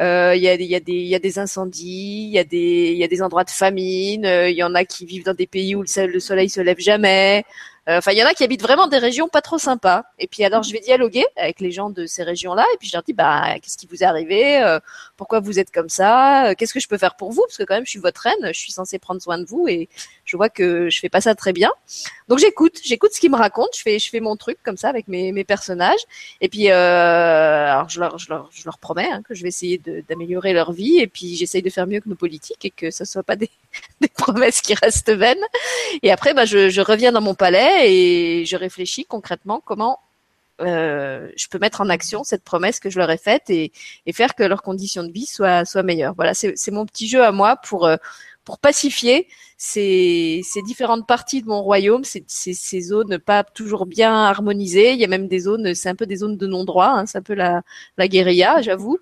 Euh, 0.00 0.34
il, 0.34 0.42
y 0.42 0.48
a, 0.48 0.54
il, 0.54 0.62
y 0.62 0.74
a 0.74 0.80
des, 0.80 0.92
il 0.92 1.06
y 1.08 1.14
a 1.14 1.18
des 1.18 1.38
incendies, 1.38 2.26
il 2.28 2.32
y 2.32 2.38
a 2.38 2.44
des, 2.44 2.90
il 2.92 2.98
y 2.98 3.04
a 3.04 3.08
des 3.08 3.22
endroits 3.22 3.44
de 3.44 3.50
famine, 3.50 4.24
il 4.24 4.54
y 4.54 4.62
en 4.62 4.74
a 4.74 4.84
qui 4.84 5.06
vivent 5.06 5.24
dans 5.24 5.34
des 5.34 5.46
pays 5.46 5.74
où 5.74 5.82
le, 5.82 6.06
le 6.06 6.20
soleil 6.20 6.48
se 6.48 6.60
lève 6.60 6.80
jamais. 6.80 7.44
Euh, 7.88 7.98
enfin, 7.98 8.12
il 8.12 8.18
y 8.18 8.22
en 8.22 8.26
a 8.26 8.34
qui 8.34 8.44
habitent 8.44 8.62
vraiment 8.62 8.86
des 8.86 8.98
régions 8.98 9.28
pas 9.28 9.40
trop 9.40 9.56
sympas. 9.56 10.04
Et 10.18 10.26
puis 10.26 10.44
alors, 10.44 10.62
je 10.62 10.72
vais 10.72 10.80
dialoguer 10.80 11.24
avec 11.36 11.58
les 11.60 11.70
gens 11.70 11.88
de 11.88 12.04
ces 12.04 12.22
régions-là, 12.22 12.66
et 12.74 12.76
puis 12.76 12.88
je 12.88 12.94
leur 12.94 13.02
dis, 13.02 13.14
bah, 13.14 13.54
qu'est-ce 13.62 13.78
qui 13.78 13.86
vous 13.86 14.02
est 14.02 14.06
arrivé 14.06 14.60
euh, 14.62 14.78
Pourquoi 15.16 15.40
vous 15.40 15.58
êtes 15.58 15.70
comme 15.70 15.88
ça 15.88 16.54
Qu'est-ce 16.56 16.74
que 16.74 16.80
je 16.80 16.88
peux 16.88 16.98
faire 16.98 17.16
pour 17.16 17.32
vous? 17.32 17.42
Parce 17.46 17.56
que 17.56 17.62
quand 17.62 17.74
même, 17.74 17.86
je 17.86 17.90
suis 17.90 17.98
votre 17.98 18.20
reine, 18.20 18.52
je 18.52 18.58
suis 18.58 18.72
censée 18.72 18.98
prendre 18.98 19.22
soin 19.22 19.38
de 19.38 19.46
vous, 19.46 19.68
et 19.68 19.88
je 20.26 20.36
vois 20.36 20.50
que 20.50 20.90
je 20.90 21.00
fais 21.00 21.08
pas 21.08 21.22
ça 21.22 21.34
très 21.34 21.54
bien. 21.54 21.72
Donc 22.28 22.38
j'écoute, 22.40 22.78
j'écoute 22.84 23.12
ce 23.14 23.20
qu'ils 23.20 23.30
me 23.30 23.36
racontent, 23.36 23.70
je 23.74 23.80
fais, 23.80 23.98
je 23.98 24.10
fais 24.10 24.20
mon 24.20 24.36
truc 24.36 24.58
comme 24.62 24.76
ça 24.76 24.90
avec 24.90 25.08
mes, 25.08 25.32
mes 25.32 25.44
personnages. 25.44 26.00
Et 26.42 26.50
puis, 26.50 26.70
euh, 26.70 27.72
alors 27.72 27.88
je 27.88 28.00
leur, 28.00 28.18
je 28.18 28.28
leur, 28.28 28.50
je 28.52 28.64
leur 28.66 28.76
promets 28.78 29.08
hein, 29.18 29.22
que 29.22 29.34
je 29.34 29.42
vais 29.42 29.48
essayer 29.48 29.80
d'améliorer 30.08 30.52
leur 30.52 30.72
vie, 30.72 30.98
et 30.98 31.06
puis 31.06 31.36
j'essaye 31.36 31.62
de 31.62 31.70
faire 31.70 31.86
mieux 31.86 32.00
que 32.00 32.08
nos 32.08 32.14
politiques 32.14 32.64
et 32.64 32.70
que 32.70 32.90
ce 32.90 33.04
soit 33.04 33.22
pas 33.22 33.36
des, 33.36 33.50
des 34.00 34.08
promesses 34.08 34.60
qui 34.60 34.74
restent 34.74 35.10
vaines. 35.10 35.44
Et 36.02 36.10
après, 36.10 36.34
bah, 36.34 36.44
je, 36.44 36.70
je 36.70 36.80
reviens 36.80 37.12
dans 37.12 37.20
mon 37.20 37.34
palais 37.34 37.92
et 37.92 38.44
je 38.44 38.56
réfléchis 38.56 39.04
concrètement 39.04 39.60
comment 39.64 40.00
euh, 40.60 41.30
je 41.36 41.46
peux 41.48 41.58
mettre 41.58 41.80
en 41.80 41.88
action 41.88 42.24
cette 42.24 42.42
promesse 42.42 42.80
que 42.80 42.90
je 42.90 42.98
leur 42.98 43.10
ai 43.10 43.18
faite 43.18 43.48
et, 43.48 43.70
et 44.06 44.12
faire 44.12 44.34
que 44.34 44.42
leurs 44.42 44.62
conditions 44.62 45.04
de 45.04 45.12
vie 45.12 45.26
soient, 45.26 45.64
soient 45.64 45.84
meilleures. 45.84 46.14
Voilà, 46.14 46.34
c'est 46.34 46.70
mon 46.70 46.84
petit 46.84 47.08
jeu 47.08 47.22
à 47.22 47.30
moi 47.30 47.56
pour 47.56 47.86
euh, 47.86 47.96
pour 48.48 48.58
pacifier 48.58 49.28
ces, 49.58 50.40
ces 50.42 50.62
différentes 50.62 51.06
parties 51.06 51.42
de 51.42 51.48
mon 51.48 51.60
royaume, 51.60 52.02
ces, 52.02 52.24
ces, 52.28 52.54
ces, 52.54 52.80
zones 52.80 53.18
pas 53.18 53.44
toujours 53.44 53.84
bien 53.84 54.14
harmonisées. 54.14 54.92
Il 54.94 54.98
y 54.98 55.04
a 55.04 55.06
même 55.06 55.28
des 55.28 55.40
zones, 55.40 55.74
c'est 55.74 55.90
un 55.90 55.94
peu 55.94 56.06
des 56.06 56.16
zones 56.16 56.38
de 56.38 56.46
non-droit, 56.46 56.88
hein, 56.96 57.04
c'est 57.04 57.18
un 57.18 57.22
peu 57.22 57.34
la, 57.34 57.60
la 57.98 58.08
guérilla, 58.08 58.62
j'avoue. 58.62 58.98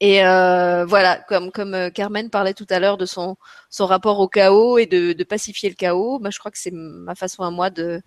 Et 0.00 0.22
euh, 0.26 0.84
voilà, 0.84 1.16
comme 1.28 1.50
comme 1.50 1.74
euh, 1.74 1.88
Carmen 1.90 2.28
parlait 2.28 2.52
tout 2.52 2.66
à 2.68 2.78
l'heure 2.78 2.98
de 2.98 3.06
son 3.06 3.36
son 3.70 3.86
rapport 3.86 4.20
au 4.20 4.28
chaos 4.28 4.76
et 4.76 4.84
de, 4.86 5.14
de 5.14 5.24
pacifier 5.24 5.70
le 5.70 5.74
chaos, 5.76 6.18
moi 6.18 6.28
je 6.30 6.38
crois 6.38 6.50
que 6.50 6.58
c'est 6.58 6.72
ma 6.72 7.14
façon 7.14 7.42
à 7.42 7.50
moi 7.50 7.70
de 7.70 8.02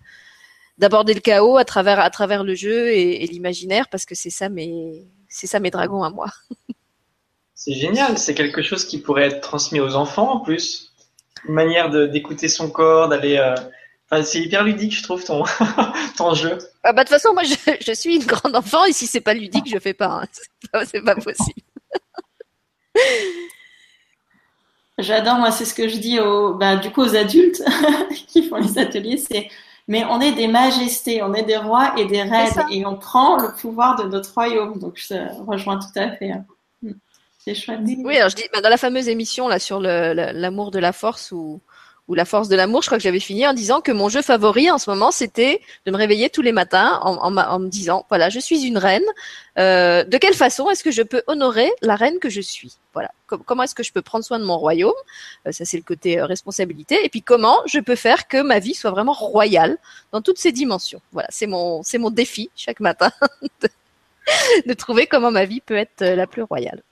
d'aborder 0.78 1.14
le 1.14 1.20
chaos 1.20 1.56
à 1.56 1.64
travers 1.64 2.00
à 2.00 2.10
travers 2.10 2.44
le 2.44 2.54
jeu 2.54 2.90
et, 2.90 3.24
et 3.24 3.26
l'imaginaire 3.26 3.88
parce 3.90 4.04
que 4.06 4.14
c'est 4.14 4.30
ça 4.30 4.48
c'est 5.28 5.46
ça 5.48 5.60
mes 5.60 5.70
dragons 5.70 6.04
à 6.04 6.10
moi. 6.10 6.28
C'est 7.62 7.74
génial, 7.74 8.16
c'est 8.16 8.34
quelque 8.34 8.62
chose 8.62 8.86
qui 8.86 8.96
pourrait 8.96 9.26
être 9.26 9.42
transmis 9.42 9.80
aux 9.80 9.94
enfants 9.94 10.32
en 10.32 10.40
plus. 10.40 10.94
Une 11.46 11.52
manière 11.52 11.90
d'écouter 11.90 12.48
son 12.48 12.70
corps, 12.70 13.10
d'aller. 13.10 13.36
Euh... 13.36 13.54
Enfin, 14.10 14.22
c'est 14.22 14.40
hyper 14.40 14.64
ludique, 14.64 14.96
je 14.96 15.02
trouve, 15.02 15.22
ton, 15.22 15.44
ton 16.16 16.32
jeu. 16.32 16.56
Ah 16.82 16.94
bah, 16.94 17.04
de 17.04 17.08
toute 17.08 17.18
façon, 17.18 17.34
moi, 17.34 17.42
je, 17.42 17.54
je, 17.86 17.92
suis 17.92 18.16
une 18.16 18.24
grande 18.24 18.56
enfant 18.56 18.86
et 18.86 18.94
si 18.94 19.06
c'est 19.06 19.20
pas 19.20 19.34
ludique, 19.34 19.68
je 19.70 19.78
fais 19.78 19.92
pas. 19.92 20.22
Hein. 20.22 20.26
C'est 20.86 21.02
pas, 21.02 21.14
pas 21.14 21.20
possible. 21.20 21.60
J'adore, 24.98 25.36
moi, 25.36 25.50
c'est 25.50 25.66
ce 25.66 25.74
que 25.74 25.88
je 25.88 25.98
dis 25.98 26.18
aux, 26.18 26.54
bah, 26.54 26.76
du 26.76 26.90
coup, 26.90 27.02
aux 27.02 27.14
adultes 27.14 27.62
qui 28.28 28.48
font 28.48 28.56
les 28.56 28.78
ateliers, 28.78 29.16
c'est 29.16 29.48
mais 29.88 30.04
on 30.04 30.20
est 30.20 30.32
des 30.32 30.46
majestés, 30.46 31.22
on 31.22 31.32
est 31.34 31.42
des 31.42 31.56
rois 31.56 31.94
et 31.98 32.04
des 32.04 32.22
reines 32.22 32.64
et 32.70 32.84
on 32.86 32.96
prend 32.96 33.36
le 33.36 33.54
pouvoir 33.54 33.96
de 33.96 34.08
notre 34.08 34.32
royaume. 34.32 34.78
Donc, 34.78 34.96
je 34.96 35.14
rejoins 35.46 35.78
tout 35.78 35.98
à 35.98 36.10
fait. 36.12 36.32
Hein. 36.32 36.44
C'est. 37.44 37.54
Oui, 38.04 38.16
alors 38.16 38.28
je 38.28 38.36
dis, 38.36 38.44
bah, 38.52 38.60
dans 38.60 38.68
la 38.68 38.76
fameuse 38.76 39.08
émission 39.08 39.48
là 39.48 39.58
sur 39.58 39.80
l'amour 39.80 40.70
de 40.70 40.78
la 40.78 40.92
force 40.92 41.32
ou, 41.32 41.60
ou 42.08 42.14
la 42.14 42.24
force 42.26 42.48
de 42.48 42.56
l'amour, 42.56 42.82
je 42.82 42.88
crois 42.88 42.98
que 42.98 43.02
j'avais 43.04 43.20
fini 43.20 43.46
en 43.46 43.54
disant 43.54 43.80
que 43.80 43.92
mon 43.92 44.08
jeu 44.10 44.20
favori 44.20 44.70
en 44.70 44.76
ce 44.78 44.90
moment, 44.90 45.10
c'était 45.10 45.62
de 45.86 45.90
me 45.90 45.96
réveiller 45.96 46.28
tous 46.28 46.42
les 46.42 46.52
matins 46.52 46.98
en, 47.02 47.14
en, 47.16 47.36
en 47.38 47.58
me 47.60 47.68
disant, 47.68 48.04
voilà, 48.10 48.28
je 48.28 48.40
suis 48.40 48.62
une 48.64 48.76
reine. 48.76 49.04
Euh, 49.58 50.04
de 50.04 50.18
quelle 50.18 50.34
façon 50.34 50.68
est-ce 50.70 50.84
que 50.84 50.90
je 50.90 51.02
peux 51.02 51.22
honorer 51.28 51.70
la 51.82 51.96
reine 51.96 52.18
que 52.18 52.28
je 52.28 52.40
suis? 52.42 52.74
Voilà. 52.92 53.10
comment 53.46 53.62
est-ce 53.62 53.74
que 53.74 53.82
je 53.84 53.92
peux 53.92 54.02
prendre 54.02 54.24
soin 54.24 54.38
de 54.38 54.44
mon 54.44 54.58
royaume? 54.58 54.92
Euh, 55.46 55.52
Ça, 55.52 55.64
c'est 55.64 55.76
le 55.78 55.82
côté 55.84 56.18
euh, 56.18 56.26
responsabilité. 56.26 56.98
Et 57.04 57.08
puis, 57.08 57.22
comment 57.22 57.60
je 57.66 57.78
peux 57.78 57.96
faire 57.96 58.28
que 58.28 58.42
ma 58.42 58.58
vie 58.58 58.74
soit 58.74 58.90
vraiment 58.90 59.12
royale 59.14 59.78
dans 60.12 60.20
toutes 60.20 60.38
ses 60.38 60.52
dimensions? 60.52 61.00
Voilà, 61.12 61.28
c'est 61.30 61.46
mon, 61.46 61.82
c'est 61.84 61.98
mon 61.98 62.10
défi 62.10 62.50
chaque 62.56 62.80
matin 62.80 63.12
de, 63.62 63.68
de 64.66 64.74
trouver 64.74 65.06
comment 65.06 65.30
ma 65.30 65.44
vie 65.46 65.60
peut 65.60 65.76
être 65.76 66.02
euh, 66.02 66.16
la 66.16 66.26
plus 66.26 66.42
royale. 66.42 66.82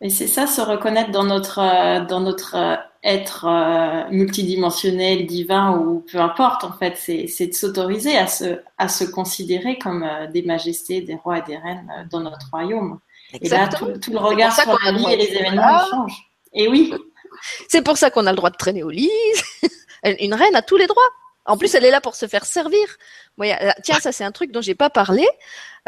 Et 0.00 0.10
c'est 0.10 0.28
ça, 0.28 0.46
se 0.46 0.60
reconnaître 0.60 1.10
dans 1.10 1.24
notre, 1.24 1.58
euh, 1.58 2.04
dans 2.04 2.20
notre 2.20 2.54
euh, 2.54 2.76
être 3.02 3.46
euh, 3.46 4.08
multidimensionnel, 4.10 5.26
divin 5.26 5.76
ou 5.76 6.04
peu 6.10 6.18
importe, 6.18 6.62
en 6.62 6.72
fait, 6.72 6.96
c'est 6.96 7.46
de 7.46 7.52
s'autoriser 7.52 8.16
à 8.16 8.28
se, 8.28 8.60
à 8.76 8.88
se 8.88 9.04
considérer 9.04 9.78
comme 9.78 10.08
des 10.32 10.42
majestés, 10.42 11.00
des 11.00 11.16
rois 11.16 11.38
et 11.38 11.42
des 11.42 11.56
reines 11.56 12.08
dans 12.10 12.20
notre 12.20 12.48
royaume. 12.50 12.98
Exactement. 13.32 13.90
Et 13.90 13.92
là, 13.92 13.98
tout, 13.98 14.12
le 14.12 14.18
regard 14.18 14.54
sur 14.54 14.78
la 14.84 14.92
vie 14.92 15.12
et 15.12 15.16
les 15.16 15.32
événements 15.32 15.84
changent. 15.90 16.30
Et 16.52 16.68
oui. 16.68 16.92
C'est 17.68 17.82
pour 17.82 17.96
ça 17.98 18.10
qu'on 18.10 18.26
a 18.26 18.30
le 18.32 18.36
droit 18.36 18.50
de 18.50 18.56
traîner 18.56 18.82
au 18.82 18.90
lit. 18.90 19.10
Une 20.20 20.34
reine 20.34 20.54
a 20.54 20.62
tous 20.62 20.76
les 20.76 20.86
droits. 20.86 21.02
En 21.44 21.56
plus, 21.56 21.74
elle 21.74 21.84
est 21.84 21.90
là 21.90 22.00
pour 22.00 22.14
se 22.14 22.26
faire 22.26 22.44
servir. 22.44 22.84
tiens, 23.82 24.00
ça 24.00 24.12
c'est 24.12 24.24
un 24.24 24.32
truc 24.32 24.52
dont 24.52 24.60
j'ai 24.60 24.74
pas 24.74 24.90
parlé. 24.90 25.26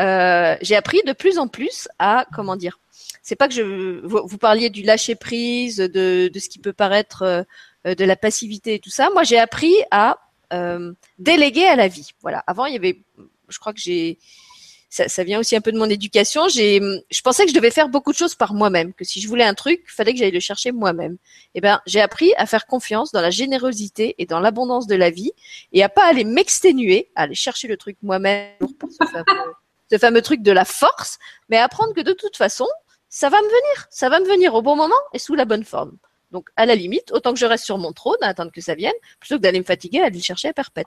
Euh, 0.01 0.57
j'ai 0.62 0.77
appris 0.77 1.03
de 1.07 1.12
plus 1.12 1.39
en 1.39 1.49
plus 1.49 1.89
à 1.99 2.24
comment 2.35 2.57
dire 2.57 2.78
c'est 3.23 3.37
pas 3.37 3.49
que 3.49 3.55
je 3.55 3.63
vous, 4.07 4.39
parliez 4.39 4.71
du 4.71 4.83
lâcher 4.83 5.15
prise, 5.15 5.77
de, 5.77 6.31
de 6.33 6.39
ce 6.39 6.49
qui 6.49 6.59
peut 6.59 6.73
paraître 6.73 7.23
euh, 7.87 7.95
de 7.95 8.05
la 8.05 8.17
passivité 8.17 8.75
et 8.75 8.79
tout 8.79 8.91
ça. 8.91 9.11
Moi, 9.11 9.25
j'ai 9.25 9.39
appris 9.39 9.75
à 9.91 10.19
euh, 10.53 10.93
déléguer 11.19 11.67
à 11.67 11.77
la 11.77 11.89
vie. 11.89 12.11
Voilà. 12.23 12.43
Avant, 12.47 12.67
il 12.67 12.75
y 12.75 12.77
avait, 12.77 13.03
je 13.49 13.59
crois 13.59 13.73
que 13.73 13.81
j'ai, 13.81 14.19
ça, 14.91 15.09
ça, 15.09 15.23
vient 15.23 15.39
aussi 15.39 15.57
un 15.57 15.61
peu 15.61 15.73
de 15.73 15.79
mon 15.79 15.89
éducation. 15.89 16.49
J'ai, 16.49 16.81
je 17.11 17.21
pensais 17.23 17.45
que 17.45 17.51
je 17.51 17.55
devais 17.55 17.71
faire 17.71 17.89
beaucoup 17.89 18.13
de 18.13 18.17
choses 18.17 18.35
par 18.35 18.53
moi-même, 18.53 18.93
que 18.93 19.05
si 19.05 19.21
je 19.21 19.29
voulais 19.29 19.45
un 19.45 19.55
truc, 19.55 19.85
fallait 19.87 20.13
que 20.13 20.19
j'aille 20.19 20.33
le 20.33 20.41
chercher 20.41 20.73
moi-même. 20.73 21.17
Eh 21.55 21.61
ben, 21.61 21.81
j'ai 21.87 22.01
appris 22.01 22.35
à 22.37 22.47
faire 22.47 22.67
confiance 22.67 23.13
dans 23.13 23.21
la 23.21 23.31
générosité 23.31 24.17
et 24.19 24.27
dans 24.27 24.41
l'abondance 24.41 24.87
de 24.87 24.97
la 24.97 25.11
vie, 25.11 25.33
et 25.73 25.83
à 25.83 25.89
pas 25.89 26.07
aller 26.07 26.25
m'exténuer, 26.25 27.11
à 27.15 27.23
aller 27.23 27.35
chercher 27.35 27.69
le 27.69 27.77
truc 27.77 27.97
moi-même 28.03 28.51
pour 28.79 28.91
ce 28.91 29.07
fameux, 29.07 29.25
ce 29.91 29.99
fameux 29.99 30.23
truc 30.23 30.43
de 30.43 30.53
la 30.53 30.65
force, 30.65 31.19
mais 31.49 31.57
apprendre 31.57 31.95
que 31.95 32.01
de 32.03 32.13
toute 32.13 32.37
façon, 32.37 32.67
ça 33.11 33.28
va 33.28 33.43
me 33.43 33.47
venir, 33.47 33.87
ça 33.91 34.09
va 34.09 34.20
me 34.20 34.24
venir 34.24 34.55
au 34.55 34.62
bon 34.62 34.77
moment 34.77 34.95
et 35.12 35.19
sous 35.19 35.35
la 35.35 35.45
bonne 35.45 35.65
forme. 35.65 35.99
Donc, 36.31 36.49
à 36.55 36.65
la 36.65 36.77
limite, 36.77 37.11
autant 37.11 37.35
que 37.35 37.41
je 37.41 37.45
reste 37.45 37.65
sur 37.65 37.77
mon 37.77 37.93
trône 37.93 38.16
à 38.23 38.28
attendre 38.28 38.53
que 38.53 38.61
ça 38.61 38.77
vienne, 38.77 38.95
plutôt 39.19 39.35
que 39.35 39.41
d'aller 39.41 39.59
me 39.59 39.65
fatiguer 39.65 40.01
à 40.01 40.07
aller 40.07 40.19
le 40.19 40.23
chercher 40.23 40.47
à 40.49 40.53
perpète. 40.53 40.87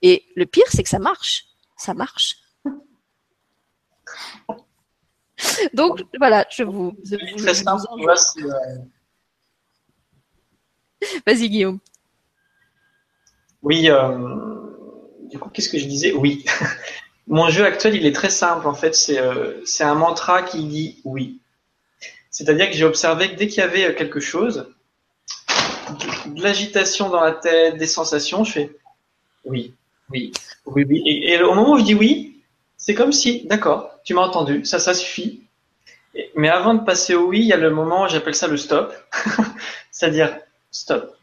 Et 0.00 0.24
le 0.36 0.46
pire, 0.46 0.66
c'est 0.68 0.84
que 0.84 0.88
ça 0.88 1.00
marche. 1.00 1.46
Ça 1.76 1.92
marche. 1.92 2.36
Donc, 5.74 6.04
voilà, 6.16 6.46
je 6.48 6.62
vous. 6.62 6.96
Je 7.04 7.16
vous, 7.16 7.44
Vas-y, 11.26 11.50
Guillaume. 11.50 11.80
Oui, 13.62 13.90
euh, 13.90 14.16
du 15.28 15.40
coup, 15.40 15.48
qu'est-ce 15.48 15.68
que 15.68 15.78
je 15.78 15.86
disais? 15.86 16.12
Oui. 16.12 16.44
Mon 17.26 17.48
jeu 17.48 17.64
actuel, 17.64 17.96
il 17.96 18.06
est 18.06 18.14
très 18.14 18.30
simple. 18.30 18.68
En 18.68 18.74
fait, 18.74 18.94
c'est 18.94 19.18
euh, 19.18 19.64
un 19.80 19.94
mantra 19.94 20.42
qui 20.42 20.64
dit 20.66 21.00
oui. 21.04 21.40
C'est-à-dire 22.34 22.68
que 22.68 22.76
j'ai 22.76 22.84
observé 22.84 23.30
que 23.30 23.36
dès 23.36 23.46
qu'il 23.46 23.58
y 23.58 23.62
avait 23.62 23.86
euh, 23.86 23.92
quelque 23.92 24.18
chose, 24.18 24.66
de 26.26 26.42
l'agitation 26.42 27.08
dans 27.08 27.20
la 27.20 27.30
tête, 27.30 27.76
des 27.76 27.86
sensations, 27.86 28.42
je 28.42 28.52
fais 28.52 28.76
oui, 29.44 29.72
oui, 30.10 30.32
oui, 30.66 30.84
oui. 30.88 31.02
Et, 31.06 31.40
au 31.40 31.54
moment 31.54 31.74
où 31.74 31.78
je 31.78 31.84
dis 31.84 31.94
oui, 31.94 32.42
c'est 32.76 32.94
comme 32.94 33.12
si, 33.12 33.46
d'accord, 33.46 34.00
tu 34.02 34.14
m'as 34.14 34.22
entendu, 34.22 34.64
ça, 34.64 34.80
ça 34.80 34.94
suffit. 34.94 35.44
mais 36.34 36.48
avant 36.48 36.74
de 36.74 36.84
passer 36.84 37.14
au 37.14 37.28
oui, 37.28 37.38
il 37.38 37.46
y 37.46 37.52
a 37.52 37.56
le 37.56 37.70
moment, 37.70 38.08
j'appelle 38.08 38.34
ça 38.34 38.48
le 38.48 38.56
stop, 38.56 38.92
c'est-à-dire 39.92 40.36
stop. 40.72 41.16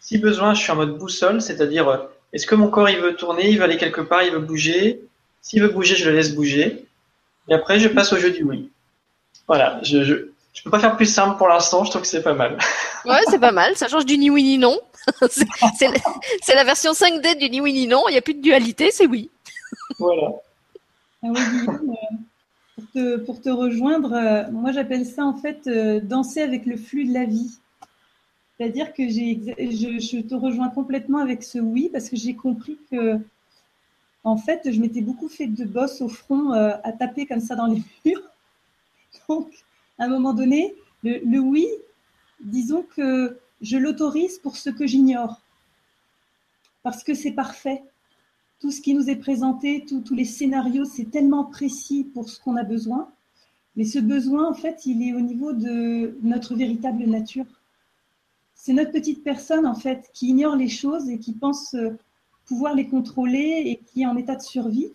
Si 0.00 0.18
besoin, 0.18 0.54
je 0.54 0.60
suis 0.60 0.72
en 0.72 0.76
mode 0.76 0.98
boussole, 0.98 1.40
c'est-à-dire 1.40 1.88
euh, 1.88 1.98
est-ce 2.32 2.48
que 2.48 2.56
mon 2.56 2.68
corps 2.68 2.90
il 2.90 2.98
veut 2.98 3.14
tourner, 3.14 3.48
il 3.48 3.58
veut 3.58 3.64
aller 3.64 3.76
quelque 3.76 4.00
part, 4.00 4.24
il 4.24 4.32
veut 4.32 4.40
bouger? 4.40 5.02
S'il 5.40 5.62
veut 5.62 5.68
bouger, 5.68 5.94
je 5.94 6.10
le 6.10 6.16
laisse 6.16 6.34
bouger. 6.34 6.84
Et 7.48 7.54
après, 7.54 7.78
je 7.78 7.86
passe 7.86 8.12
au 8.12 8.16
jeu 8.16 8.32
du 8.32 8.42
oui. 8.42 8.70
Voilà, 9.50 9.80
je, 9.82 10.04
je, 10.04 10.14
je 10.52 10.62
peux 10.62 10.70
pas 10.70 10.78
faire 10.78 10.96
plus 10.96 11.12
simple 11.12 11.36
pour 11.36 11.48
l'instant, 11.48 11.82
je 11.82 11.90
trouve 11.90 12.02
que 12.02 12.06
c'est 12.06 12.22
pas 12.22 12.34
mal. 12.34 12.56
Ouais, 13.04 13.18
c'est 13.28 13.40
pas 13.40 13.50
mal, 13.50 13.74
ça 13.74 13.88
change 13.88 14.06
du 14.06 14.16
ni 14.16 14.30
oui 14.30 14.44
ni 14.44 14.58
non. 14.58 14.78
c'est 15.28 16.54
la 16.54 16.62
version 16.62 16.92
5D 16.92 17.36
du 17.36 17.50
ni 17.50 17.60
oui 17.60 17.72
ni 17.72 17.88
non, 17.88 18.04
il 18.06 18.12
n'y 18.12 18.18
a 18.18 18.22
plus 18.22 18.34
de 18.34 18.42
dualité, 18.42 18.92
c'est 18.92 19.08
oui. 19.08 19.28
Voilà. 19.98 20.28
Ah 21.24 21.26
euh, 21.30 21.66
pour, 22.76 22.90
te, 22.92 23.16
pour, 23.16 23.40
te, 23.40 23.48
rejoindre, 23.48 24.12
euh, 24.12 24.44
moi 24.52 24.70
j'appelle 24.70 25.04
ça 25.04 25.24
en 25.24 25.34
fait 25.34 25.66
euh, 25.66 25.98
danser 25.98 26.42
avec 26.42 26.64
le 26.64 26.76
flux 26.76 27.06
de 27.06 27.12
la 27.12 27.24
vie. 27.24 27.50
C'est-à-dire 28.56 28.92
que 28.92 29.08
j'ai, 29.08 29.40
je, 29.58 29.98
je, 29.98 30.20
te 30.20 30.36
rejoins 30.36 30.68
complètement 30.68 31.18
avec 31.18 31.42
ce 31.42 31.58
oui 31.58 31.90
parce 31.92 32.08
que 32.08 32.14
j'ai 32.14 32.34
compris 32.34 32.78
que, 32.88 33.18
en 34.22 34.36
fait, 34.36 34.70
je 34.70 34.80
m'étais 34.80 35.00
beaucoup 35.00 35.28
fait 35.28 35.48
de 35.48 35.64
boss 35.64 36.02
au 36.02 36.08
front 36.08 36.52
à 36.52 36.92
taper 36.92 37.26
comme 37.26 37.40
ça 37.40 37.56
dans 37.56 37.66
les 37.66 37.82
murs. 38.04 38.29
Donc, 39.28 39.52
à 39.98 40.04
un 40.04 40.08
moment 40.08 40.32
donné, 40.32 40.74
le, 41.02 41.38
oui, 41.38 41.66
disons 42.40 42.82
que 42.82 43.38
je 43.60 43.76
l'autorise 43.76 44.38
pour 44.38 44.56
ce 44.56 44.70
que 44.70 44.86
j'ignore. 44.86 45.40
Parce 46.82 47.04
que 47.04 47.14
c'est 47.14 47.32
parfait. 47.32 47.82
Tout 48.60 48.70
ce 48.70 48.80
qui 48.80 48.94
nous 48.94 49.08
est 49.08 49.16
présenté, 49.16 49.84
tous 49.86 50.14
les 50.14 50.24
scénarios, 50.24 50.84
c'est 50.84 51.10
tellement 51.10 51.44
précis 51.44 52.04
pour 52.04 52.28
ce 52.28 52.40
qu'on 52.40 52.56
a 52.56 52.62
besoin. 52.62 53.10
Mais 53.76 53.84
ce 53.84 53.98
besoin, 53.98 54.48
en 54.48 54.54
fait, 54.54 54.86
il 54.86 55.02
est 55.06 55.14
au 55.14 55.20
niveau 55.20 55.52
de 55.52 56.18
notre 56.22 56.54
véritable 56.54 57.04
nature. 57.04 57.46
C'est 58.54 58.72
notre 58.72 58.92
petite 58.92 59.22
personne, 59.24 59.66
en 59.66 59.74
fait, 59.74 60.10
qui 60.12 60.28
ignore 60.28 60.56
les 60.56 60.68
choses 60.68 61.08
et 61.08 61.18
qui 61.18 61.32
pense 61.32 61.74
pouvoir 62.44 62.74
les 62.74 62.88
contrôler 62.88 63.62
et 63.66 63.76
qui 63.76 64.02
est 64.02 64.06
en 64.06 64.16
état 64.16 64.34
de 64.34 64.42
survie. 64.42 64.92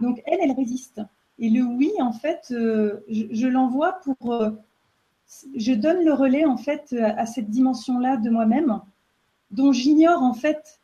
Donc 0.00 0.22
elle, 0.26 0.38
elle 0.40 0.52
résiste. 0.52 1.00
Et 1.38 1.50
le 1.50 1.62
oui, 1.62 1.90
en 2.00 2.12
fait, 2.12 2.48
euh, 2.50 3.00
je, 3.08 3.46
l'envoie 3.46 4.00
pour, 4.04 4.32
euh, 4.32 4.50
je 5.56 5.72
donne 5.72 6.04
le 6.04 6.12
relais 6.12 6.44
en 6.44 6.56
fait 6.56 6.92
à 6.92 7.26
cette 7.26 7.50
dimension-là 7.50 8.16
de 8.16 8.30
moi-même, 8.30 8.80
dont 9.50 9.72
j'ignore 9.72 10.22
en 10.22 10.34
fait 10.34 10.80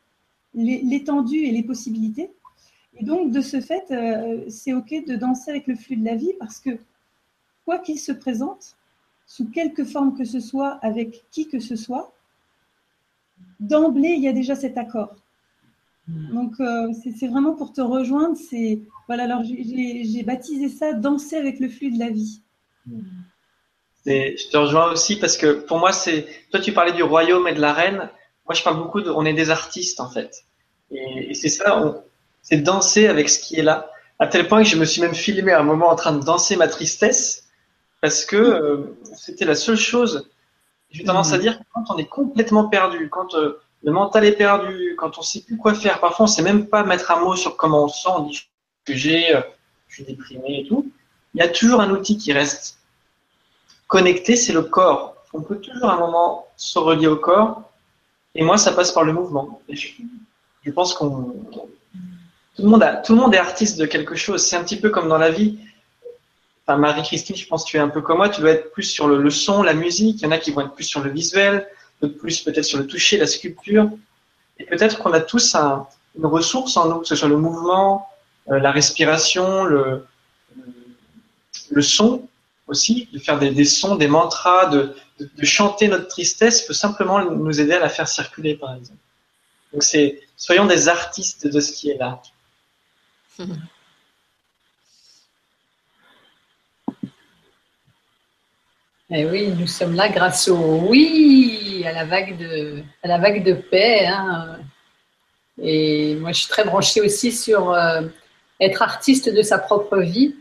l'étendue 0.55 1.45
et 1.45 1.53
les 1.53 1.63
possibilités. 1.63 2.33
Et 2.95 3.05
donc 3.05 3.31
de 3.31 3.41
ce 3.41 3.61
fait, 3.61 3.91
euh, 3.91 4.45
c'est 4.49 4.73
ok 4.73 5.05
de 5.07 5.17
danser 5.17 5.51
avec 5.51 5.67
le 5.67 5.77
flux 5.77 5.97
de 5.97 6.05
la 6.05 6.17
vie 6.17 6.33
parce 6.39 6.59
que 6.61 6.71
quoi 7.65 7.79
qu'il 7.79 7.99
se 7.99 8.13
présente, 8.13 8.77
sous 9.27 9.49
quelque 9.49 9.85
forme 9.85 10.17
que 10.17 10.25
ce 10.25 10.41
soit, 10.41 10.79
avec 10.83 11.25
qui 11.31 11.47
que 11.47 11.61
ce 11.61 11.77
soit, 11.77 12.13
d'emblée, 13.61 14.15
il 14.17 14.23
y 14.23 14.29
a 14.29 14.33
déjà 14.33 14.57
cet 14.57 14.77
accord. 14.77 15.15
Hmm. 16.11 16.35
Donc, 16.35 16.53
euh, 16.61 16.89
c'est 17.19 17.29
vraiment 17.29 17.55
pour 17.55 17.73
te 17.73 17.81
rejoindre. 17.81 18.37
C'est 18.37 18.81
voilà. 19.07 19.25
Alors, 19.25 19.43
j'ai 19.45 20.23
baptisé 20.23 20.69
ça 20.69 20.93
danser 20.93 21.37
avec 21.37 21.61
le 21.61 21.69
flux 21.69 21.91
de 21.91 21.99
la 21.99 22.11
vie. 22.11 22.43
Je 24.07 24.51
te 24.51 24.57
rejoins 24.57 24.91
aussi 24.91 25.19
parce 25.19 25.37
que 25.37 25.53
pour 25.53 25.79
moi, 25.79 25.93
c'est 25.93 26.27
toi, 26.51 26.61
tu 26.61 26.73
parlais 26.73 26.93
du 26.93 27.03
royaume 27.03 27.47
et 27.49 27.55
de 27.55 27.61
la 27.61 27.73
reine. 27.73 28.11
Moi, 28.47 28.55
je 28.55 28.63
parle 28.63 28.79
beaucoup 28.79 29.01
de. 29.01 29.11
On 29.11 29.25
est 29.25 29.35
des 29.35 29.51
artistes 29.51 30.01
en 30.01 30.11
fait, 30.11 30.45
et, 30.91 31.35
c'est 31.35 31.49
ça. 31.49 32.03
C'est 32.43 32.59
danser 32.59 33.07
avec 33.07 33.29
ce 33.29 33.39
qui 33.39 33.57
est 33.57 33.63
là. 33.63 33.91
À 34.19 34.27
tel 34.27 34.49
point 34.49 34.63
que 34.63 34.69
je 34.69 34.77
me 34.77 34.85
suis 34.85 35.01
même 35.01 35.15
filmé 35.15 35.53
à 35.53 35.61
un 35.61 35.63
moment 35.63 35.89
en 35.89 35.97
train 35.97 36.13
de 36.13 36.25
danser 36.25 36.57
ma 36.57 36.69
tristesse 36.69 37.49
parce 38.01 38.25
que 38.25 38.37
euh, 38.37 38.97
c'était 39.15 39.45
la 39.45 39.55
seule 39.55 39.77
chose. 39.77 40.29
J'ai 40.91 41.05
tendance 41.05 41.33
à 41.33 41.39
dire 41.39 41.59
que 41.59 41.65
quand 41.73 41.85
on 41.91 41.99
est 41.99 42.09
complètement 42.09 42.69
perdu, 42.69 43.09
quand 43.11 43.35
euh, 43.35 43.61
le 43.83 43.93
mental 43.93 44.25
est 44.25 44.33
perdu, 44.33 44.95
quand 44.99 45.19
on 45.19 45.23
sait 45.23 45.41
plus 45.41 45.57
quoi 45.57 45.75
faire, 45.75 46.01
parfois 46.01 46.25
on 46.25 46.27
sait 46.27 46.43
même 46.43 46.67
pas 46.67 46.85
mettre 46.85 47.11
un 47.11 47.21
mot 47.21 47.35
sur 47.35 47.57
comment 47.57 47.85
on 47.85 47.89
se 47.89 48.03
sent, 48.03 48.09
on 48.15 48.21
dit 48.21 48.49
que 48.85 48.95
j'ai, 48.95 49.35
euh, 49.35 49.41
je 49.89 49.97
suis 49.97 50.05
déprimé 50.05 50.61
et 50.61 50.69
tout. 50.69 50.91
Il 51.35 51.41
y 51.41 51.43
a 51.43 51.49
toujours 51.49 51.81
un 51.81 51.91
outil 51.91 52.19
qui 52.19 52.33
reste 52.33 52.79
connecté, 53.87 54.37
c'est 54.37 54.53
le 54.53 54.63
corps. 54.63 55.17
On 55.33 55.43
peut 55.43 55.59
toujours 55.59 55.89
à 55.89 55.95
un 55.95 56.01
moment 56.01 56.47
se 56.57 56.79
relier 56.79 57.07
au 57.07 57.17
corps. 57.17 57.63
Et 58.35 58.43
moi, 58.43 58.59
ça 58.59 58.73
passe 58.73 58.93
par 58.93 59.05
le 59.05 59.13
mouvement. 59.13 59.61
je, 59.69 59.89
je, 60.63 60.71
pense 60.71 60.95
qu'on 60.95 61.35
tout 62.57 62.63
le 62.63 62.69
monde 62.69 62.85
tout 63.05 63.15
le 63.15 63.21
monde 63.21 63.35
est 63.35 63.39
artiste 63.39 63.79
de 63.79 63.87
quelque 63.87 64.15
chose. 64.15 64.45
C'est 64.45 64.57
un 64.57 64.65
petit 64.65 64.79
peu 64.79 64.91
comme 64.91 65.09
dans 65.09 65.19
la 65.19 65.31
vie. 65.31 65.59
Enfin, 66.67 66.79
Marie-Christine, 66.79 67.37
je 67.37 67.47
pense 67.47 67.65
que 67.65 67.71
tu 67.71 67.77
es 67.77 67.81
un 67.81 67.89
peu 67.89 68.03
comme 68.03 68.19
moi. 68.19 68.29
Tu 68.29 68.41
dois 68.41 68.51
être 68.51 68.73
plus 68.73 68.85
sur 68.85 69.09
le, 69.09 69.21
le 69.23 69.31
son, 69.31 69.63
la 69.63 69.75
musique. 69.75 70.21
Il 70.21 70.25
y 70.25 70.27
en 70.27 70.33
a 70.33 70.39
qui 70.39 70.51
vont 70.51 70.63
être 70.63 70.75
plus 70.75 70.85
sur 70.85 71.01
le 71.01 71.11
visuel 71.11 71.67
plus 72.09 72.41
peut-être 72.41 72.65
sur 72.65 72.79
le 72.79 72.87
toucher, 72.87 73.17
la 73.19 73.27
sculpture. 73.27 73.91
Et 74.59 74.65
peut-être 74.65 74.99
qu'on 74.99 75.13
a 75.13 75.21
tous 75.21 75.55
une 75.55 76.27
ressource 76.27 76.77
en 76.77 76.89
nous, 76.89 77.01
que 77.01 77.07
ce 77.07 77.17
soit 77.17 77.29
le 77.29 77.37
mouvement, 77.37 78.09
euh, 78.51 78.59
la 78.59 78.71
respiration, 78.73 79.65
le, 79.65 80.07
le 81.71 81.83
son 81.83 82.29
aussi, 82.67 83.09
de 83.13 83.19
faire 83.19 83.39
des, 83.39 83.65
sons, 83.65 83.97
des 83.97 84.07
mantras, 84.07 84.67
de, 84.67 84.95
de, 85.19 85.45
chanter 85.45 85.89
notre 85.89 86.09
tristesse 86.09 86.63
peut 86.63 86.73
simplement 86.73 87.25
nous 87.25 87.61
aider 87.61 87.73
à 87.73 87.81
la 87.81 87.89
faire 87.89 88.09
circuler, 88.09 88.55
par 88.55 88.75
exemple. 88.75 89.01
Donc 89.73 89.83
c'est, 89.83 90.21
soyons 90.37 90.67
des 90.67 90.89
artistes 90.89 91.47
de 91.47 91.61
ce 91.61 91.73
qui 91.73 91.91
est 91.91 91.97
là. 91.97 92.23
Eh 99.13 99.27
oui, 99.27 99.49
nous 99.49 99.67
sommes 99.67 99.95
là 99.95 100.09
grâce 100.09 100.47
au 100.47 100.57
oui, 100.89 101.60
à 101.87 101.93
la 101.93 102.05
vague 102.05 102.37
de, 102.37 102.83
à 103.03 103.09
la 103.09 103.19
vague 103.19 103.43
de 103.45 103.53
paix. 103.53 104.07
Hein. 104.07 104.59
Et 105.63 106.15
moi, 106.17 106.33
je 106.33 106.41
suis 106.41 106.49
très 106.49 106.65
branchée 106.65 107.01
aussi 107.01 107.33
sur 107.33 107.73
euh, 107.73 108.03
être 108.61 108.83
artiste 108.83 109.33
de 109.33 109.43
sa 109.43 109.59
propre 109.59 109.99
vie. 109.99 110.35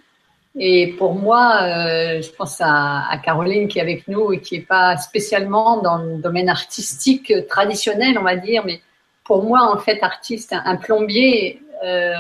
Et 0.58 0.96
pour 0.98 1.14
moi, 1.14 1.62
euh, 1.62 2.22
je 2.22 2.30
pense 2.32 2.58
à, 2.60 3.10
Caroline 3.24 3.68
qui 3.68 3.80
est 3.80 3.82
avec 3.82 4.08
nous 4.08 4.34
et 4.34 4.40
qui 4.40 4.56
n'est 4.56 4.66
pas 4.66 4.98
spécialement 4.98 5.82
dans 5.82 5.98
le 5.98 6.18
domaine 6.18 6.50
artistique 6.50 7.34
traditionnel, 7.48 8.18
on 8.18 8.24
va 8.24 8.36
dire, 8.36 8.64
mais 8.66 8.82
pour 9.24 9.44
moi, 9.44 9.72
en 9.72 9.78
fait, 9.78 10.02
artiste, 10.02 10.54
un, 10.54 10.76
plombier, 10.76 11.62
euh, 11.86 12.14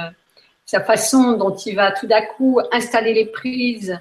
sa 0.66 0.82
façon 0.82 1.34
dont 1.34 1.56
il 1.56 1.76
va 1.76 1.92
tout 1.92 2.06
d'un 2.06 2.22
coup 2.22 2.60
installer 2.72 3.14
les 3.14 3.26
prises, 3.26 4.00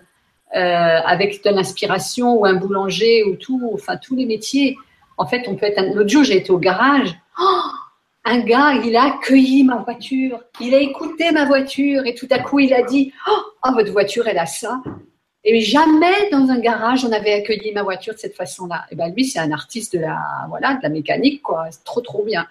avec 0.50 1.44
de 1.44 1.50
l'inspiration 1.50 2.36
ou 2.36 2.46
un 2.46 2.54
boulanger 2.54 3.22
ou 3.24 3.36
tout, 3.36 3.70
enfin 3.74 3.98
tous 3.98 4.16
les 4.16 4.24
métiers. 4.24 4.78
En 5.18 5.26
fait, 5.26 5.46
on 5.48 5.56
peut 5.56 5.66
être. 5.66 5.94
L'autre 5.94 6.08
jour, 6.08 6.24
j'ai 6.24 6.36
été 6.36 6.50
au 6.50 6.58
garage. 6.58 7.14
Oh, 7.40 7.70
un 8.24 8.38
gars, 8.40 8.72
il 8.84 8.96
a 8.96 9.14
accueilli 9.14 9.64
ma 9.64 9.76
voiture, 9.76 10.40
il 10.60 10.74
a 10.74 10.78
écouté 10.80 11.30
ma 11.32 11.44
voiture 11.44 12.06
et 12.06 12.14
tout 12.14 12.28
à 12.30 12.38
coup, 12.38 12.58
il 12.58 12.72
a 12.74 12.82
dit 12.82 13.12
oh, 13.28 13.40
oh, 13.66 13.72
votre 13.72 13.92
voiture, 13.92 14.26
elle 14.28 14.38
a 14.38 14.46
ça. 14.46 14.82
Et 15.44 15.60
jamais 15.60 16.28
dans 16.30 16.50
un 16.50 16.58
garage, 16.58 17.04
on 17.04 17.12
avait 17.12 17.32
accueilli 17.32 17.72
ma 17.72 17.82
voiture 17.82 18.12
de 18.12 18.18
cette 18.18 18.36
façon-là. 18.36 18.84
Et 18.90 18.96
ben 18.96 19.12
lui, 19.14 19.24
c'est 19.24 19.38
un 19.38 19.52
artiste 19.52 19.94
de 19.94 20.00
la, 20.00 20.18
voilà, 20.48 20.74
de 20.74 20.80
la 20.82 20.88
mécanique, 20.88 21.42
quoi. 21.42 21.66
Trop, 21.84 22.00
trop 22.00 22.22
bien. 22.22 22.46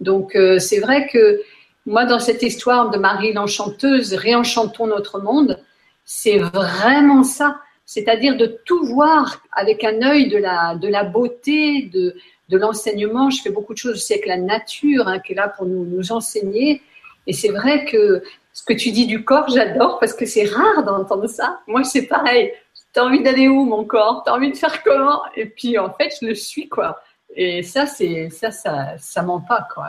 Donc, 0.00 0.34
euh, 0.34 0.58
c'est 0.58 0.80
vrai 0.80 1.06
que 1.06 1.40
moi, 1.86 2.04
dans 2.04 2.18
cette 2.18 2.42
histoire 2.42 2.90
de 2.90 2.98
Marie 2.98 3.32
l'Enchanteuse, 3.32 4.14
réenchantons 4.14 4.86
notre 4.86 5.20
monde, 5.20 5.58
c'est 6.04 6.38
vraiment 6.38 7.24
ça. 7.24 7.60
C'est-à-dire 7.92 8.38
de 8.38 8.46
tout 8.64 8.86
voir 8.86 9.42
avec 9.52 9.84
un 9.84 10.00
œil 10.00 10.28
de 10.28 10.38
la, 10.38 10.76
de 10.76 10.88
la 10.88 11.04
beauté, 11.04 11.82
de, 11.92 12.16
de 12.48 12.56
l'enseignement. 12.56 13.28
Je 13.28 13.42
fais 13.42 13.50
beaucoup 13.50 13.74
de 13.74 13.78
choses 13.78 13.96
aussi 13.96 14.14
avec 14.14 14.24
la 14.24 14.38
nature 14.38 15.08
hein, 15.08 15.18
qui 15.18 15.32
est 15.32 15.36
là 15.36 15.48
pour 15.48 15.66
nous, 15.66 15.84
nous 15.84 16.10
enseigner. 16.10 16.80
Et 17.26 17.34
c'est 17.34 17.50
vrai 17.50 17.84
que 17.84 18.22
ce 18.54 18.62
que 18.62 18.72
tu 18.72 18.92
dis 18.92 19.06
du 19.06 19.24
corps, 19.24 19.48
j'adore 19.50 19.98
parce 19.98 20.14
que 20.14 20.24
c'est 20.24 20.44
rare 20.44 20.84
d'entendre 20.84 21.26
ça. 21.26 21.60
Moi, 21.66 21.84
c'est 21.84 22.06
pareil. 22.06 22.52
T'as 22.94 23.04
envie 23.04 23.22
d'aller 23.22 23.48
où, 23.48 23.64
mon 23.64 23.84
corps? 23.84 24.22
T'as 24.24 24.32
envie 24.32 24.50
de 24.50 24.56
faire 24.56 24.82
comment? 24.82 25.20
Et 25.36 25.44
puis, 25.44 25.78
en 25.78 25.92
fait, 25.92 26.14
je 26.18 26.28
le 26.28 26.34
suis, 26.34 26.70
quoi. 26.70 26.98
Et 27.36 27.62
ça, 27.62 27.84
c'est 27.84 28.30
ça, 28.30 28.50
ça, 28.50 28.96
ça 28.98 29.22
ment 29.22 29.40
pas, 29.40 29.68
quoi. 29.74 29.88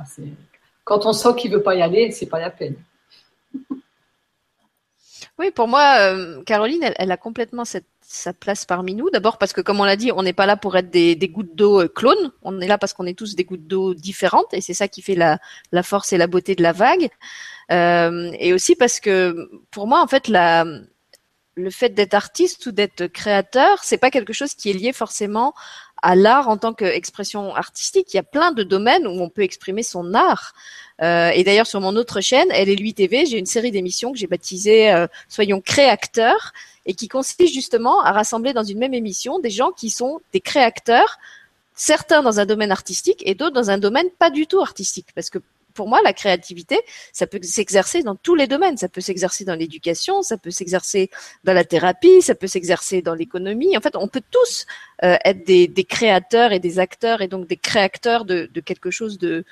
Quand 0.84 1.06
on 1.06 1.14
sent 1.14 1.36
qu'il 1.38 1.54
veut 1.54 1.64
pas 1.64 1.76
y 1.76 1.82
aller, 1.82 2.12
c'est 2.12 2.26
pas 2.26 2.40
la 2.40 2.50
peine. 2.50 2.76
Oui, 5.40 5.50
pour 5.50 5.68
moi, 5.68 5.98
euh, 6.00 6.44
Caroline, 6.44 6.94
elle, 6.96 7.12
a 7.12 7.18
complètement 7.18 7.66
cette, 7.66 7.88
sa 8.02 8.34
place 8.34 8.66
parmi 8.66 8.94
nous. 8.94 9.10
D'abord 9.10 9.40
parce 9.40 9.52
que, 9.52 9.62
comme 9.62 9.80
on 9.80 9.84
l'a 9.84 9.96
dit, 9.96 10.12
on 10.12 10.22
n'est 10.22 10.34
pas 10.34 10.46
là 10.46 10.58
pour 10.58 10.78
être 10.78 10.92
des, 10.92 11.16
gouttes 11.28 11.56
d'eau 11.56 11.82
euh, 11.82 11.88
clones. 11.88 12.32
On 12.44 12.62
est 12.62 12.68
là 12.68 12.78
parce 12.78 12.94
qu'on 12.94 13.08
est 13.08 13.18
tous 13.18 13.36
des 13.36 13.44
gouttes 13.44 13.66
d'eau 13.66 13.96
différentes, 13.96 14.54
et 14.54 14.62
c'est 14.62 14.76
ça 14.76 14.88
qui 14.88 15.02
fait 15.02 15.16
la, 15.16 15.40
la, 15.72 15.82
force 15.82 16.14
et 16.14 16.18
la 16.18 16.28
beauté 16.28 16.54
de 16.54 16.62
la 16.62 16.72
vague. 16.72 17.10
Euh, 17.72 18.32
et 18.40 18.54
aussi 18.54 18.76
parce 18.76 19.00
que, 19.00 19.50
pour 19.72 19.88
moi, 19.88 20.04
en 20.04 20.08
fait, 20.08 20.28
la, 20.28 20.66
le 21.56 21.70
fait 21.72 21.90
d'être 21.90 22.14
artiste 22.14 22.68
ou 22.68 22.72
d'être 22.72 23.08
créateur, 23.08 23.84
c'est 23.84 23.98
pas 23.98 24.12
quelque 24.12 24.34
chose 24.34 24.54
qui 24.54 24.70
est 24.70 24.74
lié 24.74 24.94
forcément 24.94 25.54
à 26.04 26.16
l'art 26.16 26.50
en 26.50 26.58
tant 26.58 26.74
qu'expression 26.74 27.56
artistique. 27.56 28.14
Il 28.14 28.18
y 28.18 28.20
a 28.20 28.24
plein 28.24 28.52
de 28.52 28.62
domaines 28.62 29.08
où 29.08 29.22
on 29.22 29.30
peut 29.30 29.42
exprimer 29.42 29.84
son 29.84 30.14
art. 30.14 30.54
Euh, 31.02 31.30
et 31.30 31.44
d'ailleurs, 31.44 31.66
sur 31.66 31.80
mon 31.80 31.96
autre 31.96 32.22
chaîne, 32.22 32.48
Elle 32.52 32.70
est 32.70 32.76
lui 32.76 32.94
TV, 32.94 33.26
j'ai 33.26 33.40
une 33.40 33.48
série 33.48 33.72
d'émissions 33.72 34.12
que 34.12 34.18
j'ai 34.18 34.28
baptisée 34.28 34.92
euh, 34.92 35.08
Soyons 35.30 35.62
créateurs 35.62 36.52
et 36.86 36.94
qui 36.94 37.08
consiste 37.08 37.48
justement 37.48 38.02
à 38.02 38.12
rassembler 38.12 38.52
dans 38.52 38.64
une 38.64 38.78
même 38.78 38.94
émission 38.94 39.40
des 39.40 39.50
gens 39.50 39.72
qui 39.72 39.90
sont 39.90 40.20
des 40.34 40.42
créateurs, 40.42 41.18
certains 41.74 42.22
dans 42.22 42.40
un 42.42 42.46
domaine 42.46 42.72
artistique 42.72 43.24
et 43.26 43.34
d'autres 43.34 43.56
dans 43.56 43.70
un 43.70 43.78
domaine 43.78 44.10
pas 44.20 44.30
du 44.30 44.46
tout 44.46 44.60
artistique. 44.60 45.08
Parce 45.16 45.30
que 45.30 45.40
pour 45.74 45.88
moi, 45.88 46.00
la 46.04 46.14
créativité, 46.14 46.80
ça 47.12 47.28
peut 47.28 47.40
s'exercer 47.42 48.04
dans 48.04 48.16
tous 48.16 48.36
les 48.36 48.48
domaines. 48.48 48.78
Ça 48.78 48.90
peut 48.90 49.02
s'exercer 49.02 49.46
dans 49.46 49.56
l'éducation, 49.56 50.22
ça 50.22 50.38
peut 50.38 50.52
s'exercer 50.52 51.10
dans 51.44 51.54
la 51.54 51.64
thérapie, 51.64 52.22
ça 52.22 52.36
peut 52.36 52.48
s'exercer 52.48 53.02
dans 53.02 53.16
l'économie. 53.16 53.78
En 53.78 53.82
fait, 53.82 53.96
on 53.96 54.08
peut 54.08 54.24
tous 54.32 54.66
euh, 55.04 55.18
être 55.26 55.46
des, 55.46 55.84
créateurs 55.84 56.52
et 56.52 56.60
des 56.60 56.80
acteurs 56.80 57.22
et 57.22 57.28
donc 57.28 57.48
des 57.48 57.58
créateurs 57.58 58.26
de 58.26 58.48
quelque 58.64 58.92
chose 58.92 59.18
de, 59.18 59.44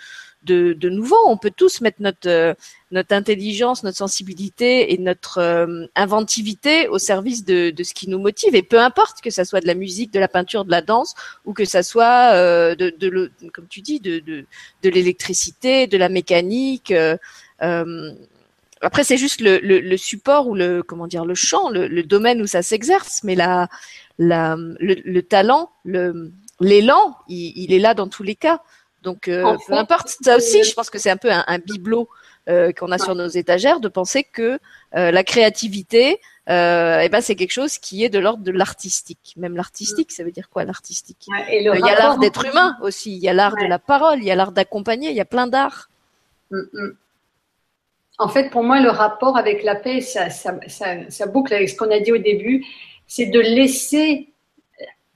de, 0.43 0.73
de, 0.73 0.89
nouveau. 0.89 1.18
On 1.27 1.38
peut 1.38 1.51
tous 1.55 1.81
mettre 1.81 2.01
notre 2.01 2.27
euh, 2.27 2.53
notre 2.91 3.13
intelligence, 3.13 3.84
notre 3.84 3.97
sensibilité 3.97 4.93
et 4.93 4.97
notre 4.97 5.38
euh, 5.38 5.85
inventivité 5.95 6.88
au 6.88 6.97
service 6.97 7.45
de, 7.45 7.69
de, 7.69 7.84
ce 7.84 7.93
qui 7.93 8.09
nous 8.09 8.19
motive. 8.19 8.55
Et 8.55 8.63
peu 8.63 8.80
importe 8.80 9.22
que 9.22 9.30
ça 9.30 9.45
soit 9.45 9.61
de 9.61 9.68
la 9.68 9.76
musique, 9.76 10.11
de 10.11 10.19
la 10.19 10.27
peinture, 10.27 10.65
de 10.65 10.72
la 10.72 10.81
danse, 10.81 11.15
ou 11.45 11.53
que 11.53 11.65
ça 11.65 11.84
soit 11.84 12.34
euh, 12.34 12.76
de, 12.76 12.89
de, 12.89 13.31
comme 13.53 13.68
tu 13.68 13.81
dis, 13.81 13.99
de, 13.99 14.19
de, 14.19 14.45
l'électricité, 14.89 15.88
de 15.88 15.97
la 15.97 16.09
mécanique. 16.09 16.93
après, 18.81 19.03
c'est 19.03 19.18
juste 19.18 19.41
le, 19.41 19.59
le, 19.59 19.80
le, 19.80 19.97
support 19.97 20.47
ou 20.47 20.55
le 20.55 20.81
comment 20.84 21.07
dire 21.07 21.23
le 21.23 21.35
champ, 21.35 21.69
le, 21.69 21.88
le 21.88 22.03
domaine 22.03 22.41
où 22.41 22.47
ça 22.47 22.61
s'exerce, 22.61 23.23
mais 23.23 23.35
la, 23.35 23.69
le, 24.18 24.76
le 24.80 25.22
talent, 25.22 25.72
le 25.85 26.31
l'élan, 26.61 27.18
il, 27.27 27.51
il, 27.55 27.73
est 27.73 27.80
là 27.80 27.93
dans 27.93 28.07
tous 28.07 28.23
les 28.23 28.35
cas. 28.35 28.61
Donc, 29.01 29.27
euh, 29.27 29.57
peu 29.67 29.73
importe, 29.73 30.09
ça 30.21 30.37
aussi, 30.37 30.63
je 30.63 30.73
pense 30.73 30.89
que 30.89 30.99
c'est 30.99 31.09
un 31.09 31.17
peu 31.17 31.31
un, 31.31 31.43
un 31.47 31.57
bibelot 31.57 32.07
euh, 32.49 32.71
qu'on 32.71 32.91
a 32.91 32.97
sur 32.97 33.15
nos 33.15 33.27
étagères 33.27 33.79
de 33.79 33.87
penser 33.87 34.23
que 34.23 34.59
euh, 34.95 35.11
la 35.11 35.23
créativité, 35.23 36.19
eh 36.47 37.09
ben, 37.09 37.21
c'est 37.21 37.35
quelque 37.35 37.51
chose 37.51 37.77
qui 37.77 38.03
est 38.03 38.09
de 38.09 38.19
l'ordre 38.19 38.43
de 38.43 38.51
l'artistique. 38.51 39.33
Même 39.37 39.55
l'artistique, 39.55 40.11
ça 40.11 40.23
veut 40.23 40.31
dire 40.31 40.49
quoi 40.49 40.65
l'artistique? 40.65 41.25
Il 41.49 41.63
y 41.63 41.69
a 41.69 41.95
l'art 41.95 42.19
d'être 42.19 42.45
humain 42.45 42.77
aussi, 42.81 43.15
il 43.15 43.19
y 43.19 43.29
a 43.29 43.33
l'art 43.33 43.55
de 43.55 43.65
la 43.65 43.79
parole, 43.79 44.19
il 44.19 44.25
y 44.25 44.31
a 44.31 44.35
l'art 44.35 44.51
d'accompagner, 44.51 45.09
il 45.09 45.15
y 45.15 45.21
a 45.21 45.25
plein 45.25 45.47
d'arts. 45.47 45.89
Mm, 46.51 46.59
mm. 46.73 46.97
En 48.17 48.27
fait, 48.27 48.49
pour 48.49 48.63
moi, 48.63 48.79
le 48.81 48.89
rapport 48.89 49.37
avec 49.37 49.63
la 49.63 49.75
paix, 49.75 50.01
ça, 50.01 50.29
ça, 50.29 51.25
boucle 51.27 51.53
avec 51.53 51.69
ce 51.69 51.75
qu'on 51.75 51.89
a 51.89 51.99
dit 51.99 52.11
au 52.11 52.19
début, 52.19 52.63
c'est 53.07 53.25
de 53.25 53.39
laisser, 53.39 54.29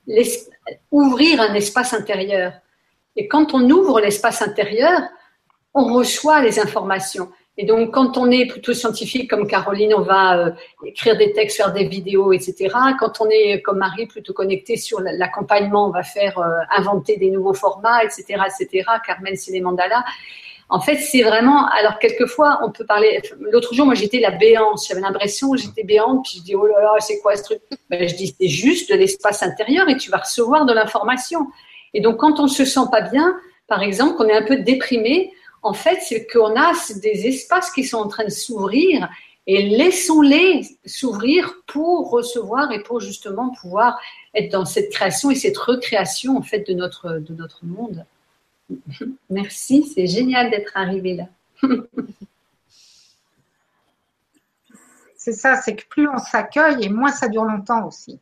laisser 0.08 0.48
ouvrir 0.90 1.40
un 1.40 1.54
espace 1.54 1.92
intérieur. 1.92 2.52
Et 3.16 3.28
quand 3.28 3.54
on 3.54 3.68
ouvre 3.70 4.00
l'espace 4.00 4.42
intérieur, 4.42 5.00
on 5.74 5.92
reçoit 5.94 6.40
les 6.40 6.58
informations. 6.58 7.28
Et 7.58 7.64
donc, 7.64 7.92
quand 7.92 8.18
on 8.18 8.30
est 8.30 8.46
plutôt 8.46 8.74
scientifique 8.74 9.30
comme 9.30 9.46
Caroline, 9.46 9.94
on 9.94 10.02
va 10.02 10.38
euh, 10.38 10.50
écrire 10.84 11.16
des 11.16 11.32
textes, 11.32 11.56
faire 11.56 11.72
des 11.72 11.88
vidéos, 11.88 12.32
etc. 12.32 12.68
Quand 13.00 13.20
on 13.20 13.28
est 13.30 13.62
comme 13.62 13.78
Marie, 13.78 14.06
plutôt 14.06 14.34
connecté 14.34 14.76
sur 14.76 15.00
l'accompagnement, 15.00 15.86
on 15.86 15.90
va 15.90 16.02
faire 16.02 16.38
euh, 16.38 16.50
inventer 16.76 17.16
des 17.16 17.30
nouveaux 17.30 17.54
formats, 17.54 18.04
etc., 18.04 18.42
etc. 18.46 18.84
Carmen, 19.06 19.34
mandalas. 19.62 20.04
En 20.68 20.80
fait, 20.80 20.96
c'est 20.96 21.22
vraiment. 21.22 21.66
Alors, 21.68 21.98
quelquefois, 21.98 22.58
on 22.62 22.72
peut 22.72 22.84
parler. 22.84 23.22
L'autre 23.40 23.72
jour, 23.72 23.86
moi, 23.86 23.94
j'étais 23.94 24.18
la 24.18 24.32
béance. 24.32 24.88
J'avais 24.88 25.00
l'impression 25.00 25.52
que 25.52 25.58
j'étais 25.58 25.84
béante. 25.84 26.24
Puis 26.24 26.38
je 26.38 26.42
dis, 26.42 26.54
oh 26.54 26.66
là 26.66 26.80
là, 26.82 26.94
c'est 26.98 27.20
quoi 27.20 27.36
ce 27.36 27.44
truc? 27.44 27.60
Ben, 27.88 28.06
Je 28.06 28.16
dis, 28.16 28.34
c'est 28.38 28.48
juste 28.48 28.90
de 28.90 28.96
l'espace 28.96 29.42
intérieur 29.42 29.88
et 29.88 29.96
tu 29.96 30.10
vas 30.10 30.18
recevoir 30.18 30.66
de 30.66 30.74
l'information. 30.74 31.46
Et 31.96 32.00
donc, 32.02 32.18
quand 32.18 32.40
on 32.40 32.46
se 32.46 32.66
sent 32.66 32.88
pas 32.90 33.00
bien, 33.00 33.40
par 33.68 33.80
exemple, 33.80 34.16
qu'on 34.16 34.28
est 34.28 34.36
un 34.36 34.44
peu 34.44 34.56
déprimé, 34.56 35.32
en 35.62 35.72
fait, 35.72 35.98
c'est 36.06 36.26
qu'on 36.26 36.54
a 36.54 36.72
des 36.96 37.26
espaces 37.26 37.70
qui 37.70 37.84
sont 37.84 37.96
en 37.96 38.06
train 38.06 38.26
de 38.26 38.30
s'ouvrir 38.30 39.08
et 39.46 39.62
laissons-les 39.62 40.76
s'ouvrir 40.84 41.54
pour 41.66 42.10
recevoir 42.10 42.70
et 42.70 42.82
pour 42.82 43.00
justement 43.00 43.48
pouvoir 43.48 43.98
être 44.34 44.52
dans 44.52 44.66
cette 44.66 44.92
création 44.92 45.30
et 45.30 45.36
cette 45.36 45.56
recréation 45.56 46.36
en 46.36 46.42
fait 46.42 46.68
de 46.68 46.74
notre, 46.74 47.12
de 47.14 47.32
notre 47.32 47.64
monde. 47.64 48.04
Merci, 49.30 49.90
c'est 49.94 50.06
génial 50.06 50.50
d'être 50.50 50.72
arrivé 50.74 51.14
là. 51.14 51.28
c'est 55.16 55.32
ça, 55.32 55.56
c'est 55.62 55.76
que 55.76 55.86
plus 55.88 56.06
on 56.08 56.18
s'accueille 56.18 56.84
et 56.84 56.90
moins 56.90 57.12
ça 57.12 57.28
dure 57.28 57.44
longtemps 57.44 57.86
aussi. 57.86 58.18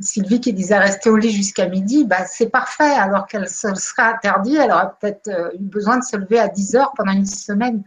Sylvie 0.00 0.40
qui 0.40 0.52
disait 0.52 0.78
rester 0.78 1.10
au 1.10 1.16
lit 1.16 1.30
jusqu'à 1.30 1.66
midi, 1.66 2.04
bah, 2.04 2.26
c'est 2.26 2.50
parfait. 2.50 2.92
Alors 2.92 3.26
qu'elle 3.26 3.48
se 3.48 3.74
serait 3.74 4.02
interdit, 4.02 4.56
elle 4.56 4.70
aurait 4.70 4.90
peut-être 5.00 5.28
euh, 5.28 5.50
eu 5.54 5.64
besoin 5.64 5.98
de 5.98 6.04
se 6.04 6.16
lever 6.16 6.38
à 6.38 6.48
10 6.48 6.76
heures 6.76 6.92
pendant 6.94 7.12
une 7.12 7.26
semaine. 7.26 7.82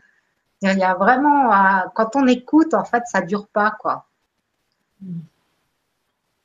Il 0.61 0.77
y 0.77 0.83
a 0.83 0.93
vraiment, 0.95 1.51
quand 1.93 2.15
on 2.15 2.25
écoute, 2.25 2.73
en 2.73 2.85
fait, 2.85 3.03
ça 3.05 3.21
dure 3.21 3.47
pas, 3.47 3.71
quoi. 3.71 4.07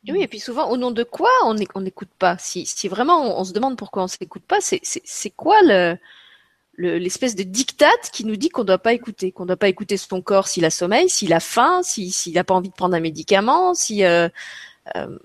Oui, 0.08 0.22
et 0.22 0.26
puis 0.26 0.40
souvent, 0.40 0.68
au 0.70 0.76
nom 0.76 0.90
de 0.90 1.04
quoi 1.04 1.30
on 1.44 1.54
n'écoute 1.54 2.10
pas? 2.18 2.36
Si, 2.38 2.66
si 2.66 2.88
vraiment 2.88 3.38
on, 3.38 3.44
se 3.44 3.52
demande 3.52 3.76
pourquoi 3.76 4.02
on 4.02 4.06
ne 4.06 4.10
s'écoute 4.10 4.42
pas, 4.42 4.58
c'est 4.60 5.30
quoi 5.30 5.56
le, 5.62 5.96
l'espèce 6.78 7.34
de 7.34 7.42
dictat 7.42 7.90
qui 8.12 8.24
nous 8.24 8.36
dit 8.36 8.50
qu'on 8.50 8.62
ne 8.62 8.68
doit 8.68 8.78
pas 8.78 8.92
écouter, 8.92 9.32
qu'on 9.32 9.42
ne 9.42 9.48
doit 9.48 9.56
pas 9.56 9.68
écouter 9.68 9.96
son 9.96 10.22
corps 10.22 10.46
s'il 10.46 10.64
a 10.64 10.70
sommeil, 10.70 11.10
s'il 11.10 11.32
a 11.32 11.40
faim, 11.40 11.80
s'il 11.82 12.34
n'a 12.34 12.44
pas 12.44 12.54
envie 12.54 12.68
de 12.68 12.74
prendre 12.74 12.94
un 12.94 13.00
médicament, 13.00 13.74
si. 13.74 14.04
Euh, 14.04 14.28
euh, 14.96 15.18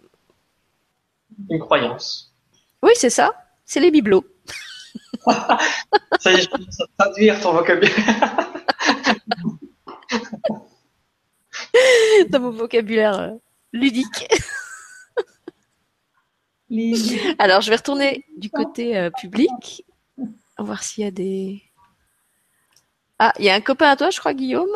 Une 1.49 1.59
croyance. 1.59 2.33
Oui, 2.81 2.93
c'est 2.95 3.11
ça. 3.11 3.33
C'est 3.65 3.79
les 3.79 3.91
bibelots. 3.91 4.25
ça 5.25 6.31
y 6.31 6.35
est, 6.35 6.41
je 6.41 6.49
commence 6.49 6.81
à 6.81 6.85
traduire 6.97 7.39
ton 7.39 7.53
vocabulaire. 7.53 8.51
Dans 12.29 12.39
mon 12.39 12.51
vocabulaire 12.51 13.19
euh, 13.19 13.31
ludique. 13.71 14.27
Alors, 17.37 17.61
je 17.61 17.69
vais 17.69 17.75
retourner 17.75 18.25
du 18.37 18.49
côté 18.49 19.09
public 19.19 19.85
voir 20.57 20.83
s'il 20.83 21.03
y 21.03 21.07
a 21.07 21.11
des. 21.11 21.63
Ah, 23.19 23.33
il 23.39 23.45
y 23.45 23.49
a 23.49 23.55
un 23.55 23.61
copain 23.61 23.89
à 23.89 23.95
toi, 23.95 24.09
je 24.09 24.19
crois, 24.19 24.33
Guillaume. 24.33 24.75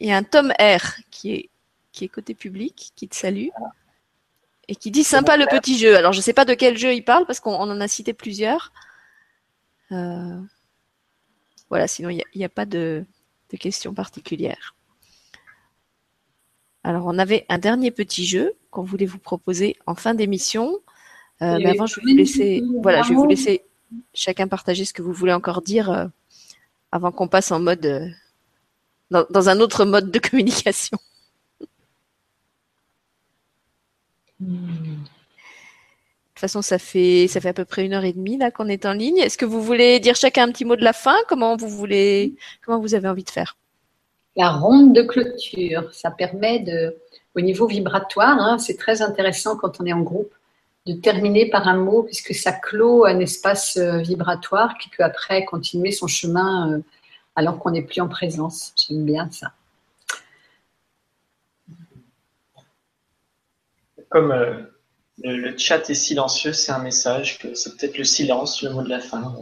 Il 0.00 0.08
y 0.08 0.12
a 0.12 0.16
un 0.16 0.22
Tom 0.22 0.52
R 0.58 0.96
qui 1.10 1.32
est, 1.32 1.50
qui 1.92 2.04
est 2.04 2.08
côté 2.08 2.34
public, 2.34 2.92
qui 2.96 3.08
te 3.08 3.14
salue. 3.14 3.48
Et 4.68 4.76
qui 4.76 4.90
dit 4.90 5.04
sympa 5.04 5.36
le 5.36 5.46
petit 5.46 5.76
jeu. 5.78 5.96
Alors, 5.96 6.12
je 6.12 6.18
ne 6.18 6.22
sais 6.22 6.32
pas 6.32 6.44
de 6.44 6.54
quel 6.54 6.78
jeu 6.78 6.94
il 6.94 7.04
parle 7.04 7.26
parce 7.26 7.40
qu'on 7.40 7.54
en 7.54 7.80
a 7.80 7.88
cité 7.88 8.12
plusieurs. 8.12 8.72
Euh, 9.90 10.40
voilà, 11.68 11.86
sinon, 11.86 12.10
il 12.10 12.22
n'y 12.34 12.44
a, 12.44 12.48
pas 12.48 12.64
de, 12.64 13.04
de 13.50 13.56
questions 13.56 13.92
particulières. 13.92 14.74
Alors, 16.84 17.06
on 17.06 17.18
avait 17.18 17.44
un 17.48 17.58
dernier 17.58 17.90
petit 17.90 18.24
jeu 18.24 18.54
qu'on 18.70 18.82
voulait 18.82 19.06
vous 19.06 19.18
proposer 19.18 19.76
en 19.86 19.94
fin 19.94 20.14
d'émission. 20.14 20.78
Euh, 21.42 21.58
mais 21.58 21.70
avant, 21.70 21.86
je 21.86 21.96
vais 21.96 22.12
vous 22.12 22.16
laisser, 22.16 22.62
voilà, 22.80 23.02
je 23.02 23.10
vais 23.10 23.14
vous 23.14 23.26
laisser 23.26 23.64
chacun 24.14 24.48
partager 24.48 24.84
ce 24.84 24.92
que 24.92 25.02
vous 25.02 25.12
voulez 25.12 25.32
encore 25.32 25.62
dire 25.62 25.90
euh, 25.90 26.06
avant 26.90 27.12
qu'on 27.12 27.28
passe 27.28 27.50
en 27.50 27.60
mode 27.60 27.86
euh, 27.86 28.08
dans, 29.10 29.48
un 29.48 29.60
autre 29.60 29.84
mode 29.84 30.10
de 30.10 30.18
communication. 30.30 30.98
De 34.40 34.46
toute 34.46 36.40
façon, 36.40 36.62
ça 36.62 36.78
fait 36.78 37.28
ça 37.28 37.40
fait 37.40 37.50
à 37.50 37.54
peu 37.54 37.64
près 37.64 37.84
une 37.84 37.92
heure 37.92 38.04
et 38.04 38.12
demie 38.12 38.36
là 38.36 38.50
qu'on 38.50 38.68
est 38.68 38.86
en 38.86 38.92
ligne. 38.92 39.18
Est-ce 39.18 39.38
que 39.38 39.44
vous 39.44 39.62
voulez 39.62 40.00
dire 40.00 40.16
chacun 40.16 40.48
un 40.48 40.52
petit 40.52 40.64
mot 40.64 40.76
de 40.76 40.82
la 40.82 40.92
fin? 40.92 41.16
Comment 41.28 41.56
vous 41.56 41.68
voulez 41.68 42.34
Comment 42.64 42.80
vous 42.80 42.94
avez 42.94 43.08
envie 43.08 43.24
de 43.24 43.30
faire? 43.30 43.56
La 44.34 44.50
ronde 44.50 44.94
de 44.94 45.02
clôture, 45.02 45.92
ça 45.92 46.10
permet 46.10 46.60
de, 46.60 46.96
au 47.34 47.40
niveau 47.40 47.66
vibratoire, 47.66 48.38
hein, 48.38 48.58
c'est 48.58 48.76
très 48.76 49.02
intéressant 49.02 49.56
quand 49.56 49.80
on 49.80 49.86
est 49.86 49.92
en 49.92 50.00
groupe 50.00 50.34
de 50.86 50.94
terminer 50.94 51.48
par 51.48 51.68
un 51.68 51.76
mot, 51.76 52.02
puisque 52.02 52.34
ça 52.34 52.52
clôt 52.52 53.04
un 53.04 53.20
espace 53.20 53.76
euh, 53.76 53.98
vibratoire 53.98 54.76
qui 54.78 54.88
peut 54.88 55.04
après 55.04 55.44
continuer 55.44 55.92
son 55.92 56.08
chemin 56.08 56.72
euh, 56.72 56.80
alors 57.36 57.58
qu'on 57.58 57.70
n'est 57.70 57.82
plus 57.82 58.00
en 58.00 58.08
présence. 58.08 58.72
J'aime 58.76 59.04
bien 59.04 59.30
ça. 59.30 59.52
Comme 64.08 64.32
euh, 64.32 64.60
le, 65.22 65.56
chat 65.56 65.88
est 65.88 65.94
silencieux, 65.94 66.52
c'est 66.52 66.72
un 66.72 66.82
message 66.82 67.38
que 67.38 67.54
c'est 67.54 67.76
peut-être 67.76 67.96
le 67.96 68.04
silence, 68.04 68.62
le 68.62 68.70
mot 68.70 68.82
de 68.82 68.88
la 68.88 69.00
fin. 69.00 69.34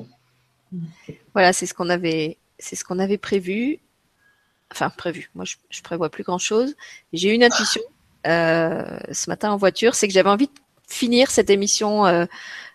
Voilà, 1.33 1.53
c'est 1.53 1.67
ce 1.67 1.75
qu'on 1.75 1.89
avait, 1.89 2.37
c'est 2.59 2.77
ce 2.77 2.85
qu'on 2.85 2.99
avait 2.99 3.19
prévu. 3.19 3.81
Enfin, 4.71 4.91
prévu. 4.91 5.31
Moi, 5.35 5.45
je, 5.45 5.57
je 5.71 5.83
prévois 5.83 6.11
plus 6.11 6.23
grand 6.23 6.39
chose. 6.39 6.77
J'ai 7.13 7.31
eu 7.31 7.35
une 7.35 7.43
intuition 7.43 7.83
ce 8.25 9.31
matin 9.31 9.51
en 9.51 9.57
voiture, 9.57 9.95
c'est 9.95 10.07
que 10.07 10.13
j'avais 10.13 10.29
envie 10.29 10.47
de 10.47 10.53
finir 10.93 11.31
cette 11.31 11.51
émission 11.51 12.07
euh, 12.07 12.27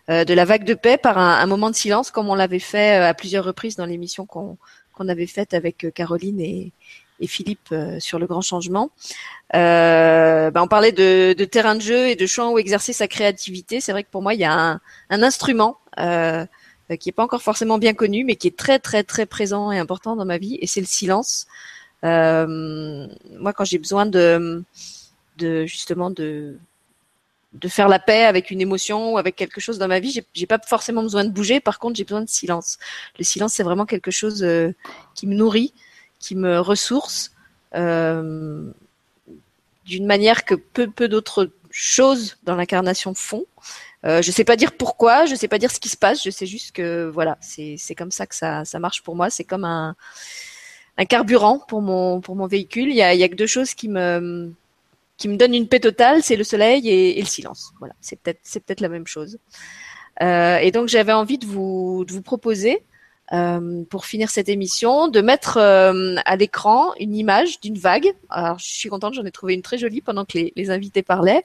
euh, 0.10 0.26
de 0.26 0.34
la 0.34 0.46
vague 0.46 0.64
de 0.64 0.74
paix 0.74 0.98
par 0.98 1.18
un, 1.18 1.46
moment 1.46 1.70
de 1.70 1.76
silence, 1.76 2.12
comme 2.12 2.30
on 2.30 2.36
l'avait 2.36 2.60
fait 2.60 3.00
euh, 3.00 3.10
à 3.10 3.14
plusieurs 3.14 3.46
reprises 3.46 3.76
dans 3.76 3.86
l'émission 3.86 4.26
qu'on 4.26 4.58
avait 5.08 5.28
faite 5.28 5.54
avec 5.54 5.88
Caroline 5.94 6.40
et, 6.40 6.72
et 7.20 7.28
Philippe 7.28 7.74
sur 8.00 8.20
le 8.20 8.28
grand 8.28 8.42
changement. 8.42 8.92
Euh, 9.54 10.52
ben 10.52 10.64
on 10.64 10.68
parlait 10.68 10.92
de, 10.92 11.34
de, 11.38 11.46
terrain 11.46 11.76
de 11.76 11.82
jeu 11.82 12.08
et 12.08 12.16
de 12.16 12.26
champ 12.26 12.52
où 12.52 12.60
exercer 12.60 12.94
sa 12.94 13.08
créativité. 13.08 13.80
C'est 13.80 13.92
vrai 13.92 14.04
que 14.04 14.10
pour 14.10 14.22
moi, 14.22 14.34
il 14.34 14.40
y 14.40 14.46
a 14.46 14.54
un, 14.54 14.82
un 15.10 15.24
instrument 15.24 15.78
euh, 16.00 16.98
qui 17.00 17.10
est 17.10 17.14
pas 17.14 17.24
encore 17.24 17.42
forcément 17.42 17.78
bien 17.78 17.94
connu, 17.94 18.24
mais 18.24 18.36
qui 18.36 18.48
est 18.48 18.58
très 18.58 18.80
très 18.80 19.04
très 19.04 19.26
présent 19.26 19.72
et 19.72 19.80
important 19.80 20.16
dans 20.16 20.26
ma 20.26 20.38
vie, 20.38 20.58
et 20.62 20.68
c'est 20.68 20.82
le 20.82 20.86
silence. 20.88 21.48
Euh, 22.04 23.08
moi, 23.40 23.54
quand 23.54 23.66
j'ai 23.66 23.80
besoin 23.80 24.06
de, 24.06 24.64
de 25.38 25.66
justement 25.66 26.12
de 26.12 26.58
de 27.56 27.68
faire 27.68 27.88
la 27.88 28.00
paix 28.00 28.24
avec 28.24 28.52
une 28.52 28.62
émotion 28.62 29.14
ou 29.14 29.18
avec 29.18 29.36
quelque 29.36 29.62
chose 29.62 29.78
dans 29.78 29.88
ma 29.88 30.00
vie. 30.00 30.22
J'ai 30.34 30.46
pas 30.46 30.60
forcément 30.60 31.02
besoin 31.02 31.24
de 31.24 31.30
bouger. 31.30 31.60
Par 31.60 31.80
contre, 31.80 31.96
j'ai 31.96 32.04
besoin 32.04 32.22
de 32.22 32.30
silence. 32.30 32.78
Le 33.18 33.24
silence, 33.24 33.54
c'est 33.54 33.64
vraiment 33.64 33.86
quelque 33.86 34.12
chose 34.12 34.44
euh, 34.44 34.74
qui 35.14 35.26
me 35.26 35.36
nourrit, 35.36 35.74
qui 36.20 36.36
me 36.36 36.60
ressource 36.60 37.32
euh, 37.76 38.70
d'une 39.86 40.06
manière 40.06 40.46
que 40.46 40.56
peu 40.56 40.90
peu 40.90 41.08
d'autres 41.08 41.50
choses 41.72 42.38
dans 42.44 42.56
l'incarnation 42.56 43.14
font. 43.14 43.46
Euh, 44.06 44.22
je 44.22 44.32
sais 44.32 44.44
pas 44.44 44.56
dire 44.56 44.74
pourquoi, 44.74 45.26
je 45.26 45.36
sais 45.36 45.48
pas 45.48 45.58
dire 45.58 45.72
ce 45.72 45.80
qui 45.80 45.90
se 45.90 45.98
passe. 45.98 46.24
Je 46.24 46.30
sais 46.30 46.46
juste 46.46 46.74
que 46.74 47.10
voilà, 47.14 47.38
c'est 47.42 47.76
c'est 47.78 47.96
comme 47.96 48.12
ça 48.12 48.28
que 48.28 48.36
ça 48.36 48.66
ça 48.66 48.80
marche 48.80 49.02
pour 49.02 49.16
moi. 49.16 49.30
C'est 49.30 49.46
comme 49.46 49.64
un 49.64 49.96
un 50.98 51.06
carburant 51.06 51.60
pour 51.60 51.82
mon 51.82 52.20
pour 52.22 52.36
mon 52.36 52.48
véhicule. 52.48 52.90
Il 52.90 52.96
y 52.96 53.02
a 53.02 53.14
il 53.14 53.20
y 53.20 53.24
a 53.24 53.30
que 53.30 53.36
deux 53.36 53.48
choses 53.48 53.74
qui 53.74 53.88
me 53.88 54.54
qui 55.18 55.28
me 55.28 55.38
donne 55.38 55.54
une 55.54 55.68
paix 55.68 55.80
totale, 55.80 56.24
c'est 56.24 56.36
le 56.36 56.44
soleil 56.44 56.90
et, 56.90 57.20
le 57.20 57.28
silence. 57.28 57.74
Voilà, 57.80 57.94
c'est 58.02 58.20
peut-être 58.20 58.40
c'est 58.44 58.64
peut-être 58.64 58.82
la 58.82 58.90
même 58.90 59.08
chose. 59.08 59.38
Euh, 60.22 60.58
et 60.58 60.72
donc 60.72 60.88
j'avais 60.88 61.14
envie 61.14 61.38
de 61.38 61.46
vous 61.46 62.06
de 62.06 62.14
vous 62.14 62.22
proposer 62.22 62.84
euh, 63.34 63.84
pour 63.90 64.06
finir 64.06 64.30
cette 64.30 64.50
émission 64.50 65.08
de 65.08 65.20
mettre 65.20 65.58
euh, 65.58 66.16
à 66.26 66.36
l'écran 66.36 66.94
une 67.00 67.16
image 67.16 67.60
d'une 67.60 67.78
vague. 67.78 68.14
Alors 68.30 68.60
je 68.60 68.68
suis 68.68 68.90
contente, 68.90 69.16
j'en 69.16 69.26
ai 69.26 69.32
trouvé 69.32 69.56
une 69.56 69.64
très 69.64 69.80
jolie 69.80 70.02
pendant 70.02 70.26
que 70.26 70.38
les, 70.38 70.54
les 70.56 70.70
invités 70.70 71.02
parlaient. 71.02 71.44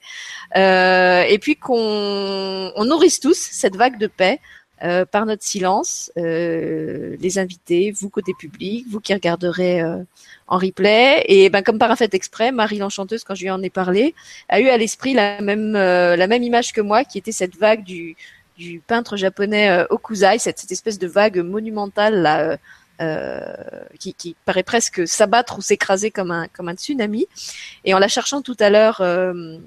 Euh, 0.57 1.23
et 1.23 1.39
puis 1.39 1.57
qu'on 1.57 2.71
on 2.77 2.85
nourrisse 2.85 3.19
tous 3.19 3.39
cette 3.39 3.77
vague 3.77 3.99
de 3.99 4.09
paix 4.09 4.41
euh, 4.83 5.05
par 5.05 5.27
notre 5.27 5.43
silence, 5.43 6.11
euh, 6.17 7.15
les 7.21 7.39
invités, 7.39 7.93
vous 7.93 8.09
côté 8.09 8.33
public, 8.39 8.87
vous 8.89 9.01
qui 9.01 9.13
regarderez 9.13 9.83
euh, 9.83 10.03
en 10.47 10.57
replay. 10.57 11.23
Et 11.29 11.51
ben 11.51 11.63
comme 11.63 11.79
par 11.79 11.91
un 11.91 11.97
fait 11.97 12.15
exprès, 12.15 12.51
Marie 12.51 12.79
l'enchanteuse, 12.79 13.23
quand 13.23 13.35
je 13.35 13.43
lui 13.43 13.51
en 13.51 13.63
ai 13.63 13.69
parlé, 13.69 14.15
a 14.49 14.59
eu 14.61 14.69
à 14.69 14.79
l'esprit 14.79 15.13
la 15.13 15.43
même 15.43 15.75
la 15.75 16.27
même 16.27 16.43
image 16.43 16.73
que 16.73 16.81
moi, 16.81 17.05
qui 17.05 17.19
était 17.19 17.33
cette 17.33 17.57
vague 17.57 17.85
du 17.85 18.17
du 18.57 18.81
peintre 18.87 19.17
japonais 19.17 19.85
Okuzai, 19.91 20.39
cette, 20.39 20.59
cette, 20.59 20.73
espèce 20.73 20.99
de 20.99 21.07
vague 21.07 21.39
monumentale 21.39 22.23
là. 22.23 22.57
qui, 23.99 24.13
qui, 24.13 24.37
paraît 24.45 24.63
presque 24.63 25.09
s'abattre 25.09 25.59
ou 25.59 25.63
s'écraser 25.63 26.11
comme 26.11 26.31
un 26.31 26.49
comme 26.49 26.69
un 26.69 26.75
tsunami. 26.75 27.27
Et 27.85 27.93
en 27.95 27.99
la 27.99 28.09
cherchant 28.09 28.43
tout 28.43 28.57
à 28.61 28.71
l'heure 28.71 29.01
euh, 29.01 29.59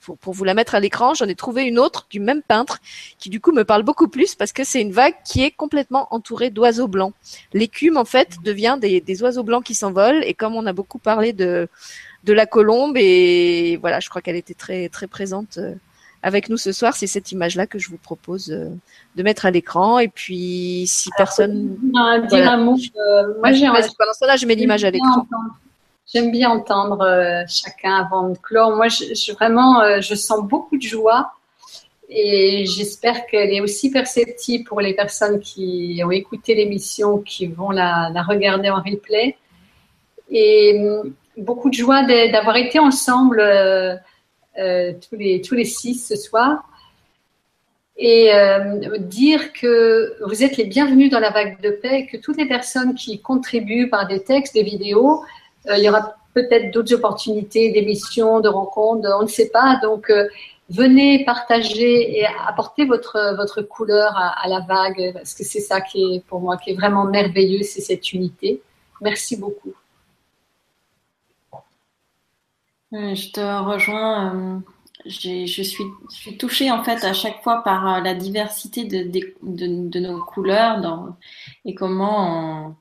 pour, 0.00 0.18
pour, 0.18 0.34
vous 0.34 0.44
la 0.44 0.54
mettre 0.54 0.74
à 0.74 0.80
l'écran, 0.80 1.14
j'en 1.14 1.26
ai 1.26 1.34
trouvé 1.34 1.64
une 1.64 1.78
autre 1.78 2.06
du 2.10 2.20
même 2.20 2.42
peintre 2.42 2.80
qui 3.18 3.30
du 3.30 3.40
coup 3.40 3.52
me 3.52 3.64
parle 3.64 3.82
beaucoup 3.82 4.08
plus 4.08 4.34
parce 4.34 4.52
que 4.52 4.64
c'est 4.64 4.80
une 4.80 4.92
vague 4.92 5.14
qui 5.24 5.42
est 5.42 5.50
complètement 5.50 6.08
entourée 6.10 6.50
d'oiseaux 6.50 6.88
blancs. 6.88 7.14
L'écume 7.52 7.96
en 7.96 8.04
fait 8.04 8.36
devient 8.44 8.76
des, 8.80 9.00
des 9.00 9.22
oiseaux 9.22 9.42
blancs 9.42 9.64
qui 9.64 9.74
s'envolent 9.74 10.22
et 10.24 10.34
comme 10.34 10.54
on 10.54 10.66
a 10.66 10.72
beaucoup 10.72 10.98
parlé 10.98 11.32
de 11.32 11.68
de 12.24 12.32
la 12.32 12.46
colombe 12.46 12.96
et 12.96 13.76
voilà, 13.80 14.00
je 14.00 14.08
crois 14.08 14.22
qu'elle 14.22 14.36
était 14.36 14.54
très 14.54 14.88
très 14.88 15.06
présente 15.06 15.58
euh, 15.58 15.74
avec 16.22 16.48
nous 16.48 16.56
ce 16.56 16.72
soir. 16.72 16.96
C'est 16.96 17.06
cette 17.06 17.32
image-là 17.32 17.66
que 17.66 17.78
je 17.78 17.90
vous 17.90 17.98
propose 17.98 18.50
euh, 18.50 18.70
de 19.16 19.22
mettre 19.22 19.44
à 19.46 19.50
l'écran. 19.50 19.98
Et 19.98 20.08
puis, 20.08 20.84
si 20.86 21.10
personne, 21.16 21.76
dire 22.28 22.50
un 22.50 22.56
mot, 22.56 22.78
moi 23.40 23.52
j'ai 23.52 23.66
pendant 23.66 24.14
cela, 24.18 24.36
je 24.36 24.46
mets 24.46 24.54
l'image 24.54 24.84
à 24.84 24.90
l'écran. 24.90 25.26
J'aime 26.14 26.30
bien 26.30 26.48
entendre 26.48 27.00
euh, 27.00 27.42
chacun 27.48 27.96
avant 27.96 28.28
de 28.28 28.38
clore. 28.38 28.76
Moi, 28.76 28.86
je, 28.86 29.32
vraiment, 29.32 29.80
euh, 29.80 30.00
je 30.00 30.14
sens 30.14 30.44
beaucoup 30.44 30.76
de 30.76 30.82
joie 30.82 31.32
et 32.08 32.66
j'espère 32.66 33.26
qu'elle 33.26 33.52
est 33.52 33.60
aussi 33.60 33.90
perceptible 33.90 34.62
pour 34.62 34.80
les 34.80 34.94
personnes 34.94 35.40
qui 35.40 36.00
ont 36.04 36.12
écouté 36.12 36.54
l'émission, 36.54 37.18
qui 37.18 37.48
vont 37.48 37.70
la, 37.70 38.12
regarder 38.28 38.70
en 38.70 38.76
replay. 38.76 39.36
Et 40.30 40.78
hum, 40.78 41.14
beaucoup 41.36 41.68
de 41.68 41.74
joie 41.74 42.04
d'avoir 42.04 42.58
été 42.58 42.78
ensemble 42.78 43.40
euh, 43.40 43.96
tous, 45.10 45.16
les, 45.16 45.64
six 45.64 45.94
ce 45.94 46.14
soir. 46.14 46.62
Et 47.96 48.30
dire 49.00 49.52
que 49.52 50.16
vous 50.26 50.44
êtes 50.44 50.56
les 50.56 50.64
bienvenus 50.64 51.10
dans 51.10 51.20
la 51.20 51.30
vague 51.30 51.60
de 51.60 51.70
paix, 51.70 52.06
que 52.06 52.16
toutes 52.16 52.36
les 52.36 52.46
personnes 52.46 52.94
qui 52.94 53.20
contribuent 53.20 53.88
par 53.88 54.06
des 54.06 54.22
textes, 54.22 54.54
des 54.54 54.62
vidéos, 54.62 55.24
il 55.66 55.82
y 55.82 55.88
aura 55.88 56.14
peut-être 56.34 56.72
d'autres 56.72 56.94
opportunités 56.94 57.70
d'émissions, 57.70 58.40
de 58.40 58.48
rencontres, 58.48 59.08
on 59.18 59.22
ne 59.22 59.28
sait 59.28 59.50
pas. 59.50 59.78
Donc, 59.82 60.10
euh, 60.10 60.28
venez 60.68 61.24
partager 61.24 62.18
et 62.18 62.26
apporter 62.26 62.84
votre, 62.84 63.34
votre 63.36 63.62
couleur 63.62 64.12
à, 64.16 64.46
la 64.48 64.60
vague, 64.60 65.12
parce 65.14 65.34
que 65.34 65.44
c'est 65.44 65.60
ça 65.60 65.80
qui 65.80 66.16
est 66.16 66.24
pour 66.26 66.40
moi 66.40 66.56
qui 66.56 66.70
est 66.70 66.74
vraiment 66.74 67.04
merveilleux, 67.04 67.62
c'est 67.62 67.80
cette 67.80 68.12
unité. 68.12 68.60
Merci 69.00 69.36
beaucoup. 69.36 69.74
Euh, 72.92 73.14
je 73.14 73.30
te 73.32 73.40
rejoins. 73.40 74.62
Je 75.06 75.44
suis, 75.46 76.38
touchée 76.38 76.70
en 76.70 76.82
fait 76.82 77.04
à 77.04 77.12
chaque 77.12 77.42
fois 77.42 77.62
par 77.62 78.00
la 78.00 78.14
diversité 78.14 78.84
de, 78.84 80.00
nos 80.00 80.24
couleurs 80.24 81.14
et 81.66 81.74
comment 81.74 82.74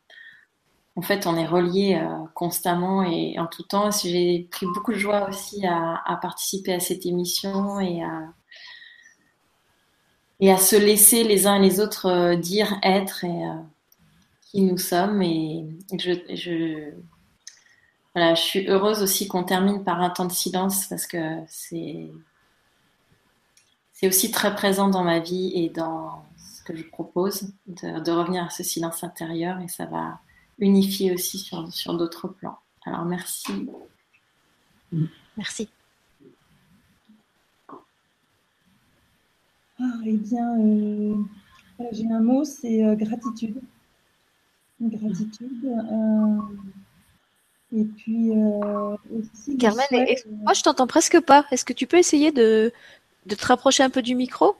en 0.95 1.01
fait, 1.01 1.25
on 1.25 1.35
est 1.35 1.47
reliés 1.47 1.99
euh, 1.99 2.25
constamment 2.35 3.01
et 3.03 3.39
en 3.39 3.47
tout 3.47 3.63
temps. 3.63 3.89
J'ai 3.91 4.47
pris 4.51 4.67
beaucoup 4.67 4.93
de 4.93 4.99
joie 4.99 5.27
aussi 5.27 5.65
à, 5.65 6.19
participer 6.21 6.73
à 6.73 6.79
cette 6.79 7.05
émission 7.05 7.79
et 7.79 8.03
à, 8.03 8.33
se 10.57 10.75
laisser 10.75 11.23
les 11.23 11.47
uns 11.47 11.55
et 11.55 11.61
les 11.61 11.79
autres 11.79 12.05
euh, 12.05 12.35
dire, 12.35 12.77
être 12.83 13.23
et 13.23 13.45
euh, 13.45 13.55
qui 14.51 14.61
nous 14.61 14.77
sommes. 14.77 15.21
Et 15.23 15.65
je, 15.97 16.91
suis 18.35 18.67
heureuse 18.67 19.01
aussi 19.01 19.27
qu'on 19.27 19.43
termine 19.43 19.83
par 19.83 19.99
un 19.99 20.11
temps 20.11 20.25
de 20.25 20.31
silence 20.31 20.85
parce 20.87 21.07
que 21.07 21.39
c'est 21.47 22.11
c'est 23.93 24.07
aussi 24.07 24.31
très 24.31 24.53
présent 24.53 24.89
dans 24.89 25.03
ma 25.03 25.19
vie 25.19 25.51
et 25.55 25.69
dans 25.69 26.23
ce 26.37 26.61
que 26.63 26.75
je 26.75 26.83
propose 26.83 27.53
de, 27.67 27.99
de 27.99 28.11
revenir 28.11 28.43
à 28.43 28.49
ce 28.49 28.61
silence 28.61 29.03
intérieur 29.03 29.59
et 29.61 29.67
ça 29.67 29.85
va 29.85 30.19
unifier 30.63 31.13
aussi 31.13 31.37
sur, 31.37 31.71
sur 31.71 31.95
d'autres 31.95 32.27
plans. 32.27 32.57
Alors 32.85 33.05
merci. 33.05 33.69
Merci. 35.37 35.69
Ah, 39.79 39.83
eh 40.05 40.17
bien, 40.17 40.59
euh, 40.59 41.15
j'ai 41.91 42.07
un 42.11 42.19
mot, 42.19 42.43
c'est 42.43 42.83
euh, 42.83 42.95
gratitude. 42.95 43.59
Gratitude. 44.79 45.65
Euh, 45.65 46.37
et 47.75 47.85
puis 47.85 48.31
aussi. 49.11 49.57
Carmen, 49.57 49.85
moi 50.43 50.53
je 50.53 50.61
t'entends 50.61 50.87
presque 50.87 51.19
pas. 51.21 51.45
Est-ce 51.51 51.65
que 51.65 51.73
tu 51.73 51.87
peux 51.87 51.97
essayer 51.97 52.31
de, 52.31 52.71
de 53.25 53.35
te 53.35 53.45
rapprocher 53.45 53.83
un 53.83 53.89
peu 53.89 54.01
du 54.01 54.13
micro? 54.13 54.55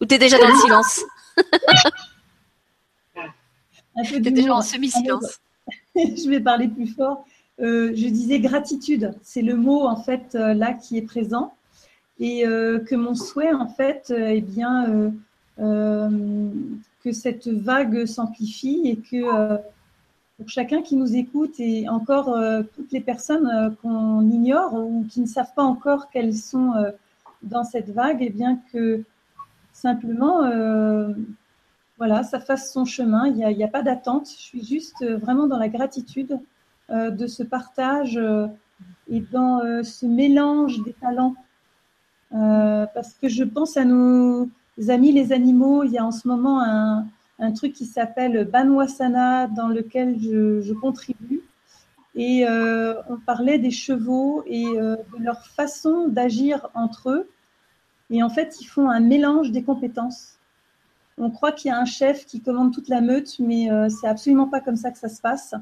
Ou 0.00 0.06
tu 0.06 0.14
es 0.14 0.18
déjà 0.18 0.38
dans 0.38 0.48
le 0.48 0.54
silence? 0.62 1.04
Déjà 4.20 4.54
en 4.54 4.62
semi-silence. 4.62 5.40
je 5.94 6.28
vais 6.28 6.40
parler 6.40 6.68
plus 6.68 6.86
fort. 6.86 7.24
Euh, 7.60 7.92
je 7.94 8.08
disais 8.08 8.38
gratitude, 8.38 9.14
c'est 9.22 9.42
le 9.42 9.56
mot 9.56 9.82
en 9.82 9.96
fait 9.96 10.36
euh, 10.36 10.54
là 10.54 10.74
qui 10.74 10.96
est 10.96 11.02
présent 11.02 11.54
et 12.20 12.46
euh, 12.46 12.78
que 12.78 12.94
mon 12.94 13.16
souhait 13.16 13.52
en 13.52 13.66
fait 13.66 14.10
est 14.10 14.40
bien 14.40 15.12
que 15.58 17.12
cette 17.12 17.48
vague 17.48 18.06
s'amplifie 18.06 18.82
et 18.84 18.96
que 18.96 19.56
pour 20.36 20.48
chacun 20.48 20.82
qui 20.82 20.94
nous 20.94 21.16
écoute 21.16 21.58
et 21.58 21.88
encore 21.88 22.38
toutes 22.76 22.92
les 22.92 23.00
personnes 23.00 23.74
qu'on 23.82 24.22
ignore 24.30 24.74
ou 24.74 25.04
qui 25.08 25.20
ne 25.20 25.26
savent 25.26 25.52
pas 25.56 25.64
encore 25.64 26.10
qu'elles 26.10 26.34
sont 26.34 26.74
dans 27.42 27.64
cette 27.64 27.90
vague, 27.90 28.22
et 28.22 28.26
eh 28.26 28.30
bien 28.30 28.60
que 28.72 29.02
simplement 29.72 30.42
voilà, 31.98 32.22
ça 32.22 32.38
fasse 32.38 32.72
son 32.72 32.84
chemin. 32.84 33.26
Il 33.26 33.34
n'y 33.34 33.64
a, 33.64 33.68
pas 33.68 33.82
d'attente. 33.82 34.28
Je 34.28 34.40
suis 34.40 34.64
juste 34.64 35.02
euh, 35.02 35.18
vraiment 35.18 35.48
dans 35.48 35.58
la 35.58 35.68
gratitude 35.68 36.38
euh, 36.90 37.10
de 37.10 37.26
ce 37.26 37.42
partage 37.42 38.16
euh, 38.16 38.46
et 39.10 39.20
dans 39.20 39.60
ce 39.82 40.06
mélange 40.06 40.82
des 40.84 40.92
talents. 40.92 41.34
parce 42.30 43.14
que 43.20 43.28
je 43.28 43.42
pense 43.42 43.76
à 43.76 43.84
nos 43.84 44.48
amis 44.88 45.12
les 45.12 45.32
animaux. 45.32 45.82
Il 45.82 45.90
y 45.90 45.98
a 45.98 46.04
en 46.04 46.12
ce 46.12 46.28
moment 46.28 46.60
un, 46.60 47.52
truc 47.52 47.72
qui 47.72 47.86
s'appelle 47.86 48.44
Banwasana 48.44 49.48
dans 49.48 49.68
lequel 49.68 50.20
je, 50.20 50.72
contribue. 50.74 51.40
Et 52.14 52.46
on 53.08 53.16
parlait 53.26 53.58
des 53.58 53.70
chevaux 53.70 54.44
et 54.46 54.66
de 54.66 55.18
leur 55.18 55.46
façon 55.46 56.06
d'agir 56.08 56.68
entre 56.74 57.10
eux. 57.10 57.30
Et 58.10 58.22
en 58.22 58.28
fait, 58.28 58.60
ils 58.60 58.66
font 58.66 58.90
un 58.90 59.00
mélange 59.00 59.50
des 59.50 59.64
compétences 59.64 60.37
on 61.18 61.30
croit 61.30 61.52
qu'il 61.52 61.68
y 61.68 61.72
a 61.72 61.78
un 61.78 61.84
chef 61.84 62.26
qui 62.26 62.40
commande 62.40 62.72
toute 62.72 62.88
la 62.88 63.00
meute, 63.00 63.38
mais 63.38 63.70
euh, 63.70 63.88
c'est 63.88 64.06
absolument 64.06 64.48
pas 64.48 64.60
comme 64.60 64.76
ça 64.76 64.90
que 64.90 64.98
ça 64.98 65.08
se 65.08 65.20
passe. 65.20 65.54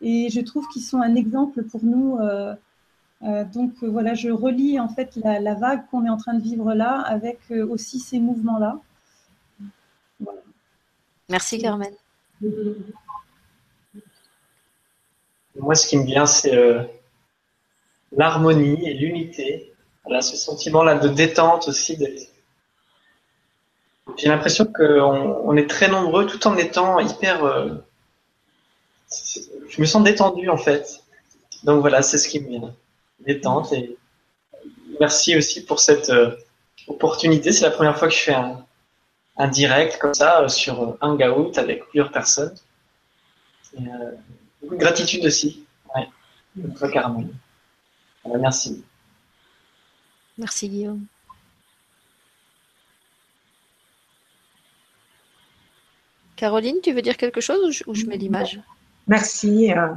Et 0.00 0.28
je 0.30 0.40
trouve 0.40 0.66
qu'ils 0.68 0.82
sont 0.82 1.00
un 1.00 1.14
exemple 1.14 1.62
pour 1.62 1.84
nous. 1.84 2.18
Euh, 2.18 2.54
euh, 3.22 3.44
donc 3.44 3.72
voilà, 3.82 4.14
je 4.14 4.30
relis 4.30 4.80
en 4.80 4.88
fait 4.88 5.16
la, 5.16 5.54
vague 5.54 5.86
qu'on 5.90 6.04
est 6.04 6.10
en 6.10 6.16
train 6.16 6.34
de 6.34 6.42
vivre 6.42 6.74
là 6.74 7.00
avec 7.00 7.38
aussi 7.50 8.00
ces 8.00 8.18
mouvements-là. 8.18 8.80
Merci 11.28 11.58
Carmen. 11.58 11.94
Moi, 15.54 15.74
ce 15.74 15.86
qui 15.86 15.96
me 15.96 16.04
vient, 16.04 16.26
c'est 16.26 16.88
l'harmonie 18.10 18.88
et 18.88 18.94
l'unité. 18.94 19.72
Voilà, 20.04 20.20
ce 20.20 20.36
sentiment-là 20.36 20.96
de 20.96 21.08
détente 21.08 21.68
aussi, 21.68 21.96
d'être 21.96 22.31
j'ai 24.16 24.28
l'impression 24.28 24.66
qu'on 24.66 25.42
on 25.44 25.56
est 25.56 25.68
très 25.68 25.88
nombreux 25.88 26.26
tout 26.26 26.46
en 26.46 26.56
étant 26.56 26.98
hyper. 27.00 27.44
Euh, 27.44 27.70
je 29.68 29.80
me 29.80 29.86
sens 29.86 30.02
détendu 30.02 30.48
en 30.48 30.56
fait. 30.56 31.02
Donc 31.64 31.80
voilà, 31.80 32.02
c'est 32.02 32.18
ce 32.18 32.28
qui 32.28 32.40
me 32.40 32.48
vient. 32.48 32.74
Détente 33.20 33.72
et 33.72 33.96
merci 35.00 35.36
aussi 35.36 35.64
pour 35.64 35.80
cette 35.80 36.10
euh, 36.10 36.34
opportunité. 36.88 37.52
C'est 37.52 37.64
la 37.64 37.70
première 37.70 37.96
fois 37.98 38.08
que 38.08 38.14
je 38.14 38.20
fais 38.20 38.34
un, 38.34 39.48
direct 39.48 39.98
comme 39.98 40.14
ça 40.14 40.42
euh, 40.42 40.48
sur 40.48 40.96
Hangout 41.00 41.56
avec 41.56 41.84
plusieurs 41.86 42.12
personnes. 42.12 42.54
Beaucoup 44.60 44.74
de 44.74 44.80
gratitude 44.80 45.24
aussi. 45.24 45.64
Merci. 48.24 48.84
Merci 50.38 50.68
Guillaume. 50.68 51.06
Caroline, 56.42 56.80
tu 56.82 56.92
veux 56.92 57.02
dire 57.02 57.16
quelque 57.16 57.40
chose 57.40 57.84
ou 57.86 57.94
je, 57.94 58.04
mets 58.06 58.16
l'image? 58.16 58.58
Merci. 59.06 59.72
Euh, 59.72 59.94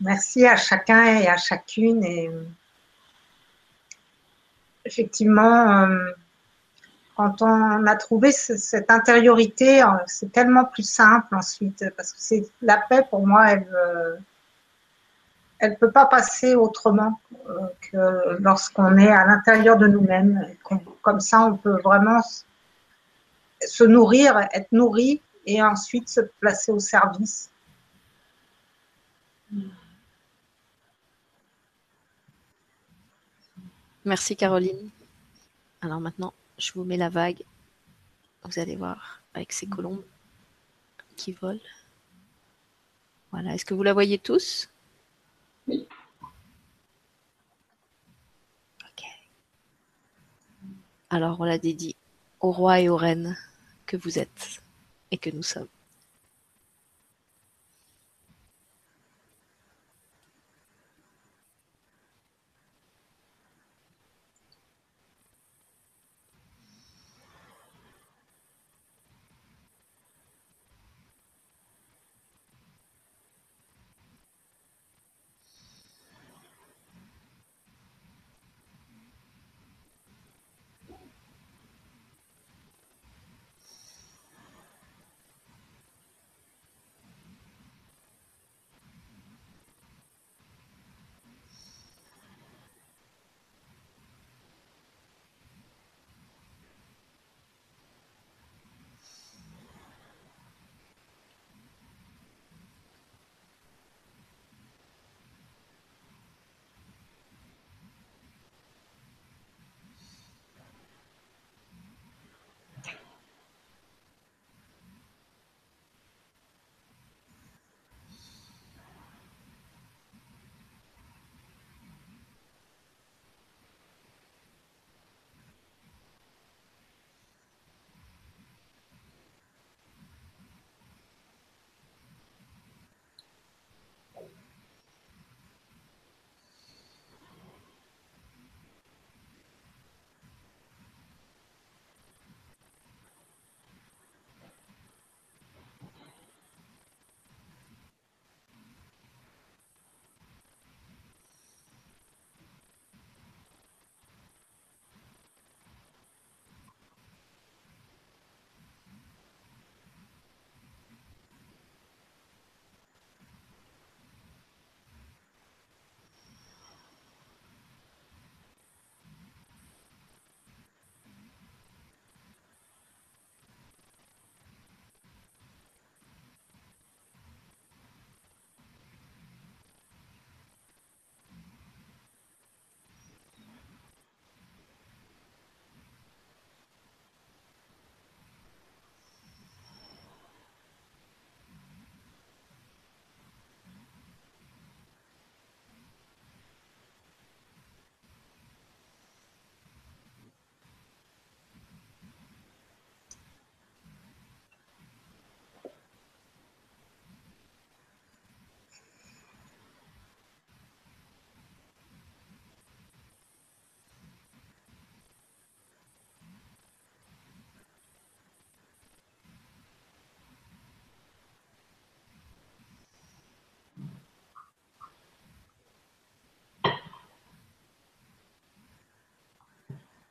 merci 0.00 0.44
à 0.44 0.56
chacun 0.56 1.04
et 1.20 1.28
à 1.28 1.36
chacune. 1.36 2.02
Et 2.02 2.28
effectivement, 4.84 5.84
euh, 5.84 6.10
quand 7.16 7.42
on 7.42 7.86
a 7.86 7.94
trouvé 7.94 8.32
cette 8.32 8.90
intériorité, 8.90 9.84
euh, 9.84 9.86
c'est 10.08 10.32
tellement 10.32 10.64
plus 10.64 10.82
simple 10.82 11.36
ensuite 11.36 11.84
parce 11.96 12.12
que 12.12 12.18
c'est 12.18 12.48
la 12.60 12.78
paix 12.78 13.06
pour 13.08 13.24
moi, 13.24 13.52
elle 13.52 13.68
elle 15.60 15.78
peut 15.78 15.92
pas 15.92 16.06
passer 16.06 16.56
autrement 16.56 17.20
que 17.80 18.36
lorsqu'on 18.40 18.98
est 18.98 19.12
à 19.12 19.24
l'intérieur 19.26 19.76
de 19.76 19.86
nous-mêmes, 19.86 20.44
comme 21.02 21.20
ça, 21.20 21.46
on 21.46 21.56
peut 21.56 21.78
vraiment 21.84 22.20
se 23.66 23.84
nourrir, 23.84 24.36
être 24.52 24.72
nourri 24.72 25.20
et 25.46 25.62
ensuite 25.62 26.08
se 26.08 26.20
placer 26.40 26.72
au 26.72 26.78
service. 26.78 27.50
Merci 34.04 34.36
Caroline. 34.36 34.90
Alors 35.80 36.00
maintenant, 36.00 36.34
je 36.58 36.72
vous 36.72 36.84
mets 36.84 36.96
la 36.96 37.08
vague. 37.08 37.42
Vous 38.42 38.58
allez 38.58 38.76
voir 38.76 39.22
avec 39.32 39.52
ces 39.52 39.66
colombes 39.66 40.04
qui 41.16 41.32
volent. 41.32 41.60
Voilà, 43.30 43.54
est-ce 43.54 43.64
que 43.64 43.74
vous 43.74 43.82
la 43.82 43.94
voyez 43.94 44.18
tous? 44.18 44.68
Oui. 45.66 45.88
Ok. 48.82 49.04
Alors 51.10 51.40
on 51.40 51.44
la 51.44 51.58
dédie 51.58 51.96
au 52.40 52.52
roi 52.52 52.80
et 52.80 52.88
aux 52.88 52.96
reines 52.96 53.36
que 53.86 53.96
vous 53.96 54.18
êtes 54.18 54.62
et 55.10 55.18
que 55.18 55.30
nous 55.30 55.42
sommes. 55.42 55.68